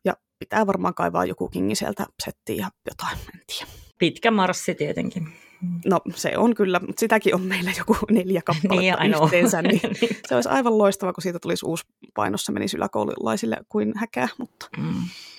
Ja 0.04 0.14
pitää 0.38 0.66
varmaan 0.66 0.94
kaivaa 0.94 1.24
joku 1.24 1.48
kingi 1.48 1.74
sieltä 1.74 2.06
settiin 2.24 2.58
ja 2.58 2.70
jotain, 2.90 3.18
en 3.34 3.40
tiedä. 3.46 3.70
Pitkä 3.98 4.30
marssi 4.30 4.74
tietenkin. 4.74 5.49
No 5.86 6.00
se 6.14 6.38
on 6.38 6.54
kyllä, 6.54 6.80
mutta 6.80 7.00
sitäkin 7.00 7.34
on 7.34 7.42
meillä 7.42 7.72
joku 7.78 7.96
neljä 8.10 8.42
kappaletta 8.44 9.02
Niin, 9.02 9.14
yhteensä, 9.24 9.62
niin 9.62 9.80
se 10.28 10.34
olisi 10.34 10.48
aivan 10.48 10.78
loistava, 10.78 11.12
kun 11.12 11.22
siitä 11.22 11.38
tulisi 11.38 11.66
uusi 11.66 11.84
painossa 12.14 12.52
menisi 12.52 12.76
yläkoululaisille 12.76 13.56
kuin 13.68 13.92
häkää, 13.96 14.28
mutta 14.38 14.68
Mm. 14.78 14.94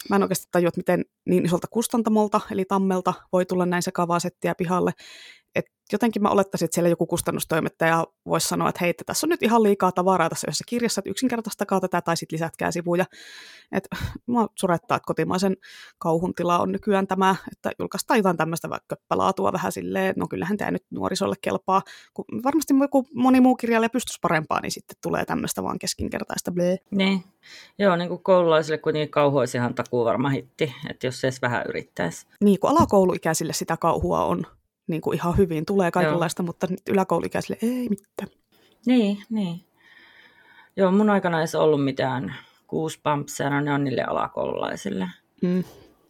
mä 0.10 0.16
en 0.16 0.22
oikeasti 0.24 0.48
tajua, 0.52 0.68
että 0.68 0.80
miten 0.80 1.06
niin 1.26 1.46
isolta 1.46 1.68
kustantamolta, 1.68 2.42
eli 2.52 2.66
tammelta, 2.66 3.14
voi 3.34 3.46
tulla 3.46 3.66
näin 3.66 3.84
sekavaa 3.84 4.20
settiä 4.20 4.56
pihalle. 4.56 4.92
Et 5.56 5.66
jotenkin 5.92 6.22
mä 6.22 6.30
olettaisin, 6.30 6.66
että 6.66 6.76
siellä 6.76 6.90
joku 6.90 7.08
kustannustoimittaja 7.08 8.08
voisi 8.26 8.48
sanoa, 8.48 8.70
että 8.70 8.80
hei, 8.82 8.90
että 8.90 9.04
tässä 9.04 9.26
on 9.26 9.30
nyt 9.30 9.44
ihan 9.44 9.64
liikaa 9.64 9.92
tavaraa 9.92 10.30
tässä 10.30 10.46
yhdessä 10.48 10.64
kirjassa, 10.68 11.00
että 11.00 11.10
yksinkertaistakaa 11.10 11.80
tätä 11.80 12.02
tai 12.02 12.18
sitten 12.18 12.36
lisätkää 12.36 12.72
sivuja. 12.72 13.06
Et, 13.72 13.88
mua 14.26 14.48
surettaa, 14.56 14.96
että 14.96 15.06
kotimaisen 15.06 15.58
kauhun 15.98 16.34
tila 16.36 16.60
on 16.60 16.72
nykyään 16.72 17.08
tämä, 17.08 17.36
että 17.52 17.72
julkaistaan 17.80 18.18
jotain 18.18 18.38
tämmöistä 18.38 18.70
vaikka 18.70 18.96
köppälaatua 18.96 19.54
vähän 19.54 19.72
silleen, 19.72 20.14
no 20.18 20.28
kyllähän 20.28 20.58
tämä 20.58 20.72
nyt 20.72 20.86
nuorisolle 20.90 21.36
kelpaa, 21.42 21.82
kun 22.14 22.26
varmasti 22.44 22.74
joku 22.82 23.08
moni 23.14 23.42
muu 23.42 23.56
kirjailija 23.56 23.90
pystyisi 23.90 24.20
parempaa, 24.22 24.62
niin 24.62 24.72
sitten 24.72 24.98
tulee 25.02 25.26
tämmöistä 25.26 25.64
vaan 25.64 25.80
keskinkertaista 25.80 26.52
blee. 26.52 26.78
Niin. 26.92 27.24
Joo, 27.80 27.96
niin 27.96 28.10
kuin 28.10 28.24
koululaisille 28.24 28.78
kuitenkin 28.78 29.10
kauhu 29.10 29.38
olisi 29.38 29.58
ihan 29.58 29.76
takuu 29.76 30.06
varma 30.06 30.30
hitti, 30.30 30.74
että 30.90 31.08
jos 31.08 31.22
se 31.22 31.28
edes 31.28 31.42
vähän 31.42 31.64
yrittäisi. 31.70 32.28
Niin 32.44 32.60
kuin 32.60 32.72
alakouluikäisille 32.72 33.54
sitä 33.54 33.78
kauhua 33.78 34.26
on 34.26 34.46
niin 34.88 35.02
kuin 35.02 35.16
ihan 35.16 35.38
hyvin, 35.38 35.66
tulee 35.66 35.92
kaikenlaista, 35.92 36.44
mutta 36.44 36.68
nyt 36.70 36.82
yläkouluikäisille 36.90 37.58
ei 37.62 37.90
mitään. 37.90 38.40
Niin, 38.86 39.18
niin. 39.30 39.66
Joo, 40.76 40.92
mun 40.92 41.10
aikana 41.10 41.42
ei 41.42 41.48
ollut 41.58 41.84
mitään 41.84 42.36
goosebumps, 42.68 43.40
no 43.40 43.62
ne 43.62 43.74
on 43.74 43.84
niille 43.84 44.04
alakoululaisille. 44.04 45.08
Mm. 45.42 45.64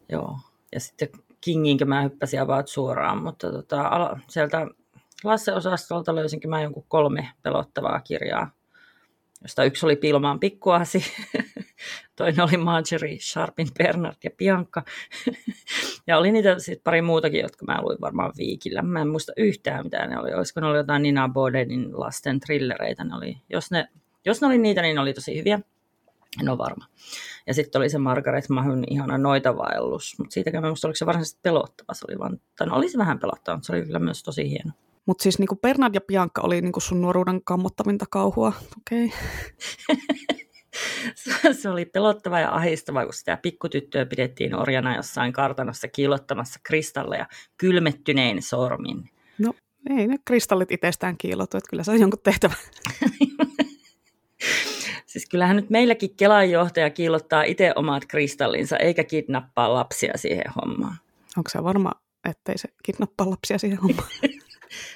Joo. 0.10 0.38
Ja 0.74 0.80
sitten 0.80 1.10
Kingiinkö 1.42 1.86
mä 1.86 2.02
hyppäsin 2.02 2.42
about 2.42 2.68
suoraan, 2.68 3.24
mutta 3.24 3.52
tota, 3.52 3.88
ala, 3.88 4.20
sieltä 4.28 4.68
Lasse-osastolta 5.24 6.16
löysinkin 6.16 6.50
mä 6.50 6.62
jonkun 6.62 6.86
kolme 6.88 7.30
pelottavaa 7.44 8.00
kirjaa, 8.00 8.52
josta 9.42 9.64
yksi 9.64 9.86
oli 9.86 9.96
Pilmaan 9.96 10.40
pikkuasi, 10.40 11.06
toinen 12.16 12.42
oli 12.42 12.58
Marjorie 12.58 13.20
Sharpin 13.20 13.68
Bernard 13.78 14.18
ja 14.24 14.30
Bianca, 14.38 14.84
ja 16.08 16.18
oli 16.18 16.32
niitä 16.32 16.60
sitten 16.60 16.84
pari 16.84 17.02
muutakin, 17.02 17.42
jotka 17.42 17.66
mä 17.66 17.82
luin 17.82 17.98
varmaan 18.02 18.32
viikillä. 18.38 18.82
Mä 18.82 19.02
en 19.02 19.08
muista 19.08 19.34
yhtään 19.38 19.84
mitä 19.84 20.08
ne 20.08 20.20
oli, 20.20 20.34
olisiko 20.34 20.60
ne 20.60 20.68
oli 20.68 20.78
jotain 20.78 21.04
Nina 21.04 21.30
Bodenin 21.30 22.00
lasten 22.00 22.40
trillereitä, 22.40 23.04
ne 23.04 23.16
oli, 23.16 23.38
jos, 23.50 23.72
ne, 23.72 23.88
jos 24.26 24.42
ne 24.42 24.48
oli 24.48 24.58
niitä, 24.58 24.82
niin 24.82 24.96
ne 24.96 25.02
oli 25.02 25.14
tosi 25.14 25.38
hyviä. 25.38 25.60
En 26.42 26.50
ole 26.50 26.58
varma. 26.58 26.86
Ja 27.48 27.54
sitten 27.54 27.80
oli 27.80 27.90
se 27.90 27.98
Margaret 27.98 28.50
Mahyn 28.50 28.84
ihana 28.90 29.18
noitavaellus, 29.18 30.16
mutta 30.20 30.34
siitäkään 30.34 30.64
minusta 30.64 30.88
oliko 30.88 30.96
se 30.96 31.06
varsinaisesti 31.06 31.40
pelottava. 31.44 31.94
Se 31.94 32.06
oli 32.10 32.20
vaan, 32.20 32.42
tai 32.58 32.68
no 32.68 32.76
oli 32.76 32.90
se 32.90 32.98
vähän 32.98 33.20
pelottava, 33.20 33.56
mutta 33.56 33.68
se 33.68 33.74
oli 33.74 33.86
kyllä 33.86 34.00
myös 34.00 34.24
tosi 34.24 34.50
hieno. 34.50 34.72
Mutta 35.06 35.24
siis 35.24 35.40
niinku 35.40 35.56
Bernard 35.56 35.96
ja 35.96 36.02
Bianca 36.02 36.42
oli 36.42 36.62
niinku 36.62 36.80
sun 36.80 37.02
nuoruuden 37.02 37.42
kammottavinta 37.44 38.06
kauhua. 38.10 38.54
Okei. 38.78 39.12
Okay. 41.40 41.54
se 41.54 41.70
oli 41.70 41.86
pelottava 41.86 42.40
ja 42.40 42.52
ahistava, 42.56 43.04
kun 43.04 43.14
sitä 43.14 43.38
pikkutyttöä 43.42 44.06
pidettiin 44.06 44.56
orjana 44.56 44.96
jossain 44.96 45.34
kartanossa 45.34 45.88
kiilottamassa 45.88 46.60
kristalleja 46.64 47.28
kylmettynein 47.58 48.42
sormin. 48.42 49.10
No 49.38 49.54
ei 49.90 50.08
ne 50.08 50.18
kristallit 50.26 50.72
itsestään 50.72 51.18
kiilotu, 51.18 51.58
että 51.58 51.70
kyllä 51.70 51.84
se 51.84 51.92
on 51.92 52.00
jonkun 52.00 52.20
tehtävä. 52.24 52.54
siis 55.12 55.26
kyllähän 55.30 55.56
nyt 55.56 55.70
meilläkin 55.70 56.16
Kelan 56.16 56.50
johtaja 56.50 56.90
kiilottaa 56.90 57.44
itse 57.44 57.74
omat 57.76 58.06
kristallinsa, 58.06 58.78
eikä 58.78 59.04
kidnappaa 59.04 59.74
lapsia 59.74 60.14
siihen 60.16 60.54
hommaan. 60.56 60.96
Onko 61.38 61.50
se 61.50 61.64
varma, 61.64 61.92
ettei 62.30 62.58
se 62.58 62.68
kidnappaa 62.84 63.30
lapsia 63.30 63.58
siihen 63.58 63.80
hommaan? 63.80 64.10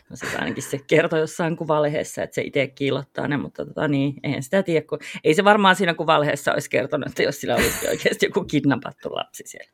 No 0.09 0.15
siis 0.15 0.35
ainakin 0.35 0.63
se 0.63 0.79
kertoi 0.87 1.19
jossain 1.19 1.57
kuvalehessä, 1.57 2.23
että 2.23 2.35
se 2.35 2.41
itse 2.41 2.67
kiilottaa 2.67 3.27
ne, 3.27 3.37
mutta 3.37 3.65
tota 3.65 3.87
niin, 3.87 4.13
eihän 4.23 4.43
sitä 4.43 4.63
tiedä, 4.63 4.87
kun 4.89 4.99
ei 5.23 5.33
se 5.33 5.43
varmaan 5.43 5.75
siinä 5.75 5.93
kuvalehessä 5.93 6.53
olisi 6.53 6.69
kertonut, 6.69 7.07
että 7.07 7.23
jos 7.23 7.41
sillä 7.41 7.55
olisi 7.55 7.87
oikeasti 7.89 8.25
joku 8.25 8.43
kidnappattu 8.43 9.15
lapsi 9.15 9.43
siellä. 9.45 9.71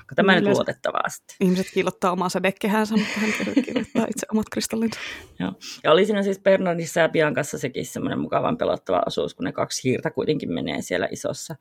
Onko 0.00 0.14
tämä 0.16 0.32
no, 0.32 0.40
nyt 0.40 0.48
luotettavaa 0.48 1.08
sitten? 1.08 1.36
Ihmiset 1.40 1.66
kiilottaa 1.74 2.12
omaa 2.12 2.28
sädekehäänsä, 2.28 2.96
mutta 2.96 3.20
hän 3.20 3.30
kiilottaa 3.64 4.06
itse 4.10 4.26
omat 4.32 4.46
kristallinsa. 4.52 5.00
Joo. 5.40 5.52
Ja 5.84 5.92
oli 5.92 6.06
siinä 6.06 6.22
siis 6.22 6.40
Bernardissa 6.40 7.00
ja 7.00 7.08
Biancassa 7.08 7.58
sekin 7.58 7.86
semmoinen 7.86 8.18
mukavan 8.18 8.56
pelottava 8.56 9.02
osuus, 9.06 9.34
kun 9.34 9.44
ne 9.44 9.52
kaksi 9.52 9.84
hiirtä 9.84 10.10
kuitenkin 10.10 10.52
menee 10.52 10.82
siellä 10.82 11.08
isossa, 11.10 11.56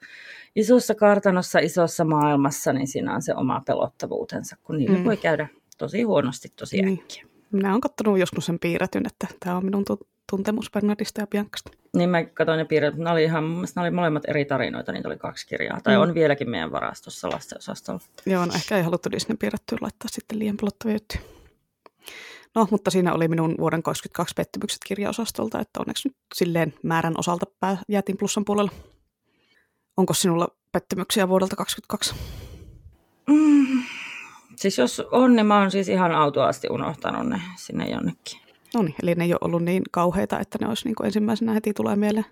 isossa 0.56 0.96
kartanossa, 0.96 1.60
isossa 1.60 2.06
maailmassa, 2.06 2.74
niin 2.74 2.88
siinä 2.88 3.16
on 3.16 3.22
se 3.22 3.36
oma 3.36 3.62
pelottavuutensa, 3.68 4.58
kun 4.64 4.78
niillä 4.78 4.98
mm. 4.98 5.04
voi 5.04 5.18
käydä 5.18 5.48
tosi 5.78 6.02
huonosti 6.02 6.50
tosi 6.56 6.82
niin. 6.82 7.04
Minä 7.52 7.70
olen 7.70 7.82
katsonut 7.82 8.20
joskus 8.20 8.46
sen 8.46 8.60
piirretyn, 8.60 9.08
että 9.08 9.28
tämä 9.40 9.58
on 9.58 9.66
minun 9.66 9.86
tuntemus 10.32 10.72
Bernardista 10.72 11.22
ja 11.22 11.28
Biancasta. 11.28 11.72
Niin 11.96 12.10
mä 12.10 12.24
katsoin 12.24 12.58
ne 12.58 12.66
piirret, 12.66 12.96
ne 12.96 13.12
oli 13.12 13.24
ihan, 13.24 13.44
mun 13.44 13.66
ne 13.76 13.82
oli 13.82 13.92
molemmat 13.92 14.24
eri 14.28 14.46
tarinoita, 14.46 14.92
niitä 14.92 15.08
oli 15.08 15.18
kaksi 15.18 15.48
kirjaa, 15.48 15.82
tai 15.84 15.96
mm. 15.96 16.02
on 16.02 16.14
vieläkin 16.14 16.50
meidän 16.50 16.72
varastossa 16.72 17.30
lastenosastolla. 17.30 18.00
Joo, 18.26 18.46
no 18.46 18.54
ehkä 18.56 18.78
ei 18.78 18.84
haluttu 18.84 19.12
Disney 19.12 19.38
piirrettyä 19.38 19.78
laittaa 19.82 20.10
sitten 20.12 20.40
liian 20.40 20.58
pelottavia 20.58 20.96
juttuja. 20.96 21.22
No, 22.56 22.68
mutta 22.72 22.92
siinä 22.92 23.14
oli 23.14 23.28
minun 23.28 23.56
vuoden 23.60 23.84
22 23.84 24.34
pettymykset 24.34 24.80
kirjaosastolta, 24.86 25.60
että 25.60 25.80
onneksi 25.80 26.08
nyt 26.08 26.18
silleen 26.36 26.74
määrän 26.84 27.14
osalta 27.18 27.46
pää, 27.60 27.78
jäätiin 27.90 28.18
plussan 28.18 28.46
puolella. 28.46 28.72
Onko 29.98 30.14
sinulla 30.14 30.48
pettymyksiä 30.72 31.30
vuodelta 31.30 31.56
2022? 31.56 32.16
Mm, 33.28 33.84
Siis 34.56 34.78
jos 34.78 35.02
on, 35.12 35.36
niin 35.36 35.46
mä 35.46 35.60
oon 35.60 35.72
siis 35.72 35.90
ihan 35.90 36.12
autoasti 36.12 36.68
unohtanut 36.72 37.28
ne 37.28 37.42
sinne 37.58 37.90
jonnekin. 37.90 38.40
No 38.74 38.82
niin, 38.82 38.96
eli 39.04 39.16
ne 39.16 39.24
ei 39.24 39.34
ole 39.34 39.40
ollut 39.42 39.64
niin 39.64 39.84
kauheita, 39.92 40.40
että 40.40 40.58
ne 40.62 40.68
olisi 40.68 40.88
niin 40.88 40.96
kuin 40.96 41.06
ensimmäisenä 41.06 41.54
heti 41.54 41.74
tulee 41.74 41.96
mieleen. 41.96 42.26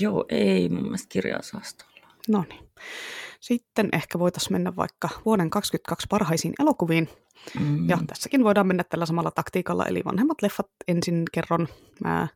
Joo, 0.00 0.24
ei 0.28 0.68
mun 0.68 0.82
mielestä 0.82 1.06
kirjaosastolla. 1.08 2.08
No 2.28 2.44
niin. 2.48 2.68
Sitten 3.40 3.88
ehkä 3.92 4.18
voitaisiin 4.18 4.52
mennä 4.52 4.76
vaikka 4.76 5.08
vuoden 5.24 5.50
2022 5.50 6.06
parhaisiin 6.10 6.54
elokuviin. 6.58 7.08
Mm. 7.60 7.88
Ja 7.88 7.98
tässäkin 8.06 8.44
voidaan 8.44 8.66
mennä 8.66 8.84
tällä 8.84 9.06
samalla 9.06 9.30
taktiikalla, 9.30 9.86
eli 9.86 10.02
vanhemmat 10.04 10.42
leffat 10.42 10.70
ensin 10.88 11.22
kerron. 11.32 11.68
Mä 12.04 12.28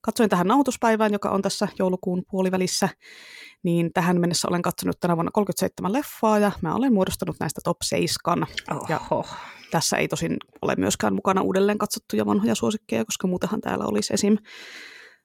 katsoin 0.00 0.30
tähän 0.30 0.46
nautuspäivään, 0.46 1.12
joka 1.12 1.30
on 1.30 1.42
tässä 1.42 1.68
joulukuun 1.78 2.24
puolivälissä, 2.30 2.88
niin 3.62 3.92
tähän 3.92 4.20
mennessä 4.20 4.48
olen 4.48 4.62
katsonut 4.62 5.00
tänä 5.00 5.16
vuonna 5.16 5.32
37 5.32 5.92
leffaa 5.92 6.38
ja 6.38 6.52
mä 6.62 6.74
olen 6.74 6.92
muodostanut 6.92 7.36
näistä 7.40 7.60
top 7.64 7.76
7. 7.84 8.46
Ja 8.88 9.00
tässä 9.70 9.96
ei 9.96 10.08
tosin 10.08 10.36
ole 10.62 10.74
myöskään 10.78 11.14
mukana 11.14 11.42
uudelleen 11.42 11.78
katsottuja 11.78 12.26
vanhoja 12.26 12.54
suosikkeja, 12.54 13.04
koska 13.04 13.26
muutenhan 13.28 13.60
täällä 13.60 13.84
olisi 13.84 14.14
esim. 14.14 14.38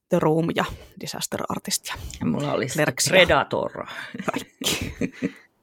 The 0.10 0.20
Room 0.20 0.47
ja 0.56 0.66
Disaster 1.02 1.43
Artist 1.49 1.86
ja, 2.20 2.26
mulla 2.26 2.54
olisi 2.54 2.80
Predator. 3.10 3.72
Kaikki, 4.32 4.93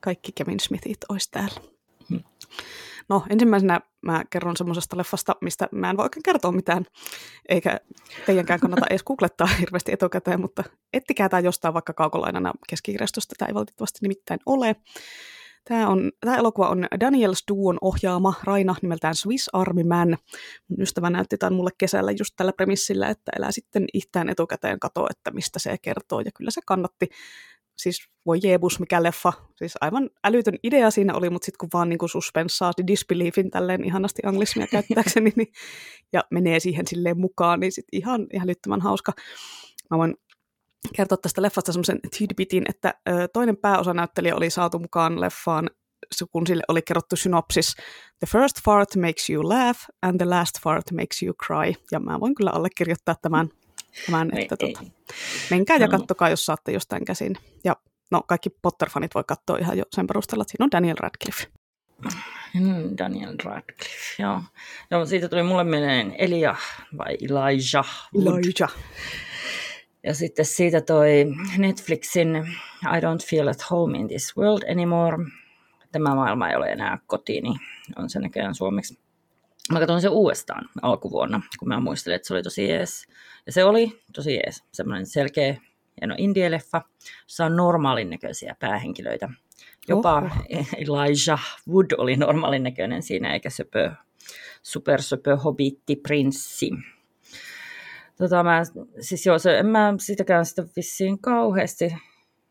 kaikki 0.00 0.32
Kevin 0.32 0.60
Smithit 0.60 0.98
olisi 1.08 1.30
täällä. 1.30 1.60
Hmm. 2.08 2.22
No 3.08 3.22
ensimmäisenä 3.30 3.80
mä 4.02 4.24
kerron 4.30 4.56
semmoisesta 4.56 4.96
leffasta, 4.96 5.36
mistä 5.40 5.68
mä 5.72 5.90
en 5.90 5.96
voi 5.96 6.04
oikein 6.04 6.22
kertoa 6.22 6.52
mitään, 6.52 6.84
eikä 7.48 7.80
teidänkään 8.26 8.60
kannata 8.60 8.86
edes 8.90 9.02
googlettaa 9.02 9.46
hirveästi 9.60 9.92
etukäteen, 9.92 10.40
mutta 10.40 10.64
ettikää 10.92 11.28
tämä 11.28 11.40
jostain 11.40 11.74
vaikka 11.74 11.92
kaukolainana 11.92 12.52
keskikirjastosta, 12.68 13.34
tämä 13.38 13.46
ei 13.46 13.54
valitettavasti 13.54 13.98
nimittäin 14.02 14.40
ole. 14.46 14.76
Tämä, 15.64 15.88
on, 15.88 16.12
tämä 16.20 16.36
elokuva 16.36 16.68
on 16.68 16.86
Daniel 17.00 17.34
Stuon 17.34 17.78
ohjaama 17.80 18.34
Raina 18.44 18.74
nimeltään 18.82 19.14
Swiss 19.14 19.48
Army 19.52 19.84
Man. 19.84 20.18
Mun 20.68 20.80
ystävä 20.80 21.10
näytti 21.10 21.38
tämän 21.38 21.54
mulle 21.54 21.70
kesällä 21.78 22.10
just 22.10 22.34
tällä 22.36 22.52
premissillä, 22.52 23.08
että 23.08 23.32
elää 23.36 23.52
sitten 23.52 23.84
ihtään 23.92 24.28
etukäteen 24.28 24.80
katoa, 24.80 25.06
että 25.10 25.30
mistä 25.30 25.58
se 25.58 25.78
kertoo. 25.82 26.20
Ja 26.20 26.30
kyllä 26.36 26.50
se 26.50 26.60
kannatti 26.66 27.08
siis 27.78 28.08
voi 28.26 28.38
jeebus 28.42 28.80
mikä 28.80 29.02
leffa, 29.02 29.32
siis 29.56 29.72
aivan 29.80 30.10
älytön 30.24 30.54
idea 30.62 30.90
siinä 30.90 31.14
oli, 31.14 31.30
mutta 31.30 31.46
sitten 31.46 31.58
kun 31.58 31.68
vaan 31.72 31.88
niin 31.88 32.08
suspenssaa 32.12 32.72
disbeliefin 32.86 33.50
tälleen 33.50 33.84
ihanasti 33.84 34.22
anglismia 34.24 34.66
käyttääkseni, 34.72 35.32
niin, 35.36 35.52
ja 36.12 36.24
menee 36.30 36.60
siihen 36.60 36.86
silleen 36.86 37.20
mukaan, 37.20 37.60
niin 37.60 37.72
sitten 37.72 37.98
ihan, 38.00 38.26
ihan 38.32 38.48
älyttömän 38.48 38.80
hauska. 38.80 39.12
Mä 39.90 39.98
voin 39.98 40.14
kertoa 40.96 41.18
tästä 41.18 41.42
leffasta 41.42 41.72
semmoisen 41.72 42.00
tidbitin, 42.18 42.64
että 42.68 42.94
ö, 43.08 43.28
toinen 43.32 43.56
pääosanäyttelijä 43.56 44.36
oli 44.36 44.50
saatu 44.50 44.78
mukaan 44.78 45.20
leffaan, 45.20 45.70
kun 46.32 46.46
sille 46.46 46.62
oli 46.68 46.82
kerrottu 46.82 47.16
synopsis 47.16 47.76
The 48.18 48.26
first 48.26 48.60
fart 48.64 48.96
makes 48.96 49.30
you 49.30 49.48
laugh 49.48 49.80
and 50.02 50.16
the 50.16 50.24
last 50.24 50.60
fart 50.62 50.92
makes 50.92 51.22
you 51.22 51.34
cry. 51.46 51.74
Ja 51.92 52.00
mä 52.00 52.20
voin 52.20 52.34
kyllä 52.34 52.50
allekirjoittaa 52.50 53.14
tämän 53.22 53.48
tämän, 54.06 54.28
että 54.38 54.56
ei, 54.60 54.72
tota, 54.72 54.84
ei. 54.84 54.92
menkää 55.50 55.76
ja 55.76 55.88
kattokaa, 55.88 56.28
jos 56.28 56.46
saatte 56.46 56.72
jostain 56.72 57.04
käsin. 57.04 57.36
Ja 57.64 57.76
no, 58.10 58.22
kaikki 58.22 58.50
Potter-fanit 58.50 59.14
voi 59.14 59.24
katsoa 59.26 59.58
ihan 59.58 59.78
jo 59.78 59.84
sen 59.90 60.06
perusteella, 60.06 60.42
että 60.42 60.50
siinä 60.50 60.64
on 60.64 60.70
Daniel 60.70 60.96
Radcliffe. 61.00 61.46
Mm, 62.54 62.96
Daniel 62.98 63.36
Radcliffe, 63.44 64.22
joo. 64.22 64.42
joo. 64.90 65.06
Siitä 65.06 65.28
tuli 65.28 65.42
mulle 65.42 65.64
mieleen 65.64 66.14
Elia 66.18 66.56
vai 66.98 67.16
Elijah 67.20 68.08
Wood. 68.14 68.44
Elijah. 68.44 68.76
Ja 70.02 70.14
sitten 70.14 70.44
siitä 70.44 70.80
toi 70.80 71.26
Netflixin 71.58 72.36
I 72.82 73.00
don't 73.00 73.30
feel 73.30 73.48
at 73.48 73.70
home 73.70 73.98
in 73.98 74.08
this 74.08 74.36
world 74.36 74.70
anymore. 74.70 75.16
Tämä 75.92 76.14
maailma 76.14 76.48
ei 76.48 76.56
ole 76.56 76.66
enää 76.66 76.98
kotiini, 77.06 77.54
on 77.96 78.10
se 78.10 78.18
näköjään 78.18 78.54
suomeksi. 78.54 78.98
Mä 79.72 79.78
katsoin 79.78 80.02
sen 80.02 80.10
uudestaan 80.10 80.68
alkuvuonna, 80.82 81.40
kun 81.58 81.68
mä 81.68 81.80
muistelin, 81.80 82.16
että 82.16 82.28
se 82.28 82.34
oli 82.34 82.42
tosi 82.42 82.68
jees. 82.68 83.06
Ja 83.46 83.52
se 83.52 83.64
oli 83.64 84.00
tosi 84.14 84.34
jees. 84.34 84.64
Semmoinen 84.72 85.06
selkeä, 85.06 85.56
hieno 86.00 86.14
indie-leffa, 86.18 86.80
jossa 87.22 87.44
on 87.44 87.56
normaalin 87.56 88.10
näköisiä 88.10 88.56
päähenkilöitä. 88.60 89.28
Jopa 89.88 90.16
Oho. 90.16 90.28
Elijah 90.76 91.42
Wood 91.68 91.90
oli 91.98 92.16
normaalin 92.16 92.62
näköinen 92.62 93.02
siinä, 93.02 93.32
eikä 93.32 93.50
söpö, 93.50 93.92
supersöpö 94.62 95.36
hobitti 95.36 95.96
prinssi. 95.96 96.70
Tota, 98.18 98.42
mä, 98.42 98.62
siis 99.00 99.26
joo, 99.26 99.38
se, 99.38 99.58
en 99.58 99.66
mä 99.66 99.94
sitäkään 99.98 100.46
sitä 100.46 100.64
vissiin 100.76 101.18
kauheasti, 101.18 101.96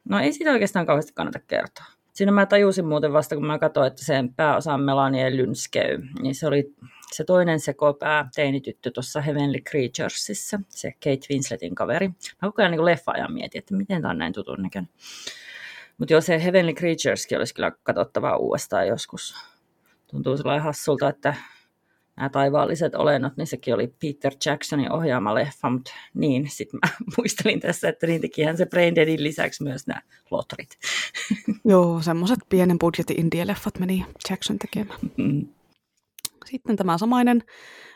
no 0.09 0.20
ei 0.20 0.34
sitä 0.34 0.51
oikeastaan 0.51 0.86
kauheasti 0.86 1.13
kannata 1.13 1.39
kertoa. 1.47 1.86
Siinä 2.13 2.32
mä 2.32 2.45
tajusin 2.45 2.88
muuten 2.88 3.13
vasta, 3.13 3.36
kun 3.36 3.45
mä 3.45 3.59
katsoin, 3.59 3.88
että 3.88 4.05
sen 4.05 4.34
pääosa 4.34 4.74
on 4.74 4.82
Melanie 4.82 5.38
Lynskey, 5.38 5.97
niin 6.22 6.36
se 6.36 6.47
oli 6.47 6.76
se 7.12 7.24
toinen 7.24 7.60
sekopää 7.60 8.30
teinityttö 8.36 8.91
tuossa 8.91 9.22
Heavenly 9.22 9.60
Creaturesissa, 9.60 10.60
se 10.70 10.91
Kate 10.91 11.28
Winsletin 11.30 11.76
kaveri. 11.76 12.08
Mä 12.08 12.14
koko 12.41 12.62
ajan 12.62 12.72
niin 12.72 12.86
leffa-ajan 12.86 13.34
mietin, 13.34 13.60
että 13.60 13.76
miten 13.76 14.01
tämä 14.01 14.12
on 14.12 14.18
näin 14.18 14.34
tutun 14.34 14.62
näköinen. 14.62 14.89
Mutta 15.97 16.14
joo, 16.14 16.22
se 16.22 16.43
Heavenly 16.43 16.74
Creatureskin 16.74 17.38
olisi 17.38 17.53
kyllä 17.53 17.72
katsottavaa 17.84 18.38
uudestaan 18.38 18.88
joskus. 18.88 19.36
Tuntuu 20.08 20.38
sellainen 20.38 20.64
hassulta, 20.64 21.10
että 21.10 21.36
nämä 22.18 22.30
taivaalliset 22.30 22.95
olennot, 22.95 23.38
niin 23.38 23.47
sekin 23.47 23.74
oli 23.74 23.88
Peter 23.88 24.34
Jacksonin 24.45 24.91
ohjaama 24.91 25.36
leffa, 25.36 25.70
mutta 25.70 25.91
niin, 26.14 26.49
sitten 26.49 26.80
mä 26.86 26.93
muistelin 27.18 27.60
tässä, 27.60 27.89
että 27.89 28.08
niin 28.08 28.22
tekihän 28.22 28.58
se 28.58 28.66
Braindeadin 28.66 29.24
lisäksi 29.24 29.64
myös 29.64 29.88
nämä 29.88 30.01
lotrit. 30.32 30.70
Joo, 31.66 32.01
semmoiset 32.01 32.39
pienen 32.49 32.80
budjetin 32.80 33.20
indie-leffat 33.20 33.80
meni 33.80 34.05
Jackson 34.30 34.60
tekemään. 34.60 34.99
Mm. 35.18 35.47
Sitten 36.48 36.76
tämä 36.76 36.98
samainen 36.98 37.43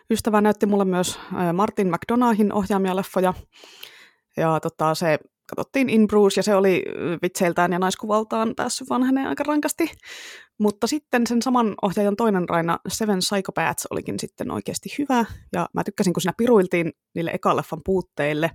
ystävä 0.09 0.41
näytti 0.41 0.65
mulle 0.65 0.85
myös 0.85 1.19
Martin 1.53 1.87
McDonaghin 1.87 2.53
ohjaamia 2.53 2.95
leffoja. 2.95 3.33
Ja 4.37 4.59
tota, 4.59 4.95
se 4.95 5.19
katsottiin 5.47 5.89
In 5.89 6.07
Bruce 6.07 6.39
ja 6.39 6.43
se 6.43 6.55
oli 6.55 6.83
vitseiltään 7.21 7.71
ja 7.71 7.79
naiskuvaltaan 7.79 8.53
päässyt 8.55 8.89
vanheneen 8.89 9.27
aika 9.27 9.43
rankasti. 9.43 9.91
Mutta 10.59 10.87
sitten 10.87 11.27
sen 11.27 11.41
saman 11.41 11.75
ohjaajan 11.81 12.15
toinen 12.15 12.49
raina 12.49 12.79
Seven 12.87 13.19
Psychopaths 13.19 13.87
olikin 13.89 14.19
sitten 14.19 14.51
oikeasti 14.51 14.89
hyvä. 14.99 15.25
Ja 15.53 15.69
mä 15.73 15.83
tykkäsin, 15.83 16.13
kun 16.13 16.21
siinä 16.21 16.33
piruiltiin 16.37 16.91
niille 17.15 17.31
ekaleffan 17.31 17.81
puutteille. 17.85 18.51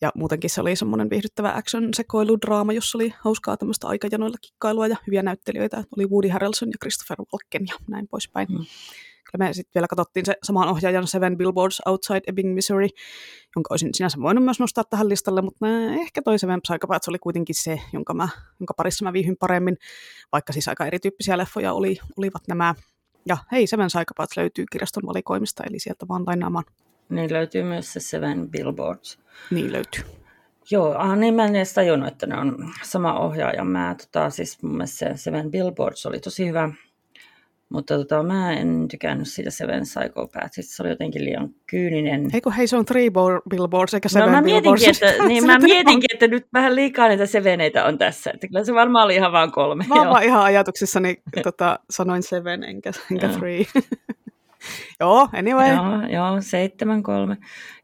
Ja 0.00 0.12
muutenkin 0.14 0.50
se 0.50 0.60
oli 0.60 0.76
semmoinen 0.76 1.10
viihdyttävä 1.10 1.52
action-sekoiludraama, 1.56 2.72
jossa 2.72 2.98
oli 2.98 3.14
hauskaa 3.20 3.56
tämmöistä 3.56 3.88
aikajanoilla 3.88 4.36
kikkailua 4.40 4.86
ja 4.86 4.96
hyviä 5.06 5.22
näyttelijöitä. 5.22 5.84
Oli 5.96 6.06
Woody 6.06 6.28
Harrelson 6.28 6.68
ja 6.68 6.78
Christopher 6.82 7.18
Walken 7.32 7.66
ja 7.68 7.74
näin 7.88 8.08
poispäin. 8.08 8.48
Mm. 8.50 8.64
Me 9.38 9.52
sitten 9.52 9.72
vielä 9.74 9.86
katsottiin 9.88 10.26
se 10.26 10.34
saman 10.42 10.68
ohjaajan 10.68 11.06
Seven 11.06 11.36
Billboards 11.36 11.82
Outside 11.86 12.20
Ebbing, 12.26 12.54
Missouri, 12.54 12.88
jonka 13.56 13.68
olisin 13.70 13.94
sinänsä 13.94 14.18
voinut 14.20 14.44
myös 14.44 14.60
nostaa 14.60 14.84
tähän 14.84 15.08
listalle, 15.08 15.42
mutta 15.42 15.66
ehkä 16.00 16.22
toi 16.22 16.38
Seven 16.38 16.60
Psychopaths 16.62 17.08
oli 17.08 17.18
kuitenkin 17.18 17.54
se, 17.54 17.80
jonka, 17.92 18.14
mä, 18.14 18.28
jonka 18.60 18.74
parissa 18.76 19.04
mä 19.04 19.12
viihyn 19.12 19.36
paremmin, 19.40 19.76
vaikka 20.32 20.52
siis 20.52 20.68
aika 20.68 20.86
erityyppisiä 20.86 21.38
leffoja 21.38 21.72
oli, 21.72 21.98
olivat 22.18 22.42
nämä. 22.48 22.74
Ja 23.26 23.36
hei, 23.52 23.66
Seven 23.66 23.86
Psychopaths 23.86 24.36
löytyy 24.36 24.64
kirjaston 24.72 25.06
valikoimista, 25.06 25.64
eli 25.64 25.78
sieltä 25.78 26.08
vaan 26.08 26.22
lainaamaan. 26.26 26.64
Niin 27.08 27.32
löytyy 27.32 27.62
myös 27.62 27.92
se 27.92 28.00
Seven 28.00 28.50
Billboards. 28.50 29.18
Niin 29.50 29.72
löytyy. 29.72 30.04
Joo, 30.70 30.94
ah, 30.94 31.16
niin 31.16 31.34
mä 31.34 31.44
en 31.44 31.56
edes 31.56 31.74
tajunnut, 31.74 32.08
että 32.08 32.26
ne 32.26 32.36
on 32.36 32.72
sama 32.82 33.18
ohjaaja. 33.18 33.64
Mä, 33.64 33.96
tota, 33.98 34.30
siis 34.30 34.62
mun 34.62 34.72
mielestä 34.72 34.98
se 34.98 35.16
Seven 35.16 35.50
Billboards 35.50 36.06
oli 36.06 36.20
tosi 36.20 36.48
hyvä, 36.48 36.70
mutta 37.70 37.98
tota, 37.98 38.22
mä 38.22 38.52
en 38.52 38.88
tykännyt 38.88 39.28
siitä 39.28 39.50
Seven 39.50 39.82
Psychopathsista. 39.82 40.76
Se 40.76 40.82
oli 40.82 40.90
jotenkin 40.90 41.24
liian 41.24 41.50
kyyninen. 41.66 42.30
Eikö 42.34 42.50
hei, 42.50 42.66
se 42.66 42.76
on 42.76 42.84
Three 42.84 43.10
Billboards 43.50 43.94
eikä 43.94 44.08
Seven 44.08 44.26
no, 44.26 44.32
mä 44.36 44.42
Billboards. 44.42 44.82
Mietinkin, 44.82 45.08
että, 45.08 45.26
niin, 45.28 45.46
mä 45.46 45.58
mietinkin, 45.58 46.08
että 46.14 46.28
nyt 46.28 46.46
vähän 46.52 46.74
liikaa 46.74 47.08
niitä 47.08 47.26
Seveneitä 47.26 47.84
on 47.84 47.98
tässä. 47.98 48.30
Että 48.34 48.48
kyllä 48.48 48.64
se 48.64 48.74
varmaan 48.74 49.04
oli 49.04 49.14
ihan 49.14 49.32
vaan 49.32 49.52
kolme. 49.52 49.84
Mä 49.88 49.94
vaan 49.94 50.24
ihan 50.24 50.42
ajatuksissani 50.42 51.22
tota, 51.42 51.78
sanoin 51.90 52.22
Seven 52.22 52.64
enkä, 52.64 52.92
enkä 53.10 53.28
Three. 53.28 53.64
Joo, 55.00 55.28
anyway. 55.32 55.74
Joo, 55.74 56.06
joo, 56.08 56.40
seitsemän 56.40 57.02
kolme. 57.02 57.36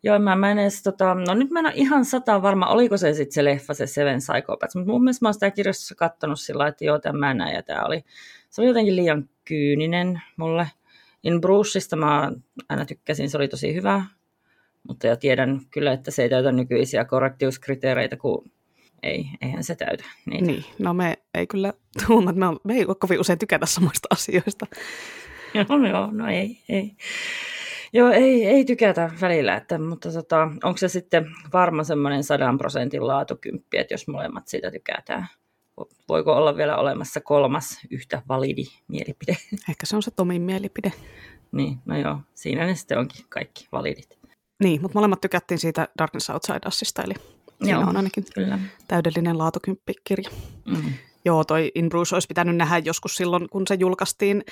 Joo, 0.03 0.19
mä, 0.19 0.37
mä 0.37 0.51
en 0.51 0.59
edes, 0.59 0.83
tota, 0.83 1.15
no 1.15 1.35
nyt 1.35 1.51
mä 1.51 1.59
en 1.59 1.67
ole 1.67 1.75
ihan 1.77 2.05
sata 2.05 2.43
varma, 2.43 2.67
oliko 2.67 2.97
se 2.97 3.15
sitten 3.15 3.33
se 3.33 3.45
leffa, 3.45 3.75
se 3.75 3.87
Seven 3.87 4.19
Psychopaths, 4.19 4.77
mutta 4.77 4.93
mun 4.93 5.05
mielestä 5.05 5.25
mä 5.25 5.29
oon 5.29 5.35
sitä 5.35 5.51
kirjastossa 5.51 5.95
kattonut 5.95 6.41
sillä 6.41 6.67
että 6.67 6.85
joo, 6.85 6.99
tämä 6.99 7.35
näin 7.35 7.55
ja 7.55 7.63
tämä 7.63 7.85
oli, 7.85 8.05
se 8.51 8.61
oli 8.61 8.69
jotenkin 8.69 8.97
liian 8.97 9.29
kyyninen 9.49 10.23
mulle. 10.37 10.71
In 11.23 11.41
Bruceista 11.41 11.97
mä 11.97 12.33
aina 12.69 12.85
tykkäsin, 12.85 13.31
se 13.31 13.37
oli 13.37 13.49
tosi 13.49 13.75
hyvä, 13.75 14.05
mutta 14.89 15.07
ja 15.07 15.17
tiedän 15.17 15.61
kyllä, 15.71 15.93
että 15.93 16.11
se 16.11 16.23
ei 16.23 16.29
täytä 16.29 16.53
nykyisiä 16.53 17.05
korrektiuskriteereitä, 17.05 18.17
kun 18.17 18.51
ei, 19.03 19.27
eihän 19.43 19.65
se 19.65 19.75
täytä 19.75 20.05
niitä. 20.27 20.47
Niin, 20.47 20.65
no 20.79 20.95
me 20.95 21.15
ei 21.35 21.47
kyllä, 21.47 21.73
tuomat, 22.07 22.37
me, 22.37 22.47
me 22.65 22.75
ei 22.75 22.87
kovin 22.99 23.21
usein 23.21 23.39
tykätä 23.39 23.67
samasta 23.67 24.09
asioista. 24.11 24.67
joo, 25.55 25.87
joo, 25.89 26.11
no 26.13 26.29
ei, 26.29 26.59
ei. 26.69 26.97
Joo, 27.93 28.11
ei, 28.11 28.47
ei 28.47 28.65
tykätä 28.65 29.11
välillä, 29.21 29.57
että, 29.57 29.79
mutta 29.79 30.13
tota, 30.13 30.43
onko 30.43 30.77
se 30.77 30.89
sitten 30.89 31.27
varma 31.53 31.85
semmoinen 31.85 32.25
sadan 32.25 32.59
prosentin 32.59 33.07
laatukymppi, 33.07 33.79
että 33.79 33.95
jos 33.95 34.09
molemmat 34.09 34.49
siitä 34.49 34.71
tykätään? 34.71 35.27
Voiko 36.09 36.33
olla 36.33 36.57
vielä 36.57 36.77
olemassa 36.77 37.21
kolmas 37.21 37.81
yhtä 37.91 38.23
validi 38.29 38.65
mielipide? 38.89 39.37
Ehkä 39.71 39.87
se 39.87 39.97
on 39.97 40.03
se 40.03 40.11
Tomin 40.11 40.43
mielipide. 40.43 40.93
Niin, 41.53 41.79
no 41.85 41.99
joo, 41.99 42.19
siinä 42.35 42.67
ne 42.67 42.75
sitten 42.75 42.99
onkin 42.99 43.25
kaikki 43.29 43.69
validit. 43.73 44.19
Niin, 44.63 44.83
mutta 44.83 44.99
molemmat 44.99 45.21
tykättiin 45.21 45.59
siitä 45.59 45.89
Darkness 45.99 46.31
Outside 46.31 46.61
Usista, 46.69 47.03
eli 47.03 47.15
siinä 47.63 47.79
joo, 47.79 47.89
on 47.89 47.97
ainakin 47.97 48.25
kyllä. 48.35 48.59
täydellinen 48.89 49.39
laatukymppi-kirja. 49.39 50.31
Mm. 50.65 50.93
Joo, 51.25 51.45
toi 51.45 51.73
In 51.75 51.89
Bruce 51.89 52.17
olisi 52.17 52.29
pitänyt 52.29 52.57
nähdä 52.57 52.79
joskus 52.79 53.15
silloin, 53.15 53.49
kun 53.49 53.67
se 53.67 53.75
julkaistiin 53.75 54.45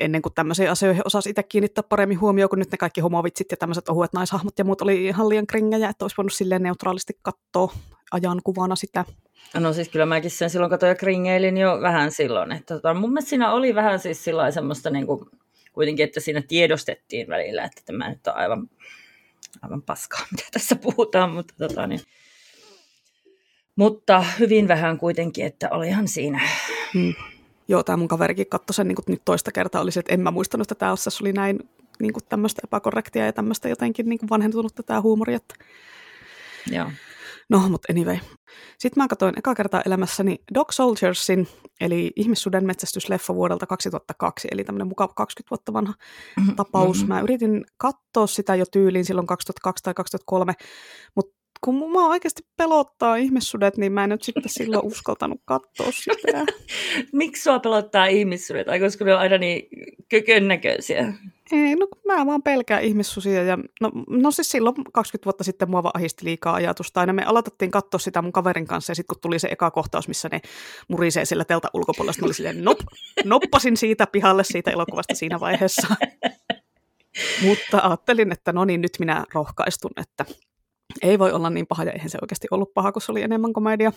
ennen 0.00 0.22
kuin 0.22 0.34
tämmöisiin 0.34 0.70
asioihin 0.70 1.02
osasi 1.04 1.30
itse 1.30 1.42
kiinnittää 1.42 1.82
paremmin 1.82 2.20
huomioon, 2.20 2.50
kun 2.50 2.58
nyt 2.58 2.72
ne 2.72 2.78
kaikki 2.78 3.00
homovitsit 3.00 3.50
ja 3.50 3.56
tämmöiset 3.56 3.88
ohuet 3.88 4.12
naishahmot 4.12 4.58
ja 4.58 4.64
muut 4.64 4.82
oli 4.82 5.06
ihan 5.06 5.28
liian 5.28 5.46
kringejä, 5.46 5.88
että 5.88 6.04
olisi 6.04 6.16
voinut 6.16 6.32
silleen 6.32 6.62
neutraalisti 6.62 7.12
katsoa 7.22 7.74
ajan 8.12 8.40
kuvana 8.44 8.76
sitä. 8.76 9.04
No 9.54 9.72
siis 9.72 9.88
kyllä 9.88 10.06
mäkin 10.06 10.30
sen 10.30 10.50
silloin 10.50 10.70
katsoin 10.70 10.88
ja 10.88 10.94
kringeilin 10.94 11.56
jo 11.56 11.80
vähän 11.80 12.10
silloin. 12.10 12.52
Että 12.52 12.74
tota, 12.74 12.94
mun 12.94 13.10
mielestä 13.10 13.28
siinä 13.28 13.52
oli 13.52 13.74
vähän 13.74 13.98
siis 13.98 14.24
semmoista 14.50 14.90
niin 14.90 15.06
kuin, 15.06 15.26
kuitenkin, 15.72 16.04
että 16.04 16.20
siinä 16.20 16.42
tiedostettiin 16.48 17.28
välillä, 17.28 17.64
että 17.64 17.82
tämä 17.84 18.10
nyt 18.10 18.26
on 18.26 18.34
aivan, 18.34 18.70
aivan 19.62 19.82
paskaa, 19.82 20.26
mitä 20.32 20.44
tässä 20.52 20.76
puhutaan, 20.76 21.30
mutta 21.30 21.54
tota, 21.58 21.86
niin, 21.86 22.00
mutta 23.76 24.24
hyvin 24.38 24.68
vähän 24.68 24.98
kuitenkin, 24.98 25.46
että 25.46 25.68
olihan 25.70 26.08
siinä. 26.08 26.40
Hmm. 26.94 27.14
Joo, 27.68 27.82
tämä 27.82 27.96
mun 27.96 28.08
kaverikin 28.08 28.46
katsoi 28.46 28.74
sen 28.74 28.88
niin 28.88 28.96
kuin 28.96 29.04
nyt 29.08 29.22
toista 29.24 29.52
kertaa, 29.52 29.80
olisi, 29.80 29.98
että 29.98 30.14
en 30.14 30.20
mä 30.20 30.30
muistanut, 30.30 30.64
että 30.64 30.74
tämä 30.74 30.92
osassa 30.92 31.24
oli 31.24 31.32
näin 31.32 31.58
niin 32.00 32.12
kuin 32.12 32.24
tämmöistä 32.28 32.60
epäkorrektia 32.64 33.26
ja 33.26 33.32
tämmöistä 33.32 33.68
jotenkin 33.68 34.08
niin 34.08 34.18
kuin 34.18 34.30
vanhentunutta 34.30 34.82
tämä 34.82 35.00
huumori. 35.00 35.34
Että... 35.34 35.54
Joo. 36.70 36.90
No, 37.52 37.68
mutta 37.68 37.92
anyway. 37.92 38.16
Sitten 38.78 39.02
mä 39.02 39.08
katsoin 39.08 39.38
eka 39.38 39.54
kertaa 39.54 39.82
elämässäni 39.86 40.38
Dog 40.54 40.70
Soldiersin, 40.70 41.48
eli 41.80 42.12
ihmissuden 42.16 42.66
metsästysleffa 42.66 43.34
vuodelta 43.34 43.66
2002, 43.66 44.48
eli 44.50 44.64
tämmöinen 44.64 44.88
mukava 44.88 45.12
20 45.16 45.50
vuotta 45.50 45.72
vanha 45.72 45.94
mm-hmm. 46.36 46.56
tapaus. 46.56 47.06
Mä 47.06 47.20
yritin 47.20 47.64
katsoa 47.76 48.26
sitä 48.26 48.54
jo 48.54 48.64
tyyliin 48.72 49.04
silloin 49.04 49.26
2002 49.26 49.82
tai 49.84 49.94
2003, 49.94 50.52
mutta 51.16 51.42
kun 51.60 51.74
mua 51.74 52.08
oikeasti 52.08 52.42
pelottaa 52.56 53.16
ihmissudet, 53.16 53.76
niin 53.76 53.92
mä 53.92 54.04
en 54.04 54.10
nyt 54.10 54.22
sitten 54.22 54.42
silloin 54.46 54.86
uskaltanut 54.86 55.40
katsoa 55.44 55.92
sitä. 55.92 56.44
Miksi 57.12 57.42
sua 57.42 57.58
pelottaa 57.58 58.06
ihmissudet? 58.06 58.68
Ai 58.68 58.80
koska 58.80 59.04
ne 59.04 59.14
on 59.14 59.20
aina 59.20 59.38
niin 59.38 59.68
kökön 60.08 60.48
näköisiä. 60.48 61.14
Ei, 61.52 61.76
no 61.76 61.86
mä 62.06 62.26
vaan 62.26 62.42
pelkään 62.42 62.82
ihmissusia. 62.82 63.42
Ja, 63.42 63.58
no, 63.80 63.90
no 64.08 64.30
siis 64.30 64.48
silloin 64.50 64.74
20 64.92 65.24
vuotta 65.24 65.44
sitten 65.44 65.70
mua 65.70 65.82
vaan 65.82 65.96
ahisti 65.96 66.24
liikaa 66.24 66.54
ajatusta. 66.54 67.00
Aina 67.00 67.12
me 67.12 67.24
aloitettiin 67.24 67.70
katsoa 67.70 67.98
sitä 67.98 68.22
mun 68.22 68.32
kaverin 68.32 68.66
kanssa 68.66 68.90
ja 68.90 68.94
sitten 68.94 69.14
kun 69.14 69.20
tuli 69.20 69.38
se 69.38 69.48
eka 69.50 69.70
kohtaus, 69.70 70.08
missä 70.08 70.28
ne 70.32 70.40
murisee 70.88 71.24
sillä 71.24 71.44
telta 71.44 71.68
ulkopuolella, 71.74 72.14
niin 72.16 72.24
oli 72.24 72.34
silleen, 72.34 72.64
nop, 72.64 72.78
noppasin 73.24 73.76
siitä 73.76 74.06
pihalle 74.06 74.44
siitä 74.44 74.70
elokuvasta 74.70 75.14
siinä 75.14 75.40
vaiheessa. 75.40 75.88
Mutta 77.46 77.78
ajattelin, 77.82 78.32
että 78.32 78.52
no 78.52 78.64
niin, 78.64 78.80
nyt 78.80 78.92
minä 78.98 79.24
rohkaistun, 79.34 79.90
että 79.96 80.24
ei 81.02 81.18
voi 81.18 81.32
olla 81.32 81.50
niin 81.50 81.66
paha, 81.66 81.84
ja 81.84 81.92
eihän 81.92 82.10
se 82.10 82.18
oikeasti 82.22 82.48
ollut 82.50 82.74
paha, 82.74 82.92
kun 82.92 83.02
se 83.02 83.12
oli 83.12 83.22
enemmän 83.22 83.52
komedia. 83.52 83.92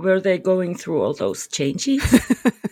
Were 0.00 0.20
they 0.20 0.38
going 0.38 0.76
through 0.76 1.04
all 1.04 1.12
those 1.12 1.48
changes? 1.48 2.22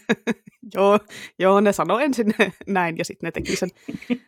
joo, 0.74 0.98
joo, 1.38 1.61
ne 1.61 1.72
sanoi 1.72 2.04
ensin 2.04 2.34
näin, 2.66 2.98
ja 2.98 3.04
sitten 3.04 3.26
ne 3.26 3.30
teki 3.30 3.57
sen. 3.57 3.68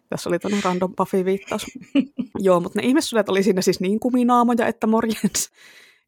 Tässä 0.09 0.31
oli 0.31 0.39
tämmöinen 0.39 0.65
random 0.65 0.95
Buffy-viittaus. 0.97 1.67
joo, 2.47 2.61
mutta 2.61 2.81
ne 2.81 2.87
ihmissudet 2.87 3.29
oli 3.29 3.43
siinä 3.43 3.63
siis 3.63 3.81
niin 3.81 4.01
kuminaamoja, 4.01 4.67
että 4.67 4.87
morjens. 4.87 5.51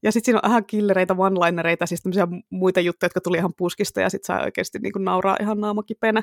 Ja 0.02 0.12
sitten 0.12 0.24
siinä 0.24 0.40
on 0.42 0.50
ihan 0.50 0.66
killereitä, 0.66 1.14
one-linereita, 1.14 1.86
siis 1.86 2.02
tämmöisiä 2.02 2.28
muita 2.50 2.80
juttuja, 2.80 3.06
jotka 3.06 3.20
tuli 3.20 3.36
ihan 3.36 3.52
puskista, 3.56 4.00
ja 4.00 4.10
sitten 4.10 4.26
saa 4.26 4.44
oikeasti 4.44 4.78
niin 4.78 4.92
kuin 4.92 5.04
nauraa 5.04 5.36
ihan 5.40 5.60
naamakipeänä 5.60 6.22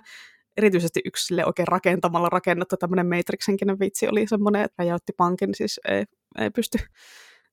erityisesti 0.58 1.02
yksi 1.06 1.26
sille 1.26 1.46
oikein 1.46 1.68
rakentamalla 1.68 2.30
rakennettu 2.30 2.78
tämmöinen 2.78 3.06
Matrix-henkinen 3.08 3.80
vitsi 3.80 4.08
oli 4.08 4.28
semmoinen, 4.28 4.62
että 4.62 4.84
räjäytti 4.84 5.14
pankin, 5.18 5.56
siis 5.56 5.80
ei, 6.38 6.50
pysty. 6.50 6.78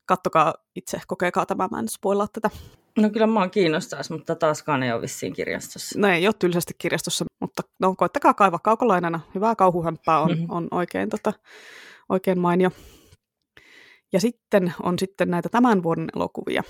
Kattokaa 0.07 0.55
itse, 0.77 1.01
kokekaa 1.07 1.47
tämä, 1.47 1.69
mä 1.71 1.79
en 1.79 1.89
spoilaa 1.89 2.27
tätä. 2.33 2.51
No 2.99 3.11
kyllä 3.11 3.27
mä 3.27 3.49
kiinnostaisi, 3.49 4.13
mutta 4.13 4.35
taaskaan 4.35 4.83
ei 4.83 4.93
ole 4.93 5.03
vissiin 5.03 5.33
kirjastossa. 5.33 5.99
No 5.99 6.09
ei 6.09 6.27
ole 6.27 6.35
tylsästi 6.39 6.75
kirjastossa, 6.79 7.25
mutta 7.41 7.63
no 7.81 7.95
koittakaa 7.95 8.35
kaivaa 8.35 8.59
kaukolainena. 8.59 9.21
Hyvää 9.35 9.55
kauhuhämpää 9.55 10.21
on, 10.21 10.31
mm-hmm. 10.31 10.47
on 10.49 10.69
oikein, 10.71 11.09
tota, 11.09 11.33
oikein 12.09 12.39
mainio. 12.39 12.71
Ja 14.13 14.21
sitten 14.21 14.75
on 14.83 14.99
sitten 14.99 15.31
näitä 15.31 15.49
tämän 15.49 15.83
vuoden 15.83 16.09
elokuvia. 16.17 16.63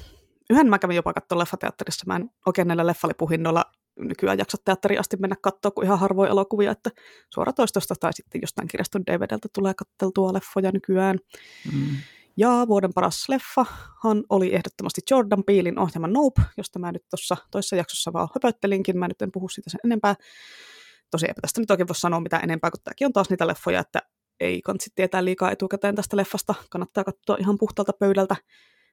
Yhden 0.51 0.69
mä 0.71 0.79
kävin 0.79 0.97
jopa 0.97 1.13
katsoa 1.13 1.39
leffateatterissa. 1.39 2.05
Mä 2.07 2.17
en 2.17 2.31
oikein 2.47 2.69
näillä 2.69 2.87
leffalipuhinnoilla 2.87 3.65
nykyään 3.99 4.39
jaksa 4.39 4.59
teatteri 4.65 4.99
asti 4.99 5.17
mennä 5.17 5.37
katsoa 5.43 5.71
kuin 5.71 5.85
ihan 5.85 5.99
harvoin 5.99 6.31
elokuvia, 6.31 6.71
että 6.71 6.91
suoratoistosta 7.35 7.95
tai 8.01 8.13
sitten 8.13 8.41
jostain 8.41 8.69
kirjaston 8.69 9.07
DVDltä 9.07 9.49
tulee 9.53 9.75
katteltua 9.75 10.33
leffoja 10.33 10.73
nykyään. 10.73 11.19
Mm. 11.73 11.97
Ja 12.37 12.65
vuoden 12.69 12.95
paras 12.95 13.29
leffahan 13.29 14.25
oli 14.29 14.55
ehdottomasti 14.55 15.01
Jordan 15.11 15.45
Peelin 15.45 15.79
ohjelma 15.79 16.07
Nope, 16.07 16.43
josta 16.57 16.79
mä 16.79 16.93
nyt 16.93 17.05
tuossa 17.11 17.37
toisessa 17.51 17.77
jaksossa 17.77 18.13
vaan 18.13 18.29
höpöttelinkin, 18.35 18.99
mä 18.99 19.09
nyt 19.09 19.23
en 19.23 19.33
puhu 19.33 19.49
siitä 19.49 19.71
sen 19.71 19.81
enempää. 19.85 20.15
Tosi 21.11 21.27
eipä 21.27 21.41
tästä 21.41 21.61
nyt 21.61 21.71
oikein 21.71 21.89
voi 21.89 21.97
sanoa 21.97 22.21
mitään 22.21 22.45
enempää, 22.45 22.71
kun 22.71 22.81
tämäkin 22.85 23.07
on 23.07 23.13
taas 23.13 23.31
niitä 23.31 23.47
leffoja, 23.47 23.81
että 23.81 24.03
ei 24.41 24.63
kansi 24.63 24.91
tietää 24.95 25.25
liikaa 25.25 25.51
etukäteen 25.51 25.95
tästä 25.95 26.17
leffasta, 26.17 26.55
kannattaa 26.71 27.05
katsoa 27.05 27.37
ihan 27.41 27.59
puhtaalta 27.59 27.93
pöydältä. 27.93 28.37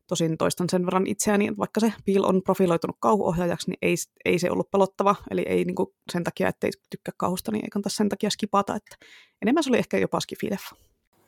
Tosin 0.08 0.38
toistan 0.38 0.70
sen 0.70 0.86
verran 0.86 1.08
itseäni, 1.08 1.48
että 1.48 1.58
vaikka 1.58 1.80
se 1.80 1.94
Peel 2.06 2.24
on 2.24 2.42
profiloitunut 2.44 2.98
kauhuohjaajaksi, 3.00 3.70
niin 3.70 3.78
ei, 3.82 3.96
ei 4.26 4.40
se 4.40 4.52
ollut 4.52 4.72
pelottava. 4.72 5.16
Eli 5.32 5.42
ei 5.42 5.66
niin 5.66 5.76
kuin 5.76 5.88
sen 6.12 6.24
takia, 6.24 6.48
että 6.48 6.68
ei 6.68 6.72
tykkää 6.90 7.14
kauhusta, 7.18 7.52
niin 7.52 7.66
ei 7.66 7.70
kannata 7.70 7.90
sen 7.90 8.10
takia 8.10 8.30
skipata. 8.30 8.76
Että 8.76 9.06
enemmän 9.42 9.64
se 9.64 9.70
oli 9.70 9.78
ehkä 9.78 9.98
jopa 9.98 10.20
skifileffa. 10.20 10.76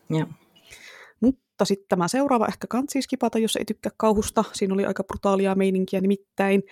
Ja. 0.09 0.27
Mutta 1.21 1.65
sitten 1.65 1.87
tämä 1.89 2.07
seuraava 2.07 2.47
ehkä 2.47 2.67
kansi 2.67 3.01
skipata, 3.01 3.39
jos 3.39 3.55
ei 3.55 3.65
tykkää 3.65 3.91
kauhusta. 3.97 4.43
Siinä 4.53 4.73
oli 4.73 4.85
aika 4.85 5.03
brutaalia 5.03 5.55
meininkiä 5.55 6.01
nimittäin. 6.01 6.63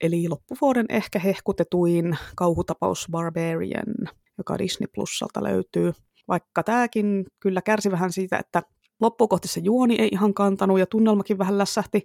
Eli 0.00 0.28
loppuvuoden 0.28 0.86
ehkä 0.88 1.18
hehkutetuin 1.18 2.16
kauhutapaus 2.36 3.06
Barbarian, 3.10 3.94
joka 4.38 4.58
Disney 4.58 4.86
Plusalta 4.94 5.42
löytyy. 5.42 5.92
Vaikka 6.28 6.62
tämäkin 6.62 7.24
kyllä 7.40 7.62
kärsi 7.62 7.90
vähän 7.90 8.12
siitä, 8.12 8.38
että 8.38 8.62
loppuun 9.00 9.28
kohti 9.28 9.48
se 9.48 9.60
juoni 9.64 9.96
ei 9.98 10.08
ihan 10.12 10.34
kantanut 10.34 10.78
ja 10.78 10.86
tunnelmakin 10.86 11.38
vähän 11.38 11.58
lässähti. 11.58 12.04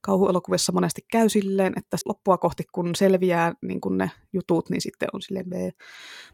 Kauhuelokuvissa 0.00 0.72
monesti 0.72 1.02
käy 1.12 1.28
silleen, 1.28 1.72
että 1.76 1.96
loppua 2.06 2.38
kohti 2.38 2.64
kun 2.72 2.94
selviää 2.94 3.54
niin 3.62 3.80
kun 3.80 3.98
ne 3.98 4.10
jutut, 4.32 4.70
niin 4.70 4.80
sitten 4.80 5.08
on 5.12 5.22
silleen 5.22 5.50
B. 5.50 5.52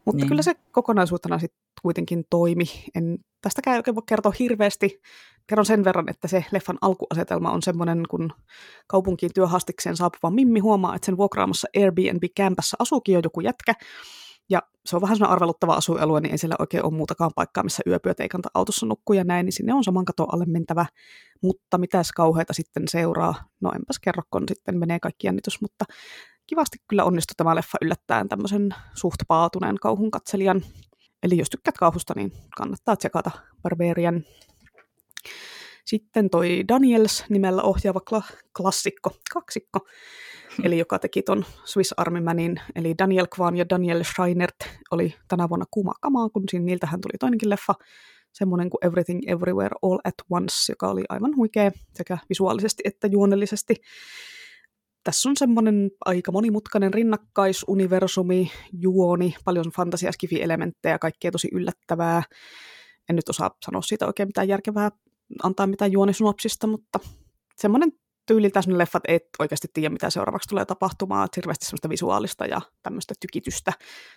Mutta 0.05 0.17
niin. 0.21 0.27
kyllä 0.27 0.41
se 0.41 0.53
kokonaisuutena 0.71 1.39
sitten 1.39 1.59
kuitenkin 1.81 2.23
toimi. 2.29 2.65
En 2.95 3.17
tästäkään 3.41 3.77
oikein 3.77 3.95
voi 3.95 4.03
kertoa 4.05 4.33
hirveästi. 4.39 5.01
Kerron 5.47 5.65
sen 5.65 5.83
verran, 5.83 6.09
että 6.09 6.27
se 6.27 6.45
leffan 6.51 6.77
alkuasetelma 6.81 7.51
on 7.51 7.61
semmoinen, 7.61 8.03
kun 8.09 8.33
kaupunkiin 8.87 9.33
työhastikseen 9.33 9.97
saapuva 9.97 10.31
Mimmi 10.31 10.59
huomaa, 10.59 10.95
että 10.95 11.05
sen 11.05 11.17
vuokraamassa 11.17 11.67
Airbnb-kämpässä 11.77 12.77
asuukin 12.79 13.13
jo 13.13 13.21
joku 13.23 13.41
jätkä, 13.41 13.73
ja 14.49 14.61
se 14.85 14.95
on 14.95 15.01
vähän 15.01 15.17
sellainen 15.17 15.33
arveluttava 15.33 15.73
asuinalue, 15.73 16.21
niin 16.21 16.31
ei 16.31 16.37
siellä 16.37 16.55
oikein 16.59 16.85
ole 16.85 16.93
muutakaan 16.93 17.31
paikkaa, 17.35 17.63
missä 17.63 17.83
yöpyöt 17.87 18.19
ei 18.19 18.29
kanta 18.29 18.49
autossa 18.53 18.85
nukkuja 18.85 19.23
näin, 19.23 19.45
niin 19.45 19.53
sinne 19.53 19.73
on 19.73 19.83
saman 19.83 20.05
katon 20.05 20.33
alle 20.33 20.45
mentävä. 20.45 20.85
Mutta 21.41 21.77
mitäs 21.77 22.11
kauheita 22.11 22.53
sitten 22.53 22.83
seuraa? 22.87 23.35
No 23.61 23.71
enpäs 23.75 23.99
kerro, 23.99 24.23
kun 24.31 24.43
sitten 24.47 24.79
menee 24.79 24.99
kaikki 24.99 25.27
jännitys, 25.27 25.61
mutta 25.61 25.85
kivasti 26.47 26.77
kyllä 26.87 27.03
onnistui 27.03 27.35
tämä 27.37 27.55
leffa 27.55 27.77
yllättäen 27.81 28.29
tämmöisen 28.29 28.75
suht 28.93 29.19
paatuneen 29.27 29.75
kauhun 29.75 30.11
katselijan. 30.11 30.61
Eli 31.23 31.37
jos 31.37 31.49
tykkäät 31.49 31.77
kauhusta, 31.77 32.13
niin 32.15 32.31
kannattaa 32.57 32.95
tsekata 32.95 33.31
Barbarian. 33.63 34.23
Sitten 35.85 36.29
toi 36.29 36.63
Daniels 36.67 37.23
nimellä 37.29 37.61
ohjaava 37.61 38.01
kla- 38.09 38.35
klassikko, 38.57 39.11
kaksikko, 39.33 39.79
eli 40.63 40.79
joka 40.79 40.99
teki 40.99 41.21
ton 41.21 41.45
Swiss 41.65 41.93
Army 41.97 42.21
Manin, 42.21 42.61
eli 42.75 42.95
Daniel 42.97 43.27
Kwan 43.35 43.57
ja 43.57 43.69
Daniel 43.69 44.03
Scheinert 44.03 44.55
oli 44.91 45.15
tänä 45.27 45.49
vuonna 45.49 45.65
kuuma 45.71 45.93
kamaa, 46.01 46.29
kun 46.29 46.43
siinä 46.49 46.65
niiltähän 46.65 47.01
tuli 47.01 47.17
toinenkin 47.19 47.49
leffa, 47.49 47.73
semmoinen 48.33 48.69
kuin 48.69 48.87
Everything 48.87 49.19
Everywhere 49.27 49.75
All 49.81 49.97
at 50.03 50.13
Once, 50.29 50.53
joka 50.69 50.87
oli 50.87 51.03
aivan 51.09 51.35
huikea 51.35 51.71
sekä 51.93 52.17
visuaalisesti 52.29 52.83
että 52.85 53.07
juonellisesti. 53.07 53.75
Tässä 55.03 55.29
on 55.29 55.37
semmoinen 55.37 55.91
aika 56.05 56.31
monimutkainen 56.31 56.93
rinnakkaisuniversumi, 56.93 58.51
juoni, 58.71 59.35
paljon 59.45 59.65
fantasiaskifi-elementtejä, 59.65 60.99
kaikkea 60.99 61.31
tosi 61.31 61.49
yllättävää. 61.51 62.23
En 63.09 63.15
nyt 63.15 63.29
osaa 63.29 63.51
sanoa 63.65 63.81
siitä 63.81 64.07
oikein 64.07 64.29
mitään 64.29 64.47
järkevää, 64.47 64.91
antaa 65.43 65.67
mitään 65.67 65.91
juonisynopsista, 65.91 66.67
mutta 66.67 66.99
semmoinen 67.55 67.91
tyyliltä 68.25 68.61
sellainen 68.61 68.77
leffat 68.77 69.03
ei 69.07 69.19
oikeasti 69.39 69.67
tiedä, 69.73 69.89
mitä 69.89 70.09
seuraavaksi 70.09 70.49
tulee 70.49 70.65
tapahtumaan, 70.65 71.25
että 71.25 71.37
hirveästi 71.37 71.65
semmoista 71.65 71.89
visuaalista 71.89 72.45
ja 72.45 72.61
tämmöistä 72.83 73.13
tykitystä, 73.19 73.73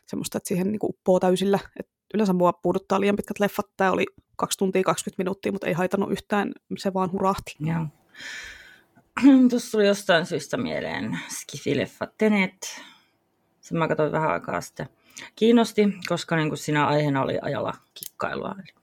semmoista, 0.06 0.38
että 0.38 0.48
siihen 0.48 0.66
niin 0.66 0.78
uppoo 0.82 1.20
täysillä. 1.20 1.58
Et 1.80 1.88
yleensä 2.14 2.32
mua 2.32 2.52
puuduttaa 2.52 3.00
liian 3.00 3.16
pitkät 3.16 3.40
leffat, 3.40 3.66
tämä 3.76 3.92
oli 3.92 4.04
2 4.36 4.58
tuntia 4.58 4.82
20 4.82 5.20
minuuttia, 5.22 5.52
mutta 5.52 5.66
ei 5.66 5.72
haitannut 5.72 6.12
yhtään, 6.12 6.52
se 6.78 6.94
vaan 6.94 7.12
hurahti. 7.12 7.56
Joo. 7.60 7.86
Tuossa 9.50 9.70
tuli 9.70 9.86
jostain 9.86 10.26
syystä 10.26 10.56
mieleen 10.56 11.18
Skifi-leffa 11.28 12.12
Tenet. 12.18 12.82
Sen 13.60 13.78
mä 13.78 13.88
katsoin 13.88 14.12
vähän 14.12 14.30
aikaa 14.30 14.60
sitten. 14.60 14.88
Kiinnosti, 15.36 15.82
koska 16.08 16.36
niin 16.36 16.48
kuin 16.48 16.58
siinä 16.58 16.86
aiheena 16.86 17.22
oli 17.22 17.38
ajalla 17.42 17.74
kikkailua. 17.94 18.54
Eli 18.58 18.77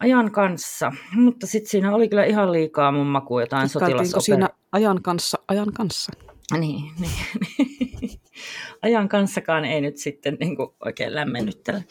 ajan 0.00 0.32
kanssa, 0.32 0.92
mutta 1.14 1.46
sitten 1.46 1.70
siinä 1.70 1.94
oli 1.94 2.08
kyllä 2.08 2.24
ihan 2.24 2.52
liikaa 2.52 2.92
mun 2.92 3.06
makuun 3.06 3.42
jotain 3.42 3.68
sotilasopera. 3.68 4.20
siinä 4.20 4.48
ajan 4.72 5.02
kanssa, 5.02 5.38
ajan 5.48 5.72
kanssa? 5.72 6.12
Niin, 6.58 6.92
niin, 7.00 7.12
niin. 8.00 8.20
ajan 8.82 9.08
kanssakaan 9.08 9.64
ei 9.64 9.80
nyt 9.80 9.96
sitten 9.96 10.36
niin 10.40 10.56
kuin 10.56 10.68
oikein 10.84 11.14
lämmennyt 11.14 11.62
tällä 11.64 11.82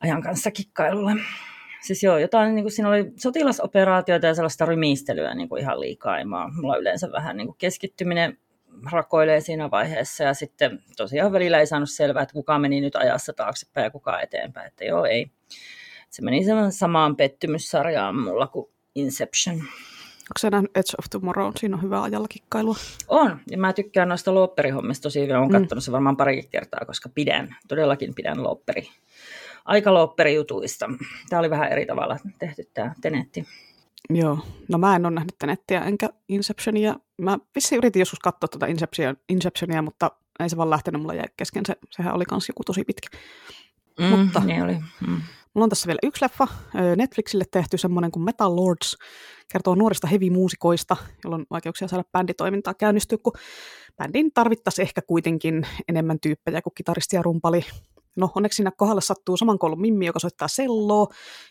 ajan 0.00 0.22
kanssa 0.22 0.50
kikkailulle. 0.50 1.12
Siis 1.82 2.02
joo, 2.02 2.18
jotain, 2.18 2.54
niin 2.54 2.64
kuin 2.64 2.72
siinä 2.72 2.88
oli 2.88 3.12
sotilasoperaatioita 3.16 4.26
ja 4.26 4.34
sellaista 4.34 4.64
rymiistelyä 4.64 5.34
niin 5.34 5.48
kuin 5.48 5.62
ihan 5.62 5.80
liikaa. 5.80 6.18
Ja 6.18 6.24
mulla 6.52 6.76
yleensä 6.76 7.12
vähän 7.12 7.36
niin 7.36 7.46
kuin 7.46 7.56
keskittyminen 7.58 8.38
rakoilee 8.92 9.40
siinä 9.40 9.70
vaiheessa 9.70 10.24
ja 10.24 10.34
sitten 10.34 10.82
tosiaan 10.96 11.32
välillä 11.32 11.58
ei 11.60 11.66
saanut 11.66 11.90
selvää, 11.90 12.22
että 12.22 12.32
kuka 12.32 12.58
meni 12.58 12.80
nyt 12.80 12.96
ajassa 12.96 13.32
taaksepäin 13.32 13.84
ja 13.84 13.90
kuka 13.90 14.20
eteenpäin, 14.20 14.66
että 14.66 14.84
joo 14.84 15.04
ei 15.04 15.30
se 16.16 16.22
meni 16.22 16.44
samaan 16.70 17.16
pettymyssarjaan 17.16 18.18
mulla 18.18 18.46
kuin 18.46 18.66
Inception. 18.94 19.56
Onko 19.56 20.38
se 20.38 20.50
nähnyt 20.50 20.76
Edge 20.76 20.94
of 20.98 21.04
Tomorrow? 21.10 21.52
Siinä 21.56 21.76
on 21.76 21.82
hyvä 21.82 22.02
ajalla 22.02 22.28
kikkailua. 22.28 22.76
On, 23.08 23.40
ja 23.50 23.58
mä 23.58 23.72
tykkään 23.72 24.08
noista 24.08 24.34
lopperihommista 24.34 25.02
tosi 25.02 25.20
hyvin. 25.20 25.36
Olen 25.36 25.48
mm. 25.48 25.60
katsonut 25.60 25.84
se 25.84 25.92
varmaan 25.92 26.16
parikin 26.16 26.50
kertaa, 26.50 26.80
koska 26.86 27.08
pidän, 27.08 27.56
todellakin 27.68 28.14
pidän 28.14 28.42
lopperi. 28.42 28.88
Aika 29.64 29.90
jutuista. 30.34 30.86
Tämä 31.28 31.40
oli 31.40 31.50
vähän 31.50 31.72
eri 31.72 31.86
tavalla 31.86 32.18
tehty 32.38 32.70
tämä 32.74 32.94
Tenetti. 33.00 33.46
Joo, 34.10 34.38
no 34.68 34.78
mä 34.78 34.96
en 34.96 35.06
ole 35.06 35.14
nähnyt 35.14 35.34
Tenettiä 35.38 35.80
enkä 35.80 36.08
Inceptionia. 36.28 36.96
Mä 37.18 37.38
vissiin 37.54 37.78
yritin 37.78 38.00
joskus 38.00 38.18
katsoa 38.18 38.48
tuota 38.48 38.66
Inception, 38.66 39.16
Inceptionia, 39.28 39.82
mutta 39.82 40.10
ei 40.40 40.48
se 40.48 40.56
vaan 40.56 40.70
lähtenyt 40.70 41.00
mulla 41.00 41.14
jäi 41.14 41.26
kesken. 41.36 41.66
Se, 41.66 41.76
sehän 41.90 42.14
oli 42.14 42.24
kans 42.24 42.48
joku 42.48 42.64
tosi 42.64 42.84
pitkä. 42.84 43.08
Mm, 44.00 44.06
mutta 44.06 44.40
niin 44.40 44.62
oli. 44.62 44.76
Mm. 45.06 45.20
Mulla 45.56 45.64
on 45.64 45.68
tässä 45.68 45.86
vielä 45.86 45.98
yksi 46.02 46.24
leffa, 46.24 46.48
Netflixille 46.96 47.44
tehty 47.50 47.78
semmoinen 47.78 48.10
kuin 48.10 48.22
Metal 48.22 48.56
Lords, 48.56 48.96
kertoo 49.52 49.74
nuorista 49.74 50.06
heavy-muusikoista, 50.06 50.96
jolla 51.24 51.36
on 51.36 51.46
vaikeuksia 51.50 51.88
saada 51.88 52.04
bänditoimintaa 52.12 52.74
käynnistyä, 52.74 53.18
kun 53.22 53.32
bändin 53.96 54.32
tarvittaisiin 54.34 54.82
ehkä 54.82 55.02
kuitenkin 55.02 55.66
enemmän 55.88 56.20
tyyppejä 56.20 56.62
kuin 56.62 56.74
kitaristi 56.74 57.16
ja 57.16 57.22
rumpali. 57.22 57.64
No 58.16 58.30
onneksi 58.34 58.56
siinä 58.56 58.72
kohdalla 58.76 59.00
sattuu 59.00 59.36
saman 59.36 59.58
koulun 59.58 59.80
Mimmi, 59.80 60.06
joka 60.06 60.18
soittaa 60.18 60.48
selloa, 60.48 61.06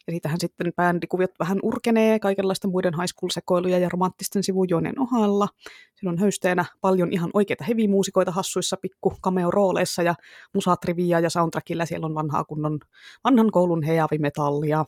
ja 0.08 0.12
siitähän 0.12 0.40
sitten 0.40 0.74
bändikuviot 0.76 1.32
vähän 1.40 1.60
urkenee 1.64 2.20
kaikenlaisten 2.20 2.72
muiden 2.72 2.94
high 2.94 3.14
school-sekoiluja 3.14 3.80
ja 3.80 3.90
romanttisten 3.90 4.44
sivujoineen 4.44 5.00
ohalla. 5.00 5.48
Siinä 5.96 6.12
on 6.12 6.18
höysteenä 6.18 6.66
paljon 6.82 7.14
ihan 7.14 7.30
oikeita 7.34 7.64
heavy-muusikoita 7.64 8.32
hassuissa 8.32 8.78
pikku 8.82 9.14
cameo-rooleissa 9.24 10.04
ja 10.04 10.16
musatrivia 10.54 11.20
ja 11.20 11.30
soundtrackilla 11.30 11.86
siellä 11.86 12.06
on 12.06 12.16
vanhaa 12.16 12.44
kunnon 12.44 12.80
vanhan 13.24 13.52
koulun 13.52 13.84
heavy 13.84 14.18
metallia. 14.20 14.86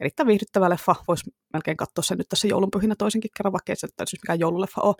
Erittäin 0.00 0.26
viihdyttävä 0.26 0.70
leffa, 0.70 0.94
voisi 1.08 1.30
melkein 1.52 1.76
katsoa 1.76 2.02
sen 2.02 2.18
nyt 2.18 2.28
tässä 2.28 2.48
joulunpyhinä 2.48 2.94
toisenkin 2.98 3.30
kerran, 3.36 3.52
vaikka 3.52 3.72
ei 3.72 3.76
se 3.76 3.88
siis 4.06 4.22
mikään 4.22 4.40
joululeffa 4.40 4.80
ole. 4.80 4.94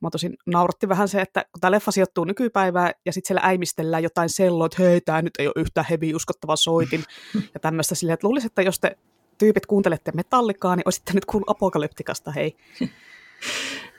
Mä 0.00 0.10
tosin 0.10 0.36
nauratti 0.46 0.88
vähän 0.88 1.08
se, 1.08 1.20
että 1.20 1.44
kun 1.52 1.60
tämä 1.60 1.70
leffa 1.70 1.90
sijoittuu 1.90 2.24
nykypäivään 2.24 2.92
ja 3.06 3.12
sitten 3.12 3.28
siellä 3.28 3.48
äimistellään 3.48 4.02
jotain 4.02 4.28
selloa, 4.28 4.66
että 4.66 4.82
hei, 4.82 5.00
tämä 5.00 5.22
nyt 5.22 5.34
ei 5.38 5.48
ole 5.56 5.62
yhtään 5.62 5.86
heavy 5.90 6.14
uskottava 6.14 6.56
soitin 6.56 7.04
ja 7.54 7.60
tämmöistä 7.60 7.94
silleen, 7.94 8.14
että 8.14 8.26
luulisin, 8.26 8.46
että 8.46 8.62
jos 8.62 8.80
te 8.80 8.96
tyypit 9.38 9.66
kuuntelette 9.66 10.12
metallikaa, 10.14 10.76
niin 10.76 10.82
olisitte 10.86 11.12
nyt 11.14 11.24
kuullut 11.24 11.50
apokalyptikasta, 11.50 12.30
hei. 12.30 12.56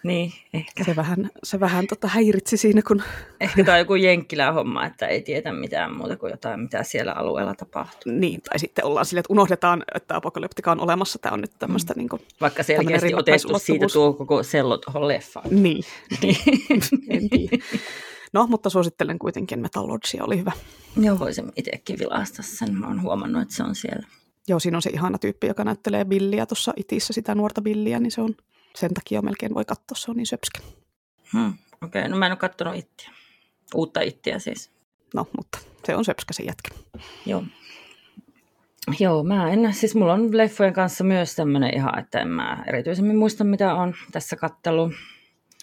Niin, 0.04 0.32
ehkä. 0.54 0.84
Se 0.84 0.96
vähän, 0.96 1.30
se 1.44 1.60
vähän 1.60 1.88
tota 1.88 2.08
häiritsi 2.08 2.58
siinä, 2.58 2.82
kun... 2.88 3.04
Ehkä 3.40 3.64
tämä 3.64 3.76
on 3.76 3.80
joku 3.80 3.96
jenkkilä 3.96 4.52
homma, 4.52 4.86
että 4.86 5.08
ei 5.08 5.22
tiedä 5.22 5.54
mitään 5.54 5.96
muuta 5.96 6.18
kuin 6.18 6.32
jotain, 6.32 6.60
mitä 6.60 6.84
siellä 6.84 7.14
alueella 7.14 7.56
tapahtuu. 7.56 8.12
Niin, 8.12 8.42
tai 8.42 8.60
sitten 8.60 8.86
ollaan 8.86 9.06
silleen, 9.06 9.20
että 9.20 9.34
unohdetaan, 9.34 9.84
että 9.96 10.16
apokalyptika 10.16 10.72
on 10.72 10.80
olemassa. 10.80 11.20
Tämä 11.20 11.34
on 11.34 11.42
nyt 11.42 11.52
tämmöistä... 11.60 11.94
Mm. 11.94 11.98
Niin 11.98 12.10
kuin, 12.10 12.22
Vaikka 12.42 12.64
selkeästi 12.64 13.14
otettu 13.14 13.60
siitä 13.60 13.86
tuo 13.94 14.14
koko 14.14 14.44
sello 14.44 14.78
tuohon 14.78 15.08
leffaan. 15.08 15.48
Niin, 15.52 15.84
niin. 16.22 16.38
en 17.10 17.30
tiedä. 17.30 17.64
No, 18.34 18.48
mutta 18.48 18.70
suosittelen 18.70 19.20
kuitenkin 19.20 19.60
Metal 19.60 19.88
Lordsia, 19.88 20.24
oli 20.24 20.38
hyvä. 20.38 20.52
Joo, 21.02 21.20
voisin 21.20 21.52
itsekin 21.56 22.00
vilaista 22.00 22.42
sen. 22.42 22.76
Mä 22.76 22.88
oon 22.88 23.02
huomannut, 23.02 23.42
että 23.42 23.56
se 23.56 23.64
on 23.64 23.76
siellä. 23.76 24.08
Joo, 24.48 24.60
siinä 24.60 24.78
on 24.78 24.82
se 24.82 24.90
ihana 24.90 25.18
tyyppi, 25.18 25.48
joka 25.48 25.64
näyttelee 25.64 26.06
Billiä 26.06 26.46
tuossa 26.46 26.74
itissä, 26.76 27.14
sitä 27.14 27.36
nuorta 27.36 27.62
Billiä, 27.62 28.00
niin 28.00 28.12
se 28.12 28.22
on 28.22 28.36
sen 28.76 28.94
takia 28.94 29.22
melkein 29.22 29.54
voi 29.54 29.66
katsoa, 29.66 29.96
se 29.96 30.12
on 30.12 30.18
niin 30.18 30.28
söpskä. 30.28 30.60
Hmm, 31.34 31.54
Okei, 31.84 32.02
okay. 32.02 32.08
no 32.08 32.18
mä 32.18 32.26
en 32.26 32.32
ole 32.32 32.38
katsonut 32.38 32.76
ittiä. 32.76 33.10
Uutta 33.76 34.02
ittiä 34.02 34.40
siis. 34.40 34.72
No, 35.16 35.28
mutta 35.38 35.58
se 35.86 35.96
on 35.96 36.06
söpskä 36.06 36.34
se 36.34 36.44
jätkä. 36.44 36.76
Joo. 37.26 37.44
Joo, 39.00 39.24
mä 39.24 39.52
en, 39.52 39.74
siis 39.74 39.96
mulla 39.96 40.14
on 40.14 40.38
leffojen 40.38 40.74
kanssa 40.74 41.04
myös 41.04 41.36
tämmöinen 41.36 41.76
ihan, 41.76 42.00
että 42.00 42.20
en 42.20 42.28
mä 42.28 42.64
erityisemmin 42.68 43.18
muista, 43.18 43.44
mitä 43.44 43.76
on 43.76 43.94
tässä 44.12 44.36
kattelu. 44.36 44.92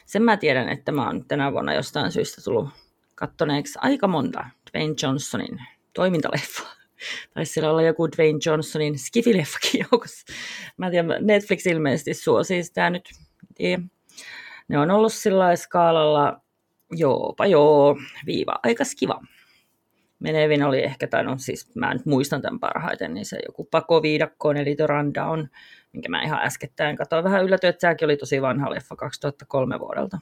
Sen 0.09 0.23
mä 0.23 0.37
tiedän, 0.37 0.69
että 0.69 0.93
mä 0.93 1.07
oon 1.07 1.25
tänä 1.25 1.53
vuonna 1.53 1.75
jostain 1.75 2.13
syystä 2.13 2.43
tullut 2.43 2.69
kattoneeksi 3.15 3.79
aika 3.83 4.09
monta 4.09 4.47
Dwayne 4.71 4.95
Johnsonin 5.03 5.59
toimintaleffaa. 5.95 6.73
Taisi 7.35 7.53
siellä 7.53 7.71
olla 7.71 7.83
joku 7.83 8.09
Dwayne 8.11 8.39
Johnsonin 8.47 8.99
skifileffakin 8.99 9.81
joukossa. 9.91 10.27
Mä 10.77 10.87
en 10.87 10.93
tiedä, 10.93 11.19
Netflix 11.21 11.67
ilmeisesti 11.67 12.15
suosii 12.15 12.65
sitä 12.65 12.91
nyt. 12.91 13.11
Ne 14.69 14.79
on 14.79 14.91
ollut 14.91 15.13
sillä 15.13 15.57
skaalalla 15.57 16.41
joopa 16.93 17.47
joo, 17.47 17.99
viiva 18.27 18.59
aika 18.63 18.85
skiva. 18.85 19.21
Menevin 20.19 20.63
oli 20.63 20.85
ehkä, 20.85 21.07
tai 21.07 21.25
no 21.25 21.35
siis 21.39 21.75
mä 21.75 21.95
nyt 21.95 22.07
muistan 22.07 22.43
tämän 22.43 22.61
parhaiten, 22.61 23.15
niin 23.15 23.27
se 23.27 23.39
joku 23.47 23.65
pakoviidakkoon, 23.65 24.57
eli 24.57 24.77
The 24.77 24.87
Rundown, 24.87 25.49
minkä 25.93 26.09
mä 26.09 26.23
ihan 26.23 26.45
äskettäin 26.45 26.97
katsoin. 26.97 27.25
Vähän 27.25 27.45
yllätyin, 27.45 27.69
että 27.69 27.89
sekin 27.89 28.07
oli 28.07 28.17
tosi 28.17 28.43
vanha 28.43 28.71
leffa 28.71 28.97
2003 28.97 29.81
vuodelta. 29.81 30.19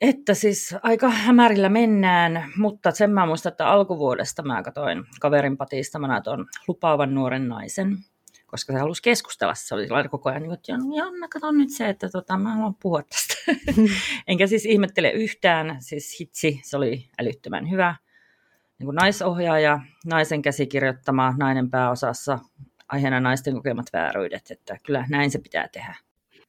Että 0.00 0.34
siis 0.34 0.74
aika 0.82 1.08
hämärillä 1.08 1.68
mennään, 1.68 2.52
mutta 2.56 2.90
sen 2.90 3.10
mä 3.10 3.26
muistan, 3.26 3.50
että 3.50 3.68
alkuvuodesta 3.68 4.42
mä 4.42 4.62
katsoin 4.62 5.04
kaverin 5.20 5.56
patista, 5.56 5.98
mä 5.98 6.20
tuon 6.20 6.46
lupaavan 6.68 7.14
nuoren 7.14 7.48
naisen. 7.48 7.98
koska 8.46 8.72
se 8.72 8.78
halusi 8.78 9.02
keskustella. 9.02 9.54
Se 9.54 9.74
oli 9.74 9.86
sellainen 9.86 10.10
koko 10.10 10.30
ajan, 10.30 10.42
niin 10.42 10.52
että 10.52 10.72
Janna, 10.72 11.28
kato 11.28 11.52
nyt 11.52 11.70
se, 11.70 11.88
että 11.88 12.08
tota, 12.08 12.38
mä 12.38 12.54
haluan 12.54 12.74
puhua 12.82 13.02
tästä. 13.02 13.34
Enkä 14.28 14.46
siis 14.46 14.66
ihmettele 14.66 15.10
yhtään, 15.10 15.76
siis 15.80 16.20
hitsi, 16.20 16.60
se 16.64 16.76
oli 16.76 17.08
älyttömän 17.20 17.70
hyvä. 17.70 17.96
Niin 18.78 18.84
kuin 18.86 18.94
naisohjaaja, 18.94 19.80
naisen 20.06 20.42
käsikirjoittama, 20.42 21.34
nainen 21.38 21.70
pääosassa, 21.70 22.38
aiheena 22.88 23.20
naisten 23.20 23.54
kokemat 23.54 23.86
vääryydet, 23.92 24.50
että 24.50 24.78
kyllä 24.86 25.04
näin 25.08 25.30
se 25.30 25.38
pitää 25.38 25.68
tehdä. 25.68 25.94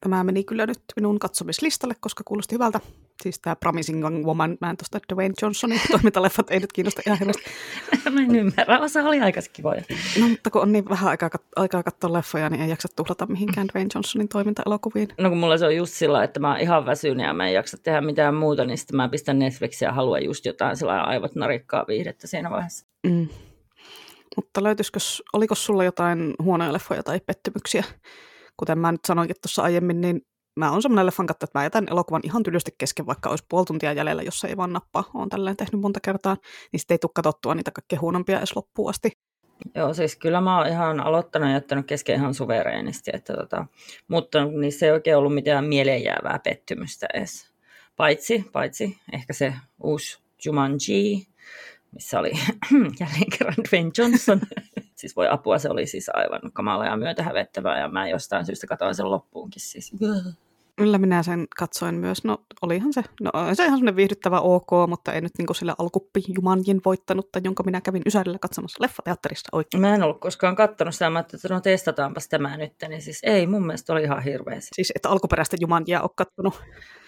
Tämä 0.01 0.23
meni 0.23 0.43
kyllä 0.43 0.65
nyt 0.65 0.81
minun 0.95 1.19
katsomislistalle, 1.19 1.95
koska 1.99 2.23
kuulosti 2.27 2.55
hyvältä. 2.55 2.79
Siis 3.23 3.39
tämä 3.39 3.55
Promising 3.55 4.01
Young 4.01 4.25
Woman, 4.25 4.57
mä 4.61 4.69
en 4.69 4.77
tuosta 4.77 4.99
Dwayne 5.13 5.33
Johnsonin 5.41 5.81
toimintaleffat 5.91 6.51
ei 6.51 6.59
nyt 6.59 6.73
kiinnosta 6.73 7.01
ihan 7.05 7.19
hirveästi. 7.19 7.43
mä 8.11 8.21
en 8.21 8.35
ymmärrä, 8.35 8.79
osa 8.79 9.03
oli 9.03 9.21
aika 9.21 9.41
kivoja. 9.53 9.81
No 10.19 10.27
mutta 10.27 10.49
kun 10.49 10.61
on 10.61 10.71
niin 10.71 10.89
vähän 10.89 11.09
aikaa, 11.09 11.29
aikaa 11.55 11.83
katsoa 11.83 12.13
leffoja, 12.13 12.49
niin 12.49 12.61
ei 12.61 12.69
jaksa 12.69 12.87
tuhlata 12.95 13.25
mihinkään 13.25 13.67
Dwayne 13.67 13.89
Johnsonin 13.95 14.29
toimintaelokuviin. 14.29 15.07
No 15.17 15.29
kun 15.29 15.37
mulla 15.37 15.57
se 15.57 15.65
on 15.65 15.75
just 15.75 15.93
sillä, 15.93 16.23
että 16.23 16.39
mä 16.39 16.51
oon 16.51 16.59
ihan 16.59 16.85
väsynyt 16.85 17.25
ja 17.25 17.33
mä 17.33 17.47
en 17.47 17.53
jaksa 17.53 17.77
tehdä 17.77 18.01
mitään 18.01 18.35
muuta, 18.35 18.65
niin 18.65 18.77
sitten 18.77 18.97
mä 18.97 19.09
pistän 19.09 19.39
Netflixiä 19.39 19.87
ja 19.87 19.93
haluan 19.93 20.23
just 20.23 20.45
jotain 20.45 20.77
sillä 20.77 21.03
aivot 21.03 21.35
narikkaa 21.35 21.85
viihdettä 21.87 22.27
siinä 22.27 22.49
vaiheessa. 22.49 22.85
Mm. 23.07 23.27
Mutta 24.39 24.63
löytyisikö, 24.63 24.99
oliko 25.33 25.55
sulla 25.55 25.83
jotain 25.83 26.33
huonoja 26.43 26.73
leffoja 26.73 27.03
tai 27.03 27.19
pettymyksiä? 27.19 27.83
Kuten 28.57 28.79
mä 28.79 28.91
nyt 28.91 29.05
sanoinkin 29.07 29.35
tuossa 29.41 29.61
aiemmin, 29.61 30.01
niin 30.01 30.21
mä 30.55 30.71
oon 30.71 30.81
semmoinen 30.81 31.05
leffan 31.05 31.27
katto, 31.27 31.43
että 31.43 31.59
mä 31.59 31.63
jätän 31.63 31.87
elokuvan 31.91 32.21
ihan 32.23 32.43
tylysti 32.43 32.71
kesken, 32.77 33.05
vaikka 33.05 33.29
olisi 33.29 33.45
puoli 33.49 33.65
tuntia 33.65 33.93
jäljellä, 33.93 34.21
jos 34.21 34.43
ei 34.43 34.57
vaan 34.57 34.73
nappaa. 34.73 35.03
Oon 35.13 35.29
tälleen 35.29 35.57
tehnyt 35.57 35.81
monta 35.81 35.99
kertaa, 36.03 36.37
niin 36.71 36.79
sitten 36.79 36.95
ei 36.95 36.99
tule 36.99 37.11
katsottua 37.15 37.55
niitä 37.55 37.71
kaikkein 37.71 38.01
huonompia 38.01 38.37
edes 38.37 38.55
loppuun 38.55 38.89
asti. 38.89 39.11
Joo, 39.75 39.93
siis 39.93 40.15
kyllä 40.15 40.41
mä 40.41 40.57
oon 40.57 40.67
ihan 40.67 40.99
aloittanut 40.99 41.49
ja 41.49 41.53
jättänyt 41.53 41.85
kesken 41.85 42.15
ihan 42.15 42.33
suvereenisti, 42.33 43.11
että 43.13 43.33
tota, 43.33 43.65
mutta 44.07 44.45
niissä 44.45 44.85
ei 44.85 44.91
oikein 44.91 45.17
ollut 45.17 45.33
mitään 45.33 45.65
mieleenjäävää 45.65 46.39
pettymystä 46.43 47.07
edes. 47.13 47.51
Paitsi, 47.95 48.45
paitsi 48.51 48.97
ehkä 49.13 49.33
se 49.33 49.53
uusi 49.83 50.19
Jumanji, 50.45 51.27
missä 51.91 52.19
oli 52.19 52.31
jälleen 52.99 53.29
kerran 53.37 53.55
Dwayne 53.69 53.91
Johnson. 53.97 54.41
siis 54.99 55.15
voi 55.15 55.27
apua, 55.29 55.59
se 55.59 55.69
oli 55.69 55.85
siis 55.85 56.09
aivan 56.13 56.51
kamala 56.53 56.85
ja 56.85 56.97
myötähävettävää 56.97 57.79
ja 57.79 57.87
mä 57.87 58.07
jostain 58.07 58.45
syystä 58.45 58.67
katsoin 58.67 58.95
sen 58.95 59.11
loppuunkin. 59.11 59.61
Siis. 59.61 59.91
Kyllä 60.79 60.97
minä 60.97 61.23
sen 61.23 61.47
katsoin 61.57 61.95
myös. 61.95 62.23
No 62.23 62.37
olihan 62.61 62.93
se, 62.93 63.03
no 63.21 63.31
se 63.53 63.65
ihan 63.65 63.77
semmoinen 63.77 63.95
viihdyttävä 63.95 64.39
ok, 64.39 64.69
mutta 64.87 65.13
ei 65.13 65.21
nyt 65.21 65.31
niin 65.37 65.55
sille 65.55 65.73
alkuppi 65.77 66.23
Jumanjin 66.27 66.81
voittanutta, 66.85 67.39
jonka 67.43 67.63
minä 67.63 67.81
kävin 67.81 68.01
Ysärillä 68.05 68.39
katsomassa 68.39 68.81
leffateatterissa 68.81 69.49
oikein. 69.51 69.81
Mä 69.81 69.95
en 69.95 70.03
ollut 70.03 70.19
koskaan 70.19 70.55
kattonut 70.55 70.93
sitä, 70.93 71.09
mä 71.09 71.19
että 71.19 71.37
no 71.49 71.61
testataanpas 71.61 72.27
tämä 72.27 72.57
nyt, 72.57 72.73
niin 72.87 73.01
siis 73.01 73.19
ei, 73.23 73.47
mun 73.47 73.65
mielestä 73.65 73.93
oli 73.93 74.03
ihan 74.03 74.23
hirveä. 74.23 74.57
Siis 74.59 74.91
että 74.95 75.09
alkuperäistä 75.09 75.57
Jumanjia 75.59 76.01
ole 76.01 76.09
kattonut? 76.15 76.61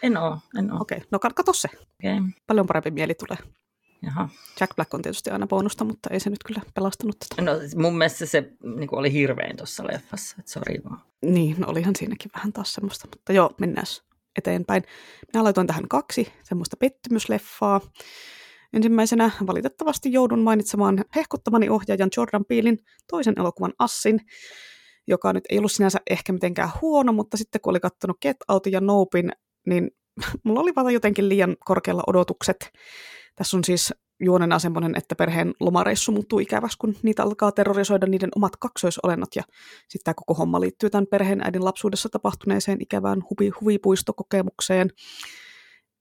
En 0.03 0.17
oo, 0.17 0.37
en 0.59 0.71
oo. 0.73 0.79
Okei, 0.81 0.97
okay. 0.97 1.07
no 1.11 1.19
katso 1.19 1.53
se. 1.53 1.69
Okay. 1.73 2.21
Paljon 2.47 2.67
parempi 2.67 2.91
mieli 2.91 3.13
tulee. 3.13 3.60
Jaha. 4.01 4.29
Jack 4.59 4.75
Black 4.75 4.93
on 4.93 5.01
tietysti 5.01 5.29
aina 5.29 5.47
bonusta, 5.47 5.83
mutta 5.83 6.09
ei 6.09 6.19
se 6.19 6.29
nyt 6.29 6.43
kyllä 6.45 6.61
pelastanut 6.73 7.15
tätä. 7.19 7.41
No 7.41 7.51
mun 7.75 7.97
mielestä 7.97 8.25
se 8.25 8.51
niin 8.63 8.95
oli 8.95 9.13
hirvein 9.13 9.57
tuossa 9.57 9.87
leffassa, 9.87 10.35
että 10.39 10.51
sori 10.51 10.81
vaan. 10.89 11.01
Niin, 11.21 11.55
no 11.59 11.67
olihan 11.67 11.95
siinäkin 11.95 12.31
vähän 12.35 12.53
taas 12.53 12.73
semmoista, 12.73 13.07
mutta 13.11 13.33
joo, 13.33 13.51
mennään 13.59 13.85
eteenpäin. 14.37 14.83
Minä 15.33 15.43
laitoin 15.43 15.67
tähän 15.67 15.87
kaksi 15.87 16.33
semmoista 16.43 16.77
pettymysleffaa. 16.77 17.81
Ensimmäisenä 18.73 19.31
valitettavasti 19.47 20.13
joudun 20.13 20.39
mainitsemaan 20.39 21.05
hehkuttamani 21.15 21.69
ohjaajan 21.69 22.09
Jordan 22.17 22.45
Peelin 22.45 22.79
toisen 23.07 23.33
elokuvan 23.37 23.73
Assin, 23.79 24.19
joka 25.07 25.33
nyt 25.33 25.43
ei 25.49 25.57
ollut 25.57 25.71
sinänsä 25.71 25.99
ehkä 26.09 26.33
mitenkään 26.33 26.69
huono, 26.81 27.13
mutta 27.13 27.37
sitten 27.37 27.61
kun 27.61 27.71
oli 27.71 27.79
katsonut 27.79 28.21
Get 28.21 28.37
Out 28.47 28.65
ja 28.65 28.81
Nopein, 28.81 29.31
niin 29.67 29.91
mulla 30.43 30.59
oli 30.59 30.75
vaan 30.75 30.93
jotenkin 30.93 31.29
liian 31.29 31.55
korkealla 31.65 32.03
odotukset. 32.07 32.71
Tässä 33.35 33.57
on 33.57 33.63
siis 33.63 33.93
juonena 34.19 34.59
semmoinen, 34.59 34.93
että 34.97 35.15
perheen 35.15 35.53
lomareissu 35.59 36.11
muuttuu 36.11 36.39
ikäväksi, 36.39 36.77
kun 36.77 36.95
niitä 37.03 37.23
alkaa 37.23 37.51
terrorisoida 37.51 38.05
niiden 38.07 38.29
omat 38.35 38.55
kaksoisolennot. 38.55 39.35
Ja 39.35 39.43
sitten 39.87 40.03
tämä 40.03 40.13
koko 40.13 40.33
homma 40.33 40.61
liittyy 40.61 40.89
tämän 40.89 41.07
perheen 41.07 41.41
äidin 41.43 41.65
lapsuudessa 41.65 42.09
tapahtuneeseen 42.09 42.81
ikävään 42.81 43.23
huvi, 43.29 43.49
huvipuistokokemukseen. 43.61 44.89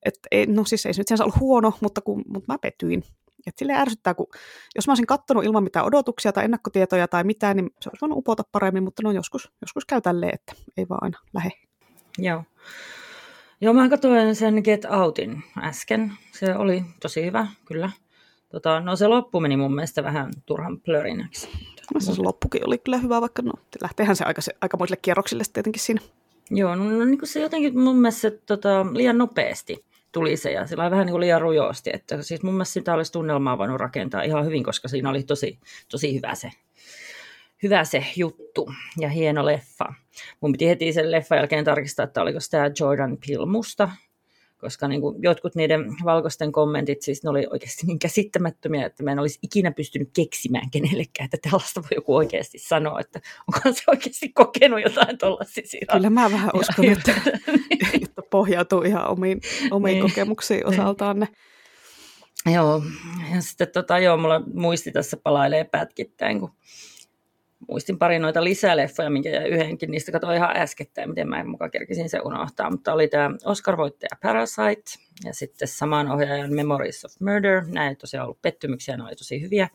Et 0.04 0.14
ei, 0.30 0.46
no 0.46 0.64
siis 0.64 0.86
ei 0.86 0.94
se 0.94 1.00
nyt 1.00 1.08
sinänsä 1.08 1.24
ollut 1.24 1.40
huono, 1.40 1.72
mutta, 1.80 2.00
kun, 2.00 2.24
mutta 2.28 2.52
mä 2.52 2.58
petyin. 2.58 3.04
Et 3.46 3.58
sille 3.58 3.72
ärsyttää, 3.72 4.14
kun 4.14 4.26
jos 4.74 4.86
mä 4.86 4.90
olisin 4.90 5.06
kattonut 5.06 5.44
ilman 5.44 5.64
mitään 5.64 5.86
odotuksia 5.86 6.32
tai 6.32 6.44
ennakkotietoja 6.44 7.08
tai 7.08 7.24
mitään, 7.24 7.56
niin 7.56 7.70
se 7.80 7.88
olisi 7.88 8.00
voinut 8.00 8.18
upota 8.18 8.42
paremmin, 8.52 8.82
mutta 8.82 9.02
no 9.02 9.12
joskus, 9.12 9.52
joskus 9.60 9.84
käy 9.84 10.00
tälleen, 10.00 10.34
että 10.34 10.52
ei 10.76 10.88
vaan 10.88 11.02
aina 11.02 11.18
lähe. 11.34 11.50
Joo. 12.18 12.44
Joo, 13.60 13.74
mä 13.74 13.88
katsoin 13.88 14.36
sen 14.36 14.60
Get 14.64 14.84
Outin 14.84 15.42
äsken. 15.62 16.12
Se 16.32 16.54
oli 16.54 16.82
tosi 17.02 17.24
hyvä, 17.24 17.46
kyllä. 17.64 17.90
Tota, 18.48 18.80
no 18.80 18.96
se 18.96 19.06
loppu 19.06 19.40
meni 19.40 19.56
mun 19.56 19.74
mielestä 19.74 20.04
vähän 20.04 20.30
turhan 20.46 20.80
plörinäksi. 20.80 21.48
No 21.94 22.00
se, 22.00 22.12
loppukin 22.18 22.66
oli 22.66 22.78
kyllä 22.78 22.98
hyvä, 22.98 23.20
vaikka 23.20 23.42
no, 23.42 23.52
lähteehän 23.82 24.16
se 24.16 24.24
aika, 24.24 24.40
aikamoisille 24.60 24.98
kierroksille 25.02 25.42
tietenkin 25.52 25.82
siinä. 25.82 26.00
Joo, 26.50 26.74
no, 26.74 26.84
no 26.84 27.04
niin 27.04 27.18
kuin 27.18 27.28
se 27.28 27.40
jotenkin 27.40 27.78
mun 27.78 27.96
mielestä 27.96 28.20
se, 28.20 28.30
tota, 28.30 28.86
liian 28.92 29.18
nopeasti 29.18 29.84
tuli 30.12 30.36
se 30.36 30.52
ja 30.52 30.66
sillä 30.66 30.90
vähän 30.90 31.06
niin 31.06 31.12
kuin 31.12 31.20
liian 31.20 31.40
rujosti. 31.40 31.90
Että 31.92 32.22
siis 32.22 32.42
mun 32.42 32.54
mielestä 32.54 32.72
sitä 32.72 32.94
olisi 32.94 33.12
tunnelmaa 33.12 33.58
voinut 33.58 33.80
rakentaa 33.80 34.22
ihan 34.22 34.44
hyvin, 34.44 34.64
koska 34.64 34.88
siinä 34.88 35.10
oli 35.10 35.22
tosi, 35.22 35.58
tosi 35.88 36.14
hyvä 36.14 36.34
se 36.34 36.50
hyvä 37.62 37.84
se 37.84 38.06
juttu 38.16 38.72
ja 38.98 39.08
hieno 39.08 39.46
leffa. 39.46 39.94
Mun 40.40 40.52
piti 40.52 40.68
heti 40.68 40.92
sen 40.92 41.10
leffan 41.10 41.38
jälkeen 41.38 41.64
tarkistaa, 41.64 42.04
että 42.04 42.22
oliko 42.22 42.38
tämä 42.50 42.70
Jordan 42.80 43.18
Peele 43.26 43.46
musta, 43.46 43.90
koska 44.60 44.88
niin 44.88 45.00
kuin 45.00 45.22
jotkut 45.22 45.54
niiden 45.54 45.84
valkoisten 46.04 46.52
kommentit, 46.52 47.02
siis 47.02 47.24
ne 47.24 47.30
oli 47.30 47.46
oikeasti 47.50 47.86
niin 47.86 47.98
käsittämättömiä, 47.98 48.86
että 48.86 49.02
mä 49.02 49.12
en 49.12 49.18
olisi 49.18 49.38
ikinä 49.42 49.70
pystynyt 49.70 50.10
keksimään 50.14 50.70
kenellekään, 50.70 51.24
että 51.24 51.50
tällaista 51.50 51.82
voi 51.82 51.90
joku 51.94 52.16
oikeasti 52.16 52.58
sanoa, 52.58 53.00
että 53.00 53.20
onko 53.48 53.74
se 53.74 53.82
oikeasti 53.86 54.28
kokenut 54.28 54.80
jotain 54.82 55.18
tuollaisia 55.18 55.86
Kyllä 55.92 56.10
mä 56.10 56.30
vähän 56.30 56.50
uskon, 56.54 56.84
että, 56.84 57.12
että 58.02 58.22
pohjautuu 58.30 58.82
ihan 58.82 59.08
omiin, 59.08 59.40
omiin 59.70 59.94
niin. 59.94 60.02
kokemuksiin 60.02 60.58
niin. 60.58 60.66
osaltaan 60.66 61.20
ne. 61.20 61.28
Joo, 62.52 62.82
ja 63.34 63.40
sitten 63.40 63.68
tota, 63.68 63.98
joo, 63.98 64.16
mulla 64.16 64.42
muisti 64.54 64.92
tässä 64.92 65.16
palailee 65.16 65.64
pätkittäin, 65.64 66.40
kun 66.40 66.50
muistin 67.68 67.98
pari 67.98 68.18
noita 68.18 68.44
lisäleffoja, 68.44 69.10
minkä 69.10 69.30
jäi 69.30 69.48
yhdenkin, 69.48 69.90
niistä 69.90 70.12
katsoin 70.12 70.36
ihan 70.36 70.56
äskettäin, 70.56 71.08
miten 71.08 71.28
mä 71.28 71.40
en 71.40 71.48
mukaan 71.48 71.70
kerkisin 71.70 72.08
se 72.08 72.20
unohtaa, 72.24 72.70
mutta 72.70 72.92
oli 72.92 73.08
tämä 73.08 73.30
Oscar-voittaja 73.44 74.18
Parasite 74.22 74.90
ja 75.24 75.34
sitten 75.34 75.68
saman 75.68 76.10
ohjaajan 76.10 76.52
Memories 76.52 77.04
of 77.04 77.12
Murder, 77.20 77.64
nämä 77.66 77.88
ei 77.88 77.96
tosiaan 77.96 78.24
ollut 78.24 78.42
pettymyksiä, 78.42 78.96
ne 78.96 79.04
oli 79.04 79.16
tosi 79.16 79.40
hyviä. 79.40 79.68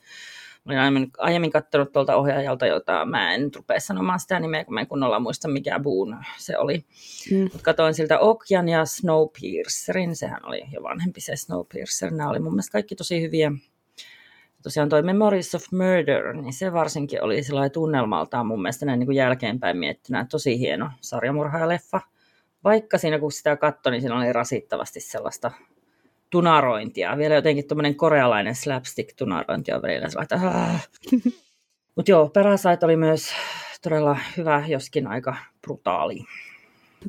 Mä 0.66 0.72
olin 0.72 0.80
aiemmin, 0.80 1.12
aiemmin 1.18 1.52
katsonut 1.52 1.92
tuolta 1.92 2.16
ohjaajalta, 2.16 2.66
jota 2.66 3.06
mä 3.06 3.34
en 3.34 3.52
rupea 3.56 3.80
sanomaan 3.80 4.20
sitä 4.20 4.40
nimeä, 4.40 4.66
kun 4.66 4.74
mä 4.74 4.80
en 4.80 4.88
kunnolla 4.88 5.20
muista, 5.20 5.48
mikä 5.48 5.80
Boon 5.80 6.18
se 6.38 6.58
oli. 6.58 6.86
Mm. 7.32 7.42
Mutta 7.42 7.60
katsoin 7.62 7.94
siltä 7.94 8.20
Okjan 8.20 8.70
ja 8.70 8.86
Snowpiercerin, 8.86 10.16
sehän 10.16 10.46
oli 10.46 10.64
jo 10.72 10.84
vanhempi 10.84 11.22
se 11.22 11.36
Snowpiercer. 11.36 12.12
Nämä 12.12 12.30
oli 12.30 12.40
mun 12.40 12.54
mielestä 12.54 12.72
kaikki 12.72 12.96
tosi 12.96 13.22
hyviä 13.22 13.52
tosiaan 14.66 14.90
toi 14.90 15.02
Memories 15.02 15.56
of 15.56 15.64
Murder, 15.72 16.34
niin 16.34 16.54
se 16.54 16.74
varsinkin 16.74 17.24
oli 17.24 17.44
sellainen 17.44 17.72
tunnelmaltaan 17.72 18.48
mun 18.48 18.62
mielestä 18.62 18.86
näin 18.86 19.00
niin 19.00 19.08
kuin 19.08 19.16
jälkeenpäin 19.16 19.78
miettynä 19.78 20.26
tosi 20.32 20.60
hieno 20.60 20.90
sarjamurhaajaleffa. 21.02 22.02
Vaikka 22.64 22.98
siinä 22.98 23.20
kun 23.20 23.32
sitä 23.32 23.58
katsoi, 23.58 23.92
niin 23.92 24.02
siinä 24.02 24.18
oli 24.18 24.34
rasittavasti 24.34 25.00
sellaista 25.00 25.52
tunarointia. 26.30 27.18
Vielä 27.18 27.36
jotenkin 27.36 27.68
tuommoinen 27.68 27.96
korealainen 27.96 28.56
slapstick-tunarointi 28.56 29.74
on 29.74 29.82
välillä 29.82 30.10
sellaista. 30.10 30.40
Mutta 31.96 32.12
joo, 32.12 32.30
Parasite 32.30 32.86
oli 32.86 32.96
myös 32.96 33.30
todella 33.82 34.18
hyvä, 34.38 34.64
joskin 34.68 35.08
aika 35.08 35.36
brutaali. 35.62 36.20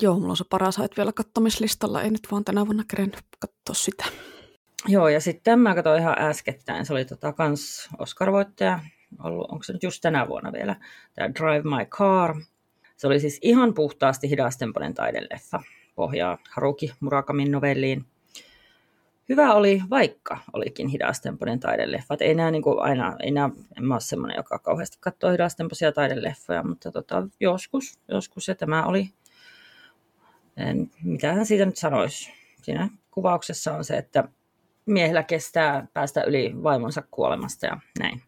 Joo, 0.02 0.14
mulla 0.14 0.30
on 0.30 0.36
se 0.36 0.44
Parasite 0.50 0.96
vielä 0.96 1.12
kattomislistalla. 1.12 2.02
Ei 2.02 2.10
nyt 2.10 2.28
vaan 2.30 2.44
tänä 2.44 2.66
vuonna 2.66 2.84
kerennyt 2.90 3.24
katsoa 3.38 3.74
sitä. 3.74 4.04
Joo, 4.88 5.08
ja 5.08 5.20
sitten 5.20 5.58
mä 5.58 5.74
katsoin 5.74 6.00
ihan 6.00 6.18
äskettäin, 6.18 6.86
se 6.86 6.92
oli 6.92 7.04
tota 7.04 7.32
kans 7.32 7.88
Oscar-voittaja, 7.98 8.78
ollut, 9.24 9.50
onko 9.50 9.62
se 9.62 9.72
nyt 9.72 9.82
just 9.82 10.02
tänä 10.02 10.28
vuonna 10.28 10.52
vielä, 10.52 10.76
tämä 11.14 11.28
Drive 11.34 11.62
My 11.62 11.84
Car. 11.84 12.36
Se 12.96 13.06
oli 13.06 13.20
siis 13.20 13.38
ihan 13.42 13.74
puhtaasti 13.74 14.30
hidastempoinen 14.30 14.94
taideleffa, 14.94 15.62
pohjaa 15.94 16.38
Haruki 16.50 16.92
Murakamin 17.00 17.52
novelliin. 17.52 18.04
Hyvä 19.28 19.54
oli, 19.54 19.82
vaikka 19.90 20.38
olikin 20.52 20.88
hidastempoinen 20.88 21.60
taideleffa. 21.60 22.14
Et 22.14 22.22
ei 22.22 22.34
nämä 22.34 22.50
niin 22.50 22.62
kuin 22.62 22.80
aina, 22.80 23.16
ei 23.22 23.30
nämä, 23.30 23.50
en 23.78 23.84
mä 23.84 23.94
ole 23.94 24.00
semmoinen, 24.00 24.36
joka 24.36 24.58
kauheasti 24.58 24.98
katsoo 25.00 25.32
hidastempoisia 25.32 25.92
taideleffoja, 25.92 26.62
mutta 26.62 26.92
tota, 26.92 27.28
joskus, 27.40 28.00
joskus, 28.08 28.48
ja 28.48 28.54
tämä 28.54 28.86
oli, 28.86 29.10
en, 30.56 30.90
mitähän 31.04 31.46
siitä 31.46 31.66
nyt 31.66 31.76
sanoisi. 31.76 32.32
Siinä 32.62 32.88
kuvauksessa 33.10 33.72
on 33.72 33.84
se, 33.84 33.96
että 33.96 34.28
miehellä 34.86 35.22
kestää 35.22 35.86
päästä 35.94 36.22
yli 36.22 36.52
vaimonsa 36.62 37.02
kuolemasta 37.10 37.66
ja 37.66 37.80
näin. 37.98 38.22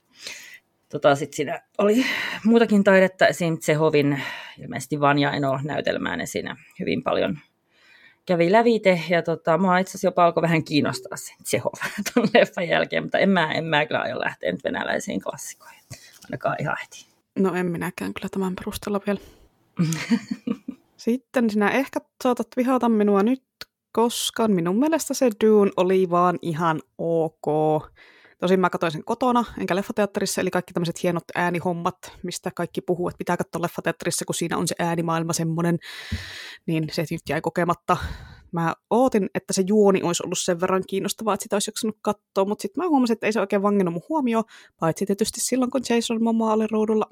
tota, 0.89 1.15
sit 1.15 1.35
siinä 1.35 1.63
oli 1.79 2.05
muutakin 2.45 2.85
taidetta, 2.85 3.27
esim. 3.27 3.59
Tsehovin 3.59 4.23
ilmeisesti 4.63 5.01
Vanja 5.01 5.33
Eno 5.33 5.61
näytelmään 5.65 6.27
siinä 6.27 6.57
hyvin 6.81 7.03
paljon 7.03 7.39
kävi 8.27 8.53
lävite, 8.53 9.03
ja 9.09 9.23
tota, 9.23 9.59
mua 9.59 9.79
itse 9.79 9.91
asiassa 9.91 10.07
jopa 10.07 10.25
alkoi 10.25 10.43
vähän 10.43 10.65
kiinnostaa 10.65 11.17
se 11.17 11.35
Tsehov 11.43 11.73
tuon 12.15 12.29
leffan 12.35 12.69
jälkeen, 12.69 13.03
mutta 13.03 13.19
en 13.19 13.29
mä, 13.29 13.53
en 13.53 13.65
mä 13.65 13.87
kyllä 13.87 14.01
aio 14.01 14.21
lähteä 14.21 14.53
nyt 14.53 14.65
venäläisiin 14.65 15.21
klassikoihin, 15.21 15.81
ainakaan 16.25 16.57
ihan 16.61 16.77
heti. 16.81 17.07
No 17.39 17.55
en 17.55 17.67
minäkään 17.67 18.15
kyllä 18.15 18.29
tämän 18.29 18.55
perusteella 18.55 19.01
vielä. 19.07 19.21
Sitten 20.97 21.51
sinä 21.51 21.71
ehkä 21.71 22.01
saatat 22.23 22.49
vihata 22.57 22.89
minua 22.89 23.23
nyt, 23.23 23.43
koska 23.99 24.49
minun 24.49 24.79
mielestä 24.79 25.15
se 25.15 25.31
Dune 25.45 25.71
oli 25.77 26.11
vaan 26.11 26.39
ihan 26.43 26.81
ok. 26.99 27.47
Tosin 28.41 28.61
mä 28.61 28.71
katsoin 28.71 28.93
sen 28.93 29.05
kotona, 29.05 29.45
enkä 29.61 29.77
leffateatterissa, 29.77 30.41
eli 30.41 30.51
kaikki 30.51 30.73
tämmöiset 30.73 31.03
hienot 31.03 31.25
äänihommat, 31.35 32.13
mistä 32.23 32.51
kaikki 32.55 32.81
puhuu, 32.81 33.09
että 33.09 33.19
pitää 33.19 33.37
katsoa 33.37 33.63
leffateatterissa, 33.63 34.25
kun 34.25 34.35
siinä 34.35 34.57
on 34.57 34.69
se 34.69 34.75
äänimaailma 34.79 35.33
semmoinen, 35.33 35.79
niin 36.67 36.89
se 36.93 37.05
nyt 37.11 37.21
jäi 37.29 37.41
kokematta. 37.41 37.97
Mä 38.53 38.75
ootin, 38.91 39.31
että 39.35 39.53
se 39.53 39.63
juoni 39.67 40.03
olisi 40.03 40.23
ollut 40.27 40.39
sen 40.39 40.61
verran 40.61 40.83
kiinnostavaa, 40.89 41.35
että 41.35 41.43
sitä 41.43 41.57
olisi 41.57 41.71
jaksanut 41.71 41.99
katsoa, 42.03 42.45
mutta 42.45 42.63
sitten 42.63 42.85
mä 42.85 42.89
huomasin, 42.89 43.15
että 43.15 43.27
ei 43.27 43.33
se 43.33 43.41
oikein 43.41 43.63
vangennut 43.63 43.95
mun 43.95 44.03
huomioon, 44.09 44.45
paitsi 44.81 45.07
tietysti 45.07 45.41
silloin, 45.41 45.71
kun 45.71 45.83
Jason 45.89 46.23
Momoa 46.23 46.53
oli 46.53 46.67
ruudulla. 46.71 47.07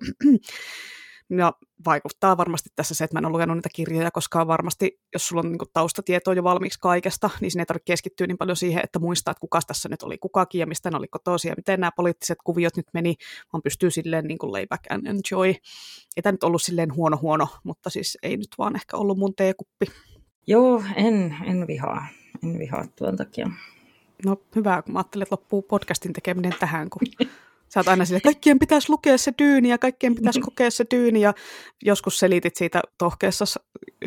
Ja 1.30 1.52
vaikuttaa 1.86 2.36
varmasti 2.36 2.70
tässä 2.76 2.94
se, 2.94 3.04
että 3.04 3.14
mä 3.14 3.18
en 3.18 3.24
ole 3.24 3.32
lukenut 3.32 3.56
niitä 3.56 3.68
kirjoja, 3.74 4.10
koska 4.10 4.46
varmasti, 4.46 5.00
jos 5.12 5.28
sulla 5.28 5.40
on 5.40 5.52
niin 5.52 5.58
taustatietoa 5.72 6.34
jo 6.34 6.44
valmiiksi 6.44 6.78
kaikesta, 6.80 7.30
niin 7.40 7.50
sinne 7.50 7.62
ei 7.62 7.66
tarvitse 7.66 7.92
keskittyä 7.92 8.26
niin 8.26 8.38
paljon 8.38 8.56
siihen, 8.56 8.80
että 8.84 8.98
muistaa, 8.98 9.32
että 9.32 9.40
kuka 9.40 9.60
tässä 9.66 9.88
nyt 9.88 10.02
oli 10.02 10.18
kukakin 10.18 10.58
ja 10.58 10.66
mistä 10.66 10.90
ne 10.90 10.96
oli 10.96 11.08
kotoisia, 11.08 11.54
miten 11.56 11.80
nämä 11.80 11.90
poliittiset 11.96 12.38
kuviot 12.44 12.76
nyt 12.76 12.86
meni, 12.94 13.14
vaan 13.52 13.62
pystyy 13.62 13.90
silleen 13.90 14.24
niin 14.24 14.38
kuin 14.38 14.52
lay 14.52 14.66
back 14.66 14.84
and 14.90 15.06
enjoy. 15.06 15.48
Ei 16.16 16.22
tämä 16.22 16.32
nyt 16.32 16.44
ollut 16.44 16.62
silleen 16.62 16.94
huono 16.94 17.18
huono, 17.22 17.48
mutta 17.64 17.90
siis 17.90 18.18
ei 18.22 18.36
nyt 18.36 18.48
vaan 18.58 18.76
ehkä 18.76 18.96
ollut 18.96 19.18
mun 19.18 19.34
teekuppi. 19.34 19.86
Joo, 20.46 20.82
en, 20.96 21.36
en 21.44 21.66
vihaa. 21.66 22.06
En 22.44 22.58
vihaa 22.58 22.84
tuon 22.98 23.16
takia. 23.16 23.50
No 24.24 24.42
hyvä, 24.56 24.82
kun 24.82 24.92
mä 24.92 24.98
ajattelin, 24.98 25.22
että 25.22 25.32
loppuu 25.32 25.62
podcastin 25.62 26.12
tekeminen 26.12 26.54
tähän, 26.60 26.90
kun 26.90 27.02
Sä 27.68 27.80
oot 27.80 27.88
aina 27.88 28.04
sille, 28.04 28.16
että 28.16 28.26
kaikkien 28.26 28.58
pitäisi 28.58 28.90
lukea 28.90 29.18
se 29.18 29.32
dyyni 29.38 29.68
ja 29.68 29.78
kaikkien 29.78 30.14
pitäisi 30.14 30.40
kokea 30.40 30.70
se 30.70 30.84
dyyni 30.94 31.20
ja 31.20 31.34
joskus 31.84 32.18
selitit 32.18 32.56
siitä 32.56 32.82
tohkeessa, 32.98 33.44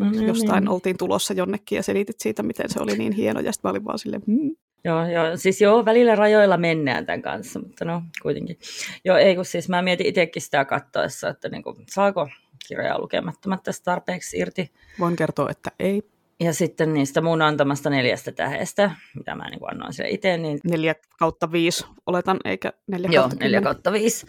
mm-hmm. 0.00 0.26
jostain 0.26 0.68
oltiin 0.68 0.96
tulossa 0.96 1.34
jonnekin 1.34 1.76
ja 1.76 1.82
selitit 1.82 2.20
siitä, 2.20 2.42
miten 2.42 2.70
se 2.70 2.82
oli 2.82 2.98
niin 2.98 3.12
hieno 3.12 3.40
ja 3.40 3.52
sitten 3.52 3.68
mä 3.68 3.70
olin 3.70 3.84
vaan 3.84 3.98
silleen, 3.98 4.22
mm. 4.26 4.56
Joo, 4.84 5.06
joo, 5.06 5.36
siis 5.36 5.60
joo, 5.60 5.84
välillä 5.84 6.14
rajoilla 6.14 6.56
mennään 6.56 7.06
tämän 7.06 7.22
kanssa, 7.22 7.58
mutta 7.58 7.84
no 7.84 8.02
kuitenkin. 8.22 8.58
Joo, 9.04 9.16
ei 9.16 9.36
kun 9.36 9.44
siis 9.44 9.68
mä 9.68 9.82
mietin 9.82 10.06
itsekin 10.06 10.42
sitä 10.42 10.64
katsoessa, 10.64 11.28
että 11.28 11.48
niin 11.48 11.62
kuin, 11.62 11.76
saako 11.88 12.28
kirjaa 12.68 13.00
lukemattomat 13.00 13.62
tästä 13.62 13.84
tarpeeksi 13.84 14.38
irti. 14.38 14.70
Voin 14.98 15.16
kertoa, 15.16 15.50
että 15.50 15.70
ei. 15.78 16.02
Ja 16.40 16.54
sitten 16.54 16.94
niistä 16.94 17.20
mun 17.20 17.42
antamasta 17.42 17.90
neljästä 17.90 18.32
tähdestä, 18.32 18.90
mitä 19.14 19.34
mä 19.34 19.50
niin 19.50 19.60
annoin 19.70 19.92
sille 19.92 20.10
itse. 20.10 20.36
Niin... 20.36 20.58
Neljä 20.64 20.94
kautta 21.18 21.52
viisi, 21.52 21.86
oletan, 22.06 22.40
eikä 22.44 22.72
neljä 22.86 23.08
Joo, 23.12 23.22
kautta 23.22 23.44
neljä 23.44 23.60
kautta 23.60 23.92
viisi. 23.92 24.26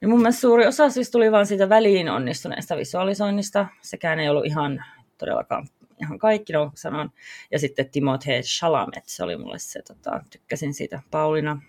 Ja 0.00 0.08
mun 0.08 0.18
mielestä 0.18 0.40
suuri 0.40 0.66
osa 0.66 0.90
siis 0.90 1.10
tuli 1.10 1.32
vaan 1.32 1.46
siitä 1.46 1.68
väliin 1.68 2.08
onnistuneesta 2.08 2.76
visualisoinnista. 2.76 3.66
Sekään 3.82 4.20
ei 4.20 4.28
ollut 4.28 4.46
ihan 4.46 4.84
todellakaan 5.18 5.68
ihan 6.00 6.18
kaikki, 6.18 6.52
no 6.52 6.70
sanon. 6.74 7.10
Ja 7.50 7.58
sitten 7.58 7.86
Timothée 7.86 8.42
Chalamet, 8.42 9.04
se 9.06 9.24
oli 9.24 9.36
mulle 9.36 9.58
se, 9.58 9.82
tota, 9.82 10.24
tykkäsin 10.30 10.74
siitä 10.74 11.02
Paulina. 11.10 11.60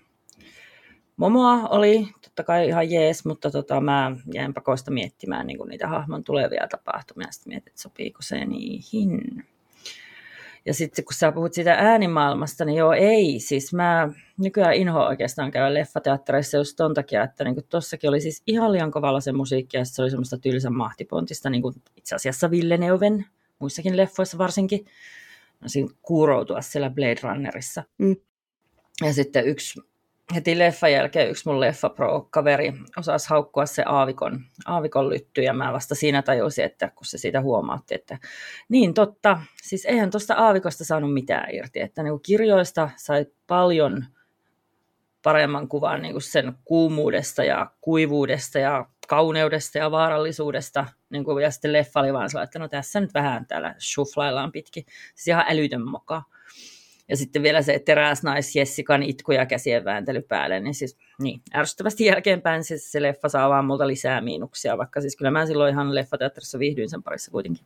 Momoa 1.17 1.67
oli 1.69 2.07
totta 2.21 2.43
kai 2.43 2.67
ihan 2.67 2.91
jees, 2.91 3.25
mutta 3.25 3.51
tota, 3.51 3.81
mä 3.81 4.15
jäin 4.33 4.53
pakoista 4.53 4.91
miettimään 4.91 5.47
niin 5.47 5.59
niitä 5.69 5.87
hahmon 5.87 6.23
tulevia 6.23 6.67
tapahtumia. 6.67 7.31
Sitten 7.31 7.51
mietin, 7.51 7.69
että 7.69 7.81
sopiiko 7.81 8.21
se 8.21 8.45
niihin. 8.45 9.45
Ja 10.67 10.73
sitten 10.73 11.05
kun 11.05 11.13
sä 11.13 11.31
puhut 11.31 11.53
siitä 11.53 11.73
äänimaailmasta, 11.73 12.65
niin 12.65 12.77
joo, 12.77 12.93
ei. 12.93 13.39
Siis 13.39 13.73
mä 13.73 14.09
nykyään 14.37 14.73
inho 14.73 14.99
oikeastaan 14.99 15.51
käydä 15.51 15.73
leffateattereissa 15.73 16.57
just 16.57 16.75
ton 16.75 16.93
takia, 16.93 17.23
että 17.23 17.43
niin 17.43 17.55
tossakin 17.69 18.09
oli 18.09 18.21
siis 18.21 18.43
ihan 18.47 18.71
liian 18.71 18.91
kovalla 18.91 19.21
se 19.21 19.31
musiikki 19.31 19.77
ja 19.77 19.85
se 19.85 20.01
oli 20.01 20.09
semmoista 20.09 20.37
tylsän 20.37 20.73
mahtipontista, 20.73 21.49
niin 21.49 21.61
kuin 21.61 21.75
itse 21.95 22.15
asiassa 22.15 22.51
Villeneuven, 22.51 23.25
muissakin 23.59 23.97
leffoissa 23.97 24.37
varsinkin. 24.37 24.85
No 25.61 25.69
siinä 25.69 25.89
kuuroutua 26.01 26.61
siellä 26.61 26.89
Blade 26.89 27.19
Runnerissa. 27.23 27.83
Mm. 27.97 28.15
Ja 29.05 29.13
sitten 29.13 29.47
yksi 29.47 29.81
heti 30.35 30.59
leffan 30.59 30.91
jälkeen 30.91 31.29
yksi 31.29 31.49
mun 31.49 31.59
leffa 31.59 31.89
pro-kaveri 31.89 32.73
osasi 32.97 33.29
haukkua 33.29 33.65
se 33.65 33.83
aavikon, 33.85 34.39
aavikon 34.65 35.09
lytty, 35.09 35.41
ja 35.41 35.53
mä 35.53 35.73
vasta 35.73 35.95
siinä 35.95 36.21
tajusin, 36.21 36.65
että 36.65 36.91
kun 36.95 37.05
se 37.05 37.17
siitä 37.17 37.41
huomautti, 37.41 37.95
että 37.95 38.17
niin 38.69 38.93
totta, 38.93 39.41
siis 39.61 39.85
eihän 39.85 40.11
tuosta 40.11 40.33
aavikosta 40.33 40.85
saanut 40.85 41.13
mitään 41.13 41.55
irti, 41.55 41.81
että 41.81 42.03
niin 42.03 42.21
kirjoista 42.21 42.89
sai 42.95 43.25
paljon 43.47 44.05
paremman 45.23 45.67
kuvan 45.67 46.01
niin 46.01 46.21
sen 46.21 46.53
kuumuudesta 46.65 47.43
ja 47.43 47.71
kuivuudesta 47.81 48.59
ja 48.59 48.85
kauneudesta 49.07 49.77
ja 49.77 49.91
vaarallisuudesta, 49.91 50.85
niin 51.09 51.23
kuin, 51.23 51.43
ja 51.43 51.51
sitten 51.51 51.73
leffa 51.73 51.99
oli 51.99 52.13
vaan 52.13 52.29
sellainen, 52.29 52.47
että 52.47 52.59
no 52.59 52.67
tässä 52.67 52.99
nyt 52.99 53.13
vähän 53.13 53.45
täällä 53.45 53.75
shuflaillaan 53.79 54.51
pitkin, 54.51 54.85
siis 55.15 55.27
ihan 55.27 55.45
älytön 55.47 55.87
moka. 55.87 56.23
Ja 57.09 57.17
sitten 57.17 57.43
vielä 57.43 57.61
se 57.61 57.79
teräsnais 57.79 58.55
Jessikan 58.55 59.03
itku 59.03 59.31
ja 59.31 59.45
käsien 59.45 59.85
vääntely 59.85 60.21
päälle, 60.21 60.59
niin 60.59 60.73
siis 60.73 60.97
niin, 61.21 61.41
ärsyttävästi 61.55 62.05
jälkeenpäin 62.05 62.63
siis 62.63 62.91
se 62.91 63.01
leffa 63.01 63.29
saa 63.29 63.49
vaan 63.49 63.65
multa 63.65 63.87
lisää 63.87 64.21
miinuksia, 64.21 64.77
vaikka 64.77 65.01
siis 65.01 65.15
kyllä 65.15 65.31
mä 65.31 65.45
silloin 65.45 65.73
ihan 65.73 65.95
leffateatterissa 65.95 66.59
viihdyin 66.59 66.89
sen 66.89 67.03
parissa 67.03 67.31
kuitenkin. 67.31 67.65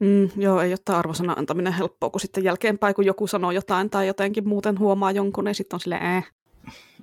Mm, 0.00 0.28
joo, 0.36 0.60
ei 0.60 0.70
ole 0.70 0.96
arvosana 0.96 1.32
antaminen 1.32 1.72
helppoa, 1.72 2.10
kun 2.10 2.20
sitten 2.20 2.44
jälkeenpäin, 2.44 2.94
kun 2.94 3.06
joku 3.06 3.26
sanoo 3.26 3.50
jotain 3.50 3.90
tai 3.90 4.06
jotenkin 4.06 4.48
muuten 4.48 4.78
huomaa 4.78 5.10
jonkun, 5.10 5.44
niin 5.44 5.54
sitten 5.54 5.76
on 5.76 5.80
silleen, 5.80 6.02
äh. 6.02 6.30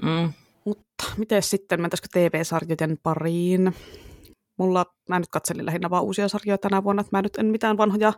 Mm. 0.01 0.33
Mutta 0.65 1.05
miten 1.17 1.43
sitten, 1.43 1.81
mentäisikö 1.81 2.07
TV-sarjojen 2.11 2.97
pariin? 3.03 3.73
Mulla, 4.61 4.85
mä 5.09 5.19
nyt 5.19 5.29
katselin 5.29 5.65
lähinnä 5.65 5.89
vaan 5.89 6.03
uusia 6.03 6.27
sarjoja 6.27 6.57
tänä 6.57 6.83
vuonna, 6.83 7.01
että 7.01 7.17
mä 7.17 7.21
nyt 7.21 7.35
en 7.37 7.45
mitään 7.45 7.77
vanhoja 7.77 8.13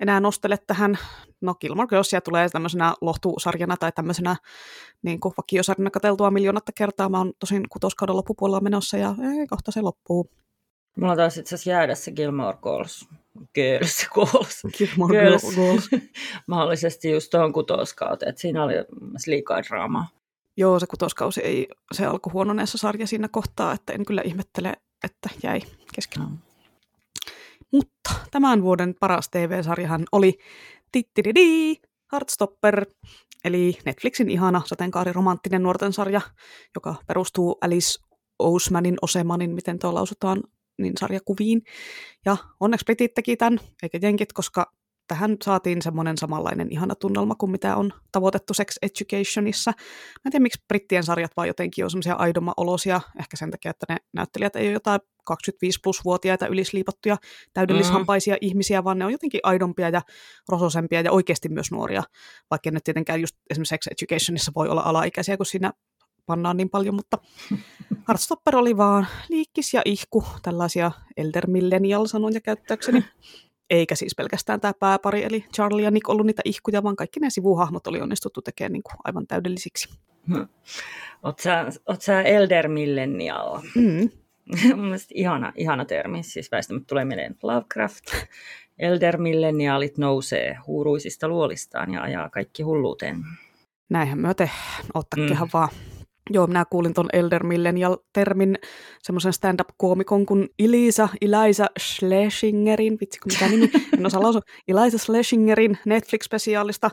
enää 0.00 0.20
nostele 0.20 0.56
tähän. 0.66 0.98
No 1.40 1.54
Gilmore 1.54 1.86
Girlsia 1.86 2.20
tulee 2.20 2.48
tämmöisenä 2.48 2.94
lohtusarjana 3.00 3.76
tai 3.76 3.92
tämmöisenä 3.92 4.36
niin 5.02 5.20
kuin 5.20 5.34
vakiosarjana 5.38 5.90
katseltua 5.90 6.30
miljoonatta 6.30 6.72
kertaa. 6.76 7.08
Mä 7.08 7.18
oon 7.18 7.32
tosin 7.38 7.62
kutoskauden 7.68 8.16
loppupuolella 8.16 8.60
menossa 8.60 8.96
ja 8.96 9.14
ei, 9.38 9.46
kohta 9.46 9.72
se 9.72 9.80
loppuu. 9.80 10.30
Mulla 10.96 11.16
taisi 11.16 11.40
itse 11.40 11.54
asiassa 11.54 11.70
jäädä 11.70 11.94
se 11.94 12.12
Gilmore 12.12 12.58
Girls. 12.62 13.08
Girls, 13.54 14.08
Girls. 14.14 14.62
Gilmore 14.78 15.20
Girls. 15.20 15.54
Girls. 15.54 15.88
Mahdollisesti 16.46 17.10
just 17.10 17.30
tuohon 17.30 17.52
kutoskauteen, 17.52 18.28
että 18.28 18.40
siinä 18.40 18.64
oli 18.64 18.74
liikaa 19.26 19.62
draamaa. 19.62 20.06
Joo, 20.56 20.80
se 20.80 20.86
kutoskausi 20.86 21.40
ei, 21.40 21.68
se 21.92 22.06
alkoi 22.06 22.32
huononeessa 22.32 22.78
sarja 22.78 23.06
siinä 23.06 23.28
kohtaa, 23.28 23.72
että 23.72 23.92
en 23.92 24.04
kyllä 24.04 24.22
ihmettele, 24.24 24.74
että 25.04 25.28
jäi 25.42 25.60
kesken. 25.98 26.22
No. 26.22 26.30
Mutta 27.72 28.10
tämän 28.30 28.62
vuoden 28.62 28.94
paras 29.00 29.28
TV-sarjahan 29.28 30.04
oli 30.12 30.38
Tittididi, 30.92 31.74
Heartstopper, 32.12 32.86
eli 33.44 33.78
Netflixin 33.84 34.30
ihana 34.30 34.62
sateenkaariromanttinen 34.66 35.62
nuorten 35.62 35.92
sarja, 35.92 36.20
joka 36.74 36.94
perustuu 37.06 37.58
Alice 37.60 37.98
Ousmanin, 38.38 38.96
Osemanin, 39.02 39.50
miten 39.50 39.78
tuo 39.78 39.94
lausutaan, 39.94 40.42
niin 40.78 40.92
sarjakuviin. 41.00 41.62
Ja 42.24 42.36
onneksi 42.60 42.84
britit 42.84 43.14
teki 43.14 43.36
tämän, 43.36 43.60
eikä 43.82 43.98
jenkit, 44.02 44.32
koska 44.32 44.72
tähän 45.08 45.36
saatiin 45.44 45.82
semmoinen 45.82 46.18
samanlainen 46.18 46.72
ihana 46.72 46.94
tunnelma 46.94 47.34
kuin 47.34 47.50
mitä 47.50 47.76
on 47.76 47.92
tavoitettu 48.12 48.54
Sex 48.54 48.76
Educationissa. 48.82 49.70
Mä 49.76 50.22
en 50.24 50.32
tiedä, 50.32 50.42
miksi 50.42 50.64
brittien 50.68 51.04
sarjat 51.04 51.30
vaan 51.36 51.48
jotenkin 51.48 51.84
on 51.84 51.90
semmoisia 51.90 52.14
aidomma-olosia, 52.14 53.00
ehkä 53.20 53.36
sen 53.36 53.50
takia, 53.50 53.70
että 53.70 53.86
ne 53.88 53.96
näyttelijät 54.12 54.56
ei 54.56 54.66
ole 54.66 54.72
jotain 54.72 55.00
25 55.24 55.78
plus-vuotiaita 55.82 56.46
ylisliipattuja 56.46 57.16
täydellishampaisia 57.54 58.34
mm. 58.34 58.38
ihmisiä, 58.40 58.84
vaan 58.84 58.98
ne 58.98 59.04
on 59.04 59.12
jotenkin 59.12 59.40
aidompia 59.42 59.88
ja 59.88 60.02
rososempia 60.48 61.00
ja 61.00 61.12
oikeasti 61.12 61.48
myös 61.48 61.70
nuoria, 61.70 62.02
vaikka 62.50 62.70
nyt 62.70 62.84
tietenkään 62.84 63.20
just 63.20 63.36
esimerkiksi 63.50 63.74
Sex 63.74 63.86
Educationissa 63.86 64.52
voi 64.54 64.68
olla 64.68 64.82
alaikäisiä, 64.82 65.36
kun 65.36 65.46
siinä 65.46 65.72
pannaan 66.26 66.56
niin 66.56 66.70
paljon, 66.70 66.94
mutta 66.94 67.18
Heartstopper 68.08 68.56
oli 68.56 68.76
vaan 68.76 69.06
liikkis 69.28 69.74
ja 69.74 69.82
ihku, 69.84 70.24
tällaisia 70.42 70.92
elder 71.16 71.50
millennial 71.50 72.06
sanoja 72.06 72.40
käyttääkseni. 72.40 73.04
Eikä 73.70 73.94
siis 73.94 74.14
pelkästään 74.14 74.60
tämä 74.60 74.72
pääpari, 74.80 75.24
eli 75.24 75.44
Charlie 75.54 75.84
ja 75.84 75.90
Nick 75.90 76.08
ollut 76.08 76.26
niitä 76.26 76.42
ihkuja, 76.44 76.82
vaan 76.82 76.96
kaikki 76.96 77.20
ne 77.20 77.30
sivuhahmot 77.30 77.86
oli 77.86 78.00
onnistuttu 78.00 78.42
tekemään 78.42 78.72
niin 78.72 78.82
kuin 78.82 78.96
aivan 79.04 79.26
täydellisiksi. 79.26 79.98
Hmm. 80.28 80.48
Oot 81.22 81.38
sä, 81.38 81.66
oot 81.86 82.02
sä 82.02 82.22
elder 82.22 82.68
millennial? 82.68 83.60
Mm. 83.74 84.10
Mielestäni 84.80 85.20
ihana, 85.20 85.52
ihana 85.56 85.84
termi, 85.84 86.22
siis 86.22 86.52
väistämättä 86.52 86.86
tulee 86.86 87.04
mieleen 87.04 87.36
Lovecraft. 87.42 88.04
Elder 88.78 89.18
milleniaalit 89.18 89.98
nousee 89.98 90.56
huuruisista 90.66 91.28
luolistaan 91.28 91.92
ja 91.92 92.02
ajaa 92.02 92.28
kaikki 92.28 92.62
hulluuteen. 92.62 93.24
Näinhän 93.90 94.18
me 94.18 94.34
tehdään, 94.34 94.84
ottakehan 94.94 95.48
mm. 95.48 95.50
vaan. 95.52 95.68
Joo, 96.30 96.46
minä 96.46 96.64
kuulin 96.70 96.94
tuon 96.94 97.08
Elder 97.12 97.44
Millennial-termin 97.44 98.58
semmoisen 99.02 99.32
stand-up-koomikon 99.32 100.26
kuin 100.26 100.48
Elisa, 100.58 101.08
Eliza 101.20 101.66
Schlesingerin, 101.78 102.98
vitsi 103.00 103.20
kun 103.20 103.32
mikä 103.32 103.48
nimi, 103.48 103.70
en 103.98 104.06
osaa 104.06 104.22
lausua, 104.22 104.40
Eliza 104.68 104.98
Schlesingerin 104.98 105.78
Netflix-spesiaalista. 105.84 106.90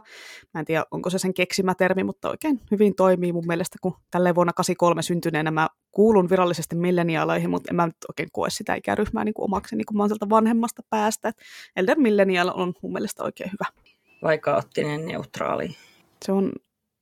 Mä 0.54 0.60
en 0.60 0.66
tiedä, 0.66 0.86
onko 0.92 1.10
se 1.10 1.20
sen 1.20 1.34
keksimä 1.34 1.76
termi, 1.76 2.04
mutta 2.04 2.30
oikein 2.30 2.62
hyvin 2.72 2.96
toimii 2.96 3.34
mun 3.34 3.48
mielestä, 3.48 3.78
kun 3.82 3.94
tälle 4.12 4.36
vuonna 4.36 4.54
83 4.54 5.02
syntyneenä 5.02 5.52
mä 5.52 5.68
kuulun 5.92 6.30
virallisesti 6.30 6.76
milleniaaleihin, 6.76 7.50
mutta 7.50 7.72
en 7.72 7.76
mä 7.76 7.86
nyt 7.86 7.96
oikein 8.10 8.30
koe 8.32 8.50
sitä 8.50 8.76
ikäryhmää 8.76 9.24
niin 9.24 9.34
kuin 9.34 9.46
omakseni, 9.46 9.84
kun 9.84 9.98
mä 9.98 10.04
oon 10.04 10.10
sieltä 10.10 10.30
vanhemmasta 10.30 10.82
päästä. 10.90 11.30
Et 11.30 11.36
Elder 11.76 12.00
Millennial 12.00 12.52
on 12.54 12.74
mun 12.82 12.94
mielestä 12.94 13.24
oikein 13.24 13.52
hyvä. 13.52 13.82
Vaikka 14.24 14.56
ottinen 14.56 15.06
neutraali. 15.06 15.70
Se 16.26 16.32
on 16.32 16.52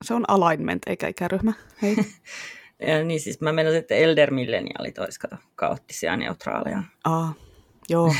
se 0.03 0.13
on 0.13 0.25
alignment 0.27 0.81
eikä 0.87 1.07
ikäryhmä. 1.07 1.53
Hei. 1.81 1.95
ja 2.87 3.03
niin 3.03 3.19
siis 3.19 3.41
mä 3.41 3.53
menen, 3.53 3.75
että 3.75 3.95
elder 3.95 4.31
milleniaalit 4.31 4.97
olisi 4.97 5.19
kato, 5.19 5.35
kaoottisia 5.55 6.17
neutraaleja. 6.17 6.83
Aa, 7.03 7.33
joo. 7.89 8.15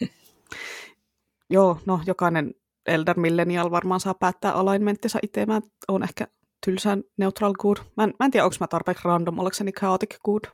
joo, 1.50 1.78
no 1.86 2.00
jokainen 2.06 2.54
elder 2.86 3.18
millennial 3.18 3.70
varmaan 3.70 4.00
saa 4.00 4.14
päättää 4.14 4.52
alignmenttinsa 4.52 5.18
itse. 5.22 5.46
Mä 5.46 5.60
oon 5.88 6.02
ehkä 6.02 6.26
tylsään 6.64 7.02
neutral 7.16 7.52
good. 7.52 7.76
Mä 7.96 8.04
en, 8.04 8.14
mä 8.20 8.24
en 8.24 8.30
tiedä, 8.30 8.44
onko 8.44 8.56
mä 8.60 8.66
tarpeeksi 8.66 9.04
random, 9.04 9.38
ollakseni 9.38 9.72
chaotic 9.72 10.16
good, 10.24 10.44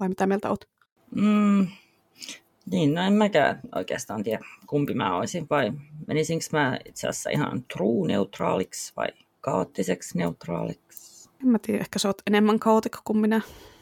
vai 0.00 0.08
mitä 0.08 0.26
mieltä 0.26 0.50
oot? 0.50 0.64
Mm, 1.14 1.66
niin, 2.70 2.94
no 2.94 3.02
en 3.02 3.12
mäkään 3.12 3.60
oikeastaan 3.74 4.22
tiedä, 4.22 4.44
kumpi 4.66 4.94
mä 4.94 5.16
olisin, 5.16 5.46
vai 5.50 5.72
menisinkö 6.06 6.44
mä 6.52 6.78
itse 6.84 7.08
asiassa 7.08 7.30
ihan 7.30 7.64
true 7.72 8.08
neutraaliksi, 8.08 8.92
vai 8.96 9.08
kaoottiseksi 9.44 10.18
neutraaliksi? 10.18 11.30
En 11.42 11.48
mä 11.48 11.58
tiedä, 11.58 11.80
ehkä 11.80 11.98
sä 11.98 12.08
oot 12.08 12.22
enemmän 12.26 12.58
kaotikko 12.58 13.00
kuin 13.04 13.18
minä. 13.18 13.40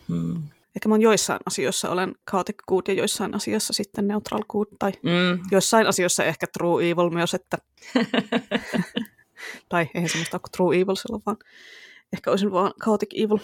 Hmm. 0.08 0.42
Ehkä 0.76 0.88
mä 0.88 0.94
oon 0.94 1.02
joissain 1.02 1.40
asioissa 1.46 1.90
olen 1.90 2.14
chaotic 2.30 2.56
good 2.68 2.82
ja 2.88 2.94
joissain 2.94 3.34
asioissa 3.34 3.72
sitten 3.72 4.08
neutral 4.08 4.40
good, 4.48 4.66
tai 4.78 4.92
mm. 5.02 5.40
joissain 5.50 5.86
asioissa 5.86 6.24
ehkä 6.24 6.46
true 6.58 6.90
evil 6.90 7.10
myös, 7.10 7.34
että... 7.34 7.58
tai 9.68 9.90
eihän 9.94 10.10
semmoista 10.10 10.36
ole 10.36 10.50
true 10.56 10.76
evil 10.76 10.94
silloin, 10.94 11.22
vaan 11.26 11.36
ehkä 12.12 12.30
olisin 12.30 12.52
vaan 12.52 12.72
chaotic 12.82 13.10
evil. 13.14 13.38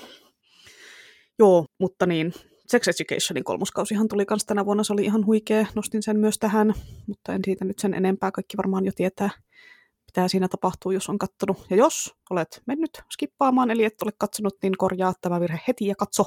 Joo, 1.38 1.66
mutta 1.78 2.06
niin, 2.06 2.32
Sex 2.66 2.88
Educationin 2.88 3.44
kolmoskausihan 3.44 4.08
tuli 4.08 4.26
kans 4.26 4.44
tänä 4.44 4.64
vuonna, 4.64 4.84
se 4.84 4.92
oli 4.92 5.04
ihan 5.04 5.26
huikea, 5.26 5.66
nostin 5.74 6.02
sen 6.02 6.18
myös 6.18 6.38
tähän, 6.38 6.74
mutta 7.06 7.34
en 7.34 7.40
siitä 7.44 7.64
nyt 7.64 7.78
sen 7.78 7.94
enempää, 7.94 8.30
kaikki 8.30 8.56
varmaan 8.56 8.84
jo 8.84 8.92
tietää 8.96 9.30
mitä 10.08 10.28
siinä 10.28 10.48
tapahtuu, 10.48 10.92
jos 10.92 11.08
on 11.08 11.18
kattonut. 11.18 11.66
Ja 11.70 11.76
jos 11.76 12.14
olet 12.30 12.62
mennyt 12.66 13.02
skippaamaan, 13.12 13.70
eli 13.70 13.84
et 13.84 14.02
ole 14.02 14.12
katsonut, 14.18 14.56
niin 14.62 14.76
korjaa 14.78 15.12
tämä 15.20 15.40
virhe 15.40 15.60
heti 15.68 15.86
ja 15.86 15.94
katso, 15.94 16.24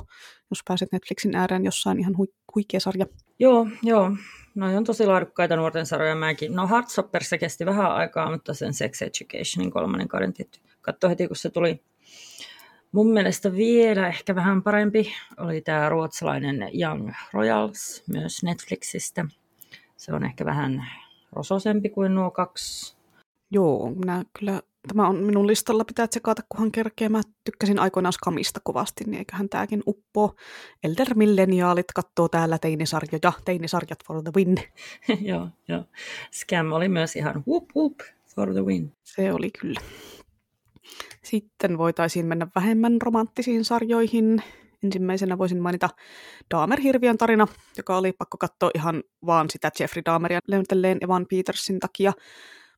jos 0.49 0.59
pääset 0.67 0.91
Netflixin 0.91 1.35
ääreen 1.35 1.65
jossain 1.65 1.99
ihan 1.99 2.13
hui- 2.13 2.33
huikea 2.55 2.79
sarja. 2.79 3.05
Joo, 3.39 3.67
joo. 3.83 4.11
No 4.55 4.77
on 4.77 4.83
tosi 4.83 5.05
laadukkaita 5.05 5.55
nuorten 5.55 5.85
sarjoja 5.85 6.15
mäkin. 6.15 6.55
No 6.55 6.67
Heartstopper 6.67 7.23
se 7.23 7.37
kesti 7.37 7.65
vähän 7.65 7.91
aikaa, 7.91 8.31
mutta 8.31 8.53
sen 8.53 8.73
Sex 8.73 9.01
Educationin 9.01 9.71
kolmannen 9.71 10.07
kauden 10.07 10.33
tietty. 10.33 10.59
Katso 10.81 11.09
heti, 11.09 11.27
kun 11.27 11.35
se 11.35 11.49
tuli. 11.49 11.83
Mun 12.91 13.13
mielestä 13.13 13.53
vielä 13.53 14.07
ehkä 14.07 14.35
vähän 14.35 14.63
parempi 14.63 15.13
oli 15.37 15.61
tämä 15.61 15.89
ruotsalainen 15.89 16.69
Young 16.81 17.11
Royals 17.33 18.03
myös 18.07 18.43
Netflixistä. 18.43 19.25
Se 19.97 20.13
on 20.13 20.25
ehkä 20.25 20.45
vähän 20.45 20.87
rososempi 21.31 21.89
kuin 21.89 22.15
nuo 22.15 22.31
kaksi 22.31 23.00
Joo, 23.51 23.93
minä 23.95 24.25
kyllä, 24.39 24.61
tämä 24.87 25.07
on 25.07 25.15
minun 25.15 25.47
listalla, 25.47 25.85
pitää 25.85 26.07
tsekata, 26.07 26.41
kunhan 26.49 26.71
kerkee. 26.71 27.09
Mä 27.09 27.21
tykkäsin 27.43 27.79
aikoinaan 27.79 28.13
Skamista 28.13 28.59
kovasti, 28.63 29.03
niin 29.03 29.17
eiköhän 29.17 29.49
tämäkin 29.49 29.83
uppoo. 29.87 30.35
Elder 30.83 31.15
Milleniaalit 31.15 31.91
katsoo 31.95 32.29
täällä 32.29 32.57
teinisarjoja, 32.57 33.33
teinisarjat 33.45 34.05
for 34.07 34.23
the 34.23 34.31
win. 34.35 34.57
joo, 35.29 35.47
joo. 35.67 35.83
Scam 36.31 36.71
oli 36.71 36.89
myös 36.89 37.15
ihan 37.15 37.43
whoop 37.47 37.63
whoop 37.75 37.99
for 38.35 38.53
the 38.53 38.65
win. 38.65 38.93
Se 39.03 39.33
oli 39.33 39.51
kyllä. 39.61 39.81
Sitten 41.23 41.77
voitaisiin 41.77 42.25
mennä 42.25 42.47
vähemmän 42.55 43.01
romanttisiin 43.01 43.65
sarjoihin. 43.65 44.43
Ensimmäisenä 44.83 45.37
voisin 45.37 45.61
mainita 45.61 45.89
Dahmer 46.51 46.79
Hirviön 46.79 47.17
tarina, 47.17 47.47
joka 47.77 47.97
oli 47.97 48.11
pakko 48.11 48.37
katsoa 48.37 48.71
ihan 48.75 49.03
vaan 49.25 49.49
sitä 49.49 49.71
Jeffrey 49.79 50.01
Dahmeria 50.05 50.39
lentelleen 50.47 50.97
Evan 51.01 51.25
Petersin 51.29 51.79
takia. 51.79 52.13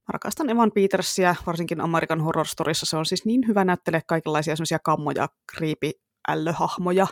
Mä 0.08 0.12
rakastan 0.14 0.50
Evan 0.50 0.72
Petersia, 0.72 1.36
varsinkin 1.46 1.82
American 1.82 2.22
Horror 2.22 2.48
Storyssa. 2.48 2.86
Se 2.86 2.98
on 2.98 3.06
siis 3.06 3.26
niin 3.26 3.48
hyvä 3.48 3.64
näyttelee 3.66 4.02
kaikenlaisia 4.08 4.56
semmoisia 4.56 4.80
kammoja, 4.80 5.28
kriipi, 5.56 5.92
ällöhahmoja. 6.28 7.08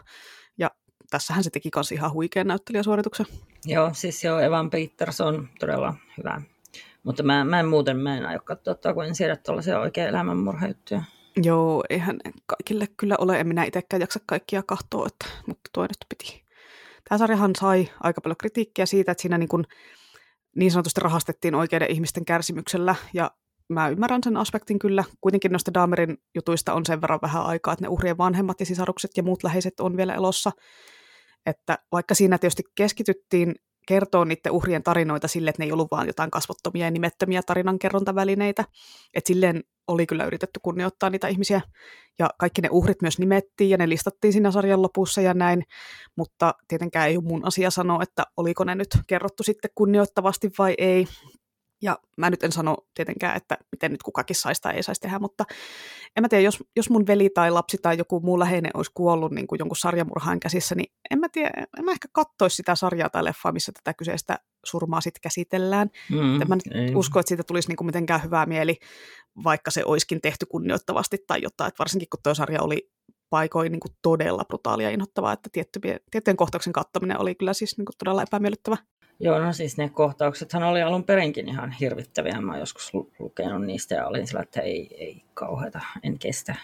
Ja 0.57 0.71
tässähän 1.09 1.43
se 1.43 1.49
teki 1.49 1.69
myös 1.75 1.91
ihan 1.91 2.13
huikean 2.13 2.47
näyttelijäsuorituksen. 2.47 3.25
Joo, 3.65 3.89
siis 3.93 4.23
joo, 4.23 4.39
Evan 4.39 4.69
Peters 4.69 5.21
on 5.21 5.49
todella 5.59 5.93
hyvä. 6.17 6.41
Mutta 7.03 7.23
mä, 7.23 7.45
mä 7.45 7.59
en 7.59 7.67
muuten, 7.67 7.97
mä 7.97 8.17
en 8.17 8.25
aio 8.25 8.39
katsoa, 8.43 8.93
kun 8.93 9.05
en 9.05 9.15
siedä 9.15 9.35
tuollaisia 9.35 9.79
oikein 9.79 10.07
elämänmurhajuttuja. 10.07 11.03
Joo, 11.43 11.83
eihän 11.89 12.19
kaikille 12.45 12.87
kyllä 12.97 13.15
ole, 13.19 13.39
en 13.39 13.47
minä 13.47 13.63
itsekään 13.63 14.01
jaksa 14.01 14.19
kaikkia 14.25 14.63
kahtoa, 14.63 15.07
että, 15.07 15.25
mutta 15.47 15.69
toi 15.73 15.87
nyt 15.87 16.05
piti. 16.09 16.43
Tämä 17.09 17.17
sarjahan 17.17 17.51
sai 17.59 17.89
aika 17.99 18.21
paljon 18.21 18.37
kritiikkiä 18.37 18.85
siitä, 18.85 19.11
että 19.11 19.21
siinä 19.21 19.37
niin 19.37 19.49
kuin 19.49 19.63
niin 20.55 20.71
sanotusti 20.71 21.01
rahastettiin 21.01 21.55
oikeiden 21.55 21.91
ihmisten 21.91 22.25
kärsimyksellä, 22.25 22.95
ja 23.13 23.31
mä 23.69 23.89
ymmärrän 23.89 24.23
sen 24.23 24.37
aspektin 24.37 24.79
kyllä. 24.79 25.03
Kuitenkin 25.21 25.51
noista 25.51 25.73
Dahmerin 25.73 26.17
jutuista 26.35 26.73
on 26.73 26.85
sen 26.85 27.01
verran 27.01 27.19
vähän 27.21 27.45
aikaa, 27.45 27.73
että 27.73 27.85
ne 27.85 27.89
uhrien 27.89 28.17
vanhemmat 28.17 28.59
ja 28.59 28.65
sisarukset 28.65 29.11
ja 29.17 29.23
muut 29.23 29.43
läheiset 29.43 29.79
on 29.79 29.97
vielä 29.97 30.15
elossa. 30.15 30.51
Että 31.45 31.79
vaikka 31.91 32.15
siinä 32.15 32.37
tietysti 32.37 32.63
keskityttiin 32.75 33.55
kertoo 33.87 34.23
niiden 34.23 34.51
uhrien 34.51 34.83
tarinoita 34.83 35.27
sille, 35.27 35.49
että 35.49 35.61
ne 35.61 35.65
ei 35.65 35.71
ollut 35.71 35.91
vaan 35.91 36.07
jotain 36.07 36.31
kasvottomia 36.31 36.85
ja 36.85 36.91
nimettömiä 36.91 37.41
tarinankerrontavälineitä. 37.45 38.65
Että 39.13 39.27
silleen 39.27 39.63
oli 39.87 40.05
kyllä 40.05 40.25
yritetty 40.25 40.59
kunnioittaa 40.63 41.09
niitä 41.09 41.27
ihmisiä. 41.27 41.61
Ja 42.19 42.29
kaikki 42.37 42.61
ne 42.61 42.69
uhrit 42.71 43.01
myös 43.01 43.19
nimettiin 43.19 43.69
ja 43.69 43.77
ne 43.77 43.89
listattiin 43.89 44.33
siinä 44.33 44.51
sarjan 44.51 44.81
lopussa 44.81 45.21
ja 45.21 45.33
näin. 45.33 45.63
Mutta 46.17 46.53
tietenkään 46.67 47.09
ei 47.09 47.17
ole 47.17 47.23
mun 47.23 47.47
asia 47.47 47.71
sanoa, 47.71 48.03
että 48.03 48.23
oliko 48.37 48.63
ne 48.63 48.75
nyt 48.75 48.97
kerrottu 49.07 49.43
sitten 49.43 49.71
kunnioittavasti 49.75 50.51
vai 50.57 50.75
ei. 50.77 51.07
Ja 51.81 51.99
mä 52.17 52.29
nyt 52.29 52.43
en 52.43 52.51
sano 52.51 52.77
tietenkään, 52.93 53.37
että 53.37 53.57
miten 53.71 53.91
nyt 53.91 54.03
kukakin 54.03 54.35
saisi 54.35 54.61
tai 54.61 54.75
ei 54.75 54.83
saisi 54.83 55.01
tehdä, 55.01 55.19
mutta 55.19 55.45
en 56.15 56.21
mä 56.21 56.29
tiedä, 56.29 56.43
jos, 56.43 56.63
jos 56.75 56.89
mun 56.89 57.07
veli 57.07 57.29
tai 57.29 57.51
lapsi 57.51 57.77
tai 57.81 57.97
joku 57.97 58.19
muu 58.19 58.39
läheinen 58.39 58.71
olisi 58.73 58.91
kuollut 58.93 59.31
niin 59.31 59.47
kuin 59.47 59.59
jonkun 59.59 59.77
sarjamurhaan 59.77 60.39
käsissä, 60.39 60.75
niin 60.75 60.93
en 61.11 61.19
mä 61.19 61.29
tiedä, 61.29 61.51
en 61.79 61.85
mä 61.85 61.91
ehkä 61.91 62.07
katsoisi 62.11 62.55
sitä 62.55 62.75
sarjaa 62.75 63.09
tai 63.09 63.23
leffaa, 63.23 63.51
missä 63.51 63.71
tätä 63.71 63.93
kyseistä 63.93 64.39
surmaa 64.65 65.01
sitten 65.01 65.21
käsitellään. 65.21 65.89
Mm, 66.11 66.41
en 66.41 66.47
mä 66.49 66.55
nyt 66.55 66.95
usko, 66.95 67.19
että 67.19 67.27
siitä 67.27 67.43
tulisi 67.43 67.67
niin 67.67 67.77
kuin 67.77 67.85
mitenkään 67.85 68.23
hyvää 68.23 68.45
mieli, 68.45 68.79
vaikka 69.43 69.71
se 69.71 69.85
olisikin 69.85 70.21
tehty 70.21 70.45
kunnioittavasti 70.45 71.17
tai 71.27 71.41
jotain, 71.41 71.67
että 71.67 71.79
varsinkin 71.79 72.09
kun 72.09 72.19
tuo 72.23 72.35
sarja 72.35 72.61
oli 72.61 72.91
paikoin 73.29 73.71
niin 73.71 73.79
kuin 73.79 73.91
todella 74.01 74.45
brutaalia 74.45 74.87
ja 74.87 74.93
inhottavaa, 74.93 75.33
että 75.33 75.49
tiettyjen, 75.51 75.99
tiettyjen 76.11 76.37
kohtauksen 76.37 76.73
kattaminen 76.73 77.19
oli 77.19 77.35
kyllä 77.35 77.53
siis 77.53 77.77
niin 77.77 77.85
kuin 77.85 77.95
todella 77.97 78.23
epämiellyttävä. 78.23 78.77
Joo, 79.23 79.39
no 79.39 79.53
siis 79.53 79.77
ne 79.77 79.89
kohtauksethan 79.89 80.63
oli 80.63 80.81
alun 80.81 81.03
perinkin 81.03 81.49
ihan 81.49 81.71
hirvittäviä. 81.71 82.41
Mä 82.41 82.57
joskus 82.57 82.93
lukenut 83.19 83.65
niistä 83.65 83.95
ja 83.95 84.07
olin 84.07 84.27
sillä, 84.27 84.41
että 84.41 84.61
ei, 84.61 84.95
ei 84.97 85.23
kauheata, 85.33 85.79
en 86.03 86.19
kestä. 86.19 86.55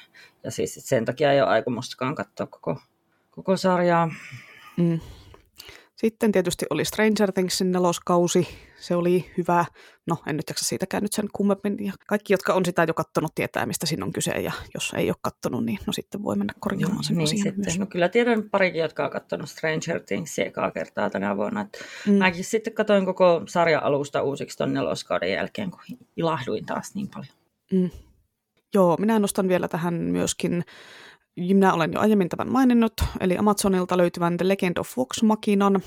Ja 0.43 0.51
siis 0.51 0.75
sen 0.79 1.05
takia 1.05 1.31
ei 1.31 1.41
ole 1.41 1.49
aikomustakaan 1.49 2.15
katsoa 2.15 2.47
koko, 2.47 2.77
koko 3.31 3.57
sarjaa. 3.57 4.11
Mm. 4.77 4.99
Sitten 5.97 6.31
tietysti 6.31 6.65
oli 6.69 6.85
Stranger 6.85 7.31
Thingsin 7.31 7.71
neloskausi, 7.71 8.47
se 8.79 8.95
oli 8.95 9.31
hyvä. 9.37 9.65
No, 10.07 10.17
en 10.27 10.37
nyt 10.37 10.49
jaksa 10.49 10.65
siitäkään 10.65 11.03
nyt 11.03 11.13
sen 11.13 11.25
kummemmin. 11.33 11.85
Ja 11.85 11.93
kaikki, 12.07 12.33
jotka 12.33 12.53
on 12.53 12.65
sitä 12.65 12.85
jo 12.87 12.93
kattonut, 12.93 13.35
tietää, 13.35 13.65
mistä 13.65 13.85
siinä 13.85 14.05
on 14.05 14.13
kyse. 14.13 14.31
Ja 14.31 14.51
jos 14.73 14.93
ei 14.97 15.09
ole 15.09 15.15
kattonut, 15.21 15.65
niin 15.65 15.79
no 15.87 15.93
sitten 15.93 16.23
voi 16.23 16.35
mennä 16.35 16.53
korjaamaan 16.59 17.03
sen 17.03 17.17
niin, 17.17 17.27
sitten. 17.27 17.53
Myös. 17.57 17.79
No 17.79 17.85
kyllä 17.85 18.09
tiedän 18.09 18.49
parikin, 18.49 18.81
jotka 18.81 19.05
on 19.05 19.11
kattonut 19.11 19.49
Stranger 19.49 19.99
Thingsia 20.05 20.45
ekaa 20.45 20.71
kertaa 20.71 21.09
tänä 21.09 21.37
vuonna. 21.37 21.61
Et 21.61 21.79
mm. 22.07 22.13
Mäkin 22.13 22.43
sitten 22.43 22.73
katsoin 22.73 23.05
koko 23.05 23.41
sarja 23.47 23.81
alusta 23.83 24.23
uusiksi 24.23 24.57
ton 24.57 24.73
neloskauden 24.73 25.31
jälkeen, 25.31 25.71
kun 25.71 25.97
ilahduin 26.17 26.65
taas 26.65 26.95
niin 26.95 27.07
paljon. 27.13 27.33
Mm. 27.71 27.89
Joo, 28.73 28.97
minä 28.99 29.19
nostan 29.19 29.47
vielä 29.47 29.67
tähän 29.67 29.93
myöskin 29.93 30.63
minä 31.37 31.73
olen 31.73 31.93
jo 31.93 31.99
aiemmin 31.99 32.29
tämän 32.29 32.51
maininnut, 32.51 32.93
eli 33.19 33.37
Amazonilta 33.37 33.97
löytyvän 33.97 34.37
The 34.37 34.47
Legend 34.47 34.77
of 34.77 34.97
Vox 34.97 35.23
Machinan. 35.23 35.81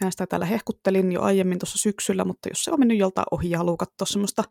Minä 0.00 0.10
sitä 0.10 0.26
täällä 0.26 0.46
hehkuttelin 0.46 1.12
jo 1.12 1.22
aiemmin 1.22 1.58
tuossa 1.58 1.78
syksyllä, 1.78 2.24
mutta 2.24 2.48
jos 2.48 2.64
se 2.64 2.72
on 2.72 2.78
mennyt 2.78 2.98
joltain 2.98 3.26
ohi 3.30 3.50
ja 3.50 3.58
haluaa 3.58 3.76
katsoa 3.76 4.06
semmoista 4.06 4.44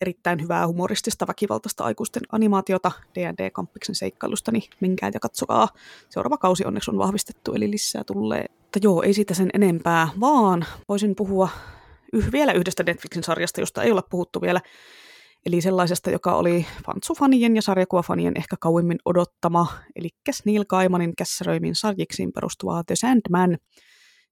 erittäin 0.00 0.42
hyvää 0.42 0.66
humoristista 0.66 1.26
väkivaltaista 1.26 1.84
aikuisten 1.84 2.22
animaatiota 2.32 2.92
D&D-kamppiksen 3.14 3.94
seikkailusta, 3.94 4.52
niin 4.52 4.62
menkää 4.80 5.10
ja 5.14 5.20
katsokaa. 5.20 5.68
Seuraava 6.08 6.38
kausi 6.38 6.64
onneksi 6.64 6.90
on 6.90 6.98
vahvistettu, 6.98 7.52
eli 7.52 7.70
lisää 7.70 8.04
tulee. 8.04 8.44
Mutta 8.50 8.78
joo, 8.82 9.02
ei 9.02 9.14
siitä 9.14 9.34
sen 9.34 9.50
enempää, 9.54 10.08
vaan 10.20 10.64
voisin 10.88 11.14
puhua 11.14 11.48
yh- 12.12 12.32
vielä 12.32 12.52
yhdestä 12.52 12.82
Netflixin 12.82 13.24
sarjasta, 13.24 13.60
josta 13.60 13.82
ei 13.82 13.92
ole 13.92 14.02
puhuttu 14.10 14.42
vielä, 14.42 14.60
Eli 15.46 15.60
sellaisesta, 15.60 16.10
joka 16.10 16.36
oli 16.36 16.66
fantsufanien 16.86 17.56
ja 17.56 17.62
sarjakuvafanien 17.62 18.32
ehkä 18.36 18.56
kauemmin 18.60 18.98
odottama, 19.04 19.66
eli 19.96 20.08
Neil 20.44 20.64
Gaimanin 20.64 21.16
kässäröimiin 21.16 21.74
sarjiksiin 21.74 22.32
perustuvaa 22.32 22.84
The 22.84 22.96
Sandman, 22.96 23.58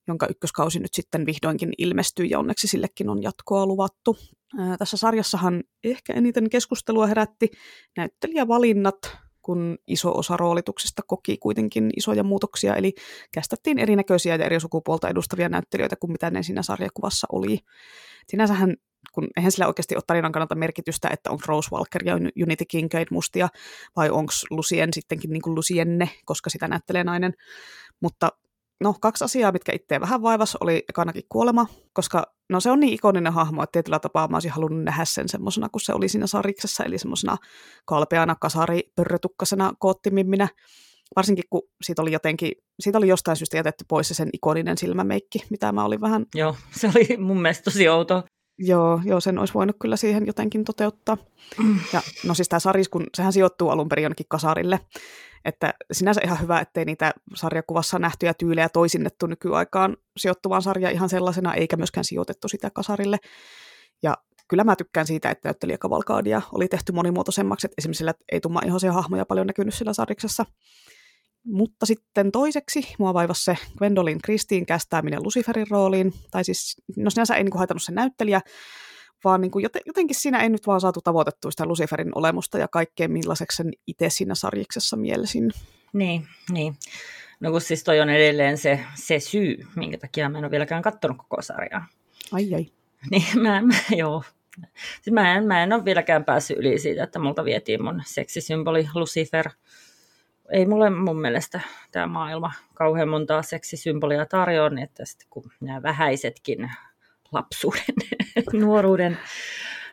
jonka 0.09 0.27
ykköskausi 0.27 0.79
nyt 0.79 0.95
sitten 0.95 1.27
vihdoinkin 1.27 1.73
ilmestyi 1.79 2.31
ja 2.31 2.39
onneksi 2.39 2.69
sillekin 2.69 3.09
on 3.09 3.23
jatkoa 3.23 3.67
luvattu. 3.67 4.17
Ää, 4.59 4.77
tässä 4.77 4.97
sarjassahan 4.97 5.65
ehkä 5.85 6.13
eniten 6.13 6.51
keskustelua 6.51 7.07
herätti 7.07 7.51
näyttelijävalinnat, 7.97 8.97
kun 9.43 9.79
iso 9.87 10.19
osa 10.19 10.37
roolituksesta 10.37 11.03
koki 11.07 11.37
kuitenkin 11.37 11.91
isoja 11.97 12.23
muutoksia, 12.23 12.77
eli 12.77 12.93
kästettiin 13.35 13.79
erinäköisiä 13.79 14.37
ja 14.37 14.45
eri 14.45 14.61
sukupuolta 14.61 15.09
edustavia 15.09 15.49
näyttelijöitä 15.49 15.97
kuin 15.97 16.13
mitä 16.13 16.31
ne 16.31 16.43
siinä 16.43 16.63
sarjakuvassa 16.63 17.27
oli. 17.33 17.59
Sinänsähän 18.29 18.77
kun 19.13 19.29
eihän 19.37 19.53
sillä 19.53 19.67
oikeasti 19.67 19.97
ole 19.97 20.03
tarinan 20.07 20.33
kannalta 20.33 20.55
merkitystä, 20.55 21.09
että 21.13 21.31
onko 21.31 21.43
Rose 21.47 21.71
Walker 21.73 22.03
ja 22.05 22.15
Unity 22.43 22.65
Kincaid 22.69 23.07
mustia, 23.11 23.49
vai 23.97 24.11
onko 24.11 24.33
Lucien 24.51 24.93
sittenkin 24.93 25.31
niin 25.31 25.43
kuin 25.43 25.55
Lucienne, 25.55 26.11
koska 26.25 26.51
sitä 26.51 26.69
näyttelee 26.69 27.05
nainen. 27.05 27.33
Mutta 28.01 28.29
no, 28.83 28.95
kaksi 29.01 29.25
asiaa, 29.25 29.53
mitkä 29.53 29.73
itseä 29.75 30.01
vähän 30.01 30.23
vaivas, 30.23 30.57
oli 30.61 30.85
ekanakin 30.89 31.23
kuolema, 31.29 31.67
koska 31.93 32.27
no 32.51 32.61
se 32.61 32.71
on 32.71 32.81
niin 32.81 32.93
ikoninen 32.93 33.33
hahmo, 33.33 33.63
että 33.63 33.73
tietyllä 33.73 33.99
tapaa 33.99 34.29
mä 34.29 34.37
olisin 34.37 34.51
halunnut 34.51 34.85
nähdä 34.85 35.05
sen 35.05 35.29
semmoisena, 35.29 35.69
kun 35.69 35.81
se 35.81 35.93
oli 35.93 36.09
siinä 36.09 36.27
sariksessa, 36.27 36.85
eli 36.85 36.99
semmoisena 36.99 37.37
kalpeana 37.85 38.37
kasaripörrötukkasena 38.41 39.73
koottimimminä. 39.79 40.49
Varsinkin 41.17 41.45
kun 41.51 41.63
siitä 41.83 42.03
oli 42.03 42.13
jotenkin, 42.13 42.53
siitä 42.81 42.99
oli 42.99 43.09
jostain 43.09 43.37
syystä 43.37 43.57
jätetty 43.57 43.85
pois 43.89 44.09
se 44.09 44.15
sen 44.15 44.29
ikoninen 44.33 44.79
silmämeikki, 44.79 45.39
mitä 45.51 45.73
mä 45.73 45.85
olin 45.85 46.01
vähän... 46.01 46.27
Joo, 46.35 46.57
se 46.71 46.89
oli 46.89 47.17
mun 47.17 47.43
mielestä 47.43 47.65
tosi 47.65 47.89
outo. 47.89 48.25
Joo, 48.65 49.01
joo, 49.05 49.21
sen 49.21 49.39
olisi 49.39 49.55
voinut 49.55 49.77
kyllä 49.81 49.97
siihen 49.97 50.27
jotenkin 50.27 50.65
toteuttaa. 50.65 51.17
Ja 51.93 52.03
no 52.25 52.35
siis 52.35 52.49
tämä 52.49 52.61
saris, 52.61 52.89
kun 52.89 53.07
sehän 53.15 53.33
sijoittuu 53.33 53.69
alun 53.69 53.89
perin 53.89 54.03
jonnekin 54.03 54.27
kasarille, 54.29 54.81
että 55.45 55.75
sinänsä 55.93 56.21
ihan 56.25 56.41
hyvä, 56.41 56.61
ettei 56.61 56.85
niitä 56.85 57.13
sarjakuvassa 57.35 57.99
nähtyjä 57.99 58.35
tyylejä 58.35 58.69
toisinnettu 58.69 59.27
nykyaikaan 59.27 59.97
sijoittuvaan 60.17 60.63
sarja 60.63 60.91
ihan 60.91 61.09
sellaisena, 61.09 61.55
eikä 61.55 61.77
myöskään 61.77 62.05
sijoitettu 62.05 62.49
sitä 62.49 62.71
kasarille. 62.71 63.19
Ja 64.03 64.17
kyllä 64.49 64.65
mä 64.65 64.77
tykkään 64.77 65.07
siitä, 65.07 65.31
että 65.31 65.49
näyttelijäkavalkaadia 65.49 66.43
oli 66.53 66.69
tehty 66.69 66.93
monimuotoisemmaksi, 66.93 67.67
että 67.67 67.75
esimerkiksi 67.79 67.99
sillä 67.99 68.15
ei 68.33 68.41
tumma 68.41 68.61
ihoisia 68.67 68.93
hahmoja 68.93 69.27
paljon 69.27 69.47
näkynyt 69.47 69.75
sillä 69.75 69.93
sarjiksessa. 69.93 70.47
Mutta 71.45 71.87
sitten 71.87 72.33
toiseksi 72.33 72.95
mua 72.99 73.15
vaivasi 73.15 73.45
se 73.45 73.57
Gwendolyn 73.79 74.19
Christine 74.19 74.67
kästääminen 74.67 75.23
Luciferin 75.23 75.67
rooliin, 75.71 76.13
tai 76.31 76.45
siis, 76.45 76.77
no 76.97 77.11
sinänsä 77.11 77.35
ei 77.35 77.45
niin 77.45 77.51
kuin 77.51 77.59
haitannut 77.59 77.83
se 77.83 77.93
näyttelijä, 77.93 78.41
vaan 79.25 79.41
niin 79.41 79.51
kuin 79.51 79.63
jotenkin 79.87 80.17
siinä 80.17 80.43
ei 80.43 80.49
nyt 80.49 80.67
vaan 80.67 80.81
saatu 80.81 81.01
tavoitettua 81.01 81.51
sitä 81.51 81.67
Luciferin 81.67 82.19
olemusta 82.19 82.59
ja 82.59 82.69
kaikkea, 82.69 83.09
millaiseksi 83.09 83.57
sen 83.57 83.73
itse 83.87 84.11
siinä 84.11 84.35
sarjiksessa 84.35 84.97
mielisin. 84.97 85.51
Niin, 85.93 86.27
niin. 86.53 86.77
No 87.41 87.51
kun 87.51 87.61
siis 87.61 87.85
toi 87.85 88.01
on 88.01 88.11
edelleen 88.11 88.59
se, 88.59 88.81
se 88.95 89.21
syy, 89.21 89.67
minkä 89.77 89.99
takia 89.99 90.29
mä 90.29 90.39
en 90.39 90.45
ole 90.45 90.51
vieläkään 90.51 90.83
katsonut 90.83 91.17
koko 91.17 91.43
sarjaa. 91.43 91.87
Ai 92.33 92.55
ai. 92.55 92.67
Niin, 93.11 93.43
mä, 93.43 93.63
mä 93.63 93.75
joo. 93.97 94.23
Siis 95.03 95.15
mä, 95.15 95.37
en, 95.37 95.45
mä 95.45 95.63
en 95.63 95.73
ole 95.73 95.85
vieläkään 95.85 96.25
päässyt 96.25 96.59
yli 96.59 96.79
siitä, 96.79 97.05
että 97.05 97.19
multa 97.19 97.45
vietiin 97.45 97.85
mun 97.85 98.03
seksisymboli 98.07 98.89
Lucifer. 98.95 99.51
Ei 100.53 100.67
mulle 100.67 100.91
mun 100.91 101.21
mielestä 101.21 101.61
tämä 101.93 102.07
maailma 102.07 102.53
kauhean 102.75 103.09
montaa 103.09 103.43
seksisymbolia 103.43 104.27
tarjoa, 104.27 104.69
niin 104.69 104.85
että 104.85 105.05
sitten 105.05 105.27
kun 105.31 105.51
nämä 105.61 105.83
vähäisetkin 105.83 106.71
lapsuuden, 107.33 107.95
nuoruuden, 108.53 109.19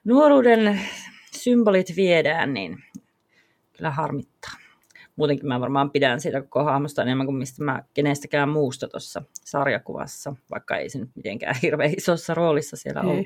nuoruuden 0.03 0.81
symbolit 1.31 1.95
viedään, 1.95 2.53
niin 2.53 2.83
kyllä 3.77 3.91
harmittaa. 3.91 4.51
Muutenkin 5.15 5.47
mä 5.47 5.59
varmaan 5.59 5.91
pidän 5.91 6.21
siitä 6.21 6.41
koko 6.41 6.63
hahmosta 6.63 7.01
enemmän 7.01 7.25
kuin 7.25 7.37
mistä 7.37 7.63
mä 7.63 7.83
kenestäkään 7.93 8.49
muusta 8.49 8.87
tuossa 8.87 9.21
sarjakuvassa, 9.33 10.35
vaikka 10.51 10.77
ei 10.77 10.89
se 10.89 10.99
nyt 10.99 11.09
mitenkään 11.15 11.55
hirveän 11.63 11.93
isossa 11.97 12.33
roolissa 12.33 12.77
siellä 12.77 13.01
ole. 13.01 13.25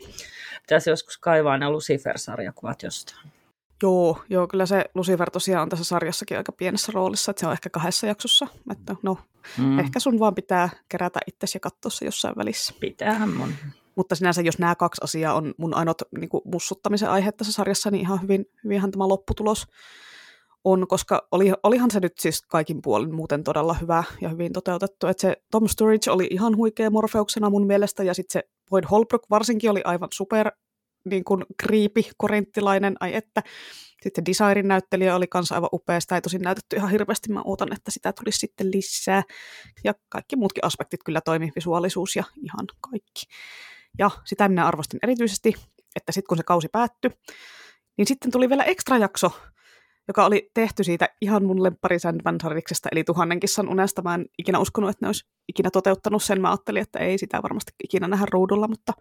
Pitäisi 0.62 0.90
joskus 0.90 1.18
kaivaa 1.18 1.58
ne 1.58 1.70
Lucifer-sarjakuvat 1.70 2.84
jostain. 2.84 3.43
Joo, 3.84 4.22
joo, 4.30 4.48
kyllä 4.48 4.66
se 4.66 4.86
Lucifer 4.96 5.30
tosiaan 5.30 5.62
on 5.64 5.70
tässä 5.70 5.86
sarjassakin 5.86 6.38
aika 6.38 6.52
pienessä 6.52 6.92
roolissa, 6.96 7.32
että 7.32 7.40
se 7.40 7.48
on 7.48 7.54
ehkä 7.54 7.70
kahdessa 7.70 8.08
jaksossa. 8.08 8.48
Että 8.72 8.96
no, 9.04 9.18
mm. 9.58 9.80
ehkä 9.80 10.00
sun 10.00 10.20
vaan 10.20 10.36
pitää 10.36 10.70
kerätä 10.90 11.20
itsesi 11.28 11.56
ja 11.56 11.60
katsoa 11.60 11.90
se 11.90 12.06
jossain 12.06 12.36
välissä. 12.38 12.74
Pitäähän 12.80 13.30
mun. 13.30 13.54
Mutta 13.96 14.16
sinänsä, 14.16 14.42
jos 14.42 14.60
nämä 14.60 14.76
kaksi 14.76 15.02
asiaa 15.04 15.34
on 15.34 15.54
mun 15.58 15.74
ainoat 15.74 16.02
niin 16.20 16.30
kuin 16.30 16.42
mussuttamisen 16.46 17.10
aihe 17.10 17.32
tässä 17.32 17.54
sarjassa, 17.54 17.92
niin 17.92 18.02
ihan 18.02 18.22
hyvin, 18.22 18.46
hyvinhän 18.64 18.92
tämä 18.92 19.08
lopputulos 19.08 19.68
on, 20.64 20.88
koska 20.88 21.28
oli, 21.32 21.54
olihan 21.64 21.92
se 21.92 22.00
nyt 22.00 22.14
siis 22.20 22.42
kaikin 22.42 22.82
puolin 22.82 23.16
muuten 23.16 23.44
todella 23.44 23.74
hyvä 23.74 24.04
ja 24.22 24.30
hyvin 24.30 24.54
toteutettu. 24.54 25.08
Että 25.08 25.22
se 25.22 25.42
Tom 25.52 25.68
Sturridge 25.68 26.12
oli 26.12 26.28
ihan 26.32 26.58
huikea 26.58 26.90
morfeuksena 26.90 27.50
mun 27.50 27.68
mielestä, 27.68 28.04
ja 28.04 28.14
sitten 28.14 28.42
se 28.42 28.50
Boyd 28.70 28.84
Holbrook 28.92 29.24
varsinkin 29.30 29.72
oli 29.72 29.82
aivan 29.84 30.10
super 30.14 30.52
niin 31.06 31.24
kuin 31.24 31.46
kriipi, 31.58 32.10
korinttilainen, 32.18 32.96
ai 33.00 33.16
että. 33.16 33.44
Sitten 34.04 34.26
Desirin 34.26 34.68
näyttelijä 34.68 35.16
oli 35.16 35.28
kanssa 35.28 35.56
aivan 35.56 35.70
upea, 35.74 36.00
sitä 36.00 36.16
ei 36.16 36.22
tosin 36.22 36.42
näytetty 36.42 36.76
ihan 36.76 36.90
hirveästi, 36.90 37.32
mä 37.32 37.42
ootan, 37.46 37.74
että 37.74 37.92
sitä 37.92 38.14
tulisi 38.14 38.38
sitten 38.38 38.72
lisää. 38.72 39.24
Ja 39.84 39.94
kaikki 40.10 40.36
muutkin 40.36 40.66
aspektit 40.66 41.00
kyllä 41.06 41.22
toimi, 41.22 41.52
visuaalisuus 41.56 42.16
ja 42.16 42.24
ihan 42.44 42.66
kaikki. 42.92 43.26
Ja 44.00 44.12
sitä 44.26 44.50
minä 44.50 44.68
arvostin 44.68 45.00
erityisesti, 45.04 45.54
että 45.96 46.12
sitten 46.12 46.28
kun 46.28 46.38
se 46.38 46.44
kausi 46.44 46.68
päättyi, 46.72 47.12
niin 47.98 48.08
sitten 48.08 48.32
tuli 48.32 48.50
vielä 48.50 48.64
ekstra 48.64 48.98
jakso, 48.98 49.32
joka 50.08 50.26
oli 50.26 50.50
tehty 50.54 50.84
siitä 50.84 51.10
ihan 51.22 51.46
mun 51.46 51.64
lemppari 51.64 52.00
Sandman 52.00 52.38
eli 52.92 53.04
tuhannen 53.04 53.40
kissan 53.40 53.70
unesta. 53.70 54.02
Mä 54.02 54.16
en 54.16 54.26
ikinä 54.40 54.60
uskonut, 54.60 54.90
että 54.90 55.06
ne 55.06 55.08
olisi 55.08 55.26
ikinä 55.48 55.70
toteuttanut 55.72 56.24
sen. 56.24 56.42
Mä 56.42 56.50
ajattelin, 56.50 56.82
että 56.82 57.00
ei 57.00 57.18
sitä 57.18 57.44
varmasti 57.44 57.72
ikinä 57.84 58.08
nähdä 58.08 58.26
ruudulla, 58.32 58.68
mutta 58.68 58.94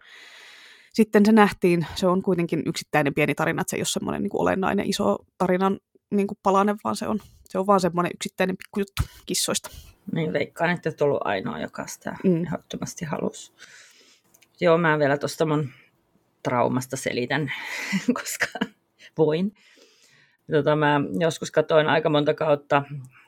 sitten 0.93 1.25
se 1.25 1.31
nähtiin. 1.31 1.85
Se 1.95 2.07
on 2.07 2.21
kuitenkin 2.21 2.63
yksittäinen 2.65 3.13
pieni 3.13 3.35
tarina, 3.35 3.61
että 3.61 3.69
se 3.71 3.75
ei 3.75 3.79
ole 3.79 3.85
semmoinen 3.85 4.23
niin 4.23 4.29
kuin 4.29 4.41
olennainen 4.41 4.89
iso 4.89 5.17
tarinan 5.37 5.79
niin 6.11 6.27
kuin 6.27 6.37
palanen, 6.43 6.75
vaan 6.83 6.95
se 6.95 7.07
on, 7.07 7.19
se 7.45 7.59
on 7.59 7.67
vaan 7.67 7.79
semmoinen 7.79 8.11
yksittäinen 8.15 8.57
pikkujuttu 8.57 9.03
kissoista. 9.25 9.69
Niin 10.11 10.33
veikkaan, 10.33 10.69
että 10.69 10.89
et 10.89 11.01
ollut 11.01 11.21
ainoa, 11.23 11.59
joka 11.59 11.87
sitä 11.87 12.15
mm. 12.23 12.43
ehdottomasti 12.45 13.05
halusi. 13.05 13.51
Joo, 14.61 14.77
mä 14.77 14.99
vielä 14.99 15.17
tuosta 15.17 15.45
mun 15.45 15.69
traumasta 16.43 16.97
selitän, 16.97 17.51
koska 18.19 18.47
voin. 19.17 19.53
Tota, 20.51 20.75
mä 20.75 21.01
joskus 21.19 21.51
katsoin 21.51 21.87
aika 21.87 22.09
monta 22.09 22.33
kautta 22.33 22.83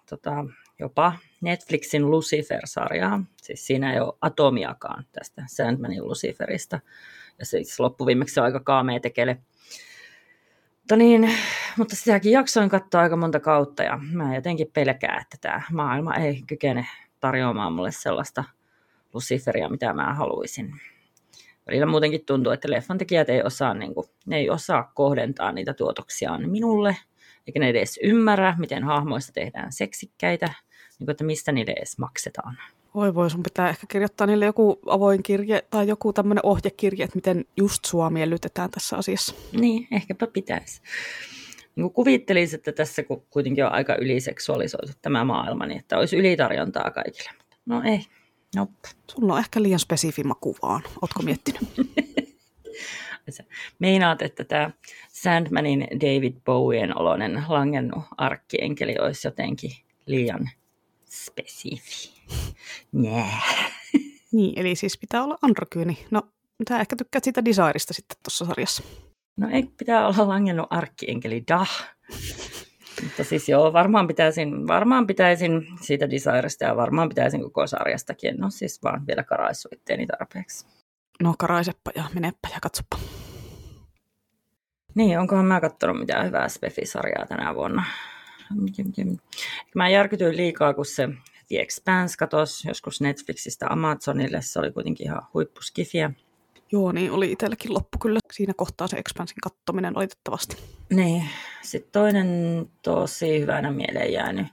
tota, 0.10 0.46
jopa 0.80 1.14
Netflixin 1.42 2.12
Lucifer-sarjaa. 2.12 3.24
Siis 3.42 3.68
siinä 3.68 3.94
ei 3.94 4.00
ole 4.00 4.14
atomiakaan 4.22 5.06
tästä 5.12 5.44
Sandmanin 5.48 6.08
Luciferista. 6.08 6.80
Ja 7.40 7.46
siis 7.46 7.80
loppuviimeksi 7.80 8.40
on 8.40 8.46
aika 8.46 8.60
kaamea 8.60 9.00
tekele. 9.00 9.38
Mutta, 10.80 10.96
niin, 10.96 11.32
mutta 11.78 11.96
sitäkin 11.96 12.32
jaksoin 12.32 12.70
katsoa 12.70 13.02
aika 13.02 13.16
monta 13.16 13.40
kautta 13.40 13.84
ja 13.84 14.00
mä 14.12 14.36
jotenkin 14.36 14.72
pelkään, 14.74 15.22
että 15.22 15.38
tämä 15.42 15.62
maailma 15.72 16.16
ei 16.16 16.44
kykene 16.48 16.88
tarjoamaan 17.20 17.74
mulle 17.74 17.92
sellaista 17.92 18.44
Luciferia, 19.14 19.70
mitä 19.70 19.94
mä 19.94 20.14
haluaisin. 20.14 20.82
Välillä 21.68 21.86
muutenkin 21.86 22.26
tuntuu, 22.26 22.52
että 22.52 22.72
leffantekijät 22.72 23.30
ei 23.30 23.42
osaa, 23.44 23.74
niin 23.74 23.94
kuin, 23.94 24.08
ne 24.26 24.38
ei 24.38 24.50
osaa 24.50 24.92
kohdentaa 24.96 25.52
niitä 25.52 25.74
tuotoksiaan 25.74 26.50
minulle, 26.50 26.98
eikä 27.48 27.60
ne 27.60 27.70
edes 27.70 28.00
ymmärrä, 28.04 28.56
miten 28.58 28.84
hahmoista 28.84 29.32
tehdään 29.34 29.72
seksikkäitä, 29.72 30.46
niin 30.46 31.06
kuin, 31.06 31.12
että 31.12 31.24
mistä 31.24 31.52
niille 31.52 31.74
edes 31.78 31.98
maksetaan. 31.98 32.58
Voi 32.96 33.16
voi, 33.16 33.30
sun 33.30 33.44
pitää 33.44 33.70
ehkä 33.70 33.88
kirjoittaa 33.88 34.28
niille 34.28 34.46
joku 34.46 34.80
avoin 34.86 35.24
kirje 35.24 35.64
tai 35.70 35.88
joku 35.88 36.14
tämmöinen 36.14 36.46
ohjekirje, 36.46 37.04
että 37.04 37.18
miten 37.18 37.46
just 37.58 37.86
sua 37.86 38.10
miellytetään 38.10 38.72
tässä 38.72 38.98
asiassa. 38.98 39.36
Niin, 39.52 39.88
ehkäpä 39.92 40.28
pitäisi. 40.28 40.82
Niin 41.76 41.92
kuvittelisin, 41.92 42.58
että 42.58 42.72
tässä 42.72 43.04
kuitenkin 43.30 43.66
on 43.66 43.72
aika 43.72 43.96
yliseksuaalisoitu 43.96 44.92
tämä 45.02 45.24
maailma, 45.24 45.66
niin 45.66 45.80
että 45.80 45.98
olisi 45.98 46.18
ylitarjontaa 46.18 46.92
kaikille. 46.92 47.30
No 47.66 47.82
ei, 47.86 48.06
Nope. 48.56 48.90
Sulla 49.12 49.34
on 49.34 49.40
ehkä 49.40 49.62
liian 49.62 49.80
spesifi 49.80 50.24
maku 50.24 50.58
vaan. 50.62 50.82
Ootko 51.02 51.24
miettinyt? 51.24 51.62
Meinaat, 53.80 54.22
että 54.22 54.44
tämä 54.44 54.72
Sandmanin 55.10 55.88
David 55.94 56.34
Bowien 56.46 56.98
oloinen 56.98 57.44
langennut 57.48 58.04
arkkienkeli 58.18 58.96
olisi 59.00 59.28
jotenkin 59.28 59.72
liian 60.06 60.50
spesifi. 61.06 62.15
Nää. 62.92 63.42
Niin, 64.32 64.60
eli 64.60 64.76
siis 64.76 64.98
pitää 64.98 65.24
olla 65.24 65.38
androkyyni. 65.42 66.06
No, 66.12 66.22
sä 66.70 66.80
ehkä 66.80 66.96
tykkäät 66.96 67.24
siitä 67.24 67.46
designista 67.46 67.94
sitten 67.94 68.18
tuossa 68.24 68.46
sarjassa. 68.46 68.84
No 69.38 69.50
ei 69.52 69.64
pitää 69.78 70.08
olla 70.08 70.28
langennut 70.28 70.68
arkkienkeli, 70.70 71.44
dah. 71.48 71.70
Mutta 73.04 73.24
siis 73.24 73.50
joo, 73.50 73.74
varmaan 73.74 74.08
pitäisin, 74.08 74.68
varmaan 74.68 75.08
pitäisin 75.08 75.68
siitä 75.82 76.10
Desiresta 76.10 76.64
ja 76.64 76.76
varmaan 76.76 77.10
pitäisin 77.10 77.42
koko 77.42 77.68
sarjastakin. 77.68 78.30
En 78.30 78.44
ole 78.44 78.52
siis 78.52 78.84
vaan 78.84 79.08
vielä 79.08 79.24
karaissut 79.24 79.74
itteeni 79.74 80.06
tarpeeksi. 80.06 80.66
No 81.24 81.36
karaisepa 81.40 81.92
ja 81.96 82.04
menepä 82.14 82.48
ja 82.54 82.60
katsoppa. 82.62 82.98
Niin, 84.96 85.20
onkohan 85.20 85.46
mä 85.46 85.62
katsonut 85.62 86.00
mitään 86.00 86.26
hyvää 86.26 86.50
Spefisarjaa 86.50 87.26
tänä 87.26 87.56
vuonna. 87.56 87.84
Mä 89.76 89.90
järkytyin 89.90 90.38
liikaa, 90.38 90.74
kun 90.74 90.86
se 90.86 91.10
The 91.48 91.60
Expanse 91.60 92.18
katosi 92.18 92.68
joskus 92.68 93.02
Netflixistä 93.02 93.68
Amazonille. 93.70 94.42
Se 94.42 94.60
oli 94.60 94.72
kuitenkin 94.72 95.08
ihan 95.08 95.22
huippuskifiä. 95.34 96.12
Joo, 96.72 96.92
niin 96.92 97.12
oli 97.12 97.32
itselläkin 97.32 97.74
loppu 97.74 97.98
kyllä 98.02 98.20
siinä 98.34 98.54
kohtaa 98.58 98.88
se 98.88 98.98
Expansin 98.98 99.38
kattominen 99.44 99.94
valitettavasti. 99.94 100.58
Niin. 100.90 101.24
Sitten 101.62 101.92
toinen 101.92 102.30
tosi 102.82 103.40
hyvänä 103.40 103.72
mieleen 103.72 104.14
jäänyt 104.14 104.48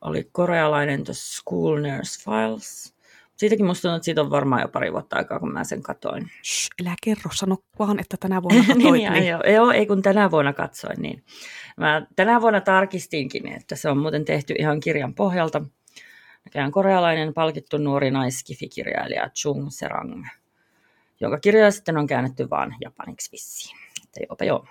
oli 0.00 0.28
korealainen 0.32 1.04
The 1.04 1.12
School 1.14 1.76
Nurse 1.76 2.24
Files. 2.24 2.96
Siitäkin 3.36 3.66
musta 3.66 3.82
tuntuu, 3.82 3.96
että 3.96 4.04
siitä 4.04 4.20
on 4.20 4.30
varmaan 4.30 4.62
jo 4.62 4.68
pari 4.68 4.92
vuotta 4.92 5.16
aikaa, 5.16 5.40
kun 5.40 5.52
mä 5.52 5.64
sen 5.64 5.82
katoin. 5.82 6.30
Shh, 6.44 6.70
älä 6.82 6.94
kerro, 7.02 7.30
sano 7.34 7.56
vaan, 7.78 8.00
että 8.00 8.16
tänä 8.16 8.42
vuonna 8.42 8.60
katsoit. 8.60 8.78
niin, 8.92 9.12
niin. 9.12 9.26
Joo, 9.26 9.42
joo, 9.52 9.70
ei 9.70 9.86
kun 9.86 10.02
tänä 10.02 10.30
vuonna 10.30 10.52
katsoin, 10.52 11.02
niin. 11.02 11.24
Mä 11.76 12.06
tänä 12.16 12.40
vuonna 12.40 12.60
tarkistinkin, 12.60 13.48
että 13.52 13.76
se 13.76 13.88
on 13.88 13.98
muuten 13.98 14.24
tehty 14.24 14.54
ihan 14.58 14.80
kirjan 14.80 15.14
pohjalta. 15.14 15.62
Mikään 16.46 16.72
korealainen 16.72 17.34
palkittu 17.34 17.78
nuori 17.78 18.10
naiskifikirjailija 18.10 19.30
Chung 19.30 19.66
Serang, 19.70 20.26
jonka 21.20 21.38
kirjoja 21.38 21.70
sitten 21.70 21.98
on 21.98 22.06
käännetty 22.06 22.50
vaan 22.50 22.76
japaniksi 22.80 23.32
vissiin. 23.32 23.76
Että 24.04 24.20
joopa 24.28 24.44
joo. 24.44 24.66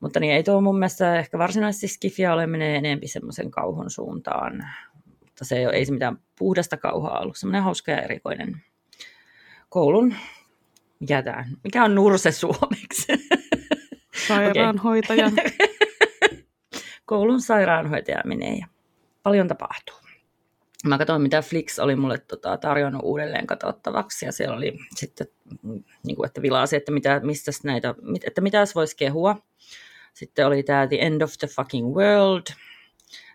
Mutta 0.00 0.20
niin 0.20 0.32
ei 0.32 0.42
tuo 0.42 0.60
mun 0.60 0.78
mielestä 0.78 1.18
ehkä 1.18 1.38
varsinaisesti 1.38 1.88
skifia 1.88 2.32
ole 2.32 2.46
menee 2.46 2.76
enemmän 2.76 3.08
semmoisen 3.08 3.50
kauhun 3.50 3.90
suuntaan. 3.90 4.64
Mutta 5.20 5.44
se 5.44 5.56
ei, 5.56 5.66
ole, 5.66 5.74
ei 5.74 5.86
se 5.86 5.92
mitään 5.92 6.18
puhdasta 6.38 6.76
kauhaa 6.76 7.20
ollut, 7.20 7.36
semmoinen 7.36 7.62
hauska 7.62 7.90
ja 7.90 8.02
erikoinen 8.02 8.62
koulun, 9.68 10.14
mikä, 11.00 11.22
tämä, 11.22 11.44
mikä 11.64 11.84
on 11.84 11.94
nurse 11.94 12.32
suomeksi? 12.32 13.06
Sairaanhoitaja. 14.28 15.26
Okay. 15.26 15.68
koulun 17.06 17.40
sairaanhoitaja 17.40 18.22
menee 18.24 18.54
ja 18.54 18.66
paljon 19.22 19.48
tapahtuu. 19.48 20.09
Mä 20.86 20.98
katsoin, 20.98 21.22
mitä 21.22 21.42
Flix 21.42 21.78
oli 21.78 21.96
mulle 21.96 22.18
tota, 22.18 22.56
tarjonnut 22.56 23.02
uudelleen 23.04 23.46
katsottavaksi, 23.46 24.26
ja 24.26 24.32
siellä 24.32 24.56
oli 24.56 24.78
sitten, 24.96 25.26
niin 26.06 26.16
kuin, 26.16 26.26
että 26.26 26.42
vilasi, 26.42 26.76
että, 26.76 26.92
mitä, 26.92 27.20
mistä 27.24 27.50
näitä, 27.64 27.94
että 28.26 28.40
mitä 28.40 28.64
voisi 28.74 28.96
kehua. 28.96 29.36
Sitten 30.14 30.46
oli 30.46 30.62
tämä 30.62 30.86
The 30.86 30.98
End 31.00 31.22
of 31.22 31.32
the 31.38 31.46
Fucking 31.46 31.96
World. 31.96 32.42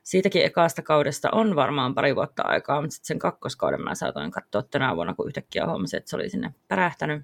Siitäkin 0.03 0.45
ekasta 0.45 0.81
kaudesta 0.81 1.29
on 1.31 1.55
varmaan 1.55 1.95
pari 1.95 2.15
vuotta 2.15 2.43
aikaa, 2.43 2.81
mutta 2.81 2.93
sitten 2.93 3.07
sen 3.07 3.19
kakkoskauden 3.19 3.81
mä 3.81 3.95
saatoin 3.95 4.31
katsoa 4.31 4.63
tänä 4.63 4.95
vuonna, 4.95 5.13
kun 5.13 5.27
yhtäkkiä 5.27 5.65
huomasin, 5.65 5.97
että 5.97 6.09
se 6.09 6.15
oli 6.15 6.29
sinne 6.29 6.53
pärähtänyt. 6.67 7.21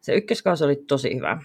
Se 0.00 0.14
ykköskausi 0.14 0.64
oli 0.64 0.76
tosi 0.76 1.16
hyvä. 1.16 1.42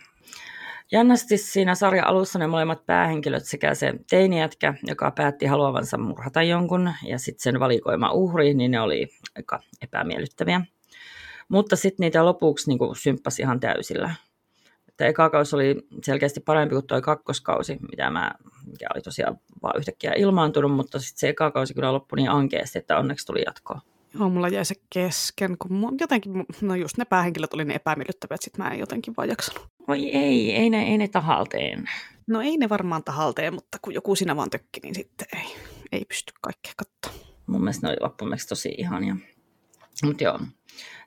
Jännästi 0.91 1.37
siinä 1.37 1.75
sarjan 1.75 2.07
alussa 2.07 2.39
ne 2.39 2.47
molemmat 2.47 2.85
päähenkilöt 2.85 3.45
sekä 3.45 3.75
se 3.75 3.93
teinijätkä, 4.09 4.73
joka 4.87 5.11
päätti 5.11 5.45
haluavansa 5.45 5.97
murhata 5.97 6.43
jonkun, 6.43 6.93
ja 7.05 7.19
sitten 7.19 7.43
sen 7.43 7.59
valikoima 7.59 8.11
uhri, 8.11 8.53
niin 8.53 8.71
ne 8.71 8.81
oli 8.81 9.07
aika 9.35 9.59
epämiellyttäviä. 9.81 10.61
Mutta 11.49 11.75
sitten 11.75 12.03
niitä 12.03 12.25
lopuksi 12.25 12.69
niin 12.69 12.95
symppasi 12.95 13.41
ihan 13.41 13.59
täysillä 13.59 14.15
että 14.99 15.07
eka 15.07 15.29
kausi 15.29 15.55
oli 15.55 15.75
selkeästi 16.03 16.39
parempi 16.39 16.75
kuin 16.75 16.87
tuo 16.87 17.01
kakkoskausi, 17.01 17.77
mitä 17.91 18.09
mä, 18.09 18.31
mikä 18.65 18.87
oli 18.95 19.01
tosiaan 19.01 19.39
vaan 19.63 19.77
yhtäkkiä 19.77 20.13
ilmaantunut, 20.17 20.71
mutta 20.71 20.99
sitten 20.99 21.19
se 21.19 21.29
eka 21.29 21.51
kausi 21.51 21.73
kyllä 21.73 21.93
loppui 21.93 22.15
niin 22.15 22.29
ankeasti, 22.29 22.79
että 22.79 22.97
onneksi 22.97 23.25
tuli 23.25 23.43
jatkoa. 23.45 23.81
Joo, 24.13 24.29
mulla 24.29 24.47
jäi 24.47 24.65
se 24.65 24.75
kesken, 24.93 25.57
kun 25.57 25.73
mun, 25.73 25.97
jotenkin, 25.99 26.45
no 26.61 26.75
just 26.75 26.97
ne 26.97 27.05
päähenkilöt 27.05 27.53
oli 27.53 27.65
niin 27.65 27.75
epämiellyttäviä, 27.75 28.35
että 28.35 28.45
sit 28.45 28.57
mä 28.57 28.69
en 28.69 28.79
jotenkin 28.79 29.13
vaan 29.17 29.29
jaksanut. 29.29 29.67
Oi 29.87 30.09
ei, 30.09 30.55
ei 30.55 30.69
ne, 30.69 30.83
ei 30.83 30.97
ne 30.97 31.07
tahalteen. 31.07 31.89
No 32.27 32.41
ei 32.41 32.57
ne 32.57 32.69
varmaan 32.69 33.03
tahalteen, 33.03 33.53
mutta 33.53 33.77
kun 33.81 33.93
joku 33.93 34.15
sinä 34.15 34.35
vaan 34.35 34.49
tökki, 34.49 34.79
niin 34.83 34.95
sitten 34.95 35.27
ei, 35.35 35.55
ei 35.91 36.05
pysty 36.05 36.33
kaikkea 36.41 36.73
katsoa. 36.77 37.29
Mun 37.47 37.61
mielestä 37.61 37.87
ne 37.87 37.91
oli 37.91 37.97
loppumeksi 38.01 38.47
tosi 38.47 38.75
ihania. 38.77 39.15
Mutta 40.03 40.23
joo, 40.23 40.39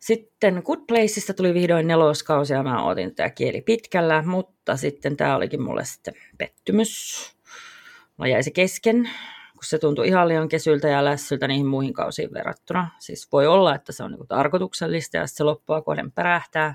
sitten 0.00 0.62
Good 0.64 0.80
Placeista 0.86 1.34
tuli 1.34 1.54
vihdoin 1.54 1.86
neloskausi 1.86 2.52
ja 2.52 2.62
mä 2.62 2.84
otin 2.84 3.14
tätä 3.14 3.30
kieli 3.30 3.60
pitkällä, 3.60 4.22
mutta 4.26 4.76
sitten 4.76 5.16
tämä 5.16 5.36
olikin 5.36 5.62
mulle 5.62 5.84
sitten 5.84 6.14
pettymys. 6.38 7.22
Mä 8.18 8.28
jäi 8.28 8.42
se 8.42 8.50
kesken, 8.50 9.10
kun 9.62 9.66
se 9.66 9.78
tuntui 9.78 10.09
ihan 10.09 10.28
liian 10.28 10.48
kesyltä 10.48 10.89
ja 10.89 11.05
lässyltä 11.05 11.48
niihin 11.48 11.66
muihin 11.66 11.93
kausiin 11.93 12.32
verrattuna. 12.32 12.90
Siis 12.98 13.32
voi 13.32 13.47
olla, 13.47 13.74
että 13.74 13.93
se 13.93 14.05
on 14.05 14.10
niinku 14.10 14.26
tarkoituksellista 14.26 15.16
ja 15.16 15.26
se 15.26 15.44
loppua 15.44 15.82
kohden 15.82 16.12
pärähtää, 16.12 16.74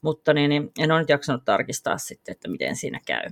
mutta 0.00 0.34
niin, 0.34 0.48
niin 0.48 0.70
en 0.78 0.92
ole 0.92 1.00
nyt 1.00 1.08
jaksanut 1.08 1.44
tarkistaa 1.44 1.98
sitten, 1.98 2.32
että 2.32 2.48
miten 2.48 2.76
siinä 2.76 3.00
käy. 3.06 3.30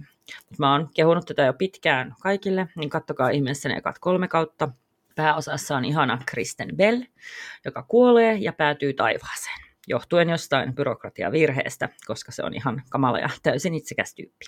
Mut 0.51 0.59
mä 0.59 0.73
oon 0.73 0.89
kehunut 0.95 1.27
tätä 1.27 1.43
jo 1.43 1.53
pitkään 1.53 2.15
kaikille, 2.23 2.69
niin 2.77 2.91
kattokaa 2.91 3.31
ihmeessä 3.31 3.69
ne 3.69 3.77
ekat 3.77 3.99
kolme 3.99 4.29
kautta. 4.29 4.69
Pääosassa 5.17 5.77
on 5.77 5.85
ihana 5.85 6.19
Kristen 6.27 6.77
Bell, 6.77 7.03
joka 7.65 7.83
kuolee 7.83 8.35
ja 8.35 8.53
päätyy 8.53 8.93
taivaaseen, 8.93 9.59
johtuen 9.91 10.29
jostain 10.29 10.75
byrokratiavirheestä, 10.75 11.89
koska 12.07 12.33
se 12.33 12.43
on 12.43 12.55
ihan 12.55 12.83
kamala 12.91 13.19
ja 13.19 13.29
täysin 13.43 13.75
itsekäs 13.75 14.15
tyyppi. 14.15 14.47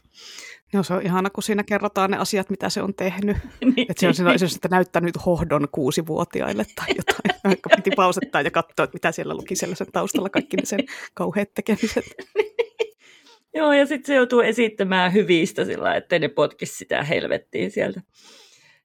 Joo, 0.72 0.82
se 0.82 0.94
on 0.94 1.02
ihana, 1.02 1.30
kun 1.30 1.42
siinä 1.42 1.64
kerrotaan 1.64 2.10
ne 2.10 2.16
asiat, 2.16 2.50
mitä 2.50 2.68
se 2.68 2.82
on 2.82 2.94
tehnyt. 2.94 3.36
niin. 3.76 3.86
Että 3.90 4.00
se 4.00 4.08
on 4.08 4.14
siinä 4.14 4.32
että 4.56 4.68
näyttänyt 4.70 5.26
hohdon 5.26 5.68
kuusivuotiaille 5.72 6.64
tai 6.74 6.86
jotain, 6.88 7.40
vaikka 7.44 7.70
piti 7.76 7.90
pausettaa 7.96 8.40
ja 8.40 8.50
katsoa, 8.50 8.84
että 8.84 8.94
mitä 8.94 9.12
siellä 9.12 9.34
luki 9.34 9.56
sen 9.56 9.74
taustalla, 9.92 10.28
kaikki 10.28 10.56
ne 10.56 10.64
sen 10.64 10.80
kauheat 11.14 11.54
tekemiset. 11.54 12.04
Joo, 13.54 13.72
ja 13.72 13.86
sitten 13.86 14.06
se 14.06 14.14
joutuu 14.14 14.40
esittämään 14.40 15.12
hyvistä 15.12 15.64
sillä 15.64 15.94
että 15.94 16.18
ne 16.18 16.28
potkisi 16.28 16.76
sitä 16.76 17.02
helvettiin 17.02 17.70
sieltä. 17.70 18.00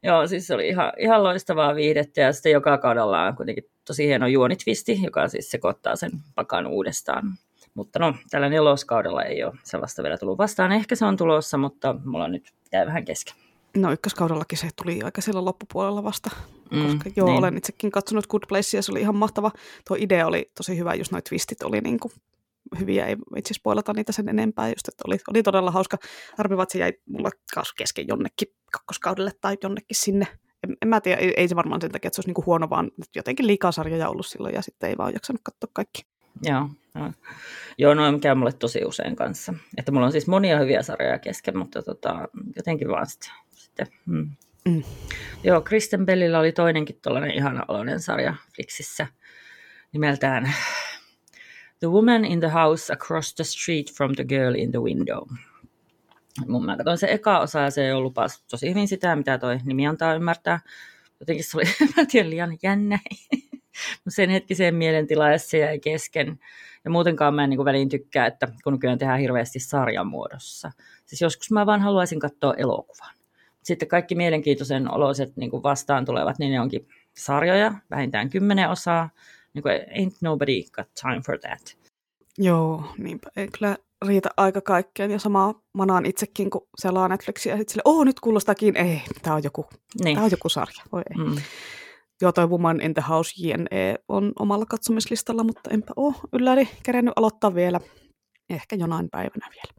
Joo, 0.03 0.27
siis 0.27 0.47
se 0.47 0.53
oli 0.53 0.67
ihan, 0.67 0.91
ihan 0.97 1.23
loistavaa 1.23 1.75
viihdettä 1.75 2.21
ja 2.21 2.33
sitten 2.33 2.51
joka 2.51 2.77
kaudella 2.77 3.23
on 3.23 3.35
kuitenkin 3.35 3.69
tosi 3.85 4.07
hieno 4.07 4.27
juonitvisti, 4.27 4.99
joka 5.03 5.27
siis 5.27 5.51
sekoittaa 5.51 5.95
sen 5.95 6.11
pakan 6.35 6.67
uudestaan. 6.67 7.37
Mutta 7.73 7.99
no, 7.99 8.13
tällä 8.29 8.49
neloskaudella 8.49 9.23
ei 9.23 9.43
ole 9.43 9.53
sellaista 9.63 10.03
vielä 10.03 10.17
tullut 10.17 10.37
vastaan. 10.37 10.71
Ehkä 10.71 10.95
se 10.95 11.05
on 11.05 11.17
tulossa, 11.17 11.57
mutta 11.57 11.95
mulla 12.05 12.27
nyt 12.27 12.53
jäi 12.71 12.85
vähän 12.85 13.05
kesken. 13.05 13.35
No 13.77 13.91
ykköskaudellakin 13.91 14.57
se 14.57 14.69
tuli 14.75 15.01
aika 15.03 15.21
siellä 15.21 15.45
loppupuolella 15.45 16.03
vasta, 16.03 16.29
mm, 16.71 16.85
koska 16.85 17.09
joo, 17.15 17.27
niin. 17.27 17.37
olen 17.37 17.57
itsekin 17.57 17.91
katsonut 17.91 18.27
Good 18.27 18.43
Place 18.47 18.77
ja 18.77 18.81
se 18.81 18.91
oli 18.91 19.01
ihan 19.01 19.15
mahtava. 19.15 19.51
Tuo 19.87 19.97
idea 19.99 20.27
oli 20.27 20.51
tosi 20.57 20.77
hyvä, 20.77 20.93
jos 20.93 21.11
noit 21.11 21.25
twistit 21.25 21.63
oli 21.63 21.81
niin 21.81 21.99
kuin 21.99 22.13
hyviä, 22.79 23.05
ei 23.05 23.15
itse 23.35 23.53
spoilata 23.53 23.93
niitä 23.93 24.11
sen 24.11 24.29
enempää, 24.29 24.67
just, 24.67 24.87
että 24.87 25.03
oli, 25.07 25.17
oli 25.29 25.43
todella 25.43 25.71
hauska. 25.71 25.97
Harmi 26.37 26.55
se 26.69 26.79
jäi 26.79 26.93
mulla 27.09 27.29
kesken 27.77 28.07
jonnekin 28.07 28.47
kakkoskaudelle 28.71 29.31
tai 29.41 29.57
jonnekin 29.63 29.95
sinne. 29.95 30.27
En, 30.63 30.77
en 30.81 30.87
mä 30.87 31.01
tiedä, 31.01 31.21
ei, 31.21 31.33
ei 31.37 31.47
se 31.47 31.55
varmaan 31.55 31.81
sen 31.81 31.91
takia, 31.91 32.07
että 32.07 32.15
se 32.15 32.19
olisi 32.19 32.29
niinku 32.29 32.45
huono, 32.45 32.69
vaan 32.69 32.91
jotenkin 33.15 33.47
liikaa 33.47 33.71
sarjoja 33.71 34.09
ollut 34.09 34.25
silloin 34.25 34.55
ja 34.55 34.61
sitten 34.61 34.89
ei 34.89 34.97
vaan 34.97 35.13
jaksanut 35.13 35.41
katsoa 35.43 35.69
kaikki. 35.73 36.01
Joo, 36.43 36.69
joo. 36.95 37.11
joo 37.77 37.93
no 37.93 38.19
käy 38.19 38.35
mulle 38.35 38.53
tosi 38.53 38.85
usein 38.85 39.15
kanssa. 39.15 39.53
Että 39.77 39.91
mulla 39.91 40.05
on 40.05 40.11
siis 40.11 40.27
monia 40.27 40.59
hyviä 40.59 40.81
sarjoja 40.81 41.19
kesken, 41.19 41.57
mutta 41.57 41.83
tota, 41.83 42.27
jotenkin 42.55 42.87
vaan 42.87 43.07
sitten. 43.07 43.31
sitten 43.55 43.87
mm. 44.05 44.31
Mm. 44.67 44.83
Joo, 45.43 45.61
Kristen 45.61 46.05
Bellillä 46.05 46.39
oli 46.39 46.51
toinenkin 46.51 46.99
tuollainen 47.03 47.35
ihana 47.35 47.65
oloinen 47.67 47.99
sarja 47.99 48.35
Flixissä 48.55 49.07
nimeltään 49.93 50.53
The 51.79 51.87
Woman 51.87 52.25
in 52.25 52.39
the 52.39 52.49
House 52.49 52.93
Across 52.93 53.35
the 53.35 53.43
Street 53.43 53.91
from 53.93 54.15
the 54.15 54.23
Girl 54.23 54.55
in 54.55 54.71
the 54.71 54.81
Window. 54.81 55.27
Mun 56.47 56.65
mä 56.65 56.77
katsoin 56.77 56.97
se 56.97 57.07
eka 57.11 57.39
osa 57.39 57.59
ja 57.59 57.71
se 57.71 57.95
lupas 57.95 58.43
tosi 58.51 58.69
hyvin 58.69 58.87
sitä, 58.87 59.15
mitä 59.15 59.37
toi 59.37 59.57
nimi 59.65 59.87
antaa 59.87 60.15
ymmärtää. 60.15 60.59
Jotenkin 61.19 61.43
se 61.43 61.57
oli, 61.57 61.65
mä 61.97 62.05
tiedän, 62.05 62.29
liian 62.29 62.57
jännä. 62.63 62.99
sen 64.07 64.29
hetkiseen 64.29 64.75
mielentilaan 64.75 65.31
ja 65.31 65.39
se 65.39 65.57
jäi 65.57 65.79
kesken. 65.79 66.39
Ja 66.85 66.91
muutenkaan 66.91 67.33
mä 67.33 67.43
en 67.43 67.49
niin 67.49 67.65
väliin 67.65 67.89
tykkää, 67.89 68.25
että 68.25 68.47
kun 68.63 68.73
nykyään 68.73 68.97
tehdään 68.97 69.19
hirveästi 69.19 69.59
sarjan 69.59 70.07
muodossa. 70.07 70.71
Siis 71.05 71.21
joskus 71.21 71.51
mä 71.51 71.65
vaan 71.65 71.81
haluaisin 71.81 72.19
katsoa 72.19 72.53
elokuvan. 72.53 73.15
Sitten 73.63 73.87
kaikki 73.87 74.15
mielenkiintoisen 74.15 74.91
oloiset 74.91 75.37
niin 75.37 75.51
vastaan 75.51 76.05
tulevat, 76.05 76.39
niin 76.39 76.51
ne 76.51 76.61
onkin 76.61 76.87
sarjoja, 77.17 77.73
vähintään 77.89 78.29
kymmenen 78.29 78.69
osaa 78.69 79.09
niin 79.53 79.63
kuin, 79.63 79.75
ain't 79.75 80.17
nobody 80.21 80.63
got 80.71 80.87
time 81.01 81.21
for 81.25 81.39
that. 81.39 81.77
Joo, 82.37 82.83
niinpä. 82.97 83.29
Ei 83.35 83.47
kyllä 83.47 83.77
riitä 84.05 84.29
aika 84.37 84.61
kaikkeen. 84.61 85.11
Ja 85.11 85.19
samaa 85.19 85.61
manaan 85.73 86.05
itsekin, 86.05 86.49
kun 86.49 86.67
selaa 86.77 87.07
Netflixiä 87.07 87.53
ja 87.53 87.57
sitten 87.57 87.73
sille, 87.73 87.81
oh, 87.85 88.05
nyt 88.05 88.19
kuulostaakin, 88.19 88.77
ei, 88.77 89.01
tämä 89.21 89.35
on 89.35 89.43
joku, 89.43 89.65
niin. 90.03 90.15
tää 90.15 90.23
on 90.23 90.31
joku 90.31 90.49
sarja. 90.49 90.83
Voi 90.91 91.01
ei. 91.09 91.25
Mm. 91.25 91.35
Joo, 92.21 92.31
toi 92.31 92.49
Woman 92.49 92.81
in 92.81 92.93
the 92.93 93.03
House 93.09 93.31
JNE 93.37 93.95
on 94.07 94.31
omalla 94.39 94.65
katsomislistalla, 94.65 95.43
mutta 95.43 95.69
enpä 95.69 95.93
ole 95.95 96.15
ylläri 96.33 96.69
kerennyt 96.83 97.13
aloittaa 97.15 97.55
vielä. 97.55 97.79
Ehkä 98.49 98.75
jonain 98.75 99.09
päivänä 99.09 99.47
vielä. 99.51 99.73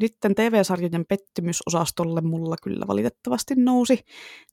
Sitten 0.00 0.34
TV-sarjojen 0.34 1.04
pettymysosastolle 1.08 2.20
mulla 2.20 2.56
kyllä 2.62 2.84
valitettavasti 2.88 3.54
nousi 3.56 4.00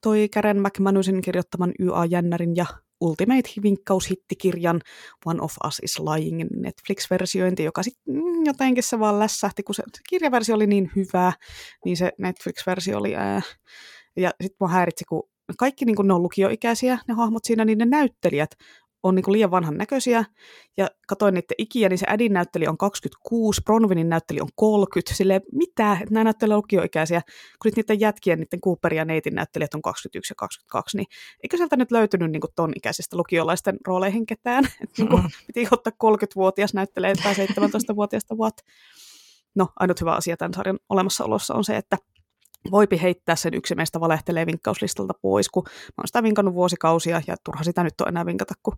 toi 0.03 0.29
Karen 0.33 0.61
McManusin 0.61 1.21
kirjoittaman 1.21 1.71
YA 1.79 2.05
Jännärin 2.05 2.55
ja 2.55 2.65
Ultimate-vinkkaushittikirjan 3.01 4.81
One 5.25 5.41
of 5.41 5.53
Us 5.67 5.79
is 5.83 5.99
Lying 5.99 6.43
Netflix-versiointi, 6.55 7.63
joka 7.63 7.83
sitten 7.83 8.15
mm, 8.15 8.45
jotenkin 8.45 8.83
se 8.83 8.99
vaan 8.99 9.19
lässähti, 9.19 9.63
kun 9.63 9.75
se, 9.75 9.83
kirjaversio 10.09 10.55
oli 10.55 10.67
niin 10.67 10.91
hyvä, 10.95 11.33
niin 11.85 11.97
se 11.97 12.11
Netflix-versio 12.17 12.97
oli 12.97 13.15
ää. 13.15 13.41
Ja 14.17 14.31
sitten 14.41 14.57
mua 14.59 14.69
häiritsi, 14.69 15.05
kun 15.05 15.23
kaikki 15.57 15.85
niin 15.85 15.95
kuin 15.95 16.07
ne 16.07 16.13
on 16.13 16.23
lukioikäisiä, 16.23 16.97
ne 17.07 17.13
hahmot 17.13 17.45
siinä, 17.45 17.65
niin 17.65 17.77
ne 17.77 17.85
näyttelijät 17.85 18.49
on 19.05 19.15
niin 19.15 19.23
liian 19.27 19.51
vanhan 19.51 19.77
näköisiä. 19.77 20.25
Ja 20.77 20.87
katoin 21.07 21.33
niiden 21.33 21.55
ikiä, 21.57 21.89
niin 21.89 21.97
se 21.97 22.05
Ädin 22.09 22.33
näytteli 22.33 22.67
on 22.67 22.77
26, 22.77 23.61
Bronwinin 23.65 24.09
näytteli 24.09 24.41
on 24.41 24.47
30. 24.55 25.13
Silleen, 25.13 25.41
mitä, 25.51 25.93
että 25.93 26.13
nämä 26.13 26.23
näyttelee 26.23 26.57
lukioikäisiä, 26.57 27.21
kun 27.61 27.71
niiden 27.75 27.99
jätkien, 27.99 28.39
niiden 28.39 28.61
Cooper 28.61 28.93
ja 28.93 29.05
Neitin 29.05 29.35
näyttelijät 29.35 29.73
on 29.73 29.81
21 29.81 30.31
ja 30.31 30.35
22, 30.35 30.97
niin 30.97 31.07
eikö 31.43 31.57
sieltä 31.57 31.75
nyt 31.75 31.91
löytynyt 31.91 32.31
niin 32.31 32.41
ton 32.55 32.73
ikäisistä 32.75 33.17
lukiolaisten 33.17 33.77
rooleihin 33.87 34.25
ketään? 34.25 34.63
Että 34.83 35.01
niin 35.01 35.09
kuin, 35.09 35.23
piti 35.47 35.67
ottaa 35.71 35.93
30-vuotias 36.03 36.73
näyttelee 36.73 37.13
tai 37.23 37.33
17-vuotiaasta 37.33 38.35
what? 38.35 38.55
No, 39.55 39.67
ainut 39.79 40.01
hyvä 40.01 40.13
asia 40.13 40.37
tämän 40.37 40.53
sarjan 40.53 40.79
olemassaolossa 40.89 41.53
on 41.53 41.63
se, 41.63 41.77
että 41.77 41.97
voipi 42.71 43.01
heittää 43.01 43.35
sen 43.35 43.53
yksi 43.53 43.75
meistä 43.75 43.99
valehtelee 43.99 44.45
vinkkauslistalta 44.45 45.13
pois, 45.21 45.49
kun 45.49 45.63
mä 45.65 46.01
oon 46.01 46.07
sitä 46.07 46.23
vinkannut 46.23 46.53
vuosikausia 46.53 47.21
ja 47.27 47.35
turha 47.43 47.63
sitä 47.63 47.83
nyt 47.83 48.01
on 48.01 48.07
enää 48.07 48.25
vinkata, 48.25 48.53
kun 48.63 48.77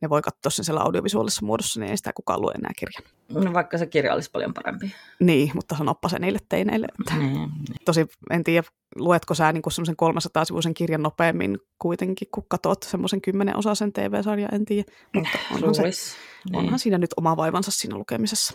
ne 0.00 0.08
voi 0.10 0.22
katsoa 0.22 0.50
sen 0.50 0.64
siellä 0.64 0.80
audiovisuaalisessa 0.80 1.46
muodossa, 1.46 1.80
niin 1.80 1.90
ei 1.90 1.96
sitä 1.96 2.12
kukaan 2.12 2.40
lue 2.40 2.52
enää 2.52 2.72
kirjan. 2.78 3.02
No 3.44 3.52
vaikka 3.52 3.78
se 3.78 3.86
kirja 3.86 4.14
olisi 4.14 4.30
paljon 4.30 4.54
parempi. 4.54 4.92
Niin, 5.20 5.50
mutta 5.54 5.76
sanoppa 5.76 6.08
se 6.08 6.18
niille 6.18 6.38
teineille. 6.48 6.86
Että 7.00 7.14
Niin, 7.16 7.32
niin. 7.34 7.50
tosi, 7.84 8.06
en 8.30 8.44
tiedä, 8.44 8.68
luetko 8.96 9.34
sä 9.34 9.52
niin 9.52 9.62
semmoisen 9.68 9.96
300-sivuisen 10.02 10.74
kirjan 10.74 11.02
nopeammin 11.02 11.58
kuitenkin, 11.78 12.28
kun 12.34 12.44
katsot 12.48 12.82
semmoisen 12.82 13.20
kymmenen 13.20 13.56
osaisen 13.56 13.92
TV-sarjan, 13.92 14.54
en 14.54 14.64
tiedä. 14.64 14.92
Mutta 15.14 15.38
onhan, 15.54 15.74
se, 15.74 15.82
Luis. 15.82 16.16
onhan 16.52 16.78
siinä 16.78 16.98
nyt 16.98 17.10
oma 17.16 17.36
vaivansa 17.36 17.70
siinä 17.70 17.96
lukemisessa. 17.96 18.54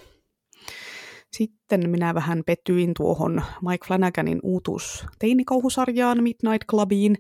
Sitten 1.32 1.90
minä 1.90 2.14
vähän 2.14 2.44
petyin 2.46 2.94
tuohon 2.98 3.42
Mike 3.70 3.88
Flanaganin 3.88 4.40
uutuus 4.44 5.06
teinikauhusarjaan 5.20 6.24
Midnight 6.24 6.68
Clubiin, 6.70 7.18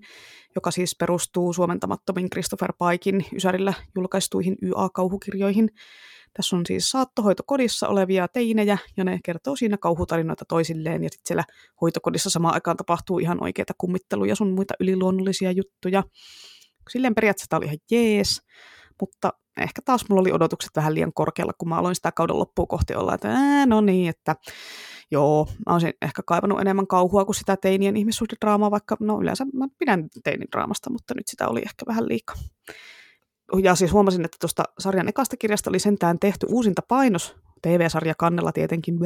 joka 0.55 0.71
siis 0.71 0.95
perustuu 0.99 1.53
suomentamattomin 1.53 2.29
Christopher 2.29 2.73
Paikin 2.77 3.25
Ysärillä 3.35 3.73
julkaistuihin 3.95 4.55
YA-kauhukirjoihin. 4.61 5.69
Tässä 6.33 6.55
on 6.55 6.65
siis 6.65 6.89
saattohoitokodissa 6.89 7.87
olevia 7.87 8.27
teinejä, 8.27 8.77
ja 8.97 9.03
ne 9.03 9.19
kertoo 9.23 9.55
siinä 9.55 9.77
kauhutarinoita 9.77 10.45
toisilleen, 10.45 11.03
ja 11.03 11.09
sitten 11.09 11.27
siellä 11.27 11.43
hoitokodissa 11.81 12.29
samaan 12.29 12.53
aikaan 12.53 12.77
tapahtuu 12.77 13.19
ihan 13.19 13.43
oikeita 13.43 13.73
kummitteluja 13.77 14.35
sun 14.35 14.53
muita 14.53 14.73
yliluonnollisia 14.79 15.51
juttuja. 15.51 16.03
Silleen 16.89 17.15
periaatteessa 17.15 17.49
tämä 17.49 17.57
oli 17.57 17.65
ihan 17.65 17.77
jees, 17.91 18.41
mutta 19.01 19.33
ehkä 19.57 19.81
taas 19.85 20.05
mulla 20.09 20.21
oli 20.21 20.31
odotukset 20.31 20.71
vähän 20.75 20.93
liian 20.93 21.13
korkealla, 21.13 21.53
kun 21.57 21.69
mä 21.69 21.77
aloin 21.77 21.95
sitä 21.95 22.11
kauden 22.11 22.39
loppuun 22.39 22.67
kohti 22.67 22.95
olla, 22.95 23.15
että 23.15 23.27
ää, 23.27 23.65
no 23.65 23.81
niin, 23.81 24.09
että 24.09 24.35
joo, 25.11 25.47
mä 25.65 25.73
olisin 25.73 25.93
ehkä 26.01 26.21
kaivannut 26.25 26.61
enemmän 26.61 26.87
kauhua 26.87 27.25
kuin 27.25 27.35
sitä 27.35 27.57
teinien 27.57 27.97
ihmissuhdedraamaa, 27.97 28.71
vaikka 28.71 28.97
no 28.99 29.21
yleensä 29.21 29.45
mä 29.53 29.67
pidän 29.77 30.07
teinidraamasta, 30.23 30.89
mutta 30.89 31.13
nyt 31.17 31.27
sitä 31.27 31.47
oli 31.47 31.59
ehkä 31.59 31.85
vähän 31.87 32.07
liikaa. 32.07 32.35
Ja 33.63 33.75
siis 33.75 33.93
huomasin, 33.93 34.25
että 34.25 34.37
tuosta 34.39 34.63
sarjan 34.79 35.09
ekasta 35.09 35.37
kirjasta 35.37 35.69
oli 35.69 35.79
sentään 35.79 36.19
tehty 36.19 36.47
uusinta 36.49 36.81
painos, 36.87 37.35
TV-sarja 37.61 38.15
kannella 38.17 38.51
tietenkin, 38.51 38.99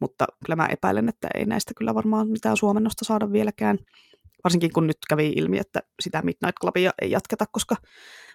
mutta 0.00 0.26
kyllä 0.44 0.56
mä 0.56 0.66
epäilen, 0.66 1.08
että 1.08 1.28
ei 1.34 1.46
näistä 1.46 1.72
kyllä 1.76 1.94
varmaan 1.94 2.28
mitään 2.28 2.56
suomennosta 2.56 3.04
saada 3.04 3.32
vieläkään. 3.32 3.78
Varsinkin 4.44 4.72
kun 4.72 4.86
nyt 4.86 4.96
kävi 5.08 5.32
ilmi, 5.36 5.58
että 5.58 5.80
sitä 6.00 6.22
Midnight 6.22 6.56
Clubia 6.60 6.90
ei 7.02 7.10
jatketa, 7.10 7.44
koska 7.52 7.76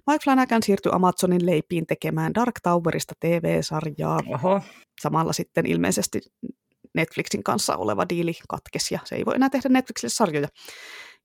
Mike 0.08 0.24
Flanagan 0.24 0.64
siirtyi 0.64 0.92
Amazonin 0.96 1.46
leipiin 1.46 1.88
tekemään 1.88 2.34
Dark 2.34 2.56
Towerista 2.64 3.14
TV-sarjaa. 3.20 4.20
Oho. 4.28 4.62
Samalla 5.02 5.34
sitten 5.34 5.66
ilmeisesti 5.66 6.20
Netflixin 6.96 7.44
kanssa 7.44 7.78
oleva 7.78 8.06
diili 8.10 8.34
katkesi 8.50 8.94
ja 8.94 9.00
se 9.06 9.16
ei 9.16 9.26
voi 9.26 9.36
enää 9.36 9.50
tehdä 9.50 9.70
Netflixille 9.70 10.14
sarjoja. 10.14 10.48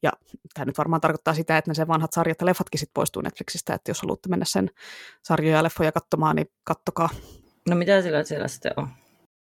Ja 0.02 0.12
tämä 0.54 0.64
nyt 0.64 0.78
varmaan 0.78 1.00
tarkoittaa 1.00 1.34
sitä, 1.34 1.58
että 1.58 1.70
ne 1.70 1.74
sen 1.74 1.88
vanhat 1.88 2.12
sarjat 2.12 2.40
ja 2.40 2.46
leffatkin 2.46 2.78
sitten 2.78 2.94
poistuu 2.94 3.22
Netflixistä, 3.22 3.74
että 3.74 3.90
jos 3.90 4.02
haluatte 4.02 4.28
mennä 4.28 4.44
sen 4.44 4.70
sarjoja 5.24 5.56
ja 5.56 5.62
leffoja 5.62 5.92
katsomaan, 5.92 6.36
niin 6.36 6.46
kattokaa. 6.64 7.08
No 7.68 7.76
mitä 7.76 8.02
sillä 8.02 8.24
siellä 8.24 8.48
sitten 8.48 8.72
on? 8.76 8.88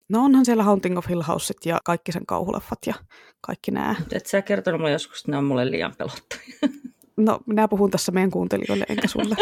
No 0.09 0.23
onhan 0.23 0.45
siellä 0.45 0.63
Haunting 0.63 0.97
of 0.97 1.09
Hill 1.09 1.21
Houseit 1.21 1.65
ja 1.65 1.79
kaikki 1.83 2.11
sen 2.11 2.25
kauhuleffat 2.25 2.79
ja 2.85 2.93
kaikki 3.41 3.71
nämä. 3.71 3.95
Et 4.11 4.25
sä 4.25 4.41
kertonut 4.41 4.79
mulle 4.79 4.91
joskus, 4.91 5.19
että 5.19 5.31
ne 5.31 5.37
on 5.37 5.43
mulle 5.43 5.71
liian 5.71 5.95
pelottavia. 5.97 6.59
No 7.17 7.39
minä 7.45 7.67
puhun 7.67 7.91
tässä 7.91 8.11
meidän 8.11 8.31
kuuntelijoille 8.31 8.85
enkä 8.89 9.07
sulle. 9.07 9.35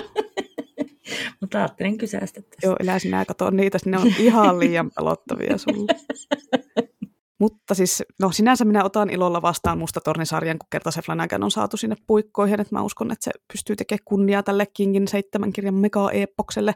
Mutta 1.42 1.58
ajattelin 1.58 1.98
kyseistä 1.98 2.42
tästä. 2.42 2.68
Joo, 2.68 2.76
elä 2.80 3.00
sinä 3.00 3.26
katso 3.26 3.50
niitä, 3.50 3.78
ne 3.86 3.98
on 3.98 4.08
ihan 4.20 4.60
liian 4.60 4.92
pelottavia 4.92 5.58
sulle. 5.58 5.96
Mutta 7.40 7.76
siis, 7.76 8.04
no 8.20 8.32
sinänsä 8.32 8.66
minä 8.66 8.84
otan 8.84 9.10
ilolla 9.10 9.42
vastaan 9.42 9.78
Musta 9.78 10.02
tornisarjan, 10.02 10.60
kun 10.60 10.68
kerta 10.70 10.92
se 10.92 11.02
Flanagan 11.02 11.44
on 11.44 11.52
saatu 11.52 11.78
sinne 11.78 11.96
puikkoihin, 12.08 12.60
että 12.60 12.76
mä 12.76 12.82
uskon, 12.82 13.12
että 13.12 13.24
se 13.24 13.32
pystyy 13.54 13.76
tekemään 13.76 14.06
kunniaa 14.06 14.44
tälle 14.44 14.66
Kingin 14.66 15.08
seitsemän 15.08 15.54
kirjan 15.54 15.76
mega-epokselle, 15.76 16.74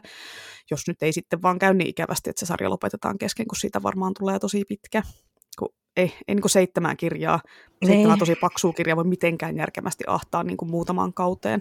jos 0.70 0.88
nyt 0.88 1.02
ei 1.02 1.12
sitten 1.12 1.42
vaan 1.42 1.58
käy 1.58 1.74
niin 1.74 1.90
ikävästi, 1.90 2.30
että 2.30 2.40
se 2.40 2.46
sarja 2.46 2.70
lopetetaan 2.70 3.18
kesken, 3.18 3.46
kun 3.46 3.56
siitä 3.56 3.82
varmaan 3.82 4.14
tulee 4.18 4.38
tosi 4.38 4.64
pitkä. 4.64 5.02
Kun 5.58 5.68
ei, 5.96 6.12
ei 6.28 6.34
niin 6.34 6.40
kuin 6.40 6.50
seitsemän 6.50 6.96
kirjaa, 6.96 7.40
seitsemän 7.86 8.18
tosi 8.18 8.34
paksua 8.34 8.72
kirjaa 8.72 8.96
voi 8.96 9.04
mitenkään 9.04 9.56
järkevästi 9.56 10.04
ahtaa 10.06 10.42
niin 10.42 10.56
kuin 10.56 10.70
muutamaan 10.70 11.14
kauteen. 11.14 11.60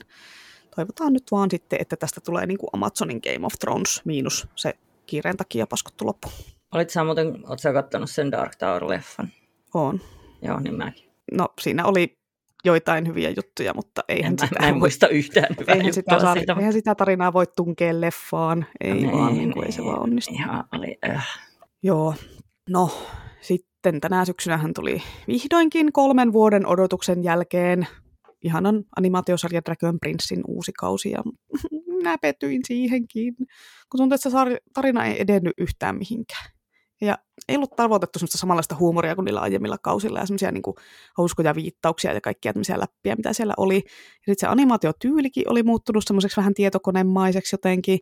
Toivotaan 0.76 1.14
nyt 1.14 1.32
vaan 1.32 1.52
sitten, 1.52 1.82
että 1.82 1.96
tästä 1.96 2.22
tulee 2.22 2.46
niin 2.46 2.58
kuin 2.58 2.70
Amazonin 2.74 3.22
Game 3.24 3.46
of 3.46 3.54
Thrones 3.60 4.02
miinus 4.06 4.48
se 4.56 4.74
kiireen 5.06 5.38
takia 5.38 5.68
paskottu 5.68 6.06
loppu. 6.06 6.30
Olit 6.72 6.90
sä 6.90 7.04
muuten, 7.04 7.44
oot 7.50 7.60
sä 7.60 7.74
kattonut 7.74 8.10
sen 8.10 8.32
Dark 8.32 8.54
Tower-leffan? 8.56 9.28
On. 9.74 10.02
Joo, 10.42 10.60
niin 10.60 10.76
mäkin. 10.76 11.10
No 11.32 11.48
siinä 11.62 11.86
oli 11.86 12.19
joitain 12.66 13.08
hyviä 13.08 13.30
juttuja, 13.30 13.74
mutta 13.74 14.04
eihän 14.10 14.34
En, 14.34 14.40
sitä 14.40 14.60
mä 14.60 14.68
en 14.68 14.78
muista 14.78 15.08
yhtään 15.08 15.56
hyvää 15.60 15.76
eihän 15.76 15.94
sitä, 15.94 16.14
juttua 16.14 16.28
saa, 16.28 16.34
siitä. 16.36 16.56
eihän 16.58 16.74
sitä 16.74 16.96
tarinaa 16.96 17.34
voi 17.34 17.46
tunkea 17.56 18.02
leffaan. 18.02 18.66
Ei 18.82 18.94
Niin, 18.94 19.12
vaan, 19.12 19.34
niin 19.34 19.54
kuin, 19.54 19.66
ei 19.66 19.72
se 19.72 19.84
vaan 19.84 20.02
onnistu. 20.02 20.34
Ihan 20.34 20.64
oli, 20.72 20.98
äh. 21.10 21.28
Joo, 21.84 22.14
no 22.70 22.92
sitten 23.42 24.02
tänä 24.02 24.26
syksynähän 24.26 24.74
tuli 24.74 25.02
vihdoinkin 25.28 25.94
kolmen 25.94 26.34
vuoden 26.34 26.68
odotuksen 26.68 27.24
jälkeen 27.24 27.88
ihanan 28.42 28.84
animaatiosarja 28.98 29.62
Dragon 29.66 30.00
Princein 30.00 30.42
uusi 30.48 30.72
kausi 30.80 31.12
ja 31.12 31.20
minä 31.98 32.18
petyin 32.18 32.62
siihenkin, 32.68 33.36
kun 33.90 33.98
tuntuu, 33.98 34.16
että 34.16 34.30
se 34.30 34.38
tarina 34.74 35.06
ei 35.06 35.22
edennyt 35.22 35.54
yhtään 35.58 35.98
mihinkään. 35.98 36.59
Ja 37.02 37.18
ei 37.48 37.56
ollut 37.56 37.76
tavoitettu 37.76 38.20
semmoista 38.20 38.38
samanlaista 38.38 38.76
huumoria 38.76 39.16
kuin 39.16 39.26
niillä 39.26 39.40
aiemmilla 39.40 39.78
kausilla 39.78 40.20
ja 40.20 40.26
semmoisia 40.26 40.52
niin 40.52 40.64
hauskoja 41.18 41.56
viittauksia 41.56 42.14
ja 42.14 42.22
kaikkia 42.22 42.54
tämmöisiä 42.54 42.80
läppiä, 42.80 43.16
mitä 43.16 43.34
siellä 43.34 43.54
oli. 43.58 43.76
Ja 43.76 43.82
sitten 44.34 44.38
se 44.40 44.48
animaatiotyylikin 44.48 45.52
oli 45.52 45.64
muuttunut 45.64 46.04
semmoiseksi 46.08 46.38
vähän 46.38 46.54
tietokonemaiseksi 46.54 47.54
jotenkin, 47.54 48.00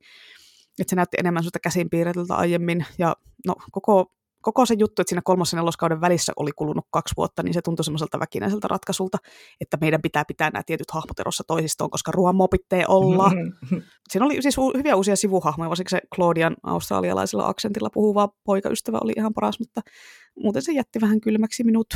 että 0.79 0.89
se 0.89 0.95
näytti 0.95 1.17
enemmän 1.19 1.43
semmoista 1.43 1.59
käsinpiirretyltä 1.59 2.35
aiemmin. 2.35 2.85
Ja 2.97 3.15
no, 3.45 3.55
koko, 3.71 4.11
koko 4.47 4.65
se 4.65 4.75
juttu, 4.79 5.01
että 5.01 5.09
siinä 5.09 5.21
kolmosen 5.25 5.57
ja 5.57 5.61
neloskauden 5.61 6.01
välissä 6.01 6.33
oli 6.35 6.51
kulunut 6.55 6.85
kaksi 6.91 7.13
vuotta, 7.17 7.43
niin 7.43 7.53
se 7.53 7.61
tuntui 7.61 7.85
semmoiselta 7.85 8.19
väkinäiseltä 8.19 8.67
ratkaisulta, 8.67 9.17
että 9.61 9.77
meidän 9.81 10.01
pitää 10.01 10.25
pitää 10.25 10.49
nämä 10.49 10.63
tietyt 10.65 10.91
hahmot 10.91 11.19
erossa 11.19 11.43
toisistaan, 11.47 11.89
koska 11.89 12.11
ruoan 12.11 12.35
mopittee 12.35 12.83
olla. 12.87 13.31
Siinä 14.09 14.25
oli 14.25 14.41
siis 14.41 14.57
u- 14.57 14.73
hyviä 14.77 14.95
uusia 14.95 15.15
sivuhahmoja, 15.15 15.69
varsinkin 15.69 15.89
se 15.89 16.01
Claudian 16.15 16.55
australialaisella 16.63 17.47
aksentilla 17.47 17.89
puhuva 17.93 18.29
poikaystävä 18.43 18.97
oli 19.01 19.13
ihan 19.17 19.33
paras, 19.33 19.59
mutta 19.59 19.81
muuten 20.39 20.61
se 20.61 20.71
jätti 20.71 21.01
vähän 21.01 21.21
kylmäksi 21.21 21.63
minut. 21.63 21.87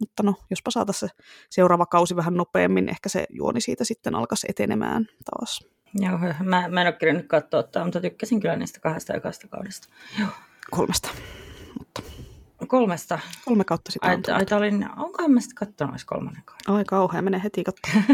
Mutta 0.00 0.22
no, 0.22 0.34
jospa 0.50 0.70
saataisiin 0.70 1.10
se 1.10 1.22
seuraava 1.50 1.86
kausi 1.86 2.16
vähän 2.16 2.34
nopeammin, 2.34 2.88
ehkä 2.88 3.08
se 3.08 3.26
juoni 3.30 3.60
siitä 3.60 3.84
sitten 3.84 4.14
alkaisi 4.14 4.46
etenemään 4.50 5.06
taas. 5.24 5.60
Joo, 5.94 6.18
mä, 6.44 6.68
mä 6.68 6.80
en 6.80 6.86
ole 6.86 6.92
kirjannut 6.92 7.26
katsoa 7.26 7.84
mutta 7.84 8.00
tykkäsin 8.00 8.40
kyllä 8.40 8.56
niistä 8.56 8.80
kahdesta 8.80 9.14
ekasta 9.14 9.48
kaudesta. 9.48 9.88
Kolmesta. 10.70 11.08
Kolmesta. 12.66 13.18
Kolme 13.44 13.64
kautta 13.64 13.92
sitä 13.92 14.06
on 14.06 14.22
tullut. 14.22 14.52
olin, 14.52 14.88
onkohan 14.96 15.32
mä 15.32 15.40
sitten 15.40 15.54
katsonut 15.54 15.92
edes 15.92 16.04
kolmannen 16.04 16.42
kauden? 16.44 16.76
Ai 16.76 16.84
kauhea, 16.84 17.22
mene 17.22 17.40
heti 17.44 17.64
katsomaan. 17.64 18.04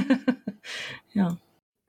Joo. 1.15 1.33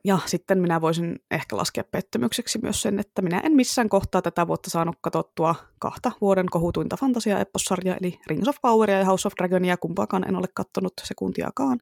Ja 0.03 0.19
sitten 0.25 0.59
minä 0.59 0.81
voisin 0.81 1.19
ehkä 1.31 1.57
laskea 1.57 1.83
pettymykseksi 1.83 2.59
myös 2.61 2.81
sen, 2.81 2.99
että 2.99 3.21
minä 3.21 3.39
en 3.39 3.55
missään 3.55 3.89
kohtaa 3.89 4.21
tätä 4.21 4.47
vuotta 4.47 4.69
saanut 4.69 4.95
katsottua 5.01 5.55
kahta 5.79 6.11
vuoden 6.21 6.45
kohutuinta 6.51 6.97
fantasia 6.97 7.39
epossarjaa 7.39 7.97
eli 8.01 8.19
Rings 8.27 8.47
of 8.47 8.55
Poweria 8.61 8.99
ja 8.99 9.05
House 9.05 9.27
of 9.27 9.33
Dragonia, 9.37 9.77
kumpaakaan 9.77 10.27
en 10.27 10.35
ole 10.35 10.47
kattonut 10.53 10.93
sekuntiakaan. 11.03 11.79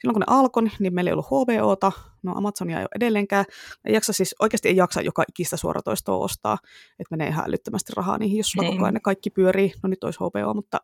Silloin 0.00 0.14
kun 0.14 0.20
ne 0.20 0.26
alkoi, 0.28 0.62
niin 0.78 0.94
meillä 0.94 1.08
ei 1.08 1.12
ollut 1.12 1.26
HBOta, 1.26 1.92
no 2.22 2.32
Amazonia 2.36 2.78
ei 2.78 2.82
ole 2.82 2.96
edelleenkään. 2.96 3.44
Ei 3.84 3.94
jaksa 3.94 4.12
siis, 4.12 4.34
oikeasti 4.40 4.68
ei 4.68 4.76
jaksa 4.76 5.00
joka 5.00 5.24
ikistä 5.28 5.56
suoratoistoa 5.56 6.16
ostaa, 6.16 6.58
että 6.98 7.16
menee 7.16 7.28
ihan 7.28 7.48
älyttömästi 7.48 7.92
rahaa 7.96 8.18
niihin, 8.18 8.38
jos 8.38 8.46
sulla 8.50 8.70
koko 8.70 8.84
ajan 8.84 8.94
ne 8.94 9.00
kaikki 9.00 9.30
pyörii. 9.30 9.72
No 9.82 9.88
nyt 9.88 10.04
olisi 10.04 10.18
HBO, 10.18 10.54
mutta 10.54 10.80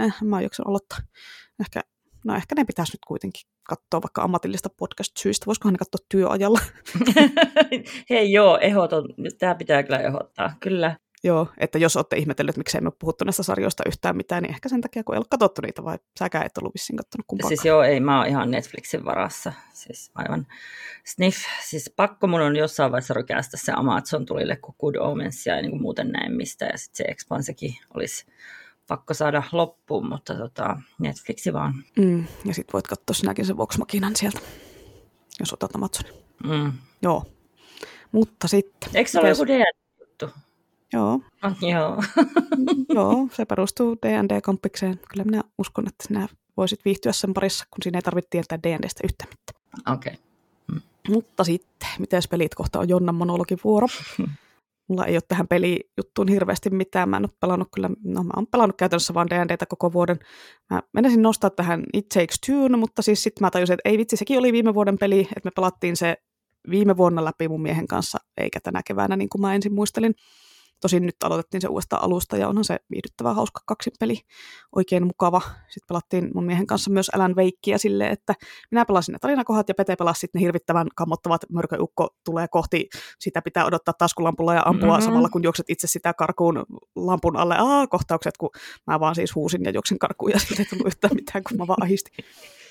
eh, 0.00 0.14
mä 0.24 0.38
en 0.38 0.42
jaksa 0.42 0.62
aloittaa. 0.66 0.98
Ehkä, 1.60 1.80
no 2.24 2.34
ehkä 2.34 2.54
ne 2.54 2.64
pitäisi 2.64 2.92
nyt 2.92 3.04
kuitenkin 3.06 3.42
katsoa 3.68 4.02
vaikka 4.02 4.22
ammatillista 4.22 4.68
podcast-syistä. 4.78 5.46
Voisikohan 5.46 5.72
ne 5.72 5.78
katsoa 5.78 6.06
työajalla? 6.08 6.60
Hei 8.10 8.32
joo, 8.32 8.58
ehdoton. 8.58 9.04
Tämä 9.38 9.54
pitää 9.54 9.82
kyllä 9.82 9.98
ehdottaa. 9.98 10.52
Kyllä. 10.60 10.96
Joo, 11.24 11.48
että 11.58 11.78
jos 11.78 11.96
olette 11.96 12.16
ihmetellyt, 12.16 12.56
miksei 12.56 12.80
me 12.80 12.90
puhuttu 12.98 13.24
näistä 13.24 13.42
sarjoista 13.42 13.82
yhtään 13.86 14.16
mitään, 14.16 14.42
niin 14.42 14.50
ehkä 14.50 14.68
sen 14.68 14.80
takia, 14.80 15.04
kun 15.04 15.14
ei 15.14 15.18
ole 15.18 15.26
katsottu 15.30 15.62
niitä, 15.62 15.84
vai 15.84 15.98
säkään 16.18 16.46
et 16.46 16.58
ollut 16.58 16.74
vissiin 16.74 16.96
katsonut 16.96 17.24
kumpaakaan. 17.26 17.48
Siis 17.48 17.64
joo, 17.64 17.82
ei, 17.82 18.00
mä 18.00 18.18
oon 18.18 18.26
ihan 18.26 18.50
Netflixin 18.50 19.04
varassa. 19.04 19.52
Siis 19.72 20.10
aivan 20.14 20.46
sniff. 21.04 21.38
Siis 21.64 21.92
pakko 21.96 22.26
mun 22.26 22.40
on 22.40 22.56
jossain 22.56 22.92
vaiheessa 22.92 23.14
rykästä 23.14 23.56
se 23.56 23.72
Amazon 23.76 24.26
tulille, 24.26 24.56
kun 24.56 24.74
Good 24.80 24.94
Omens 24.94 25.46
ja 25.46 25.62
niin 25.62 25.82
muuten 25.82 26.08
näin 26.08 26.32
mistä. 26.32 26.64
Ja 26.64 26.78
sitten 26.78 26.96
se 26.96 27.04
Expansekin 27.04 27.74
olisi 27.94 28.26
pakko 28.88 29.14
saada 29.14 29.42
loppuun, 29.52 30.08
mutta 30.08 30.34
tota, 30.34 30.76
Netflixi 30.98 31.52
vaan. 31.52 31.74
Mm, 31.98 32.26
ja 32.44 32.54
sitten 32.54 32.72
voit 32.72 32.86
katsoa 32.86 33.14
sinäkin 33.14 33.46
sen 33.46 33.56
Vox 33.56 33.78
Machinan 33.78 34.16
sieltä, 34.16 34.40
jos 35.40 35.52
otat 35.52 35.76
Amazonin. 35.76 36.12
Mm. 36.44 36.72
Joo. 37.02 37.24
Mutta 38.12 38.48
sitten... 38.48 38.90
Eikö 38.94 39.10
se 39.10 39.20
ole 39.20 39.28
joku 39.28 39.46
D&D-juttu? 39.46 39.85
Joo. 40.92 41.20
Oh, 41.44 41.52
joo. 41.60 42.02
joo, 42.94 43.28
se 43.32 43.44
perustuu 43.44 43.96
D&D-kompikseen. 44.06 45.00
Kyllä 45.10 45.24
minä 45.24 45.42
uskon, 45.58 45.88
että 45.88 46.04
sinä 46.06 46.28
voisit 46.56 46.84
viihtyä 46.84 47.12
sen 47.12 47.34
parissa, 47.34 47.64
kun 47.70 47.82
siinä 47.82 47.98
ei 47.98 48.02
tarvitse 48.02 48.28
tietää 48.30 48.58
D&Dstä 48.62 49.00
yhtään 49.04 49.30
mitään. 49.30 49.94
Okei. 49.96 50.12
Okay. 50.12 50.24
Mm. 50.72 50.80
Mutta 51.14 51.44
sitten, 51.44 51.88
miten 51.98 52.22
pelit 52.30 52.54
kohta 52.54 52.78
on 52.78 52.88
Jonnan 52.88 53.14
monologin 53.14 53.58
vuoro? 53.64 53.86
Mulla 54.88 55.04
ei 55.04 55.14
ole 55.14 55.22
tähän 55.28 55.48
pelijuttuun 55.48 56.28
hirveästi 56.28 56.70
mitään. 56.70 57.08
Mä 57.08 57.16
en 57.16 57.24
ole 57.24 57.36
pelannut 57.40 57.68
kyllä, 57.74 57.90
no 58.04 58.24
mä 58.24 58.32
oon 58.36 58.46
pelannut 58.46 58.76
käytännössä 58.76 59.14
vaan 59.14 59.30
D&Dtä 59.30 59.66
koko 59.66 59.92
vuoden. 59.92 60.18
Mä 60.70 60.82
menisin 60.92 61.22
nostaa 61.22 61.50
tähän 61.50 61.84
It 61.92 62.08
Takes 62.08 62.40
Two, 62.46 62.68
mutta 62.78 63.02
siis 63.02 63.22
sitten 63.22 63.44
mä 63.44 63.50
tajusin, 63.50 63.74
että 63.74 63.88
ei 63.88 63.98
vitsi, 63.98 64.16
sekin 64.16 64.38
oli 64.38 64.52
viime 64.52 64.74
vuoden 64.74 64.98
peli, 64.98 65.20
että 65.20 65.40
me 65.44 65.50
pelattiin 65.56 65.96
se 65.96 66.16
viime 66.70 66.96
vuonna 66.96 67.24
läpi 67.24 67.48
mun 67.48 67.62
miehen 67.62 67.86
kanssa, 67.86 68.18
eikä 68.36 68.60
tänä 68.60 68.82
keväänä 68.86 69.16
niin 69.16 69.28
kuin 69.28 69.42
mä 69.42 69.54
ensin 69.54 69.74
muistelin. 69.74 70.14
Tosin 70.80 71.06
nyt 71.06 71.16
aloitettiin 71.24 71.60
se 71.60 71.68
uudestaan 71.68 72.02
alusta 72.02 72.36
ja 72.36 72.48
onhan 72.48 72.64
se 72.64 72.76
viihdyttävä 72.90 73.34
hauska 73.34 73.60
peli, 74.00 74.20
oikein 74.76 75.06
mukava. 75.06 75.40
Sitten 75.40 75.86
pelattiin 75.88 76.30
mun 76.34 76.46
miehen 76.46 76.66
kanssa 76.66 76.90
myös 76.90 77.10
Alan 77.14 77.36
Veikkiä 77.36 77.78
silleen, 77.78 78.12
että 78.12 78.34
minä 78.70 78.84
pelasin 78.84 79.12
ne 79.12 79.18
tarinakohdat 79.18 79.68
ja 79.68 79.74
Pete 79.74 79.96
pelasi 79.96 80.20
sitten 80.20 80.40
ne 80.40 80.44
hirvittävän 80.44 80.86
kammottavat 80.94 81.40
mörköukko 81.52 82.08
tulee 82.24 82.48
kohti, 82.48 82.88
sitä 83.18 83.42
pitää 83.42 83.64
odottaa 83.64 83.94
taskulampulla 83.98 84.54
ja 84.54 84.62
ampua 84.64 84.88
mm-hmm. 84.88 85.04
samalla 85.04 85.28
kun 85.28 85.42
juokset 85.42 85.70
itse 85.70 85.86
sitä 85.86 86.14
karkuun 86.14 86.66
lampun 86.96 87.36
alle. 87.36 87.54
Aa, 87.58 87.86
kohtaukset, 87.86 88.36
kun 88.36 88.50
mä 88.86 89.00
vaan 89.00 89.14
siis 89.14 89.34
huusin 89.34 89.64
ja 89.64 89.70
juoksin 89.70 89.98
karkuun 89.98 90.30
ja 90.30 90.38
sitten 90.38 90.58
ei 90.58 90.64
tullut 90.64 90.86
yhtään 90.86 91.14
mitään, 91.14 91.44
kun 91.44 91.56
mä 91.56 91.66
vaan 91.66 91.82
ahistin. 91.82 92.24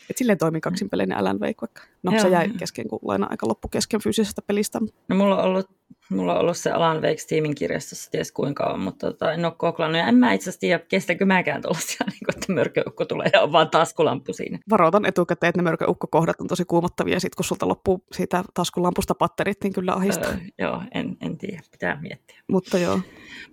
Et 0.10 0.18
silleen 0.18 0.38
toimii 0.38 0.62
kaksinpelinen 0.62 1.18
Alan 1.18 1.40
Wake 1.40 1.56
vaikka. 1.62 1.82
No 2.04 2.12
Joo. 2.12 2.22
se 2.22 2.30
jäi 2.30 2.50
kesken, 2.50 2.88
kun 2.88 3.00
laina 3.02 3.28
aika 3.30 3.48
loppu 3.48 3.68
kesken 3.68 4.02
fyysisestä 4.02 4.42
pelistä. 4.42 4.80
No 5.10 5.16
mulla 5.16 5.38
on 5.38 5.44
ollut, 5.44 5.70
mulla 6.10 6.34
on 6.34 6.40
ollut 6.40 6.58
se 6.58 6.72
Alan 6.72 7.02
Wake 7.02 7.18
Steamin 7.18 7.56
kirjastossa 7.56 8.12
ties 8.12 8.32
kuinka 8.32 8.64
kauan, 8.64 8.80
mutta 8.80 9.08
tota, 9.08 9.34
en 9.34 9.46
ole 9.46 9.54
koklannut. 9.58 10.00
Ja 10.00 10.08
en 10.08 10.16
mä 10.16 10.34
itse 10.34 10.44
asiassa 10.44 10.60
tiedä, 10.60 10.80
kestäkö 10.80 11.26
mäkään 11.26 11.62
tuollaisia, 11.62 12.06
niin 12.12 12.20
kuin, 12.26 12.36
että 12.36 12.54
mörköukko 12.54 13.06
tulee 13.06 13.30
ja 13.34 13.42
on 13.42 13.52
vaan 13.52 13.70
taskulamppu 13.70 14.34
siinä. 14.34 14.60
Varoitan 14.70 15.06
etukäteen, 15.06 15.50
että 15.50 15.60
ne 15.60 15.64
mörköukkokohdat 15.64 16.42
on 16.42 16.48
tosi 16.48 16.66
kuumottavia. 16.66 17.20
Sitten 17.20 17.36
kun 17.38 17.46
sulta 17.46 17.68
loppuu 17.68 18.04
siitä 18.12 18.44
taskulampusta 18.54 19.16
patterit, 19.16 19.58
niin 19.64 19.74
kyllä 19.74 19.94
ahistaa. 19.94 20.30
Öö, 20.30 20.38
joo, 20.60 20.84
en, 20.94 21.18
en 21.22 21.38
tiedä. 21.38 21.62
Pitää 21.72 22.02
miettiä. 22.02 22.40
Mutta 22.48 22.78
joo. 22.78 23.00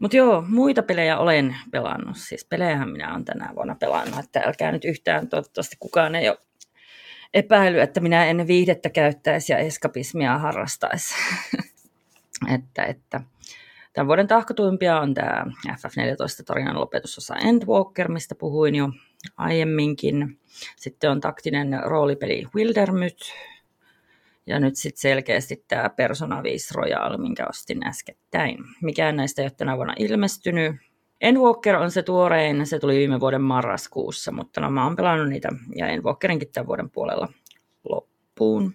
Mutta 0.00 0.16
joo, 0.16 0.44
muita 0.48 0.82
pelejä 0.82 1.18
olen 1.18 1.56
pelannut. 1.70 2.16
Siis 2.16 2.44
pelejähän 2.44 2.90
minä 2.90 3.12
olen 3.12 3.24
tänä 3.24 3.50
vuonna 3.54 3.74
pelannut, 3.74 4.18
että 4.18 4.40
älkää 4.40 4.72
nyt 4.72 4.84
yhtään, 4.84 5.28
toivottavasti 5.28 5.76
kukaan 5.80 6.14
ei 6.14 6.28
ole 6.28 6.38
epäily, 7.34 7.80
että 7.80 8.00
minä 8.00 8.26
en 8.26 8.46
viihdettä 8.46 8.90
käyttäisi 8.90 9.52
ja 9.52 9.58
eskapismia 9.58 10.38
harrastaisi. 10.38 11.14
että, 12.48 12.84
että 12.84 13.20
tämän 13.92 14.06
vuoden 14.06 14.26
tahkotuimpia 14.26 15.00
on 15.00 15.14
tämä 15.14 15.44
FF14-tarinan 15.68 16.80
lopetusosa 16.80 17.36
Endwalker, 17.36 18.08
mistä 18.08 18.34
puhuin 18.34 18.74
jo 18.74 18.88
aiemminkin. 19.36 20.40
Sitten 20.76 21.10
on 21.10 21.20
taktinen 21.20 21.80
roolipeli 21.84 22.44
Wildermyth. 22.54 23.32
Ja 24.46 24.60
nyt 24.60 24.76
sitten 24.76 25.00
selkeästi 25.00 25.64
tämä 25.68 25.90
Persona 25.90 26.42
5 26.42 26.74
Royal, 26.74 27.18
minkä 27.18 27.46
ostin 27.48 27.86
äskettäin. 27.86 28.58
Mikään 28.82 29.16
näistä 29.16 29.42
ei 29.42 29.46
ole 29.46 29.52
tänä 29.56 29.76
vuonna 29.76 29.94
ilmestynyt. 29.98 30.76
Endwalker 31.20 31.76
on 31.76 31.90
se 31.90 32.02
tuorein, 32.02 32.66
se 32.66 32.78
tuli 32.78 32.98
viime 32.98 33.20
vuoden 33.20 33.42
marraskuussa, 33.42 34.32
mutta 34.32 34.60
no, 34.60 34.70
mä 34.70 34.84
oon 34.84 34.96
pelannut 34.96 35.28
niitä 35.28 35.48
ja 35.76 35.86
Endwalkerinkin 35.86 36.52
tämän 36.52 36.66
vuoden 36.66 36.90
puolella 36.90 37.28
loppuun. 37.88 38.74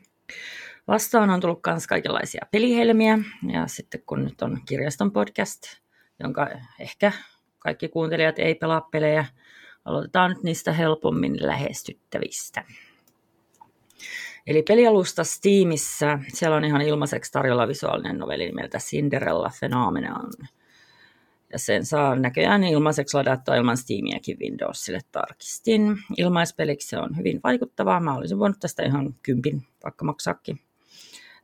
Vastaan 0.87 1.29
on 1.29 1.39
tullut 1.41 1.59
myös 1.67 1.87
kaikenlaisia 1.87 2.45
pelihelmiä 2.51 3.19
ja 3.51 3.67
sitten 3.67 4.01
kun 4.05 4.23
nyt 4.23 4.41
on 4.41 4.61
kirjaston 4.65 5.11
podcast, 5.11 5.63
jonka 6.19 6.47
ehkä 6.79 7.11
kaikki 7.59 7.89
kuuntelijat 7.89 8.39
ei 8.39 8.55
pelaa 8.55 8.81
pelejä, 8.81 9.25
aloitetaan 9.85 10.31
nyt 10.31 10.43
niistä 10.43 10.73
helpommin 10.73 11.37
lähestyttävistä. 11.39 12.63
Eli 14.47 14.63
pelialusta 14.63 15.23
Steamissa, 15.23 16.19
siellä 16.27 16.57
on 16.57 16.65
ihan 16.65 16.81
ilmaiseksi 16.81 17.31
tarjolla 17.31 17.67
visuaalinen 17.67 18.17
novelli 18.17 18.45
nimeltä 18.45 18.77
Cinderella 18.77 19.51
Phenomenon– 19.59 20.31
ja 21.53 21.59
sen 21.59 21.85
saa 21.85 22.15
näköjään 22.15 22.63
ilmaiseksi 22.63 23.17
ladattua 23.17 23.55
ilman 23.55 23.77
Steamiakin 23.77 24.39
Windowsille 24.39 24.99
tarkistin. 25.11 25.97
Ilmaispeliksi 26.17 26.87
se 26.87 26.97
on 26.97 27.17
hyvin 27.17 27.39
vaikuttavaa. 27.43 27.99
Mä 27.99 28.15
olisin 28.15 28.39
voinut 28.39 28.59
tästä 28.59 28.83
ihan 28.83 29.15
kympin 29.23 29.67
vaikka 29.83 30.05
maksaakin. 30.05 30.59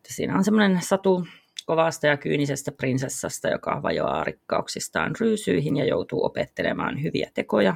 Siinä 0.08 0.38
on 0.38 0.44
semmoinen 0.44 0.82
satu 0.82 1.28
kovasta 1.66 2.08
ja 2.08 2.18
kyynisestä 2.18 2.72
prinsessasta, 2.72 3.50
joka 3.50 3.84
vajoaa 3.84 4.24
rikkauksistaan 4.24 5.16
ryysyihin 5.20 5.78
ja 5.78 5.86
joutuu 5.86 6.26
opettelemaan 6.26 7.04
hyviä 7.04 7.30
tekoja, 7.34 7.76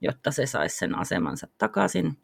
jotta 0.00 0.30
se 0.30 0.46
saisi 0.46 0.76
sen 0.76 0.98
asemansa 0.98 1.48
takaisin. 1.58 2.16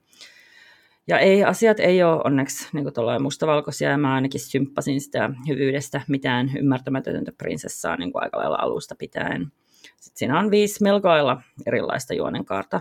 Ja 1.07 1.19
ei, 1.19 1.45
asiat 1.45 1.81
ei 1.81 2.03
ole 2.03 2.21
onneksi 2.25 2.69
niin 2.73 2.85
kuin 2.85 3.23
mustavalkoisia, 3.23 3.91
ja 3.91 3.99
mä 3.99 4.15
ainakin 4.15 4.41
symppasin 4.41 5.01
sitä 5.01 5.31
hyvyydestä 5.49 6.01
mitään 6.09 6.51
ymmärtämätöntä 6.59 7.33
prinsessaa 7.33 7.97
niin 7.97 8.13
kuin 8.13 8.23
aika 8.23 8.39
lailla 8.39 8.59
alusta 8.61 8.95
pitäen. 8.95 9.53
Sitten 9.81 10.19
siinä 10.19 10.39
on 10.39 10.51
viisi 10.51 10.83
melko 10.83 11.09
lailla 11.09 11.43
erilaista 11.67 12.15
juonenkaarta, 12.15 12.81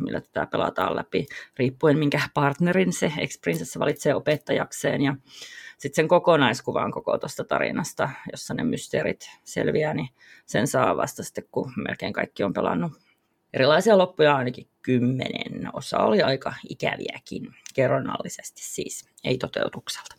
millä 0.00 0.20
tätä 0.20 0.46
pelataan 0.46 0.96
läpi, 0.96 1.26
riippuen 1.58 1.98
minkä 1.98 2.20
partnerin 2.34 2.92
se 2.92 3.12
ex-prinsessa 3.18 3.80
valitsee 3.80 4.14
opettajakseen. 4.14 5.02
Ja 5.02 5.16
sitten 5.82 5.96
sen 5.96 6.08
kokonaiskuvan 6.08 6.92
koko 6.92 7.18
tuosta 7.18 7.44
tarinasta, 7.44 8.10
jossa 8.32 8.54
ne 8.54 8.64
mysteerit 8.64 9.30
selviää, 9.44 9.94
niin 9.94 10.08
sen 10.46 10.66
saa 10.66 10.96
vasta 10.96 11.22
sitten, 11.22 11.44
kun 11.50 11.72
melkein 11.76 12.12
kaikki 12.12 12.42
on 12.42 12.52
pelannut 12.52 12.92
Erilaisia 13.54 13.98
loppuja 13.98 14.36
ainakin 14.36 14.68
kymmenen. 14.82 15.70
Osa 15.72 15.98
oli 15.98 16.22
aika 16.22 16.54
ikäviäkin, 16.68 17.54
kerronnallisesti 17.74 18.60
siis, 18.64 19.08
ei 19.24 19.38
toteutukselta. 19.38 20.16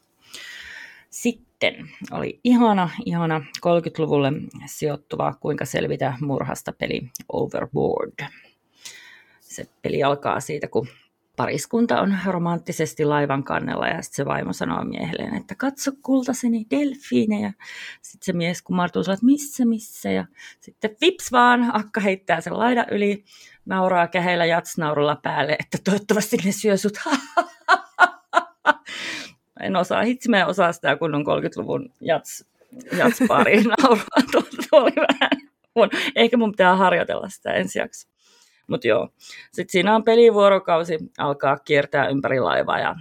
Sitten 1.09 1.89
oli 2.11 2.39
ihana, 2.43 2.89
ihana 3.05 3.45
30-luvulle 3.67 4.31
sijoittuva 4.65 5.33
Kuinka 5.33 5.65
selvitä 5.65 6.13
murhasta 6.21 6.73
peli 6.73 7.09
Overboard. 7.29 8.25
Se 9.39 9.65
peli 9.81 10.03
alkaa 10.03 10.39
siitä, 10.39 10.67
kun 10.67 10.87
pariskunta 11.35 12.01
on 12.01 12.17
romanttisesti 12.25 13.05
laivan 13.05 13.43
kannella 13.43 13.87
ja 13.87 14.01
sitten 14.01 14.15
se 14.15 14.25
vaimo 14.25 14.53
sanoo 14.53 14.83
miehelleen, 14.83 15.35
että 15.35 15.55
katso 15.55 15.91
kultaseni 16.01 16.65
delfiinejä. 16.71 17.53
Sitten 18.01 18.25
se 18.25 18.33
mies 18.33 18.61
kumartuu 18.61 19.01
että 19.01 19.25
missä, 19.25 19.65
missä 19.65 20.11
ja 20.11 20.25
sitten 20.59 20.95
vips 21.01 21.31
vaan, 21.31 21.75
akka 21.75 22.01
heittää 22.01 22.41
sen 22.41 22.59
laidan 22.59 22.85
yli, 22.91 23.23
nauraa 23.65 24.07
käheillä 24.07 24.45
jatsnaurulla 24.45 25.15
päälle, 25.15 25.55
että 25.59 25.77
toivottavasti 25.83 26.37
ne 26.45 26.51
syö 26.51 26.77
sut. 26.77 26.93
en 29.59 29.75
osaa, 29.75 30.03
hitsi 30.03 30.29
mä 30.29 30.39
en 30.39 30.47
osaa 30.47 30.73
sitä 30.73 30.95
kunnon 30.95 31.21
30-luvun 31.21 31.89
jats, 32.01 32.45
jatspariin 32.97 33.65
nauraa. 33.81 34.23
Tuo, 34.31 34.41
tuo 34.41 34.79
oli 34.81 34.91
vähän, 34.95 35.29
mun, 35.75 35.89
ehkä 36.15 36.37
mun 36.37 36.51
pitää 36.51 36.75
harjoitella 36.75 37.29
sitä 37.29 37.53
ensi. 37.53 37.79
Mutta 38.73 38.87
joo, 38.87 39.09
sitten 39.51 39.71
siinä 39.71 39.95
on 39.95 40.03
pelivuorokausi, 40.03 40.97
alkaa 41.17 41.57
kiertää 41.57 42.07
ympäri 42.07 42.39
laivaa 42.39 42.79
ja 42.79 42.95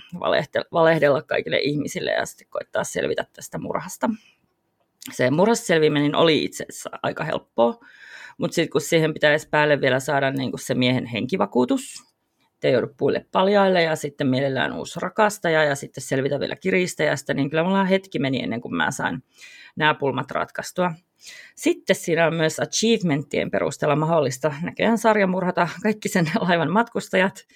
valehdella 0.73 1.23
kaikille 1.23 1.59
ihmisille 1.59 2.11
ja 2.11 2.27
sitten 2.27 2.47
koittaa 2.51 2.85
selvitä 2.85 3.27
tästä 3.33 3.59
murhasta. 3.59 4.11
Se 5.13 5.31
murhasta 5.31 5.67
selviäminen 5.67 6.15
oli 6.15 6.45
itse 6.45 6.65
asiassa 6.69 6.91
aika 7.03 7.25
helppoa, 7.25 7.81
mutta 8.39 8.55
sitten 8.55 8.71
kun 8.71 8.81
siihen 8.81 9.15
pitäisi 9.15 9.49
päälle 9.49 9.81
vielä 9.81 10.01
saada 10.01 10.31
niin 10.31 10.53
se 10.57 10.75
miehen 10.75 11.07
henkivakuutus, 11.07 12.05
ei 12.63 12.73
joudu 12.73 12.89
puille 12.97 13.27
paljaille 13.33 13.83
ja 13.83 13.97
sitten 13.97 14.27
mielellään 14.27 14.73
uusi 14.73 15.01
rakastaja 15.01 15.65
ja 15.65 15.75
sitten 15.75 16.05
selvitä 16.05 16.41
vielä 16.41 16.57
kiristäjästä, 16.57 17.35
niin 17.35 17.51
kyllä 17.51 17.65
mulla 17.65 17.85
hetki 17.85 18.19
meni 18.19 18.43
ennen 18.43 18.61
kuin 18.61 18.75
mä 18.75 18.91
sain 18.91 19.25
nämä 19.77 19.95
pulmat 19.95 20.31
ratkaistua. 20.31 20.93
Sitten 21.55 21.97
siinä 21.97 22.27
on 22.27 22.35
myös 22.35 22.61
achievementtien 22.61 23.51
perusteella 23.51 23.97
mahdollista 23.97 24.55
näköjään 24.63 24.99
sarjamurhata 24.99 25.69
kaikki 25.83 26.09
sen 26.09 26.31
laivan 26.49 26.71
matkustajat. 26.71 27.47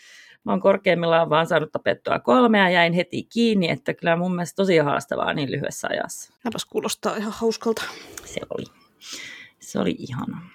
Mä 0.44 0.52
oon 0.52 0.60
korkeimmillaan 0.60 1.30
vaan 1.30 1.46
saanut 1.46 1.72
tapettua 1.72 2.18
kolmea 2.18 2.62
ja 2.62 2.70
jäin 2.70 2.92
heti 2.92 3.22
kiinni, 3.22 3.70
että 3.70 3.94
kyllä 3.94 4.16
mun 4.16 4.34
mielestä 4.34 4.56
tosi 4.56 4.78
haastavaa 4.78 5.34
niin 5.34 5.50
lyhyessä 5.50 5.88
ajassa. 5.90 6.32
Näpäs 6.44 6.64
kuulostaa 6.64 7.16
ihan 7.16 7.32
hauskalta. 7.32 7.82
Se 8.24 8.40
oli. 8.50 8.64
Se 9.60 9.78
oli 9.78 9.96
ihana. 9.98 10.50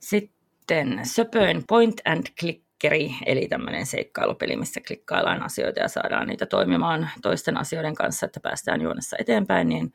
Sitten 0.00 1.00
söpöin 1.02 1.64
point 1.68 2.00
and 2.04 2.26
clickeri, 2.40 3.14
eli 3.26 3.48
tämmöinen 3.48 3.86
seikkailupeli, 3.86 4.56
missä 4.56 4.80
klikkaillaan 4.86 5.42
asioita 5.42 5.80
ja 5.80 5.88
saadaan 5.88 6.26
niitä 6.26 6.46
toimimaan 6.46 7.10
toisten 7.22 7.56
asioiden 7.56 7.94
kanssa, 7.94 8.26
että 8.26 8.40
päästään 8.40 8.80
juonessa 8.80 9.16
eteenpäin, 9.20 9.68
niin 9.68 9.92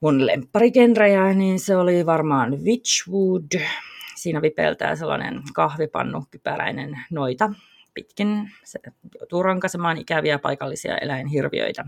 mun 0.00 0.26
lempparigenrejä, 0.26 1.34
niin 1.34 1.60
se 1.60 1.76
oli 1.76 2.06
varmaan 2.06 2.64
Witchwood. 2.64 3.60
Siinä 4.16 4.42
vipeltää 4.42 4.96
sellainen 4.96 5.42
kahvipannu 5.54 6.24
kypäräinen 6.30 6.98
noita 7.10 7.50
pitkin. 7.94 8.50
Se 8.64 8.78
joutuu 9.20 9.42
rankaisemaan 9.42 9.98
ikäviä 9.98 10.38
paikallisia 10.38 10.98
eläinhirviöitä. 10.98 11.84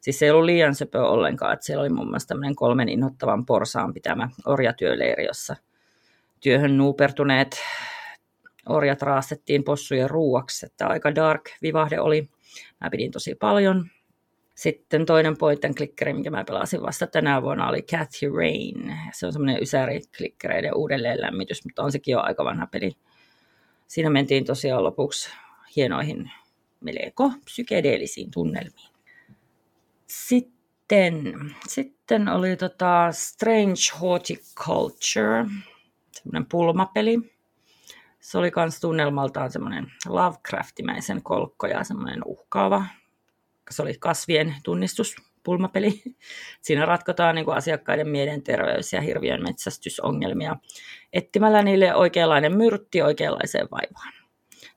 Siis 0.00 0.18
se 0.18 0.24
ei 0.24 0.30
ollut 0.30 0.44
liian 0.44 0.74
söpö 0.74 1.02
ollenkaan, 1.02 1.52
että 1.52 1.66
siellä 1.66 1.80
oli 1.80 1.88
muun 1.88 2.10
muassa 2.10 2.28
tämmöinen 2.28 2.56
kolmen 2.56 2.88
innoittavan 2.88 3.46
porsaan 3.46 3.94
pitämä 3.94 4.28
orjatyöleiri, 4.46 5.24
jossa 5.24 5.56
työhön 6.40 6.76
nuupertuneet 6.76 7.56
orjat 8.68 9.02
raastettiin 9.02 9.64
possujen 9.64 10.10
ruuaksi, 10.10 10.66
että 10.66 10.86
aika 10.86 11.14
dark 11.14 11.42
vivahde 11.62 12.00
oli. 12.00 12.28
Mä 12.80 12.90
pidin 12.90 13.10
tosi 13.10 13.34
paljon. 13.34 13.90
Sitten 14.58 15.06
toinen 15.06 15.36
point 15.38 15.64
and 15.64 15.74
clickeri, 15.74 16.12
minkä 16.12 16.30
mä 16.30 16.44
pelasin 16.44 16.82
vasta 16.82 17.06
tänä 17.06 17.42
vuonna, 17.42 17.68
oli 17.68 17.82
Cathy 17.82 18.30
Rain. 18.36 18.96
Se 19.12 19.26
on 19.26 19.32
semmoinen 19.32 19.62
ysäri-klikkereiden 19.62 20.74
uudelleenlämmitys, 20.74 21.64
mutta 21.64 21.82
on 21.82 21.92
sekin 21.92 22.12
jo 22.12 22.20
aika 22.20 22.44
vanha 22.44 22.66
peli. 22.66 22.92
Siinä 23.88 24.10
mentiin 24.10 24.44
tosiaan 24.44 24.84
lopuksi 24.84 25.30
hienoihin 25.76 26.30
melko 26.80 27.32
psykedeellisiin 27.44 28.30
tunnelmiin. 28.30 28.92
Sitten, 30.06 31.34
sitten 31.68 32.28
oli 32.28 32.56
tota 32.56 33.08
Strange 33.12 34.00
Horticulture, 34.00 35.46
semmoinen 36.12 36.46
pulmapeli. 36.50 37.18
Se 38.20 38.38
oli 38.38 38.50
myös 38.56 38.80
tunnelmaltaan 38.80 39.52
semmoinen 39.52 39.92
Lovecraftimäisen 40.06 41.22
kolkko 41.22 41.66
ja 41.66 41.84
semmoinen 41.84 42.20
uhkaava. 42.24 42.84
Se 43.70 43.82
oli 43.82 43.94
kasvien 44.00 44.54
tunnistuspulmapeli. 44.64 46.02
Siinä 46.62 46.86
ratkotaan 46.86 47.34
niin 47.34 47.44
kuin 47.44 47.56
asiakkaiden 47.56 48.06
mielenterveys- 48.08 48.92
ja 48.92 49.00
hirviön 49.00 49.42
metsästysongelmia 49.42 50.56
etsimällä 51.12 51.62
niille 51.62 51.94
oikeanlainen 51.94 52.56
myrtti 52.56 53.02
oikeanlaiseen 53.02 53.68
vaivaan 53.70 54.17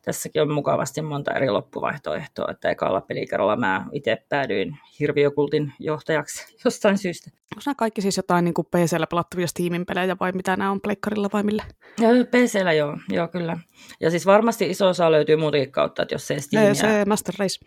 tässäkin 0.02 0.41
on 0.41 0.52
mukavasti 0.52 1.02
monta 1.02 1.34
eri 1.34 1.49
loppuvaihtoehtoa, 1.49 2.48
että 2.52 2.69
ekalla 2.69 3.02
pelikerralla 3.02 3.56
mä 3.56 3.86
itse 3.91 4.26
päädyin 4.30 4.78
hirviökultin 4.99 5.73
johtajaksi 5.80 6.56
jostain 6.65 6.98
syystä. 6.98 7.32
Onko 7.56 7.61
nämä 7.65 7.76
kaikki 7.76 8.02
siis 8.02 8.18
jotain 8.18 8.45
niin 8.45 8.53
PC-llä 8.53 9.07
pelattavia 9.07 9.48
Steamin 9.48 9.86
pelejä 9.86 10.18
vai 10.19 10.32
mitä 10.32 10.56
nämä 10.56 10.72
on 10.72 10.82
pleikkarilla 10.82 11.30
vai 11.34 11.44
millä? 11.44 11.64
PC-llä 12.32 12.73
joo, 12.73 12.98
joo 13.10 13.28
kyllä. 13.28 13.57
Ja 13.99 14.10
siis 14.10 14.26
varmasti 14.26 14.69
iso 14.69 14.88
osa 14.88 15.11
löytyy 15.11 15.36
muutenkin 15.36 15.72
kautta, 15.72 16.02
että 16.02 16.15
jos 16.15 16.32
ei 16.32 16.40
Steamia... 16.40 16.73
Se 16.73 17.06
Master 17.06 17.36
Race. 17.40 17.60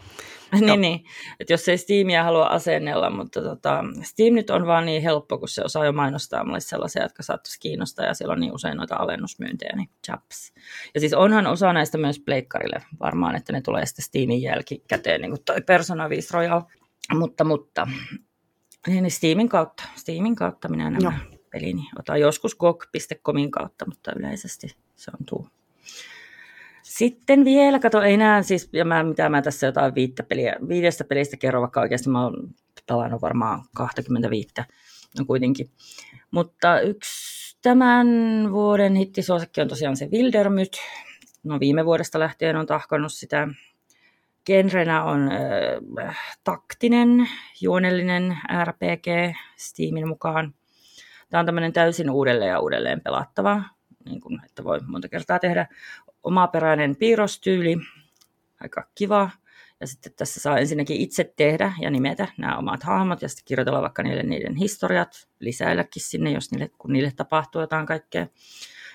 niin, 0.61 0.81
niin, 0.81 1.01
että 1.41 1.53
jos 1.53 1.69
ei 1.69 1.79
Steamia 1.79 2.25
halua 2.25 2.47
asennella, 2.47 3.11
mutta 3.11 3.43
tota, 3.43 3.85
Steam 4.03 4.35
nyt 4.35 4.51
on 4.51 4.67
vaan 4.67 4.87
niin 4.87 5.03
helppo, 5.03 5.39
kun 5.39 5.49
se 5.49 5.63
osaa 5.65 5.85
jo 5.85 5.93
mainostaa 5.93 6.45
mulle 6.45 6.61
sellaisia, 6.61 7.03
jotka 7.03 7.23
saattaisi 7.23 7.61
kiinnostaa 7.61 8.07
ja 8.07 8.15
siellä 8.15 8.33
on 8.33 8.41
niin 8.41 8.55
usein 8.55 8.77
noita 8.77 8.97
alennusmyyntejä, 8.97 9.77
niin 9.77 9.89
chaps. 10.07 10.53
Ja 10.95 11.01
siis 11.01 11.15
onhan 11.15 11.47
osa 11.47 11.73
näistä 11.73 11.99
myös 11.99 12.21
pleikkarille 12.25 12.83
varmaan, 13.01 13.37
että 13.37 13.53
ne 13.53 13.61
tulee 13.61 13.87
sitten 13.87 14.05
Steamin 14.05 14.43
jälkikäteen, 14.43 15.21
niin 15.21 15.31
kuin 15.31 15.45
toi 15.45 15.61
Persona 15.61 16.09
5 16.09 16.35
Royal. 16.35 16.63
Mutta, 17.15 17.45
mutta 17.45 17.87
niin, 18.87 19.03
niin 19.03 19.11
Steamin 19.11 19.49
kautta, 19.49 19.83
Steamin 19.97 20.35
kautta 20.35 20.69
minä 20.69 20.91
nämä 20.91 21.19
Joo. 21.29 21.39
pelini 21.51 21.83
otan 21.99 22.21
joskus 22.21 22.55
gog.comin 22.55 23.51
kautta, 23.51 23.87
mutta 23.87 24.13
yleisesti 24.17 24.77
se 24.97 25.11
on 25.21 25.27
tuo. 25.27 25.49
Sitten 26.83 27.45
vielä, 27.45 27.79
kato, 27.79 28.03
ei 28.03 28.17
siis, 28.43 28.69
ja 28.73 28.85
mä, 28.85 29.03
mitä 29.03 29.29
mä 29.29 29.43
tässä 29.43 29.67
jotain 29.67 29.95
viittä 29.95 30.23
peliä, 30.23 30.57
viidestä 30.69 31.05
pelistä 31.05 31.37
kerron, 31.37 31.61
vaikka 31.61 31.81
oikeasti 31.81 32.11
mä 32.11 32.25
oon 32.25 32.51
pelannut 32.89 33.23
varmaan 33.23 33.65
25, 33.77 34.49
no 35.19 35.25
kuitenkin. 35.25 35.71
Mutta 36.31 36.81
yksi 36.81 37.57
tämän 37.63 38.07
vuoden 38.53 38.95
hittisuosikki 38.95 39.61
on 39.61 39.69
tosiaan 39.69 39.97
se 39.97 40.09
Wildermyt. 40.13 40.77
No 41.45 41.61
viime 41.61 41.85
vuodesta 41.85 42.19
lähtien 42.19 42.57
on 42.57 42.67
tahkannut 42.67 43.13
sitä. 43.13 43.49
Genrenä 44.47 45.05
on 45.05 45.31
äh, 46.03 46.19
taktinen, 46.45 47.29
juonellinen 47.61 48.39
RPG 48.65 49.37
Steamin 49.57 50.09
mukaan. 50.09 50.55
Tämä 51.31 51.41
on 51.41 51.47
tämmöinen 51.47 51.73
täysin 51.73 52.11
uudelleen 52.11 52.51
ja 52.51 52.61
uudelleen 52.61 53.01
pelattava, 53.01 53.63
niin 54.05 54.21
kuin, 54.21 54.41
että 54.45 54.65
voi 54.65 54.81
monta 54.87 55.09
kertaa 55.09 55.39
tehdä 55.39 55.67
omaperäinen 56.23 56.97
piirrostyyli, 56.97 57.77
aika 58.61 58.89
kiva. 58.95 59.31
Ja 59.81 59.87
sitten 59.87 60.13
tässä 60.17 60.41
saa 60.41 60.59
ensinnäkin 60.59 60.97
itse 60.97 61.33
tehdä 61.37 61.73
ja 61.81 61.91
nimetä 61.91 62.29
nämä 62.39 62.59
omat 62.59 62.83
hahmot 62.83 63.23
ja 63.23 63.29
sitten 63.29 63.45
kirjoitella 63.45 63.83
vaikka 63.83 64.03
niille 64.03 64.23
niiden 64.23 64.57
historiat, 64.57 65.29
lisäilläkin 65.41 66.03
sinne, 66.03 66.31
jos 66.31 66.51
niille, 66.51 66.71
kun 66.79 66.93
niille 66.93 67.13
tapahtuu 67.17 67.61
jotain 67.61 67.87
kaikkea. 67.87 68.27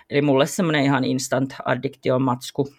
Eli 0.09 0.21
mulle 0.21 0.45
semmoinen 0.45 0.83
ihan 0.83 1.03
instant 1.03 1.55
addiction 1.65 2.21
matsku. 2.21 2.73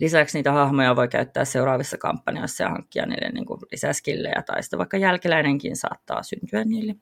Lisäksi 0.00 0.38
niitä 0.38 0.52
hahmoja 0.52 0.96
voi 0.96 1.08
käyttää 1.08 1.44
seuraavissa 1.44 1.98
kampanjoissa 1.98 2.64
ja 2.64 2.70
hankkia 2.70 3.06
niille 3.06 3.28
niin 3.28 3.46
kuin 3.46 3.60
lisäskillejä 3.72 4.42
tai 4.46 4.62
sitten 4.62 4.78
vaikka 4.78 4.96
jälkeläinenkin 4.96 5.76
saattaa 5.76 6.22
syntyä 6.22 6.64
niille. 6.64 6.96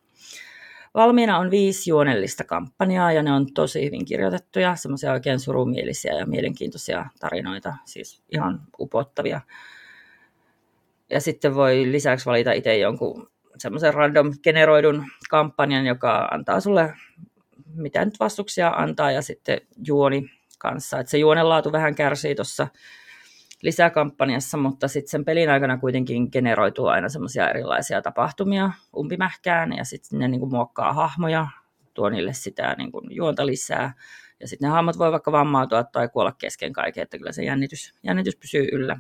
Valmiina 0.95 1.39
on 1.39 1.51
viisi 1.51 1.91
juonellista 1.91 2.45
kampanjaa 2.45 3.12
ja 3.12 3.23
ne 3.23 3.32
on 3.32 3.53
tosi 3.55 3.85
hyvin 3.85 4.05
kirjoitettuja, 4.05 4.77
semmoisia 4.77 5.12
oikein 5.12 5.41
surumielisiä 5.41 6.12
ja 6.15 6.27
mielenkiintoisia 6.27 7.07
tarinoita, 7.20 7.77
siis 7.85 8.23
ihan 8.32 8.61
upottavia. 8.81 9.41
Ja 11.11 11.20
sitten 11.20 11.55
voi 11.55 11.93
lisäksi 11.93 12.27
valita 12.27 12.53
itse 12.53 12.78
jonkun 12.78 13.31
semmoisen 13.59 13.95
random 13.95 14.32
generoidun 14.43 15.07
kampanjan, 15.31 15.86
joka 15.86 16.28
antaa 16.31 16.61
sulle 16.61 16.95
mitä 17.74 18.05
nyt 18.05 18.20
vastuksia 18.20 18.68
antaa 18.68 19.10
ja 19.10 19.22
sitten 19.22 19.60
juoni 19.86 20.31
kanssa. 20.59 20.98
Et 20.98 21.09
se 21.09 21.18
juonen 21.18 21.48
laatu 21.48 21.72
vähän 21.72 21.94
kärsii 21.94 22.35
tuossa 22.35 22.68
lisäkampanjassa, 23.62 24.56
mutta 24.56 24.89
sitten 24.89 25.10
sen 25.10 25.24
pelin 25.24 25.51
aikana 25.51 25.78
kuitenkin 25.78 26.28
generoituu 26.32 26.86
aina 26.86 27.09
semmoisia 27.09 27.51
erilaisia 27.51 28.02
tapahtumia 28.02 28.70
umpimähkään 28.97 29.72
ja 29.72 29.85
sitten 29.85 30.18
ne 30.18 30.28
niinku 30.28 30.47
muokkaa 30.47 30.93
hahmoja, 30.93 31.47
tuo 31.94 32.09
niille 32.09 32.32
sitä 32.32 32.74
niinku 32.78 33.02
juonta 33.10 33.47
lisää. 33.47 33.94
Ja 34.40 34.48
sitten 34.48 34.68
ne 34.68 34.72
hahmot 34.72 34.98
voi 34.98 35.12
vaikka 35.12 35.32
vammautua 35.32 35.85
tai 35.85 36.09
kuolla 36.09 36.32
kesken 36.32 36.72
kaiken, 36.72 37.02
että 37.02 37.18
kyllä 37.18 37.32
se 37.32 37.44
jännitys, 37.44 37.94
jännitys 38.02 38.36
pysyy 38.36 38.68
yllä. 38.72 38.97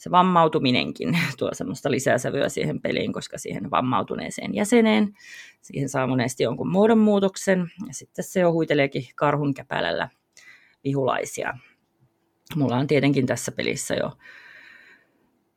Se 0.00 0.10
vammautuminenkin 0.10 1.18
tuo 1.38 1.50
semmoista 1.52 1.90
lisäsävyä 1.90 2.48
siihen 2.48 2.80
peliin, 2.80 3.12
koska 3.12 3.38
siihen 3.38 3.70
vammautuneeseen 3.70 4.54
jäseneen, 4.54 5.08
siihen 5.60 5.88
saa 5.88 6.06
monesti 6.06 6.42
jonkun 6.42 6.70
muodonmuutoksen, 6.70 7.72
ja 7.86 7.94
sitten 7.94 8.24
se 8.24 8.40
jo 8.40 8.52
huiteleekin 8.52 9.04
karhun 9.14 9.54
käpälällä 9.54 10.08
vihulaisia 10.84 11.58
Mulla 12.56 12.76
on 12.76 12.86
tietenkin 12.86 13.26
tässä 13.26 13.52
pelissä 13.52 13.94
jo 13.94 14.12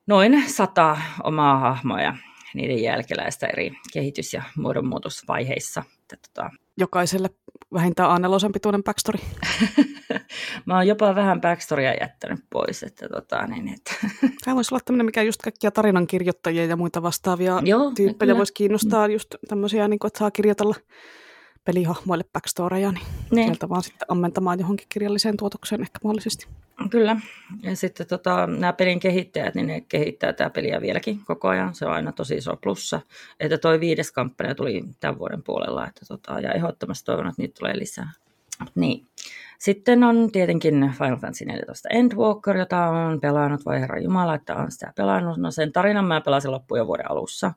noin 0.08 0.50
sata 0.50 0.98
omaa 1.24 1.60
hahmoa 1.60 2.02
ja 2.02 2.18
niiden 2.54 2.84
jälkeläistä 2.84 3.48
eri 3.48 3.72
kehitys- 3.94 4.34
ja 4.34 4.44
muodonmuutosvaiheissa. 4.58 5.84
Tota... 6.08 6.50
Jokaiselle 6.78 7.30
vähintään 7.74 8.26
a 8.26 8.50
pituinen 8.54 8.84
backstory. 8.84 9.20
Mä 10.66 10.76
oon 10.76 10.88
jopa 10.88 11.16
vähän 11.16 11.42
backstorya 11.42 11.94
jättänyt 12.02 12.40
pois. 12.50 12.84
Että 12.84 13.10
tota, 13.10 13.48
niin, 13.48 13.68
että... 13.68 13.92
Tämä 14.46 14.56
voisi 14.56 14.74
olla 14.74 14.82
tämmöinen, 14.86 15.06
mikä 15.06 15.22
just 15.22 15.42
kaikkia 15.42 15.72
tariнаnkirjoittajia 15.72 16.66
ja 16.66 16.76
muita 16.76 17.04
vastaavia 17.04 17.62
Joo, 17.66 17.92
tyyppejä 17.96 18.38
voisi 18.38 18.54
kiinnostaa, 18.54 19.08
just 19.08 19.36
tämmöisiä, 19.48 19.88
niin 19.88 20.00
kuin, 20.00 20.10
että 20.10 20.20
saa 20.20 20.32
kirjoitella 20.32 20.76
pelihahmoille 21.66 22.24
backstoreja, 22.34 22.92
niin 22.92 23.06
ne. 23.32 23.44
sieltä 23.44 23.70
vaan 23.70 23.84
sitten 23.84 24.06
ammentamaan 24.12 24.60
johonkin 24.60 24.88
kirjalliseen 24.90 25.38
tuotokseen 25.38 25.82
ehkä 25.82 26.00
mahdollisesti. 26.04 26.48
Kyllä. 26.90 27.18
Ja 27.62 27.76
sitten 27.76 28.08
tota, 28.08 28.48
nämä 28.48 28.74
pelin 28.74 29.00
kehittäjät, 29.00 29.56
niin 29.56 29.68
ne 29.68 29.82
kehittää 29.82 30.34
tämä 30.34 30.50
peliä 30.50 30.82
vieläkin 30.82 31.26
koko 31.26 31.48
ajan. 31.48 31.76
Se 31.76 31.86
on 31.86 31.94
aina 31.94 32.12
tosi 32.12 32.36
iso 32.36 32.56
plussa. 32.56 33.02
Että 33.40 33.58
toi 33.58 33.80
viides 33.80 34.12
kampanja 34.12 34.56
tuli 34.56 34.84
tämän 35.00 35.20
vuoden 35.20 35.44
puolella. 35.44 35.88
Että 35.88 36.06
tota, 36.08 36.40
ja 36.40 36.52
ehdottomasti 36.52 37.06
toivon, 37.06 37.28
että 37.28 37.42
niitä 37.42 37.60
tulee 37.60 37.80
lisää. 37.80 38.12
Niin. 38.76 39.08
Sitten 39.64 40.04
on 40.04 40.32
tietenkin 40.32 40.74
Final 40.74 41.18
Fantasy 41.18 41.46
14 41.46 41.90
Endwalker, 41.90 42.58
jota 42.58 42.88
on 42.88 43.22
pelannut, 43.22 43.66
vai 43.66 43.82
herra 43.82 44.00
Jumala, 44.00 44.36
että 44.36 44.56
on 44.56 44.72
sitä 44.72 44.94
pelannut. 44.96 45.38
No 45.38 45.52
sen 45.52 45.72
tarinan 45.72 46.06
mä 46.06 46.22
pelasin 46.22 46.52
loppuun 46.52 46.78
jo 46.78 46.88
vuoden 46.88 47.12
alussa, 47.12 47.54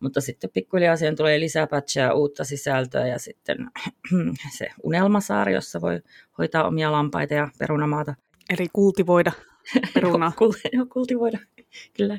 mutta 0.00 0.20
sitten 0.20 0.50
pikkuhiljaa 0.50 0.96
siihen 0.96 1.16
tulee 1.16 1.40
lisää 1.40 1.66
patcheja, 1.66 2.14
uutta 2.14 2.44
sisältöä 2.44 3.06
ja 3.06 3.18
sitten 3.18 3.56
se 4.58 4.68
unelmasaari, 4.82 5.54
jossa 5.54 5.80
voi 5.80 6.00
hoitaa 6.38 6.66
omia 6.66 6.92
lampaita 6.92 7.34
ja 7.34 7.48
perunamaata. 7.58 8.14
Eli 8.50 8.66
kultivoida 8.72 9.32
perunaa. 9.94 10.32
Joo, 10.72 10.86
kultivoida, 10.86 11.38
kyllä. 11.96 12.18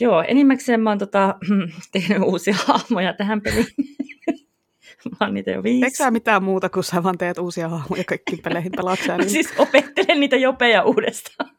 Joo, 0.00 0.24
enimmäkseen 0.28 0.80
mä 0.80 0.90
oon 0.90 0.98
tota, 0.98 1.34
tehnyt 1.92 2.18
uusia 2.22 2.54
hahmoja 2.66 3.12
tähän 3.12 3.40
peliin. 3.40 3.66
Mä 5.10 5.26
oon 5.26 5.34
niitä 5.34 5.50
jo 5.50 5.62
viisi. 5.62 5.84
Eikö 5.84 5.96
sä 5.96 6.10
mitään 6.10 6.44
muuta, 6.44 6.68
kun 6.68 6.84
sä 6.84 7.02
vaan 7.02 7.18
teet 7.18 7.38
uusia 7.38 7.68
hahmoja 7.68 8.04
kaikkiin 8.04 8.42
peleihin 8.44 8.72
pelaat 8.76 8.98
sä, 9.06 9.18
niin... 9.18 9.30
siis 9.30 9.54
opettelen 9.58 10.20
niitä 10.20 10.36
jopeja 10.36 10.82
uudestaan. 10.82 11.50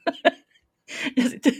ja 1.18 1.30
sitten 1.30 1.54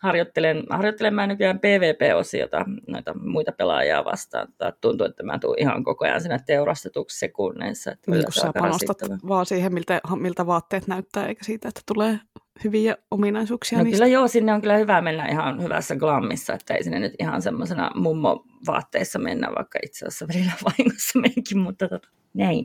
harjoittelen, 0.00 0.62
harjoittelen 0.70 1.14
mä 1.14 1.26
nykyään 1.26 1.58
PvP-osiota 1.58 2.64
noita 2.88 3.14
muita 3.14 3.52
pelaajia 3.52 4.04
vastaan. 4.04 4.48
Tuntuu, 4.80 5.06
että 5.06 5.22
mä 5.22 5.38
tuun 5.38 5.58
ihan 5.58 5.84
koko 5.84 6.04
ajan 6.04 6.20
siinä 6.20 6.38
teurastetuksi 6.46 7.18
sekunneissa. 7.18 7.92
Että 7.92 8.10
Niin 8.10 8.24
kun 8.24 8.32
sä 8.32 8.52
panostat 8.58 8.98
vaan 9.28 9.46
siihen, 9.46 9.74
miltä, 9.74 10.00
miltä 10.16 10.46
vaatteet 10.46 10.86
näyttää, 10.86 11.26
eikä 11.26 11.44
siitä, 11.44 11.68
että 11.68 11.80
tulee 11.86 12.18
hyviä 12.64 12.96
ominaisuuksia 13.10 13.78
No 13.78 13.84
niistä. 13.84 13.96
kyllä 13.96 14.12
joo, 14.12 14.28
sinne 14.28 14.52
on 14.52 14.60
kyllä 14.60 14.76
hyvä 14.76 15.00
mennä 15.00 15.26
ihan 15.26 15.62
hyvässä 15.62 15.96
glammissa, 15.96 16.52
että 16.54 16.74
ei 16.74 16.84
sinne 16.84 16.98
nyt 16.98 17.12
ihan 17.20 17.42
semmoisena 17.42 17.90
mummo-vaatteissa 17.94 19.18
mennä, 19.18 19.48
vaikka 19.56 19.78
itse 19.82 20.06
asiassa 20.06 20.28
välillä 20.28 20.52
vahingossa 20.64 21.18
menkin, 21.18 21.58
mutta 21.58 21.88
tota, 21.88 22.08
näin. 22.34 22.64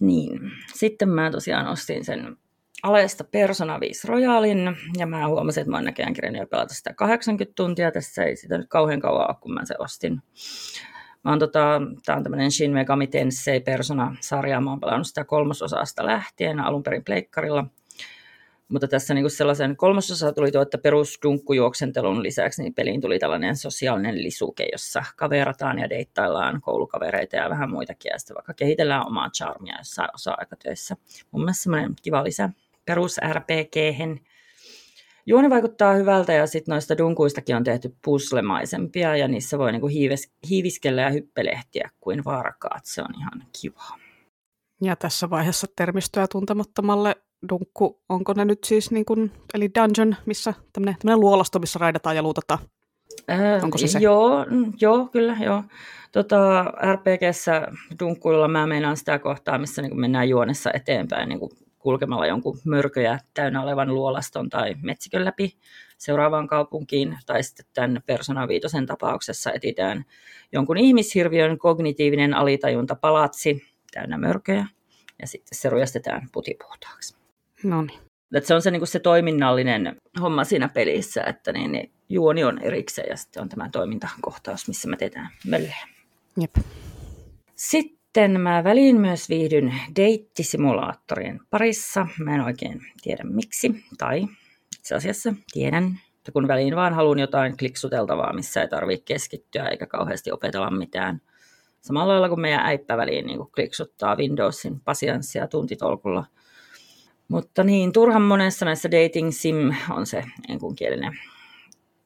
Niin. 0.00 0.40
Sitten 0.74 1.08
mä 1.08 1.30
tosiaan 1.30 1.66
ostin 1.66 2.04
sen 2.04 2.36
Alesta 2.82 3.24
Persona 3.24 3.80
5 3.80 4.08
Royalin, 4.08 4.76
ja 4.98 5.06
mä 5.06 5.28
huomasin, 5.28 5.60
että 5.60 5.70
mä 5.70 5.76
oon 5.76 5.84
näköjään 5.84 6.12
kirjannut 6.12 6.40
jo 6.40 6.46
pelata 6.46 6.74
sitä 6.74 6.94
80 6.94 7.52
tuntia. 7.56 7.92
Tässä 7.92 8.24
ei 8.24 8.36
sitä 8.36 8.58
nyt 8.58 8.68
kauhean 8.68 9.00
kauan 9.00 9.28
ole, 9.28 9.36
kun 9.40 9.54
mä 9.54 9.64
se 9.64 9.74
ostin. 9.78 10.22
Mä 11.24 11.30
oon 11.30 11.38
tota, 11.38 11.82
tää 12.06 12.16
on 12.16 12.22
tämmönen 12.22 12.50
Shin 12.50 12.72
Megami 12.72 13.06
Tensei 13.06 13.60
Persona-sarja. 13.60 14.60
Mä 14.60 14.70
oon 14.70 14.80
pelannut 14.80 15.06
sitä 15.06 15.24
kolmososasta 15.24 16.06
lähtien 16.06 16.60
alun 16.60 16.82
perin 16.82 17.04
pleikkarilla. 17.04 17.66
Mutta 18.68 18.88
tässä 18.88 19.14
niin 19.14 19.30
sellaisen 19.30 19.76
kolmasosa 19.76 20.32
tuli 20.32 20.52
tuo, 20.52 20.62
että 20.62 20.78
perusdunkkujuoksentelun 20.78 22.22
lisäksi 22.22 22.62
niin 22.62 22.74
peliin 22.74 23.00
tuli 23.00 23.18
tällainen 23.18 23.56
sosiaalinen 23.56 24.22
lisuke, 24.22 24.66
jossa 24.72 25.04
kaverataan 25.16 25.78
ja 25.78 25.90
deittaillaan 25.90 26.60
koulukavereita 26.60 27.36
ja 27.36 27.50
vähän 27.50 27.70
muitakin, 27.70 28.10
ja 28.10 28.18
sitten 28.18 28.34
vaikka 28.34 28.54
kehitellään 28.54 29.06
omaa 29.06 29.30
charmia 29.30 29.78
jossain 29.78 30.10
osa-aikatöissä. 30.14 30.96
Mun 31.30 31.42
mielestä 31.42 31.62
semmoinen 31.62 31.94
kiva 32.02 32.24
lisä 32.24 32.50
perus 32.84 33.20
rpg 33.32 33.76
Juoni 35.26 35.50
vaikuttaa 35.50 35.94
hyvältä 35.94 36.32
ja 36.32 36.46
sitten 36.46 36.72
noista 36.72 36.98
dunkuistakin 36.98 37.56
on 37.56 37.64
tehty 37.64 37.96
puslemaisempia 38.04 39.16
ja 39.16 39.28
niissä 39.28 39.58
voi 39.58 39.72
niinku 39.72 39.86
hiives, 39.86 40.32
hiiviskellä 40.48 41.02
ja 41.02 41.10
hyppelehtiä 41.10 41.90
kuin 42.00 42.24
varkaat. 42.24 42.80
Se 42.84 43.02
on 43.02 43.14
ihan 43.18 43.46
kiva. 43.60 43.98
Ja 44.82 44.96
tässä 44.96 45.30
vaiheessa 45.30 45.66
termistöä 45.76 46.26
tuntemattomalle 46.28 47.16
dunkku, 47.48 48.02
onko 48.08 48.32
ne 48.32 48.44
nyt 48.44 48.64
siis 48.64 48.90
niin 48.90 49.04
kuin, 49.04 49.32
eli 49.54 49.70
dungeon, 49.74 50.16
missä 50.26 50.54
tämmöinen, 50.72 50.96
tämmöinen 50.98 51.20
luolasto, 51.20 51.58
missä 51.58 51.78
raidataan 51.78 52.16
ja 52.16 52.22
luutataan. 52.22 52.58
Ää, 53.28 53.60
Onko 53.62 53.78
se 53.78 53.86
se? 53.86 53.98
Joo, 53.98 54.46
mm, 54.50 54.72
joo 54.80 55.06
kyllä, 55.12 55.36
joo. 55.40 55.62
Tota, 56.12 56.64
RPGssä 56.64 57.68
dunkkuilla 58.00 58.48
mä 58.48 58.66
meinaan 58.66 58.96
sitä 58.96 59.18
kohtaa, 59.18 59.58
missä 59.58 59.82
niin 59.82 60.00
mennään 60.00 60.28
juonessa 60.28 60.70
eteenpäin 60.74 61.28
niin 61.28 61.40
kulkemalla 61.78 62.26
jonkun 62.26 62.58
mörköjä 62.64 63.18
täynnä 63.34 63.62
olevan 63.62 63.94
luolaston 63.94 64.48
tai 64.48 64.74
metsikön 64.82 65.24
läpi 65.24 65.58
seuraavaan 65.98 66.46
kaupunkiin, 66.46 67.18
tai 67.26 67.42
sitten 67.42 67.66
tämän 67.74 68.02
Persona 68.06 68.48
5 68.48 68.66
tapauksessa 68.86 69.52
etitään 69.52 70.04
jonkun 70.52 70.76
ihmishirviön 70.76 71.58
kognitiivinen 71.58 72.34
alitajunta 72.34 72.94
palatsi 72.94 73.62
täynnä 73.92 74.18
mörköjä, 74.18 74.66
ja 75.20 75.26
sitten 75.26 75.58
se 75.58 75.70
ryöstetään 75.70 76.28
putipuhtaaksi. 76.32 77.23
No 77.64 77.82
niin. 77.82 78.00
Et 78.34 78.46
se 78.46 78.54
on 78.54 78.62
se, 78.62 78.70
niin 78.70 78.86
se 78.86 78.98
toiminnallinen 78.98 79.96
homma 80.20 80.44
siinä 80.44 80.68
pelissä, 80.68 81.22
että 81.22 81.52
niin, 81.52 81.72
niin 81.72 81.92
juoni 82.08 82.44
on 82.44 82.58
erikseen 82.62 83.10
ja 83.10 83.16
sitten 83.16 83.42
on 83.42 83.48
tämä 83.48 83.68
toimintakohtaus, 83.72 84.68
missä 84.68 84.88
me 84.88 84.96
tehdään 84.96 85.30
möllejä. 85.46 85.86
Jep. 86.40 86.56
Sitten 87.56 88.40
mä 88.40 88.64
väliin 88.64 89.00
myös 89.00 89.28
viihdyn 89.28 89.74
deittisimulaattorien 89.96 91.40
parissa. 91.50 92.06
Mä 92.18 92.34
en 92.34 92.40
oikein 92.40 92.80
tiedä 93.02 93.24
miksi, 93.24 93.84
tai 93.98 94.26
itse 94.78 94.94
asiassa 94.94 95.34
tiedän, 95.52 96.00
että 96.16 96.32
kun 96.32 96.48
väliin 96.48 96.76
vaan 96.76 96.94
haluan 96.94 97.18
jotain 97.18 97.56
kliksuteltavaa, 97.56 98.32
missä 98.32 98.62
ei 98.62 98.68
tarvitse 98.68 99.04
keskittyä 99.04 99.68
eikä 99.68 99.86
kauheasti 99.86 100.32
opetella 100.32 100.70
mitään. 100.70 101.20
Samalla 101.80 102.12
lailla 102.12 102.28
kuin 102.28 102.40
meidän 102.40 102.66
äippä 102.66 102.96
väliin 102.96 103.26
niin 103.26 103.40
kliksuttaa 103.54 104.16
Windowsin 104.16 104.80
pasianssia 104.80 105.46
tuntitolkulla. 105.46 106.24
Mutta 107.34 107.64
niin, 107.64 107.92
turhan 107.92 108.22
monessa 108.22 108.64
näissä 108.64 108.90
dating 108.90 109.32
sim 109.32 109.56
on 109.90 110.06
se 110.06 110.24
englanninkielinen 110.48 111.12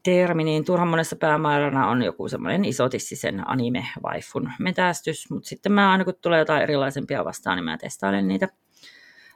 termi, 0.02 0.44
niin 0.44 0.64
turhan 0.64 0.88
monessa 0.88 1.16
päämääränä 1.16 1.88
on 1.88 2.02
joku 2.02 2.28
semmoinen 2.28 2.64
isotissisen 2.64 3.48
anime-vaifun 3.48 4.52
metästys, 4.58 5.30
mutta 5.30 5.48
sitten 5.48 5.72
mä 5.72 5.90
aina 5.90 6.04
kun 6.04 6.14
tulee 6.22 6.38
jotain 6.38 6.62
erilaisempia 6.62 7.24
vastaan, 7.24 7.56
niin 7.56 7.64
mä 7.64 7.78
testailen 7.78 8.28
niitä. 8.28 8.48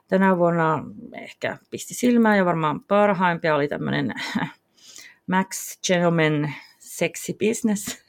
Tänä 0.07 0.37
vuonna 0.37 0.83
ehkä 1.13 1.57
pisti 1.69 1.93
silmään 1.93 2.37
ja 2.37 2.45
varmaan 2.45 2.83
parhaimpia 2.83 3.55
oli 3.55 3.67
tämmöinen 3.67 4.13
Max 5.31 5.79
Gentleman 5.87 6.53
Sexy 6.79 7.33
Business. 7.33 8.05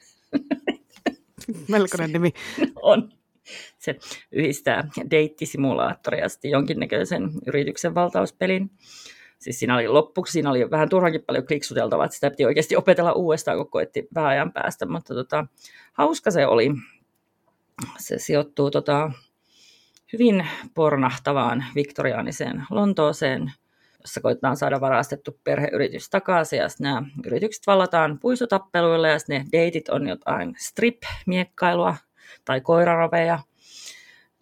Melkoinen 1.67 2.11
nimi. 2.11 2.33
on. 2.81 3.11
Se 3.79 3.95
yhdistää 4.31 4.87
deittisimulaattoria 5.11 6.29
sitten 6.29 6.51
jonkinnäköisen 6.51 7.29
yrityksen 7.47 7.95
valtauspelin. 7.95 8.71
Siis 9.39 9.59
siinä 9.59 9.75
oli 9.75 9.87
loppuksi, 9.87 10.31
siinä 10.31 10.49
oli 10.49 10.71
vähän 10.71 10.89
turhankin 10.89 11.23
paljon 11.23 11.47
kliksuteltavaa, 11.47 12.05
että 12.05 12.15
sitä 12.15 12.29
piti 12.29 12.45
oikeasti 12.45 12.75
opetella 12.75 13.13
uudestaan, 13.13 13.57
kun 13.57 13.69
koetti 13.69 14.07
vähän 14.15 14.31
ajan 14.31 14.51
päästä, 14.51 14.85
mutta 14.85 15.13
tota, 15.13 15.45
hauska 15.93 16.31
se 16.31 16.47
oli. 16.47 16.71
Se 17.97 18.19
sijoittuu 18.19 18.71
tota, 18.71 19.11
hyvin 20.13 20.47
pornahtavaan 20.73 21.65
viktoriaaniseen 21.75 22.63
Lontooseen, 22.69 23.51
jossa 24.01 24.21
koitetaan 24.21 24.57
saada 24.57 24.81
varastettu 24.81 25.39
perheyritys 25.43 26.09
takaisin, 26.09 26.59
ja 26.59 26.67
nämä 26.79 27.03
yritykset 27.25 27.67
vallataan 27.67 28.19
puisutappeluilla, 28.19 29.07
ja 29.07 29.17
ne 29.29 29.45
deitit 29.51 29.89
on 29.89 30.07
jotain 30.07 30.55
strip-miekkailua 30.59 31.95
tai 32.45 32.61
koiraroveja. 32.61 33.39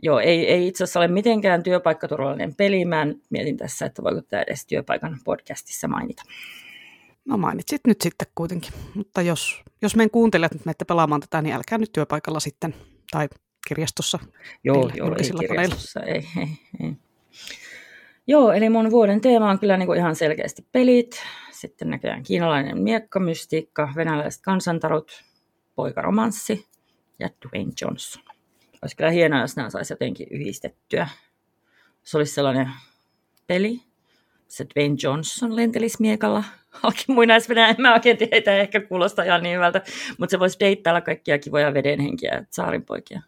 Joo, 0.04 0.20
ei, 0.20 0.52
ei 0.52 0.68
itse 0.68 0.84
asiassa 0.84 1.00
ole 1.00 1.08
mitenkään 1.08 1.64
työpaikkaturvallinen 1.64 2.56
peli. 2.56 2.86
Mä 2.86 3.08
mietin 3.30 3.58
tässä, 3.58 3.86
että 3.86 4.04
voiko 4.04 4.22
tämä 4.22 4.42
edes 4.42 4.66
työpaikan 4.66 5.18
podcastissa 5.24 5.88
mainita. 5.88 6.24
No 7.26 7.38
mainitsit 7.38 7.82
nyt 7.88 8.02
sitten 8.02 8.28
kuitenkin. 8.36 8.74
Mutta 8.96 9.22
jos, 9.22 9.64
jos 9.82 9.96
meidän 9.96 10.10
kuuntelijat 10.10 10.54
nyt 10.54 10.66
menette 10.66 10.86
pelaamaan 10.86 11.22
tätä, 11.22 11.42
niin 11.42 11.56
älkää 11.56 11.78
nyt 11.78 11.92
työpaikalla 11.92 12.40
sitten, 12.40 12.76
tai 13.12 13.28
kirjastossa. 13.68 14.20
Joo, 14.64 14.88
niillä 14.88 14.94
joo 14.96 15.16
ei 15.18 15.48
kirjastossa, 15.48 16.00
ei, 16.00 16.28
ei, 16.38 16.48
ei. 16.84 16.94
Joo, 18.28 18.52
eli 18.52 18.70
mun 18.70 18.92
vuoden 18.92 19.22
teema 19.22 19.50
on 19.50 19.60
kyllä 19.60 19.78
niinku 19.78 19.94
ihan 19.94 20.16
selkeästi 20.16 20.68
pelit, 20.72 21.24
sitten 21.52 21.90
näköjään 21.90 22.24
kiinalainen 22.24 22.82
miekkamystiikka, 22.82 23.90
venäläiset 23.96 24.42
kansantarut, 24.42 25.24
poikaromanssi 25.76 26.66
ja 27.24 27.30
Dwayne 27.46 27.72
Johnson. 27.82 28.24
Olisi 28.82 28.96
kyllä 28.96 29.10
hienoa, 29.10 29.42
jos 29.42 29.56
nämä 29.56 29.70
saisi 29.70 29.94
jotenkin 29.94 30.28
yhdistettyä. 30.32 31.08
Se 32.04 32.18
olisi 32.18 32.34
sellainen 32.34 32.70
peli, 33.48 33.82
se 34.48 34.66
Dwayne 34.76 34.96
Johnson 35.04 35.56
lentelisi 35.56 35.98
miekalla 36.00 36.44
halki 36.82 37.06
muinaisvenäjä. 37.08 37.68
En 37.68 37.76
mä 37.80 37.94
oikein 37.94 38.18
tiedä, 38.18 38.52
ei 38.52 38.60
ehkä 38.60 38.82
kuulosta 38.82 39.24
ihan 39.24 39.44
niin 39.44 39.56
hyvältä, 39.56 39.82
mutta 40.18 40.32
se 40.32 40.40
voisi 40.40 40.60
deittailla 40.60 41.02
kaikkia 41.02 41.40
kivoja 41.40 41.74
vedenhenkiä 41.74 42.34
ja 42.34 42.46
saarinpoikia. 42.50 43.22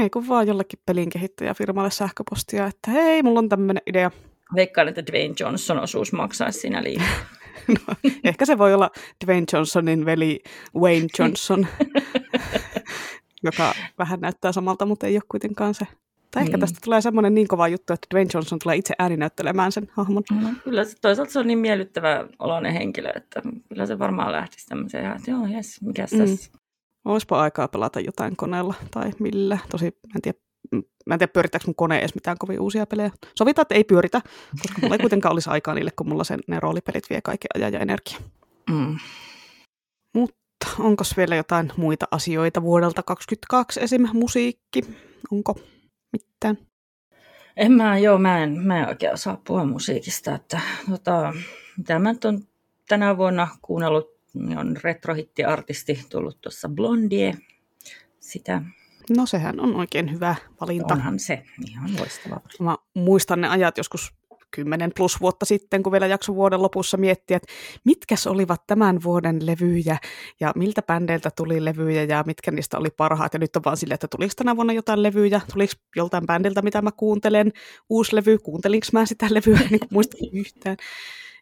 Ei, 0.00 0.10
kun 0.10 0.28
vaan 0.28 0.46
jollekin 0.46 0.78
pelin 0.86 1.10
kehittäjäfirmalle 1.10 1.90
sähköpostia, 1.90 2.66
että 2.66 2.90
hei, 2.90 3.22
mulla 3.22 3.38
on 3.38 3.48
tämmöinen 3.48 3.82
idea. 3.86 4.10
Veikkaan, 4.54 4.88
että 4.88 5.06
Dwayne 5.06 5.34
Johnson 5.40 5.78
osuus 5.78 6.12
maksaisi 6.12 6.60
siinä 6.60 6.82
liikaa. 6.82 7.06
No, 7.68 7.94
ehkä 8.24 8.46
se 8.46 8.58
voi 8.58 8.74
olla 8.74 8.90
Dwayne 9.24 9.46
Johnsonin 9.52 10.06
veli 10.06 10.42
Wayne 10.76 11.06
Johnson, 11.18 11.66
joka 13.42 13.72
vähän 13.98 14.20
näyttää 14.20 14.52
samalta, 14.52 14.86
mutta 14.86 15.06
ei 15.06 15.16
ole 15.16 15.22
kuitenkaan 15.28 15.74
se. 15.74 15.86
Tai 16.30 16.42
ehkä 16.42 16.56
Mm. 16.56 16.60
tästä 16.60 16.78
tulee 16.84 17.00
semmoinen 17.00 17.34
niin 17.34 17.48
kova 17.48 17.68
juttu, 17.68 17.92
että 17.92 18.06
Dwayne 18.14 18.30
Johnson 18.34 18.58
tulee 18.62 18.76
itse 18.76 18.94
ääninäyttelemään 18.98 19.72
sen 19.72 19.88
hahmon. 19.92 20.22
No, 20.42 20.48
kyllä 20.64 20.84
se, 20.84 20.96
toisaalta 21.00 21.32
se 21.32 21.38
on 21.38 21.46
niin 21.46 21.58
miellyttävä 21.58 22.26
oloinen 22.38 22.72
henkilö, 22.72 23.12
että 23.16 23.42
kyllä 23.68 23.86
se 23.86 23.98
varmaan 23.98 24.32
lähtisi 24.32 24.66
tämmöiseen, 24.66 25.12
että 25.16 25.30
joo, 25.30 25.46
jes, 25.46 25.82
mikä 25.82 26.06
Mm. 26.12 26.18
tässä. 26.18 26.50
Olispa 27.04 27.40
aikaa 27.40 27.68
pelata 27.68 28.00
jotain 28.00 28.36
koneella 28.36 28.74
tai 28.90 29.10
millä. 29.18 29.58
Tosi, 29.70 29.84
mä 29.84 29.90
en 30.16 30.22
tiedä, 30.22 30.38
mä 31.06 31.14
en 31.14 31.18
tiedä 31.18 31.32
pyörittääkö 31.32 31.64
mun 31.66 31.74
kone 31.74 31.98
edes 31.98 32.14
mitään 32.14 32.38
kovin 32.38 32.60
uusia 32.60 32.86
pelejä. 32.86 33.10
Sovitaan, 33.38 33.62
että 33.62 33.74
ei 33.74 33.84
pyöritä, 33.84 34.20
koska 34.62 34.78
mulla 34.82 34.94
ei 34.94 34.98
kuitenkaan 34.98 35.32
olisi 35.32 35.50
aikaa 35.50 35.74
niille, 35.74 35.90
kun 35.96 36.08
mulla 36.08 36.24
sen, 36.24 36.40
ne 36.46 36.60
roolipelit 36.60 37.10
vie 37.10 37.20
kaiken 37.22 37.48
ajan 37.54 37.72
ja 37.72 37.80
energia. 37.80 38.18
Mm. 38.70 38.96
Mutta 40.62 40.82
onko 40.82 41.04
vielä 41.16 41.36
jotain 41.36 41.72
muita 41.76 42.08
asioita 42.10 42.62
vuodelta 42.62 43.02
2022, 43.02 43.80
esim. 43.80 44.08
musiikki? 44.12 44.82
Onko 45.30 45.58
mitään? 46.12 46.58
En 47.56 47.72
mä, 47.72 47.98
joo, 47.98 48.18
mä 48.18 48.42
en, 48.42 48.58
mä 48.58 48.82
en 48.82 48.88
oikein 48.88 49.12
osaa 49.12 49.40
puhua 49.46 49.64
musiikista, 49.64 50.34
että 50.34 50.60
tota, 50.90 51.34
mitä 51.76 51.98
mä 51.98 52.12
nyt 52.12 52.24
on 52.24 52.42
tänä 52.88 53.16
vuonna 53.16 53.48
kuunnellut, 53.62 54.06
niin 54.34 54.58
on 54.58 54.76
retrohittiartisti 54.84 56.06
tullut 56.10 56.40
tuossa 56.40 56.68
Blondie, 56.68 57.34
sitä 58.20 58.62
No 59.16 59.26
sehän 59.26 59.60
on 59.60 59.76
oikein 59.76 60.12
hyvä 60.12 60.34
valinta. 60.60 60.94
Onhan 60.94 61.18
se 61.18 61.42
ihan 61.68 61.90
loistava. 61.98 62.40
Mä 62.60 62.76
muistan 62.94 63.40
ne 63.40 63.48
ajat 63.48 63.78
joskus 63.78 64.14
10 64.54 64.90
plus 64.96 65.20
vuotta 65.20 65.44
sitten, 65.46 65.82
kun 65.82 65.92
vielä 65.92 66.06
jakso 66.06 66.34
vuoden 66.34 66.62
lopussa 66.62 66.96
miettiä, 66.96 67.36
että 67.36 67.52
mitkä 67.84 68.14
olivat 68.26 68.66
tämän 68.66 69.02
vuoden 69.04 69.46
levyjä 69.46 69.96
ja 70.40 70.52
miltä 70.56 70.82
bändeiltä 70.82 71.30
tuli 71.36 71.64
levyjä 71.64 72.02
ja 72.02 72.24
mitkä 72.26 72.50
niistä 72.50 72.78
oli 72.78 72.90
parhaat. 72.96 73.32
Ja 73.32 73.38
nyt 73.38 73.56
on 73.56 73.64
vaan 73.64 73.76
silleen, 73.76 73.94
että 73.94 74.08
tuliko 74.08 74.32
tänä 74.36 74.56
vuonna 74.56 74.72
jotain 74.72 75.02
levyjä, 75.02 75.40
tuliko 75.52 75.72
joltain 75.96 76.26
bändiltä, 76.26 76.62
mitä 76.62 76.82
mä 76.82 76.90
kuuntelen, 76.92 77.52
uusi 77.90 78.16
levy, 78.16 78.38
kuuntelinko 78.38 78.86
mä 78.92 79.06
sitä 79.06 79.26
levyä, 79.30 79.60
niin 79.70 79.80
muista 79.90 80.16
yhtään. 80.32 80.76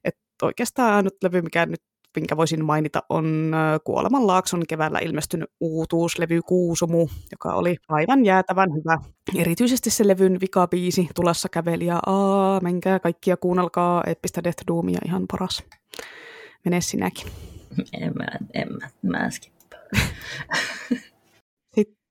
Että 0.05 0.21
oikeastaan 0.43 0.95
ainut 0.95 1.15
levy, 1.23 1.43
mikä 1.43 1.67
nyt 1.67 1.83
minkä 2.17 2.37
voisin 2.37 2.65
mainita, 2.65 3.03
on 3.09 3.53
Kuoleman 3.85 4.27
Laakson 4.27 4.63
keväällä 4.69 4.99
ilmestynyt 4.99 5.51
uutuuslevy 5.61 6.41
Kuusumu, 6.43 7.09
joka 7.31 7.55
oli 7.55 7.77
aivan 7.89 8.25
jäätävän 8.25 8.69
hyvä. 8.75 8.99
Erityisesti 9.37 9.91
se 9.91 10.09
levyn 10.09 10.41
vikabiisi, 10.41 11.09
Tulassa 11.15 11.49
kävelijä, 11.49 11.99
aa, 12.07 12.61
menkää 12.61 12.99
kaikkia 12.99 13.37
kuunnelkaa, 13.37 14.05
eeppistä 14.07 14.45
Death 14.45 14.63
Doomia, 14.67 14.99
ihan 15.07 15.25
paras. 15.33 15.63
Mene 16.65 16.81
sinäkin. 16.81 17.27
En 18.01 18.13
mä, 18.17 18.27
en 18.55 18.69
mä, 18.73 18.91
mä. 19.03 19.29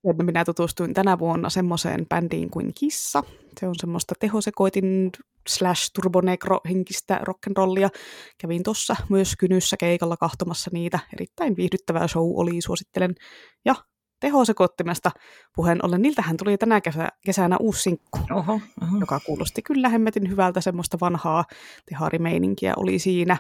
Sitten 0.08 0.26
minä 0.26 0.46
tutustuin 0.46 0.94
tänä 0.94 1.20
vuonna 1.20 1.50
semmoiseen 1.50 2.06
bändiin 2.10 2.50
kuin 2.50 2.72
Kissa. 2.74 3.24
Se 3.60 3.68
on 3.68 3.76
semmoista 3.78 4.16
tehosekoitin 4.20 5.12
slash 5.48 5.92
turbonegro-henkistä 5.94 7.20
rock'n'rollia. 7.30 7.90
Kävin 8.38 8.64
tuossa 8.64 8.96
myös 9.10 9.36
Kynyssä 9.40 9.78
keikalla 9.78 10.18
kahtomassa 10.18 10.70
niitä. 10.74 11.00
Erittäin 11.14 11.56
viihdyttävää 11.56 12.08
show 12.08 12.32
oli, 12.36 12.62
suosittelen. 12.62 13.16
Ja 13.66 13.76
tehosekoittimesta 14.20 15.12
puheen 15.56 15.86
ollen, 15.86 16.02
niiltähän 16.02 16.38
tuli 16.38 16.58
tänä 16.58 16.82
kesä, 16.82 17.10
kesänä 17.26 17.58
uusi 17.60 17.82
sinkku, 17.82 18.20
oho, 18.32 18.54
oho. 18.82 18.98
joka 19.00 19.20
kuulosti 19.26 19.62
kyllä 19.62 19.90
hemmetin 19.90 20.30
hyvältä, 20.30 20.62
semmoista 20.62 20.98
vanhaa 21.02 21.46
teharimeininkiä 21.90 22.74
oli 22.78 23.00
siinä. 23.00 23.38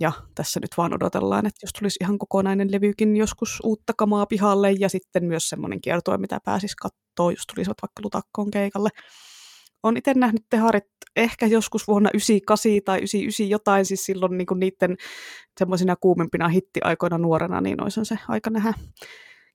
Ja 0.00 0.12
tässä 0.34 0.60
nyt 0.60 0.70
vaan 0.76 0.94
odotellaan, 0.94 1.46
että 1.46 1.58
jos 1.62 1.72
tulisi 1.72 1.98
ihan 2.00 2.18
kokonainen 2.18 2.72
levykin 2.72 3.16
joskus 3.16 3.58
uutta 3.64 3.92
kamaa 3.96 4.26
pihalle 4.26 4.72
ja 4.72 4.88
sitten 4.88 5.24
myös 5.24 5.48
semmoinen 5.48 5.80
kiertue, 5.80 6.18
mitä 6.18 6.38
pääsisi 6.44 6.76
katsoa, 6.76 7.32
jos 7.32 7.46
tulisivat 7.54 7.76
vaikka 7.82 8.02
lutakkoon 8.04 8.50
keikalle. 8.50 8.88
Olen 9.82 9.96
itse 9.96 10.14
nähnyt 10.14 10.42
teharit 10.50 10.84
ehkä 11.16 11.46
joskus 11.46 11.88
vuonna 11.88 12.10
98 12.14 12.82
tai 12.84 12.98
99 12.98 13.48
jotain, 13.48 13.86
siis 13.86 14.04
silloin 14.04 14.38
niin 14.38 14.46
niiden 14.56 14.96
semmoisina 15.58 15.96
kuumempina 15.96 16.48
hittiaikoina 16.48 17.18
nuorena, 17.18 17.60
niin 17.60 17.82
olisi 17.82 18.04
se 18.04 18.18
aika 18.28 18.50
nähdä. 18.50 18.74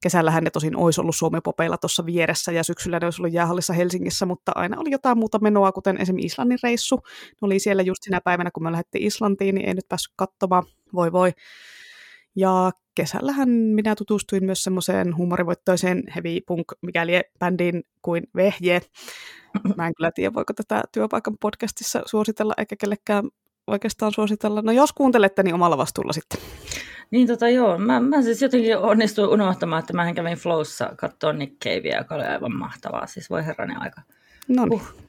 Kesällähän 0.05 0.43
ne 0.43 0.49
tosin 0.49 0.75
olisi 0.77 1.01
ollut 1.01 1.15
Suomi-popeilla 1.15 1.77
tuossa 1.77 2.05
vieressä 2.05 2.51
ja 2.51 2.63
syksyllä 2.63 2.99
ne 2.99 3.05
olisi 3.05 3.21
ollut 3.21 3.33
jäähallissa 3.33 3.73
Helsingissä, 3.73 4.25
mutta 4.25 4.51
aina 4.55 4.79
oli 4.79 4.91
jotain 4.91 5.17
muuta 5.17 5.39
menoa, 5.39 5.71
kuten 5.71 6.01
esimerkiksi 6.01 6.25
Islannin 6.25 6.57
reissu. 6.63 6.95
Ne 7.05 7.37
oli 7.41 7.59
siellä 7.59 7.83
just 7.83 8.03
sinä 8.03 8.21
päivänä, 8.21 8.51
kun 8.51 8.63
me 8.63 8.71
lähdettiin 8.71 9.07
Islantiin, 9.07 9.55
niin 9.55 9.67
ei 9.67 9.73
nyt 9.73 9.87
päässyt 9.89 10.13
katsomaan. 10.15 10.63
Voi 10.93 11.11
voi. 11.11 11.31
Ja 12.35 12.71
kesällähän 12.95 13.49
minä 13.49 13.95
tutustuin 13.95 14.45
myös 14.45 14.63
semmoiseen 14.63 15.17
huumorivoittoiseen 15.17 16.03
heavy 16.15 16.41
punk 16.47 16.65
mikäli 16.81 17.21
bändiin 17.39 17.83
kuin 18.01 18.23
Vehje. 18.35 18.81
Mä 19.77 19.87
en 19.87 19.95
kyllä 19.95 20.11
tiedä, 20.11 20.33
voiko 20.33 20.53
tätä 20.53 20.83
työpaikan 20.91 21.37
podcastissa 21.39 22.01
suositella, 22.05 22.53
eikä 22.57 22.75
kellekään 22.75 23.29
oikeastaan 23.67 24.11
suositella. 24.11 24.61
No 24.61 24.71
jos 24.71 24.93
kuuntelette, 24.93 25.43
niin 25.43 25.55
omalla 25.55 25.77
vastuulla 25.77 26.13
sitten. 26.13 26.39
Niin 27.11 27.27
tota 27.27 27.49
joo, 27.49 27.77
mä, 27.77 27.99
mä 27.99 28.21
siis 28.21 28.41
jotenkin 28.41 28.77
onnistuin 28.77 29.29
unohtamaan, 29.29 29.79
että 29.79 29.93
mä 29.93 30.13
kävin 30.13 30.37
Flowssa 30.37 30.89
katsoa 30.97 31.33
Nick 31.33 31.53
Cavea, 31.63 31.97
joka 31.97 32.15
oli 32.15 32.23
aivan 32.23 32.55
mahtavaa. 32.55 33.07
Siis 33.07 33.29
voi 33.29 33.45
herranen 33.45 33.81
aika. 33.81 34.01
No 34.47 34.65
niin. 34.65 34.81
Uh. 34.81 35.05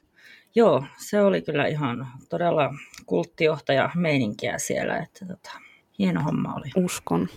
Joo, 0.55 0.83
se 0.97 1.21
oli 1.21 1.41
kyllä 1.41 1.65
ihan 1.65 2.07
todella 2.29 2.73
kulttijohtaja 3.05 3.89
meininkiä 3.95 4.57
siellä, 4.57 4.97
että 4.97 5.25
tota, 5.25 5.51
hieno 5.99 6.21
homma 6.23 6.53
oli. 6.53 6.71
Uskon. 6.75 7.27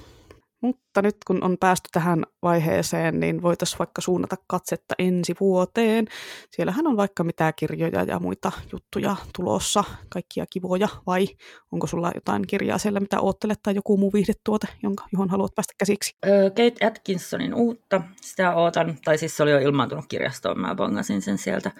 Mutta 0.60 1.02
nyt 1.02 1.16
kun 1.26 1.44
on 1.44 1.56
päästy 1.60 1.88
tähän 1.92 2.24
vaiheeseen, 2.42 3.20
niin 3.20 3.42
voitaisiin 3.42 3.78
vaikka 3.78 4.00
suunnata 4.00 4.36
katsetta 4.46 4.94
ensi 4.98 5.34
vuoteen. 5.40 6.06
Siellähän 6.50 6.86
on 6.86 6.96
vaikka 6.96 7.24
mitä 7.24 7.52
kirjoja 7.52 8.02
ja 8.02 8.18
muita 8.18 8.52
juttuja 8.72 9.16
tulossa, 9.36 9.84
kaikkia 10.08 10.44
kivoja, 10.50 10.88
vai 11.06 11.26
onko 11.72 11.86
sulla 11.86 12.12
jotain 12.14 12.46
kirjaa 12.46 12.78
siellä, 12.78 13.00
mitä 13.00 13.20
oottelet, 13.20 13.58
tai 13.62 13.74
joku 13.74 13.96
muu 13.96 14.12
viihdetuote, 14.12 14.66
jonka, 14.82 15.04
johon 15.12 15.30
haluat 15.30 15.54
päästä 15.54 15.74
käsiksi? 15.78 16.16
Kate 16.48 16.86
Atkinsonin 16.86 17.54
uutta, 17.54 18.02
sitä 18.20 18.54
ootan, 18.54 18.98
tai 19.04 19.18
siis 19.18 19.36
se 19.36 19.42
oli 19.42 19.50
jo 19.50 19.58
ilmaantunut 19.58 20.06
kirjastoon, 20.08 20.60
mä 20.60 20.74
bongasin 20.74 21.22
sen 21.22 21.38
sieltä. 21.38 21.70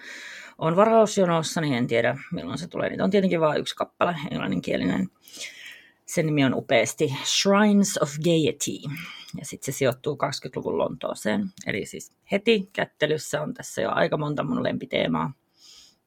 On 0.57 0.75
varausjonossa, 0.75 1.61
niin 1.61 1.73
en 1.73 1.87
tiedä 1.87 2.17
milloin 2.31 2.57
se 2.57 2.67
tulee. 2.67 2.89
Niitä 2.89 3.03
on 3.03 3.09
tietenkin 3.09 3.41
vain 3.41 3.59
yksi 3.59 3.75
kappale, 3.75 4.15
englanninkielinen. 4.31 5.09
Sen 6.13 6.25
nimi 6.25 6.45
on 6.45 6.53
upeasti 6.53 7.13
Shrines 7.25 7.97
of 8.01 8.09
Gaiety, 8.23 8.71
ja 9.37 9.45
sitten 9.45 9.73
se 9.73 9.77
sijoittuu 9.77 10.15
20-luvun 10.23 10.77
Lontooseen. 10.77 11.49
Eli 11.67 11.85
siis 11.85 12.13
heti 12.31 12.69
kättelyssä 12.73 13.41
on 13.41 13.53
tässä 13.53 13.81
jo 13.81 13.91
aika 13.91 14.17
monta 14.17 14.43
mun 14.43 14.63
lempiteemaa. 14.63 15.33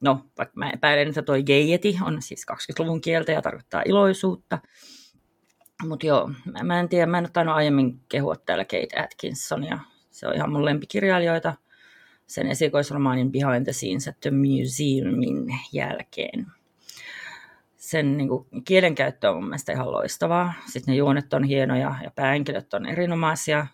No, 0.01 0.27
vaikka 0.39 0.53
mä 0.57 0.71
epäilen, 0.71 1.09
että 1.09 1.23
toi 1.23 1.43
gaiety 1.43 1.95
on 2.03 2.23
siis 2.23 2.47
20-luvun 2.53 3.01
kieltä 3.01 3.33
ja 3.33 3.43
tarkoittaa 3.43 3.83
iloisuutta. 3.87 4.59
Mutta 5.89 6.07
joo, 6.07 6.31
mä 6.63 6.81
en 6.81 6.89
tiedä, 6.89 7.07
mä 7.07 7.19
en 7.19 7.29
ole 7.37 7.51
aiemmin 7.51 8.01
kehua 8.09 8.37
täällä 8.37 8.65
Kate 8.65 9.03
Atkinsonia. 9.03 9.79
Se 10.11 10.29
on 10.29 10.35
ihan 10.35 10.53
mun 10.53 10.65
lempikirjailijoita 10.65 11.55
sen 12.27 12.47
esikoisromaanin 12.47 13.33
Behind 13.33 13.65
the 13.65 13.73
Scenes 13.73 14.09
at 14.09 14.21
the 14.21 14.31
Museumin 14.31 15.59
jälkeen 15.73 16.47
sen 17.95 18.17
niin 18.17 18.29
kuin, 18.29 18.47
kielenkäyttö 18.65 19.31
on 19.31 19.37
mun 19.37 19.45
mielestä 19.45 19.73
ihan 19.73 19.93
loistavaa. 19.93 20.53
Sitten 20.67 20.93
ne 20.93 20.97
juonet 20.97 21.35
on 21.35 21.45
hienoja 21.45 21.95
ja 22.03 22.11
päähenkilöt 22.11 22.75
on 22.75 22.87
erinomaisia. 22.87 23.67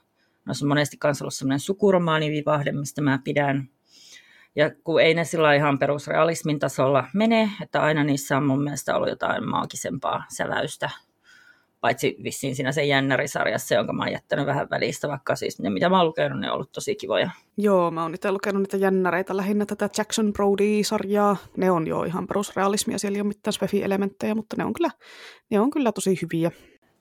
No 0.44 0.54
on 0.62 0.68
monesti 0.68 0.96
myös 1.04 1.22
ollut 1.22 1.34
sellainen 1.34 1.60
sukuromaanivivahde, 1.60 2.72
mistä 2.72 3.00
mä 3.00 3.18
pidän. 3.24 3.68
Ja 4.56 4.70
kun 4.84 5.02
ei 5.02 5.14
ne 5.14 5.24
sillä 5.24 5.54
ihan 5.54 5.78
perusrealismin 5.78 6.58
tasolla 6.58 7.04
mene, 7.14 7.50
että 7.62 7.82
aina 7.82 8.04
niissä 8.04 8.36
on 8.36 8.46
mun 8.46 8.62
mielestä 8.62 8.96
ollut 8.96 9.08
jotain 9.08 9.48
maagisempaa 9.48 10.24
säväystä 10.36 10.90
Paitsi 11.80 12.16
vissiin 12.24 12.56
siinä 12.56 12.72
se 12.72 12.84
jännärisarjassa, 12.84 13.74
jonka 13.74 13.92
mä 13.92 14.02
oon 14.02 14.12
jättänyt 14.12 14.46
vähän 14.46 14.70
välistä, 14.70 15.08
vaikka 15.08 15.36
siis 15.36 15.60
ne, 15.60 15.70
mitä 15.70 15.88
mä 15.88 15.98
oon 15.98 16.06
lukenut, 16.06 16.40
ne 16.40 16.48
on 16.48 16.54
ollut 16.54 16.72
tosi 16.72 16.96
kivoja. 16.96 17.30
Joo, 17.56 17.90
mä 17.90 18.02
oon 18.02 18.14
itse 18.14 18.32
lukenut 18.32 18.62
niitä 18.62 18.76
jännäreitä 18.76 19.36
lähinnä 19.36 19.66
tätä 19.66 19.88
Jackson 19.98 20.32
Brody-sarjaa. 20.32 21.36
Ne 21.56 21.70
on 21.70 21.86
jo 21.86 22.02
ihan 22.02 22.26
perusrealismia, 22.26 22.98
siellä 22.98 23.16
ei 23.16 23.20
ole 23.20 23.28
mitään 23.28 23.52
spefi-elementtejä, 23.52 24.34
mutta 24.34 24.56
ne 24.58 24.64
on 24.64 24.72
kyllä, 24.72 24.90
ne 25.50 25.60
on 25.60 25.70
kyllä 25.70 25.92
tosi 25.92 26.18
hyviä. 26.22 26.50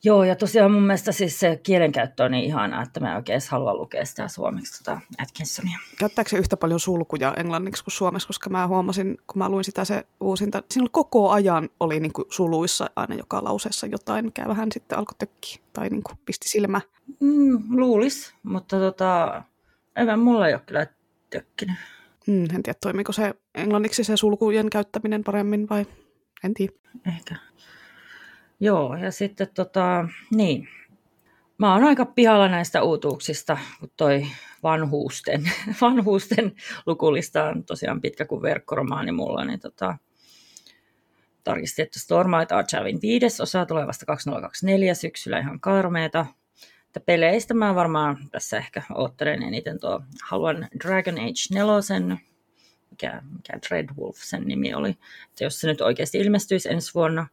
Joo, 0.04 0.24
ja 0.24 0.36
tosiaan 0.36 0.72
mun 0.72 0.84
mielestä 0.84 1.12
siis 1.12 1.40
se 1.40 1.60
kielenkäyttö 1.64 2.24
on 2.24 2.32
niin 2.32 2.46
ihanaa, 2.46 2.82
että 2.82 3.00
mä 3.00 3.16
oikein 3.16 3.42
halua 3.50 3.74
lukea 3.74 4.06
sitä 4.06 4.28
suomeksi 4.28 4.84
tota 4.84 5.02
Atkinsonia. 5.18 5.78
Käyttääkö 5.98 6.30
se 6.30 6.38
yhtä 6.38 6.58
paljon 6.58 6.80
sulkuja 6.80 7.34
englanniksi 7.38 7.84
kuin 7.84 7.94
suomeksi, 7.94 8.28
koska 8.28 8.50
mä 8.50 8.68
huomasin, 8.68 9.18
kun 9.28 9.38
mä 9.38 9.50
luin 9.50 9.64
sitä 9.64 9.86
se 9.86 10.06
uusinta, 10.20 10.64
siinä 10.72 10.88
koko 10.92 11.30
ajan 11.30 11.70
oli 11.80 12.00
niin 12.00 12.14
kuin 12.14 12.26
suluissa 12.30 12.90
aina 12.96 13.16
joka 13.16 13.44
lauseessa 13.44 13.88
jotain, 13.88 14.26
mikä 14.26 14.48
vähän 14.48 14.72
sitten 14.72 14.98
alkoi 14.98 15.16
tökkiä 15.20 15.58
tai 15.74 15.90
niin 15.90 16.04
kuin 16.04 16.18
pisti 16.26 16.50
silmä. 16.50 16.82
Mm, 17.20 17.64
luulis, 17.70 18.34
mutta 18.44 18.80
tota, 18.80 19.44
ei 19.96 20.18
mulla 20.18 20.48
ei 20.48 20.54
ole 20.54 20.62
kyllä 20.66 20.88
tökkinyt. 21.30 21.76
Mm, 22.28 22.44
en 22.44 22.64
tiedä, 22.64 22.78
toimiko 22.82 23.12
se 23.12 23.34
englanniksi 23.56 24.04
se 24.04 24.18
sulkujen 24.18 24.70
käyttäminen 24.70 25.24
paremmin 25.24 25.70
vai 25.70 25.86
en 26.44 26.54
tiedä. 26.54 26.74
Ehkä. 27.08 27.36
Joo, 28.60 28.96
ja 28.96 29.12
sitten 29.12 29.48
tota, 29.54 30.10
niin, 30.36 30.68
mä 31.58 31.74
oon 31.74 31.84
aika 31.84 32.06
pihalla 32.06 32.48
näistä 32.48 32.84
uutuuksista, 32.84 33.58
kun 33.80 33.92
toi 33.98 34.28
vanhuusten, 34.64 35.52
vanhuusten 35.82 36.56
lukulista 36.86 37.44
on 37.44 37.64
tosiaan 37.64 38.02
pitkä 38.02 38.26
kuin 38.26 38.42
verkkoromaani 38.42 39.12
mulla, 39.12 39.46
niin 39.46 39.60
tota, 39.60 39.98
tarkistin, 41.44 41.84
että 41.84 42.00
Stormlight 42.00 42.52
Archivin 42.52 43.02
viides 43.02 43.42
osa 43.42 43.66
tulee 43.66 43.88
vasta 43.88 44.06
2024 44.06 44.94
syksyllä 44.94 45.40
ihan 45.40 45.60
karmeeta. 45.60 46.26
Että 46.86 47.00
peleistä 47.00 47.54
mä 47.54 47.76
varmaan 47.76 48.18
tässä 48.32 48.58
ehkä 48.58 48.82
oottelen 48.96 49.44
eniten 49.44 49.80
tuo, 49.80 50.02
haluan 50.24 50.68
Dragon 50.84 51.20
Age 51.20 51.54
4, 51.54 52.18
mikä, 52.92 53.22
mikä 53.32 53.60
Dreadwolf 53.70 54.18
sen 54.18 54.44
nimi 54.44 54.74
oli, 54.74 54.90
että 55.30 55.44
jos 55.44 55.60
se 55.60 55.68
nyt 55.68 55.82
oikeasti 55.82 56.18
ilmestyisi 56.18 56.70
ensi 56.70 56.94
vuonna, 56.94 57.28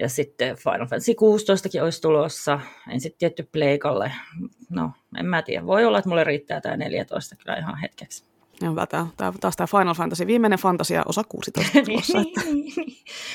ja 0.00 0.08
sitten 0.08 0.56
Final 0.56 0.86
Fantasy 0.86 1.14
16 1.14 1.68
olisi 1.82 2.02
tulossa. 2.02 2.60
En 2.90 3.00
sitten 3.00 3.18
tietty 3.18 3.48
Pleikalle. 3.52 4.12
No, 4.70 4.90
en 5.18 5.26
mä 5.26 5.42
tiedä. 5.42 5.66
Voi 5.66 5.84
olla, 5.84 5.98
että 5.98 6.08
mulle 6.08 6.24
riittää 6.24 6.60
tämä 6.60 6.76
14 6.76 7.36
kyllä 7.36 7.58
ihan 7.58 7.78
hetkeksi. 7.78 8.24
Ja 8.62 8.70
hyvä, 8.70 8.86
tämä, 8.86 9.06
tämä, 9.16 9.32
taas 9.40 9.56
tämä 9.56 9.66
Final 9.66 9.94
Fantasy, 9.94 10.26
viimeinen 10.26 10.58
fantasia, 10.58 11.02
osa 11.06 11.24
16 11.28 11.72
tulossa. 11.84 12.18
että... 12.18 12.40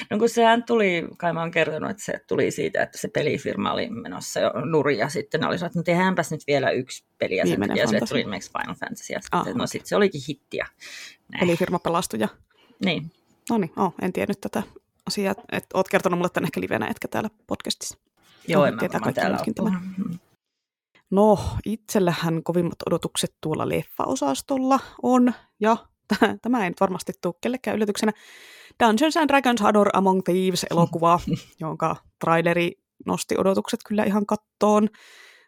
no 0.09 0.17
kun 0.17 0.29
sehän 0.29 0.63
tuli, 0.63 1.07
kai 1.17 1.33
mä 1.33 1.39
oon 1.41 1.51
kertonut, 1.51 1.89
että 1.89 2.03
se 2.03 2.19
tuli 2.27 2.51
siitä, 2.51 2.83
että 2.83 2.97
se 2.97 3.07
pelifirma 3.07 3.73
oli 3.73 3.89
menossa 3.89 4.39
jo 4.39 4.51
nurin, 4.65 4.99
ja 4.99 5.09
sitten 5.09 5.41
ne 5.41 5.47
oli 5.47 5.57
sanonut, 5.57 5.71
että 5.71 5.79
no 5.79 5.83
tehdäänpäs 5.83 6.31
nyt 6.31 6.41
vielä 6.47 6.71
yksi 6.71 7.05
peli, 7.17 7.35
ja 7.35 7.47
sen 7.47 7.59
takia 7.59 7.87
se 7.87 7.99
tuli 8.09 8.19
esimerkiksi 8.19 8.51
Final 8.51 8.75
Fantasy, 8.75 9.13
ja 9.13 9.21
sitten, 9.21 9.39
ah, 9.39 9.55
no 9.55 9.67
sitten 9.67 9.87
se 9.87 9.95
olikin 9.95 10.21
hittiä. 10.29 10.67
Näin. 11.31 11.39
Pelifirma 11.39 11.79
pelastuja. 11.79 12.27
Niin. 12.85 13.11
No 13.49 13.57
niin, 13.57 13.71
oh, 13.77 13.93
en 14.01 14.13
tiennyt 14.13 14.41
tätä 14.41 14.63
asiaa, 15.07 15.35
että 15.51 15.77
oot 15.77 15.87
kertonut 15.87 16.19
mulle 16.19 16.29
tänne 16.29 16.47
ehkä 16.47 16.61
livenä, 16.61 16.87
etkä 16.87 17.07
täällä 17.07 17.29
podcastissa. 17.47 17.97
Joo, 18.47 18.61
no, 18.61 18.67
en 18.67 18.75
mä 19.05 19.11
täällä 19.13 19.37
ole 19.61 19.71
No, 21.11 21.39
itsellähän 21.65 22.43
kovimmat 22.43 22.75
odotukset 22.87 23.35
tuolla 23.41 23.69
leffa-osastolla 23.69 24.79
on, 25.01 25.33
ja 25.59 25.77
tämä 26.41 26.63
ei 26.63 26.69
nyt 26.69 26.79
varmasti 26.79 27.13
tule 27.21 27.33
kellekään 27.41 27.75
yllätyksenä, 27.75 28.11
Dungeons 28.83 29.17
and 29.17 29.27
Dragons 29.27 29.61
Hador 29.61 29.89
Among 29.93 30.21
Thieves-elokuva, 30.23 31.19
jonka 31.59 31.95
traileri 32.19 32.71
nosti 33.05 33.35
odotukset 33.37 33.79
kyllä 33.87 34.03
ihan 34.03 34.25
kattoon. 34.25 34.89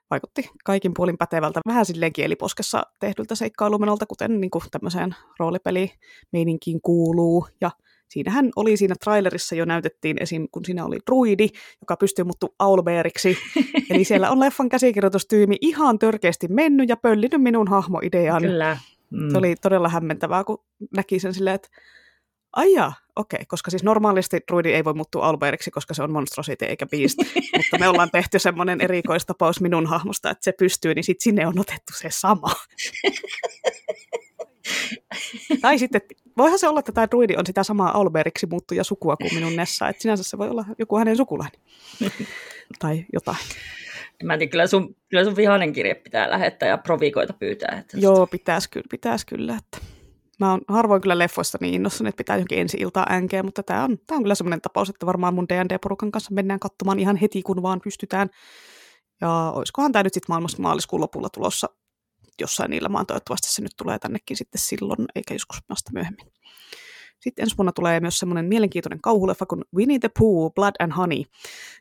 Vaikutti 0.10 0.50
kaikin 0.66 0.94
puolin 0.94 1.18
pätevältä, 1.18 1.62
vähän 1.68 1.86
silleen 1.86 2.14
kieliposkessa 2.14 2.84
tehdyltä 3.00 3.36
seikkailumenolta, 3.36 4.06
kuten 4.06 4.42
niin 4.42 4.52
kuin 4.52 4.64
tämmöiseen 4.72 5.16
roolipelimeininkiin 5.40 6.82
kuuluu. 6.82 7.48
Ja 7.62 7.72
siinähän 8.10 8.50
oli 8.56 8.78
siinä 8.78 8.96
trailerissa 9.04 9.56
jo 9.56 9.66
näytettiin 9.66 10.18
esim. 10.24 10.48
kun 10.52 10.66
siinä 10.66 10.86
oli 10.86 10.98
druidi, 11.06 11.50
joka 11.82 11.98
pystyy 11.98 12.26
muuttu 12.26 12.56
Aulbeeriksi. 12.60 13.38
Eli 13.90 14.04
siellä 14.04 14.32
on 14.32 14.40
leffan 14.40 14.70
käsikirjoitustyymi 14.70 15.58
ihan 15.62 16.00
törkeästi 16.00 16.48
mennyt 16.48 16.90
ja 16.90 16.98
pöllinyt 16.98 17.42
minun 17.42 17.68
hahmoidean. 17.68 18.42
Kyllä. 18.42 18.78
Mm. 19.10 19.32
Se 19.32 19.38
oli 19.38 19.56
todella 19.56 19.90
hämmentävää, 19.90 20.44
kun 20.44 20.64
näki 20.96 21.20
sen 21.20 21.34
silleen, 21.34 21.56
että 21.56 21.70
Aija, 22.54 22.92
okei, 23.16 23.38
okay, 23.38 23.46
koska 23.48 23.72
siis 23.72 23.84
normaalisti 23.84 24.40
druidi 24.48 24.74
ei 24.74 24.84
voi 24.84 24.94
muuttua 24.94 25.26
Alberiksi, 25.26 25.72
koska 25.72 25.94
se 25.94 26.04
on 26.04 26.12
monstrosity 26.12 26.66
eikä 26.66 26.86
beast, 26.86 27.18
mutta 27.58 27.78
me 27.80 27.88
ollaan 27.88 28.12
tehty 28.12 28.40
semmoinen 28.40 28.82
erikoistapaus 28.82 29.62
minun 29.62 29.86
hahmosta, 29.86 30.30
että 30.30 30.44
se 30.44 30.52
pystyy, 30.52 30.94
niin 30.94 31.04
sitten 31.04 31.24
sinne 31.24 31.48
on 31.48 31.60
otettu 31.60 31.94
se 31.96 32.08
sama. 32.12 32.48
tai 35.62 35.80
sitten, 35.80 36.02
voihan 36.38 36.60
se 36.60 36.68
olla, 36.68 36.80
että 36.80 36.92
tämä 36.92 37.08
druidi 37.12 37.36
on 37.36 37.46
sitä 37.46 37.64
samaa 37.64 37.98
Alberiksi 37.98 38.46
muuttuja 38.46 38.84
sukua 38.84 39.18
kuin 39.18 39.34
minun 39.34 39.56
Nessa, 39.56 39.90
että 39.90 40.02
sinänsä 40.02 40.24
se 40.24 40.38
voi 40.38 40.50
olla 40.50 40.66
joku 40.80 40.98
hänen 40.98 41.18
sukulainen. 41.18 41.62
tai 42.80 43.06
jotain. 43.14 43.38
Mä 44.24 44.38
tiedä, 44.38 44.52
kyllä 44.52 44.68
sun, 44.68 44.96
kyllä 45.10 45.24
sun 45.24 45.36
vihainen 45.36 45.74
kirje 45.74 45.96
pitää 45.96 46.30
lähettää 46.30 46.70
ja 46.70 46.78
provikoita 46.78 47.34
pyytää. 47.34 47.78
Että 47.80 47.98
Joo, 47.98 48.28
pitäisi 48.28 48.70
kyllä, 48.70 48.88
pitäisi 48.90 49.26
kyllä. 49.26 49.58
Että 49.58 49.88
Mä 50.40 50.52
oon 50.52 50.62
harvoin 50.68 51.02
kyllä 51.02 51.18
leffoista 51.18 51.58
niin 51.62 51.74
innossa, 51.74 52.08
että 52.08 52.18
pitää 52.18 52.36
johonkin 52.36 52.60
ensi 52.60 52.78
iltaa 52.78 53.06
änkeä, 53.10 53.44
mutta 53.44 53.64
tämä 53.64 53.84
on, 53.84 53.98
tää 54.08 54.18
on 54.18 54.24
kyllä 54.24 54.36
semmoinen 54.36 54.62
tapaus, 54.62 54.90
että 54.90 55.06
varmaan 55.06 55.34
mun 55.34 55.50
D&D-porukan 55.50 56.12
kanssa 56.12 56.34
mennään 56.34 56.60
katsomaan 56.60 57.00
ihan 57.00 57.16
heti, 57.16 57.44
kun 57.44 57.62
vaan 57.62 57.82
pystytään. 57.84 58.30
Ja 59.22 59.52
olisikohan 59.56 59.92
tämä 59.92 60.04
nyt 60.04 60.14
sitten 60.14 60.34
maailmassa 60.34 60.62
maaliskuun 60.62 61.02
lopulla 61.02 61.30
tulossa 61.30 61.70
jossain 62.42 62.74
ilmaan. 62.74 63.06
Toivottavasti 63.06 63.50
se 63.50 63.62
nyt 63.62 63.72
tulee 63.78 64.00
tännekin 64.00 64.38
sitten 64.38 64.62
silloin, 64.62 65.06
eikä 65.16 65.34
joskus 65.34 65.60
vasta 65.70 65.92
myöhemmin. 65.94 66.32
Sitten 67.20 67.44
ensi 67.44 67.58
vuonna 67.58 67.72
tulee 67.72 68.00
myös 68.00 68.20
semmoinen 68.20 68.46
mielenkiintoinen 68.46 69.02
kauhuleffa 69.02 69.46
kuin 69.46 69.64
Winnie 69.76 70.00
the 70.00 70.10
Pooh, 70.20 70.54
Blood 70.54 70.76
and 70.80 70.92
Honey, 70.92 71.24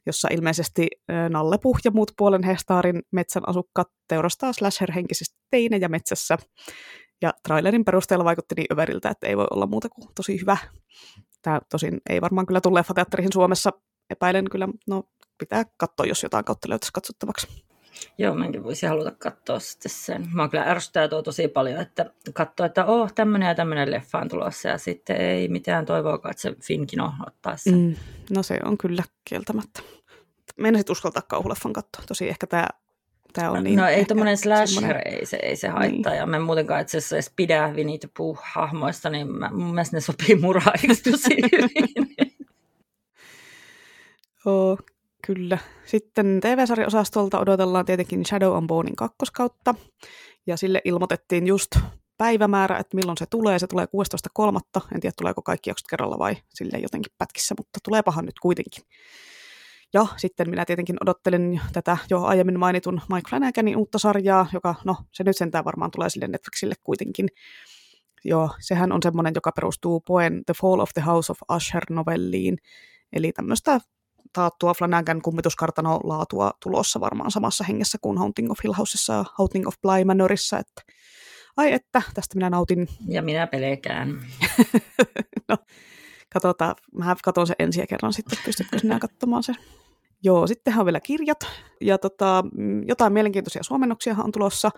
jossa 0.06 0.28
ilmeisesti 0.32 0.86
Nallepuh 1.28 1.78
ja 1.84 1.90
muut 1.90 2.12
puolen 2.16 2.42
hehtaarin 2.42 3.02
metsän 3.12 3.48
asukkaat 3.48 3.88
teurastaa 4.08 4.52
slasher-henkisesti 4.52 5.36
teinejä 5.50 5.88
metsässä. 5.88 6.38
Ja 7.22 7.32
trailerin 7.42 7.84
perusteella 7.84 8.24
vaikutti 8.24 8.54
niin 8.54 8.66
överiltä, 8.72 9.10
että 9.10 9.26
ei 9.26 9.36
voi 9.36 9.46
olla 9.50 9.66
muuta 9.66 9.88
kuin 9.88 10.08
tosi 10.14 10.40
hyvä. 10.40 10.56
Tämä 11.42 11.60
tosin 11.70 12.00
ei 12.10 12.20
varmaan 12.20 12.46
kyllä 12.46 12.60
tule 12.60 12.78
leffateatteriin 12.78 13.32
Suomessa. 13.32 13.72
Epäilen 14.10 14.50
kyllä, 14.50 14.68
no 14.86 15.02
pitää 15.38 15.64
katsoa, 15.76 16.06
jos 16.06 16.22
jotain 16.22 16.44
kautta 16.44 16.68
löytäisi 16.68 16.92
katsottavaksi. 16.92 17.46
Joo, 18.18 18.34
mäkin 18.34 18.64
voisin 18.64 18.88
haluta 18.88 19.10
katsoa 19.10 19.58
sitten 19.58 19.92
sen. 19.92 20.28
Mä 20.32 20.48
kyllä 20.48 20.64
ärsyttää 20.64 21.08
tuo 21.08 21.22
tosi 21.22 21.48
paljon, 21.48 21.80
että 21.80 22.10
katsoo, 22.34 22.66
että 22.66 22.84
oh, 22.84 23.12
tämmöinen 23.12 23.48
ja 23.48 23.54
tämmöinen 23.54 23.90
leffa 23.90 24.18
on 24.18 24.28
tulossa 24.28 24.68
ja 24.68 24.78
sitten 24.78 25.16
ei 25.16 25.48
mitään 25.48 25.86
toivoakaan, 25.86 26.30
että 26.30 26.42
se 26.42 26.54
Finkino 26.62 27.12
ottaisi 27.26 27.70
sen. 27.70 27.78
Mm, 27.78 27.94
no 28.30 28.42
se 28.42 28.58
on 28.64 28.78
kyllä 28.78 29.02
kieltämättä. 29.24 29.82
Meinasit 30.56 30.90
uskaltaa 30.90 31.22
kauhuleffan 31.22 31.72
katsoa. 31.72 32.04
Tosi 32.08 32.28
ehkä 32.28 32.46
tämä 32.46 32.68
Tämä 33.36 33.50
on 33.50 33.64
niin 33.64 33.76
no 33.76 33.88
ei 33.88 34.04
tämmöinen 34.04 34.36
slasher, 34.36 34.68
semmoinen... 34.68 35.02
ei 35.06 35.26
se, 35.26 35.36
ei 35.42 35.56
se 35.56 35.68
haittaa. 35.68 36.12
Niin. 36.12 36.20
Ja 36.20 36.26
mä 36.26 36.38
muutenkaan 36.38 36.80
itse 36.80 36.98
asiassa 36.98 37.16
edes 37.16 37.32
pidä 37.36 37.72
Winnie 37.74 37.98
the 37.98 38.08
hahmoista 38.42 39.10
niin 39.10 39.32
mä, 39.32 39.50
mun 39.52 39.74
mielestä 39.74 39.96
ne 39.96 40.00
sopii 40.00 40.34
muraiksi 40.34 41.02
tosi 41.10 41.36
hyvin. 41.52 42.14
oh, 44.46 44.78
kyllä. 45.26 45.58
Sitten 45.84 46.40
TV-sarjaosastolta 46.40 47.40
odotellaan 47.40 47.84
tietenkin 47.84 48.26
Shadow 48.26 48.56
on 48.56 48.66
Bonein 48.66 48.96
kakkoskautta. 48.96 49.74
Ja 50.46 50.56
sille 50.56 50.80
ilmoitettiin 50.84 51.46
just 51.46 51.70
päivämäärä, 52.18 52.78
että 52.78 52.96
milloin 52.96 53.18
se 53.18 53.26
tulee. 53.30 53.58
Se 53.58 53.66
tulee 53.66 53.86
16.3. 54.40 54.82
En 54.94 55.00
tiedä, 55.00 55.14
tuleeko 55.18 55.42
kaikki 55.42 55.70
jaksot 55.70 55.88
kerralla 55.90 56.18
vai 56.18 56.36
sille 56.54 56.78
jotenkin 56.78 57.12
pätkissä, 57.18 57.54
mutta 57.58 57.78
tuleepahan 57.84 58.24
nyt 58.24 58.38
kuitenkin. 58.38 58.82
Ja 59.94 60.06
sitten 60.16 60.50
minä 60.50 60.64
tietenkin 60.64 60.96
odottelen 61.00 61.60
tätä 61.72 61.96
jo 62.10 62.22
aiemmin 62.22 62.58
mainitun 62.58 63.00
Mike 63.14 63.28
Flanaganin 63.28 63.76
uutta 63.76 63.98
sarjaa, 63.98 64.46
joka, 64.52 64.74
no 64.84 64.96
se 65.12 65.24
nyt 65.24 65.36
sentään 65.36 65.64
varmaan 65.64 65.90
tulee 65.90 66.10
sille 66.10 66.28
Netflixille 66.28 66.74
kuitenkin. 66.82 67.28
Joo, 68.24 68.50
sehän 68.60 68.92
on 68.92 69.02
semmoinen, 69.02 69.32
joka 69.34 69.52
perustuu 69.52 70.00
Poen 70.00 70.42
The 70.46 70.54
Fall 70.60 70.80
of 70.80 70.90
the 70.94 71.02
House 71.02 71.32
of 71.32 71.38
Usher-novelliin, 71.52 72.56
eli 73.12 73.32
tämmöistä 73.32 73.80
taattua 74.32 74.74
Flanagan 74.74 75.22
kummituskartano 75.22 76.00
laatua 76.04 76.50
tulossa 76.62 77.00
varmaan 77.00 77.30
samassa 77.30 77.64
hengessä 77.64 77.98
kuin 78.00 78.18
Haunting 78.18 78.50
of 78.50 78.58
Hill 78.64 78.72
Houseissa 78.72 79.12
ja 79.12 79.24
Haunting 79.34 79.66
of 79.66 79.74
Bly 79.82 80.04
Manorissa, 80.04 80.58
että 80.58 80.82
ai 81.56 81.72
että, 81.72 82.02
tästä 82.14 82.34
minä 82.34 82.50
nautin. 82.50 82.88
Ja 83.08 83.22
minä 83.22 83.46
pelekään. 83.46 84.20
no, 85.48 85.56
katsotaan, 86.32 86.74
mä 86.94 87.16
katson 87.24 87.46
sen 87.46 87.56
ensi 87.58 87.86
kerran 87.88 88.12
sitten, 88.12 88.38
pystytkö 88.44 88.78
sinä 88.78 88.98
katsomaan 88.98 89.42
sen. 89.42 89.56
Joo, 90.22 90.46
sittenhän 90.46 90.80
on 90.80 90.86
vielä 90.86 91.00
kirjat, 91.00 91.38
ja 91.80 91.98
tota, 91.98 92.44
jotain 92.88 93.12
mielenkiintoisia 93.12 93.62
suomennoksia 93.62 94.16
on 94.24 94.32
tulossa. 94.32 94.70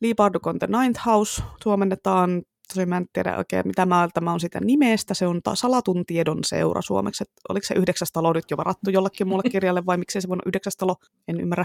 Lee 0.00 0.14
Bardukon 0.14 0.58
The 0.58 0.66
Ninth 0.66 1.06
House 1.06 1.42
suomennetaan, 1.62 2.42
tosi 2.68 2.86
mä 2.86 2.96
en 2.96 3.06
tiedä 3.12 3.36
oikein 3.36 3.66
mitä 3.66 3.86
mä 3.86 4.32
on 4.32 4.40
sitä 4.40 4.60
nimestä, 4.60 5.14
se 5.14 5.26
on 5.26 5.40
salatun 5.54 6.06
tiedon 6.06 6.38
seura 6.44 6.82
suomeksi, 6.82 7.24
että 7.24 7.34
oliko 7.48 7.66
se 7.66 7.74
yhdeksäs 7.74 8.12
talo 8.12 8.32
nyt 8.32 8.50
jo 8.50 8.56
varattu 8.56 8.90
jollekin 8.90 9.28
muulle 9.28 9.50
kirjalle, 9.50 9.86
vai 9.86 9.96
miksei 9.96 10.22
se 10.22 10.28
voinut 10.28 10.46
yhdeksäs 10.46 10.76
talo, 10.76 10.96
en 11.28 11.40
ymmärrä. 11.40 11.64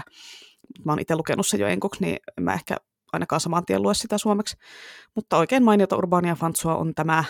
Mä 0.84 0.92
oon 0.92 1.00
itse 1.00 1.16
lukenut 1.16 1.46
sen 1.46 1.60
jo 1.60 1.66
enkuksi, 1.66 2.02
niin 2.02 2.16
mä 2.40 2.54
ehkä 2.54 2.76
ainakaan 3.12 3.40
saman 3.40 3.64
tien 3.64 3.82
lue 3.82 3.94
sitä 3.94 4.18
suomeksi. 4.18 4.56
Mutta 5.14 5.38
oikein 5.38 5.64
mainiota 5.64 5.96
urbaania 5.96 6.34
fansua 6.34 6.76
on 6.76 6.94
tämä 6.94 7.24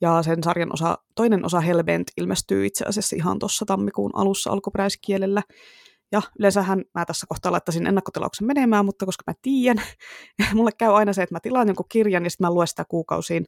ja 0.00 0.22
sen 0.22 0.42
sarjan 0.42 0.72
osa, 0.72 0.98
toinen 1.14 1.44
osa 1.44 1.60
Hellbent 1.60 2.10
ilmestyy 2.16 2.66
itse 2.66 2.84
asiassa 2.84 3.16
ihan 3.16 3.38
tuossa 3.38 3.64
tammikuun 3.64 4.10
alussa 4.14 4.50
alkuperäiskielellä. 4.50 5.42
Ja 6.12 6.22
yleensähän 6.38 6.84
mä 6.94 7.04
tässä 7.04 7.26
kohtaa 7.28 7.52
laittaisin 7.52 7.86
ennakkotilauksen 7.86 8.46
menemään, 8.46 8.84
mutta 8.84 9.06
koska 9.06 9.24
mä 9.26 9.34
tiedän, 9.42 9.84
mulle 10.54 10.70
käy 10.78 10.96
aina 10.96 11.12
se, 11.12 11.22
että 11.22 11.34
mä 11.34 11.40
tilaan 11.40 11.68
jonkun 11.68 11.86
kirjan 11.88 12.24
ja 12.24 12.30
sitten 12.30 12.46
mä 12.46 12.50
luen 12.50 12.66
sitä 12.66 12.84
kuukausiin, 12.88 13.44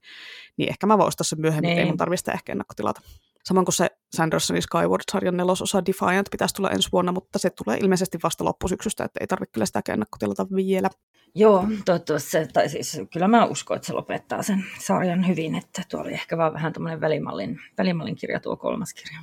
niin 0.57 0.71
ehkä 0.71 0.87
mä 0.87 0.99
voin 0.99 1.09
ostaa 1.09 1.25
sen 1.25 1.41
myöhemmin, 1.41 1.69
niin. 1.69 1.79
ei 1.79 1.85
mun 1.85 1.97
tarvitse 1.97 2.33
ehkä 2.33 2.53
ennakkotilata. 2.53 3.01
Samoin 3.45 3.65
kuin 3.65 3.75
se 3.75 3.91
Sandersonin 4.17 4.63
Skyward-sarjan 4.63 5.37
nelososa 5.37 5.87
Defiant 5.87 6.29
pitäisi 6.31 6.55
tulla 6.55 6.71
ensi 6.71 6.89
vuonna, 6.93 7.13
mutta 7.13 7.39
se 7.39 7.51
tulee 7.51 7.79
ilmeisesti 7.79 8.19
vasta 8.23 8.45
loppusyksystä, 8.45 9.05
että 9.05 9.19
ei 9.21 9.27
tarvitse 9.27 9.53
kyllä 9.53 9.67
sitä 9.67 9.83
ennakkotilata 9.89 10.47
vielä. 10.55 10.91
Joo, 11.35 11.67
toivottavasti 11.85 12.31
se, 12.31 12.47
tai 12.53 12.69
siis 12.69 13.01
kyllä 13.13 13.29
mä 13.29 13.45
uskon, 13.45 13.77
että 13.77 13.87
se 13.87 13.93
lopettaa 13.93 14.43
sen 14.43 14.65
sarjan 14.79 15.29
hyvin, 15.29 15.55
että 15.55 15.83
tuo 15.91 16.01
oli 16.01 16.13
ehkä 16.13 16.39
vaan 16.39 16.53
vähän 16.53 16.73
tämmöinen 16.73 17.01
välimallin, 17.01 17.61
välimallin 17.79 18.17
kirja 18.17 18.41
tuo 18.41 18.57
kolmas 18.57 18.95
kirja. 18.95 19.19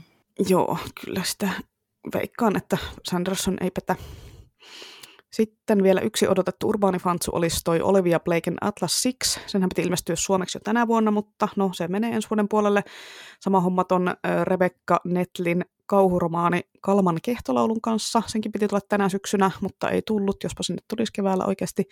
Joo, 0.50 0.78
kyllä 1.06 1.22
sitä 1.24 1.50
veikkaan, 2.14 2.58
että 2.58 2.78
Sanderson 3.10 3.58
ei 3.62 3.72
petä. 3.72 3.96
Sitten 5.32 5.84
vielä 5.84 6.02
yksi 6.02 6.28
odotettu 6.28 6.70
urbaanifantsu 6.70 7.32
olisi 7.34 7.62
toi 7.64 7.82
Olivia 7.82 8.20
Blaken 8.20 8.58
Atlas 8.62 9.02
Six. 9.02 9.40
Senhän 9.48 9.70
piti 9.70 9.82
ilmestyä 9.82 10.16
suomeksi 10.16 10.58
jo 10.58 10.62
tänä 10.64 10.88
vuonna, 10.88 11.12
mutta 11.12 11.48
no 11.56 11.70
se 11.74 11.88
menee 11.88 12.12
ensi 12.12 12.30
vuoden 12.30 12.48
puolelle. 12.50 12.84
Sama 13.40 13.60
homma 13.60 13.84
ton 13.84 14.16
Rebecca 14.44 15.02
Netlin 15.06 15.66
kauhuromaani 15.86 16.62
Kalman 16.82 17.20
kehtolaulun 17.24 17.82
kanssa. 17.82 18.22
Senkin 18.28 18.52
piti 18.52 18.68
tulla 18.68 18.82
tänä 18.90 19.10
syksynä, 19.10 19.52
mutta 19.62 19.90
ei 19.90 20.02
tullut, 20.08 20.44
jospa 20.44 20.64
sinne 20.64 20.82
tulisi 20.88 21.14
keväällä 21.14 21.46
oikeasti. 21.46 21.86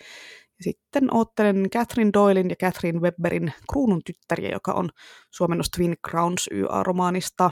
Ja 0.58 0.64
sitten 0.64 1.14
oottelen 1.14 1.70
Catherine 1.70 2.10
Doylin 2.12 2.50
ja 2.50 2.56
Catherine 2.56 3.00
Webberin 3.00 3.52
Kruunun 3.72 4.02
tyttäriä, 4.04 4.50
joka 4.52 4.72
on 4.72 4.88
suomennos 5.30 5.70
Twin 5.76 5.96
Crowns 6.08 6.48
YA-romaanista. 6.52 7.50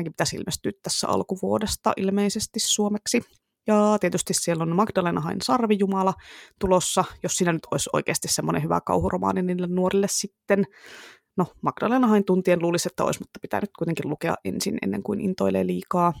Tämänkin 0.00 0.12
pitäisi 0.12 0.36
ilmestyä 0.36 0.72
tässä 0.82 1.08
alkuvuodesta 1.08 1.92
ilmeisesti 1.96 2.60
suomeksi. 2.60 3.22
Ja 3.66 3.98
tietysti 4.00 4.34
siellä 4.34 4.62
on 4.62 4.76
Magdalena 4.76 5.20
Hain 5.20 5.38
Sarvijumala 5.42 6.14
tulossa, 6.58 7.04
jos 7.22 7.32
siinä 7.32 7.52
nyt 7.52 7.66
olisi 7.70 7.90
oikeasti 7.92 8.28
semmoinen 8.28 8.62
hyvä 8.62 8.80
kauhuromaani 8.80 9.42
niille 9.42 9.66
nuorille 9.66 10.06
sitten. 10.10 10.64
No, 11.36 11.46
Magdalena 11.62 12.06
Hain 12.06 12.24
tuntien 12.24 12.62
luulisi, 12.62 12.88
että 12.88 13.04
olisi, 13.04 13.20
mutta 13.20 13.40
pitää 13.42 13.60
nyt 13.60 13.70
kuitenkin 13.78 14.10
lukea 14.10 14.34
ensin 14.44 14.78
ennen 14.82 15.02
kuin 15.02 15.20
intoilee 15.20 15.66
liikaa. 15.66 16.12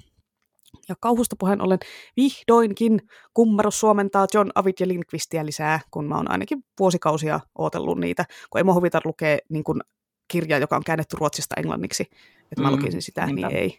Ja 0.88 0.94
kauhusta 1.00 1.36
puheen 1.38 1.60
ollen 1.60 1.78
vihdoinkin 2.16 3.00
kummarus 3.34 3.80
suomentaa 3.80 4.26
John 4.34 4.50
Avid 4.54 4.74
ja 4.80 4.88
Lindqvistia 4.88 5.46
lisää, 5.46 5.80
kun 5.90 6.08
mä 6.08 6.16
oon 6.16 6.30
ainakin 6.30 6.64
vuosikausia 6.78 7.40
ootellut 7.58 8.00
niitä, 8.00 8.24
kun 8.50 8.58
ei 8.58 8.64
mua 8.64 8.74
huvita 8.74 9.00
lukea 9.04 9.38
niin 9.48 9.64
kuin 9.64 9.80
kirja, 10.28 10.58
joka 10.58 10.76
on 10.76 10.84
käännetty 10.84 11.16
ruotsista 11.20 11.54
englanniksi, 11.58 12.04
että 12.52 12.62
mä 12.62 12.70
mm, 12.70 12.76
lukisin 12.76 13.02
sitä, 13.02 13.26
niinpä. 13.26 13.48
niin 13.48 13.58
ei. 13.58 13.78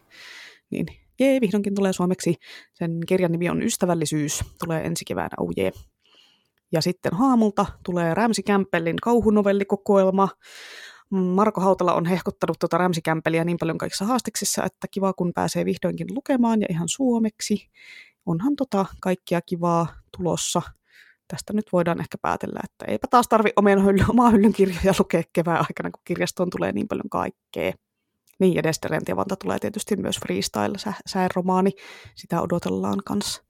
Niin 0.70 0.86
jee, 1.20 1.42
vihdoinkin 1.42 1.76
tulee 1.76 1.94
suomeksi. 1.94 2.36
Sen 2.74 3.00
kirjan 3.08 3.32
nimi 3.32 3.50
on 3.50 3.64
Ystävällisyys, 3.64 4.44
tulee 4.66 4.86
ensi 4.86 5.06
keväänä, 5.06 5.36
oh 5.40 5.50
jee. 5.58 5.72
Ja 6.72 6.82
sitten 6.82 7.14
Haamulta 7.14 7.66
tulee 7.86 8.14
Rämsi 8.14 8.44
Kämpellin 8.44 8.96
kauhunovellikokoelma. 9.02 10.30
Marko 11.10 11.62
Hautala 11.62 11.94
on 11.94 12.06
hehkottanut 12.06 12.60
tuota 12.60 12.78
Rämsikämpeliä 12.78 13.44
niin 13.44 13.58
paljon 13.60 13.78
kaikissa 13.78 14.06
haastiksissa, 14.06 14.64
että 14.64 14.88
kiva 14.92 15.14
kun 15.14 15.32
pääsee 15.36 15.66
vihdoinkin 15.66 16.08
lukemaan 16.10 16.62
ja 16.62 16.68
ihan 16.70 16.90
suomeksi. 16.90 17.70
Onhan 18.26 18.56
tota 18.56 18.86
kaikkia 19.02 19.42
kivaa 19.42 19.88
tulossa. 20.18 20.62
Tästä 21.28 21.54
nyt 21.54 21.66
voidaan 21.72 22.00
ehkä 22.00 22.18
päätellä, 22.22 22.60
että 22.64 22.86
eipä 22.86 23.08
taas 23.10 23.28
tarvi 23.28 23.50
omien 23.56 23.86
hylly, 23.86 24.04
omaa 24.10 24.30
hyllyn 24.30 24.54
kirjoja 24.54 24.94
lukea 25.00 25.24
kevään 25.34 25.60
aikana, 25.60 25.92
kun 25.92 26.02
kirjastoon 26.06 26.50
tulee 26.50 26.72
niin 26.72 26.88
paljon 26.88 27.10
kaikkea. 27.10 27.74
Niin, 28.42 28.56
ja 28.56 28.64
Desteriantiavanta 28.64 29.36
tulee 29.36 29.60
tietysti 29.60 29.96
myös 29.96 30.20
freestyle-sääromaani. 30.20 31.72
Sitä 32.16 32.42
odotellaan 32.42 33.00
kanssa 33.06 33.44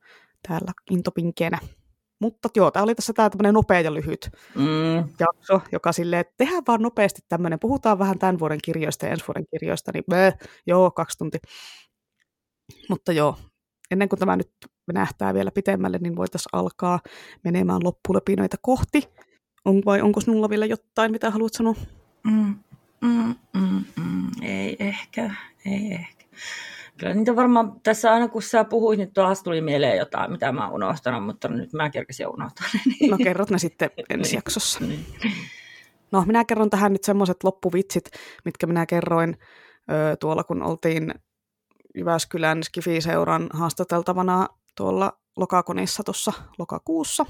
täällä 0.48 0.72
intopinkeenä. 0.90 1.60
Mutta 2.20 2.50
joo, 2.56 2.72
tämä 2.72 2.84
oli 2.84 2.96
tässä 2.96 3.14
tämä 3.14 3.30
tämmöinen 3.30 3.54
nopea 3.54 3.82
ja 3.82 3.94
lyhyt 3.94 4.30
mm. 4.56 5.10
jakso, 5.20 5.62
joka 5.72 5.92
silleen, 5.92 6.20
että 6.20 6.34
tehdään 6.38 6.64
vaan 6.68 6.82
nopeasti 6.82 7.22
tämmöinen, 7.30 7.60
puhutaan 7.60 8.00
vähän 8.00 8.20
tämän 8.20 8.40
vuoden 8.40 8.60
kirjoista 8.64 9.06
ja 9.06 9.12
ensi 9.12 9.28
vuoden 9.28 9.46
kirjoista, 9.52 9.92
niin 9.94 10.04
bää, 10.10 10.32
joo, 10.68 10.92
kaksi 10.92 11.18
tuntia. 11.18 11.40
Mutta 12.90 13.12
joo, 13.12 13.38
ennen 13.92 14.10
kuin 14.10 14.20
tämä 14.20 14.36
nyt 14.36 14.52
nähtää 14.94 15.34
vielä 15.34 15.52
pitemmälle, 15.52 15.98
niin 15.98 16.16
voitaisiin 16.16 16.50
alkaa 16.54 17.00
menemään 17.44 17.84
loppulepinoita 17.84 18.58
kohti. 18.62 19.10
On, 19.66 19.82
vai 19.86 20.02
onko 20.02 20.22
sinulla 20.22 20.50
vielä 20.50 20.66
jotain, 20.66 21.12
mitä 21.12 21.32
haluat 21.32 21.54
sanoa? 21.54 21.76
Mm, 22.24 22.56
mm, 23.02 23.36
mm, 23.54 23.84
mm, 23.96 24.28
ei 24.42 24.76
ehkä, 24.80 25.32
ei 25.66 25.94
ehkä. 25.94 26.26
Kyllä 26.98 27.14
niitä 27.14 27.36
varmaan 27.36 27.82
tässä 27.82 28.14
aina 28.14 28.28
kun 28.28 28.42
sä 28.42 28.64
puhuit, 28.64 28.98
niin 28.98 29.14
tuossa 29.14 29.44
tuli 29.44 29.62
mieleen 29.62 29.98
jotain, 29.98 30.32
mitä 30.32 30.52
mä 30.52 30.66
oon 30.66 30.74
unohtanut, 30.74 31.26
mutta 31.26 31.48
nyt 31.48 31.74
mä 31.74 31.90
kerkesin 31.90 32.28
unohtaa. 32.28 32.68
No 33.10 33.18
kerrot 33.18 33.50
ne 33.50 33.60
sitten 33.60 33.90
ensi 34.10 34.32
niin. 34.32 34.38
jaksossa. 34.38 34.80
Niin. 34.80 35.06
No 36.12 36.24
minä 36.28 36.46
kerron 36.46 36.70
tähän 36.70 36.94
nyt 36.94 37.04
semmoiset 37.04 37.44
loppuvitsit, 37.44 38.12
mitkä 38.46 38.68
minä 38.68 38.86
kerroin 38.86 39.38
ö, 39.92 40.16
tuolla, 40.16 40.44
kun 40.44 40.64
oltiin 40.64 41.14
Jyväskylän 41.96 42.64
Skifi-seuran 42.64 43.50
haastateltavana 43.54 44.48
tuolla 44.78 45.22
lokakonissa 45.38 46.04
tuossa 46.04 46.34
lokakuussa. 46.58 47.26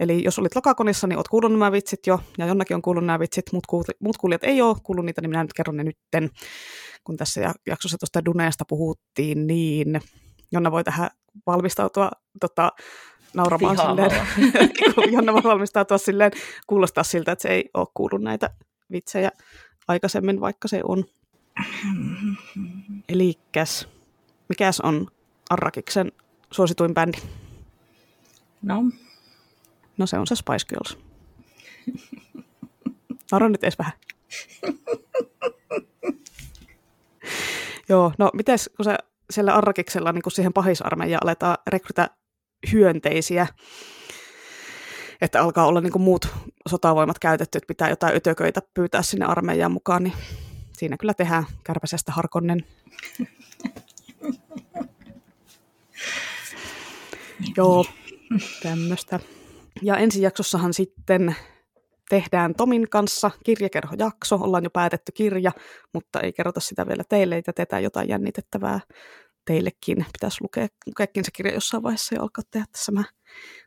Eli 0.00 0.24
jos 0.24 0.38
olit 0.38 0.56
lokakonissa, 0.56 1.06
niin 1.06 1.16
olet 1.16 1.28
kuullut 1.28 1.52
nämä 1.52 1.72
vitsit 1.72 2.06
jo, 2.06 2.20
ja 2.38 2.46
jonnakin 2.46 2.74
on 2.74 2.82
kuullut 2.82 3.04
nämä 3.04 3.18
vitsit, 3.18 3.44
muut, 3.52 3.64
muut 4.00 4.16
kuulijat 4.16 4.44
ei 4.44 4.62
ole 4.62 4.76
kuullut 4.82 5.04
niitä, 5.04 5.20
niin 5.20 5.30
minä 5.30 5.42
nyt 5.42 5.52
kerron 5.52 5.76
ne 5.76 5.84
nytten. 5.84 6.30
Kun 7.04 7.16
tässä 7.16 7.54
jaksossa 7.66 7.98
tuosta 7.98 8.24
Duneesta 8.24 8.64
puhuttiin, 8.68 9.46
niin 9.46 10.00
Jonna 10.52 10.70
voi 10.70 10.84
tähän 10.84 11.10
valmistautua 11.46 12.10
tota, 12.40 12.72
nauramaan 13.34 13.76
silleen, 13.76 14.10
Jonna 15.14 15.32
voi 15.32 15.42
valmistautua 15.42 15.98
silleen, 15.98 16.32
kuulostaa 16.66 17.04
siltä, 17.04 17.32
että 17.32 17.42
se 17.42 17.48
ei 17.48 17.70
ole 17.74 17.86
kuullut 17.94 18.22
näitä 18.22 18.50
vitsejä 18.92 19.30
aikaisemmin, 19.88 20.40
vaikka 20.40 20.68
se 20.68 20.80
on. 20.84 21.04
Elikäs, 23.08 23.88
mikäs 24.48 24.80
on 24.80 25.06
Arrakiksen 25.50 26.12
suosituin 26.50 26.94
bändi? 26.94 27.18
No? 28.62 28.82
No 29.98 30.06
se 30.06 30.18
on 30.18 30.26
se 30.26 30.36
Spice 30.36 30.66
Girls. 30.68 30.98
Naura 33.32 33.48
nyt 33.48 33.64
edes 33.64 33.78
vähän. 33.78 33.92
Joo, 37.88 38.12
no 38.18 38.30
mites 38.34 38.70
kun 38.76 38.84
se 38.84 38.96
siellä 39.30 39.54
Arrakiksella 39.54 40.12
niin 40.12 40.22
siihen 40.28 40.52
pahisarmeijaan 40.52 41.24
aletaan 41.24 41.58
rekrytä 41.66 42.10
hyönteisiä, 42.72 43.46
että 45.20 45.42
alkaa 45.42 45.66
olla 45.66 45.80
niin 45.80 46.00
muut 46.00 46.28
sotavoimat 46.68 47.18
käytetty, 47.18 47.58
että 47.58 47.66
pitää 47.66 47.90
jotain 47.90 48.16
ötököitä 48.16 48.62
pyytää 48.74 49.02
sinne 49.02 49.26
armeijaan 49.26 49.72
mukaan, 49.72 50.02
niin 50.02 50.14
siinä 50.72 50.96
kyllä 50.96 51.14
tehdään 51.14 51.46
kärpäsestä 51.64 52.12
harkonnen. 52.12 52.64
Joo, 57.56 57.84
tämmöistä. 58.62 59.20
Ja 59.82 59.96
ensi 59.96 60.22
jaksossahan 60.22 60.74
sitten 60.74 61.36
tehdään 62.08 62.54
Tomin 62.54 62.88
kanssa 62.90 63.30
kirjakerhojakso, 63.44 64.36
ollaan 64.36 64.64
jo 64.64 64.70
päätetty 64.70 65.12
kirja, 65.12 65.52
mutta 65.92 66.20
ei 66.20 66.32
kerrota 66.32 66.60
sitä 66.60 66.86
vielä 66.86 67.02
teille, 67.08 67.36
että 67.36 67.52
teetään 67.52 67.82
jotain 67.82 68.08
jännitettävää 68.08 68.80
teillekin. 69.44 69.96
Pitäisi 70.12 70.38
lukea, 70.40 70.66
lukeekin 70.86 71.24
se 71.24 71.30
kirja 71.30 71.54
jossain 71.54 71.82
vaiheessa 71.82 72.14
ja 72.14 72.22
alkaa 72.22 72.44
tehdä 72.50 72.66
tässä 72.72 72.92
mä 72.92 73.04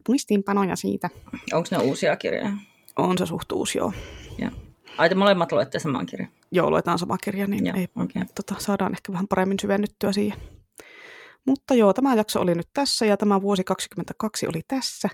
muistiinpanoja 0.08 0.76
siitä. 0.76 1.10
Onko 1.54 1.68
ne 1.72 1.78
uusia 1.78 2.16
kirjoja? 2.16 2.52
On 2.96 3.18
se 3.18 3.26
suht 3.26 3.52
uusi, 3.52 3.78
joo. 3.78 3.94
Ja. 4.38 4.52
Ai 4.98 5.10
te 5.10 5.16
molemmat 5.16 5.52
luette 5.52 5.80
saman 5.80 6.06
kirjan? 6.06 6.30
Joo, 6.52 6.70
luetaan 6.70 7.00
sama 7.00 7.18
kirja, 7.18 7.48
niin 7.48 7.66
joo, 7.66 7.78
ei, 7.78 7.88
okay. 7.96 8.26
tota, 8.36 8.56
saadaan 8.60 8.92
ehkä 8.92 9.14
vähän 9.14 9.28
paremmin 9.28 9.60
syvennyttyä 9.60 10.12
siihen. 10.12 10.38
Mutta 11.46 11.74
joo, 11.74 11.94
tämä 11.94 12.16
jakso 12.16 12.42
oli 12.42 12.56
nyt 12.56 12.70
tässä 12.74 13.06
ja 13.06 13.18
tämä 13.18 13.42
vuosi 13.42 13.64
2022 13.64 14.48
oli 14.48 14.62
tässä. 14.68 15.10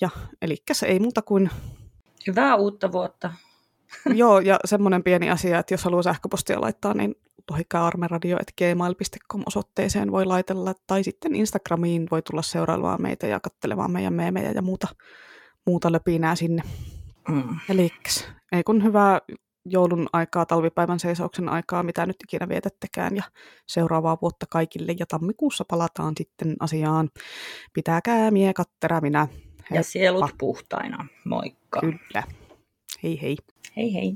Ja 0.00 0.08
eli 0.42 0.56
se 0.72 0.86
ei 0.86 0.98
muuta 0.98 1.22
kuin 1.22 1.50
Hyvää 2.26 2.56
uutta 2.56 2.92
vuotta. 2.92 3.32
Joo, 4.14 4.38
ja 4.38 4.58
semmoinen 4.64 5.02
pieni 5.02 5.30
asia, 5.30 5.58
että 5.58 5.74
jos 5.74 5.84
haluaa 5.84 6.02
sähköpostia 6.02 6.60
laittaa, 6.60 6.94
niin 6.94 7.14
lohikaarmeradio.gmail.com 7.50 9.42
osoitteeseen 9.46 10.12
voi 10.12 10.24
laitella, 10.24 10.74
tai 10.86 11.04
sitten 11.04 11.34
Instagramiin 11.34 12.06
voi 12.10 12.22
tulla 12.22 12.42
seuraamaan 12.42 13.02
meitä 13.02 13.26
ja 13.26 13.40
katselemaan 13.40 13.90
meidän 13.90 14.14
meemejä 14.14 14.50
ja 14.50 14.62
muuta, 14.62 14.88
muuta 15.66 15.92
löpinää 15.92 16.34
sinne. 16.34 16.62
Mm. 17.28 17.58
Eli 17.68 17.92
ei 18.52 18.64
kun 18.64 18.84
hyvää 18.84 19.20
joulun 19.68 20.08
aikaa, 20.12 20.46
talvipäivän 20.46 21.00
seisauksen 21.00 21.48
aikaa, 21.48 21.82
mitä 21.82 22.06
nyt 22.06 22.16
ikinä 22.24 22.48
vietettekään, 22.48 23.16
ja 23.16 23.22
seuraavaa 23.66 24.18
vuotta 24.22 24.46
kaikille, 24.50 24.94
ja 24.98 25.06
tammikuussa 25.06 25.64
palataan 25.68 26.14
sitten 26.16 26.56
asiaan. 26.60 27.10
Pitäkää 27.72 28.30
miekat 28.30 28.70
terävinä. 28.80 29.28
Ja 29.70 29.82
sielut 29.82 30.30
puhtaina. 30.38 31.06
Moikka. 31.24 31.80
Kyllä. 31.80 32.22
Hei 33.02 33.22
hei. 33.22 33.36
Hei 33.76 33.94
hei. 33.94 34.14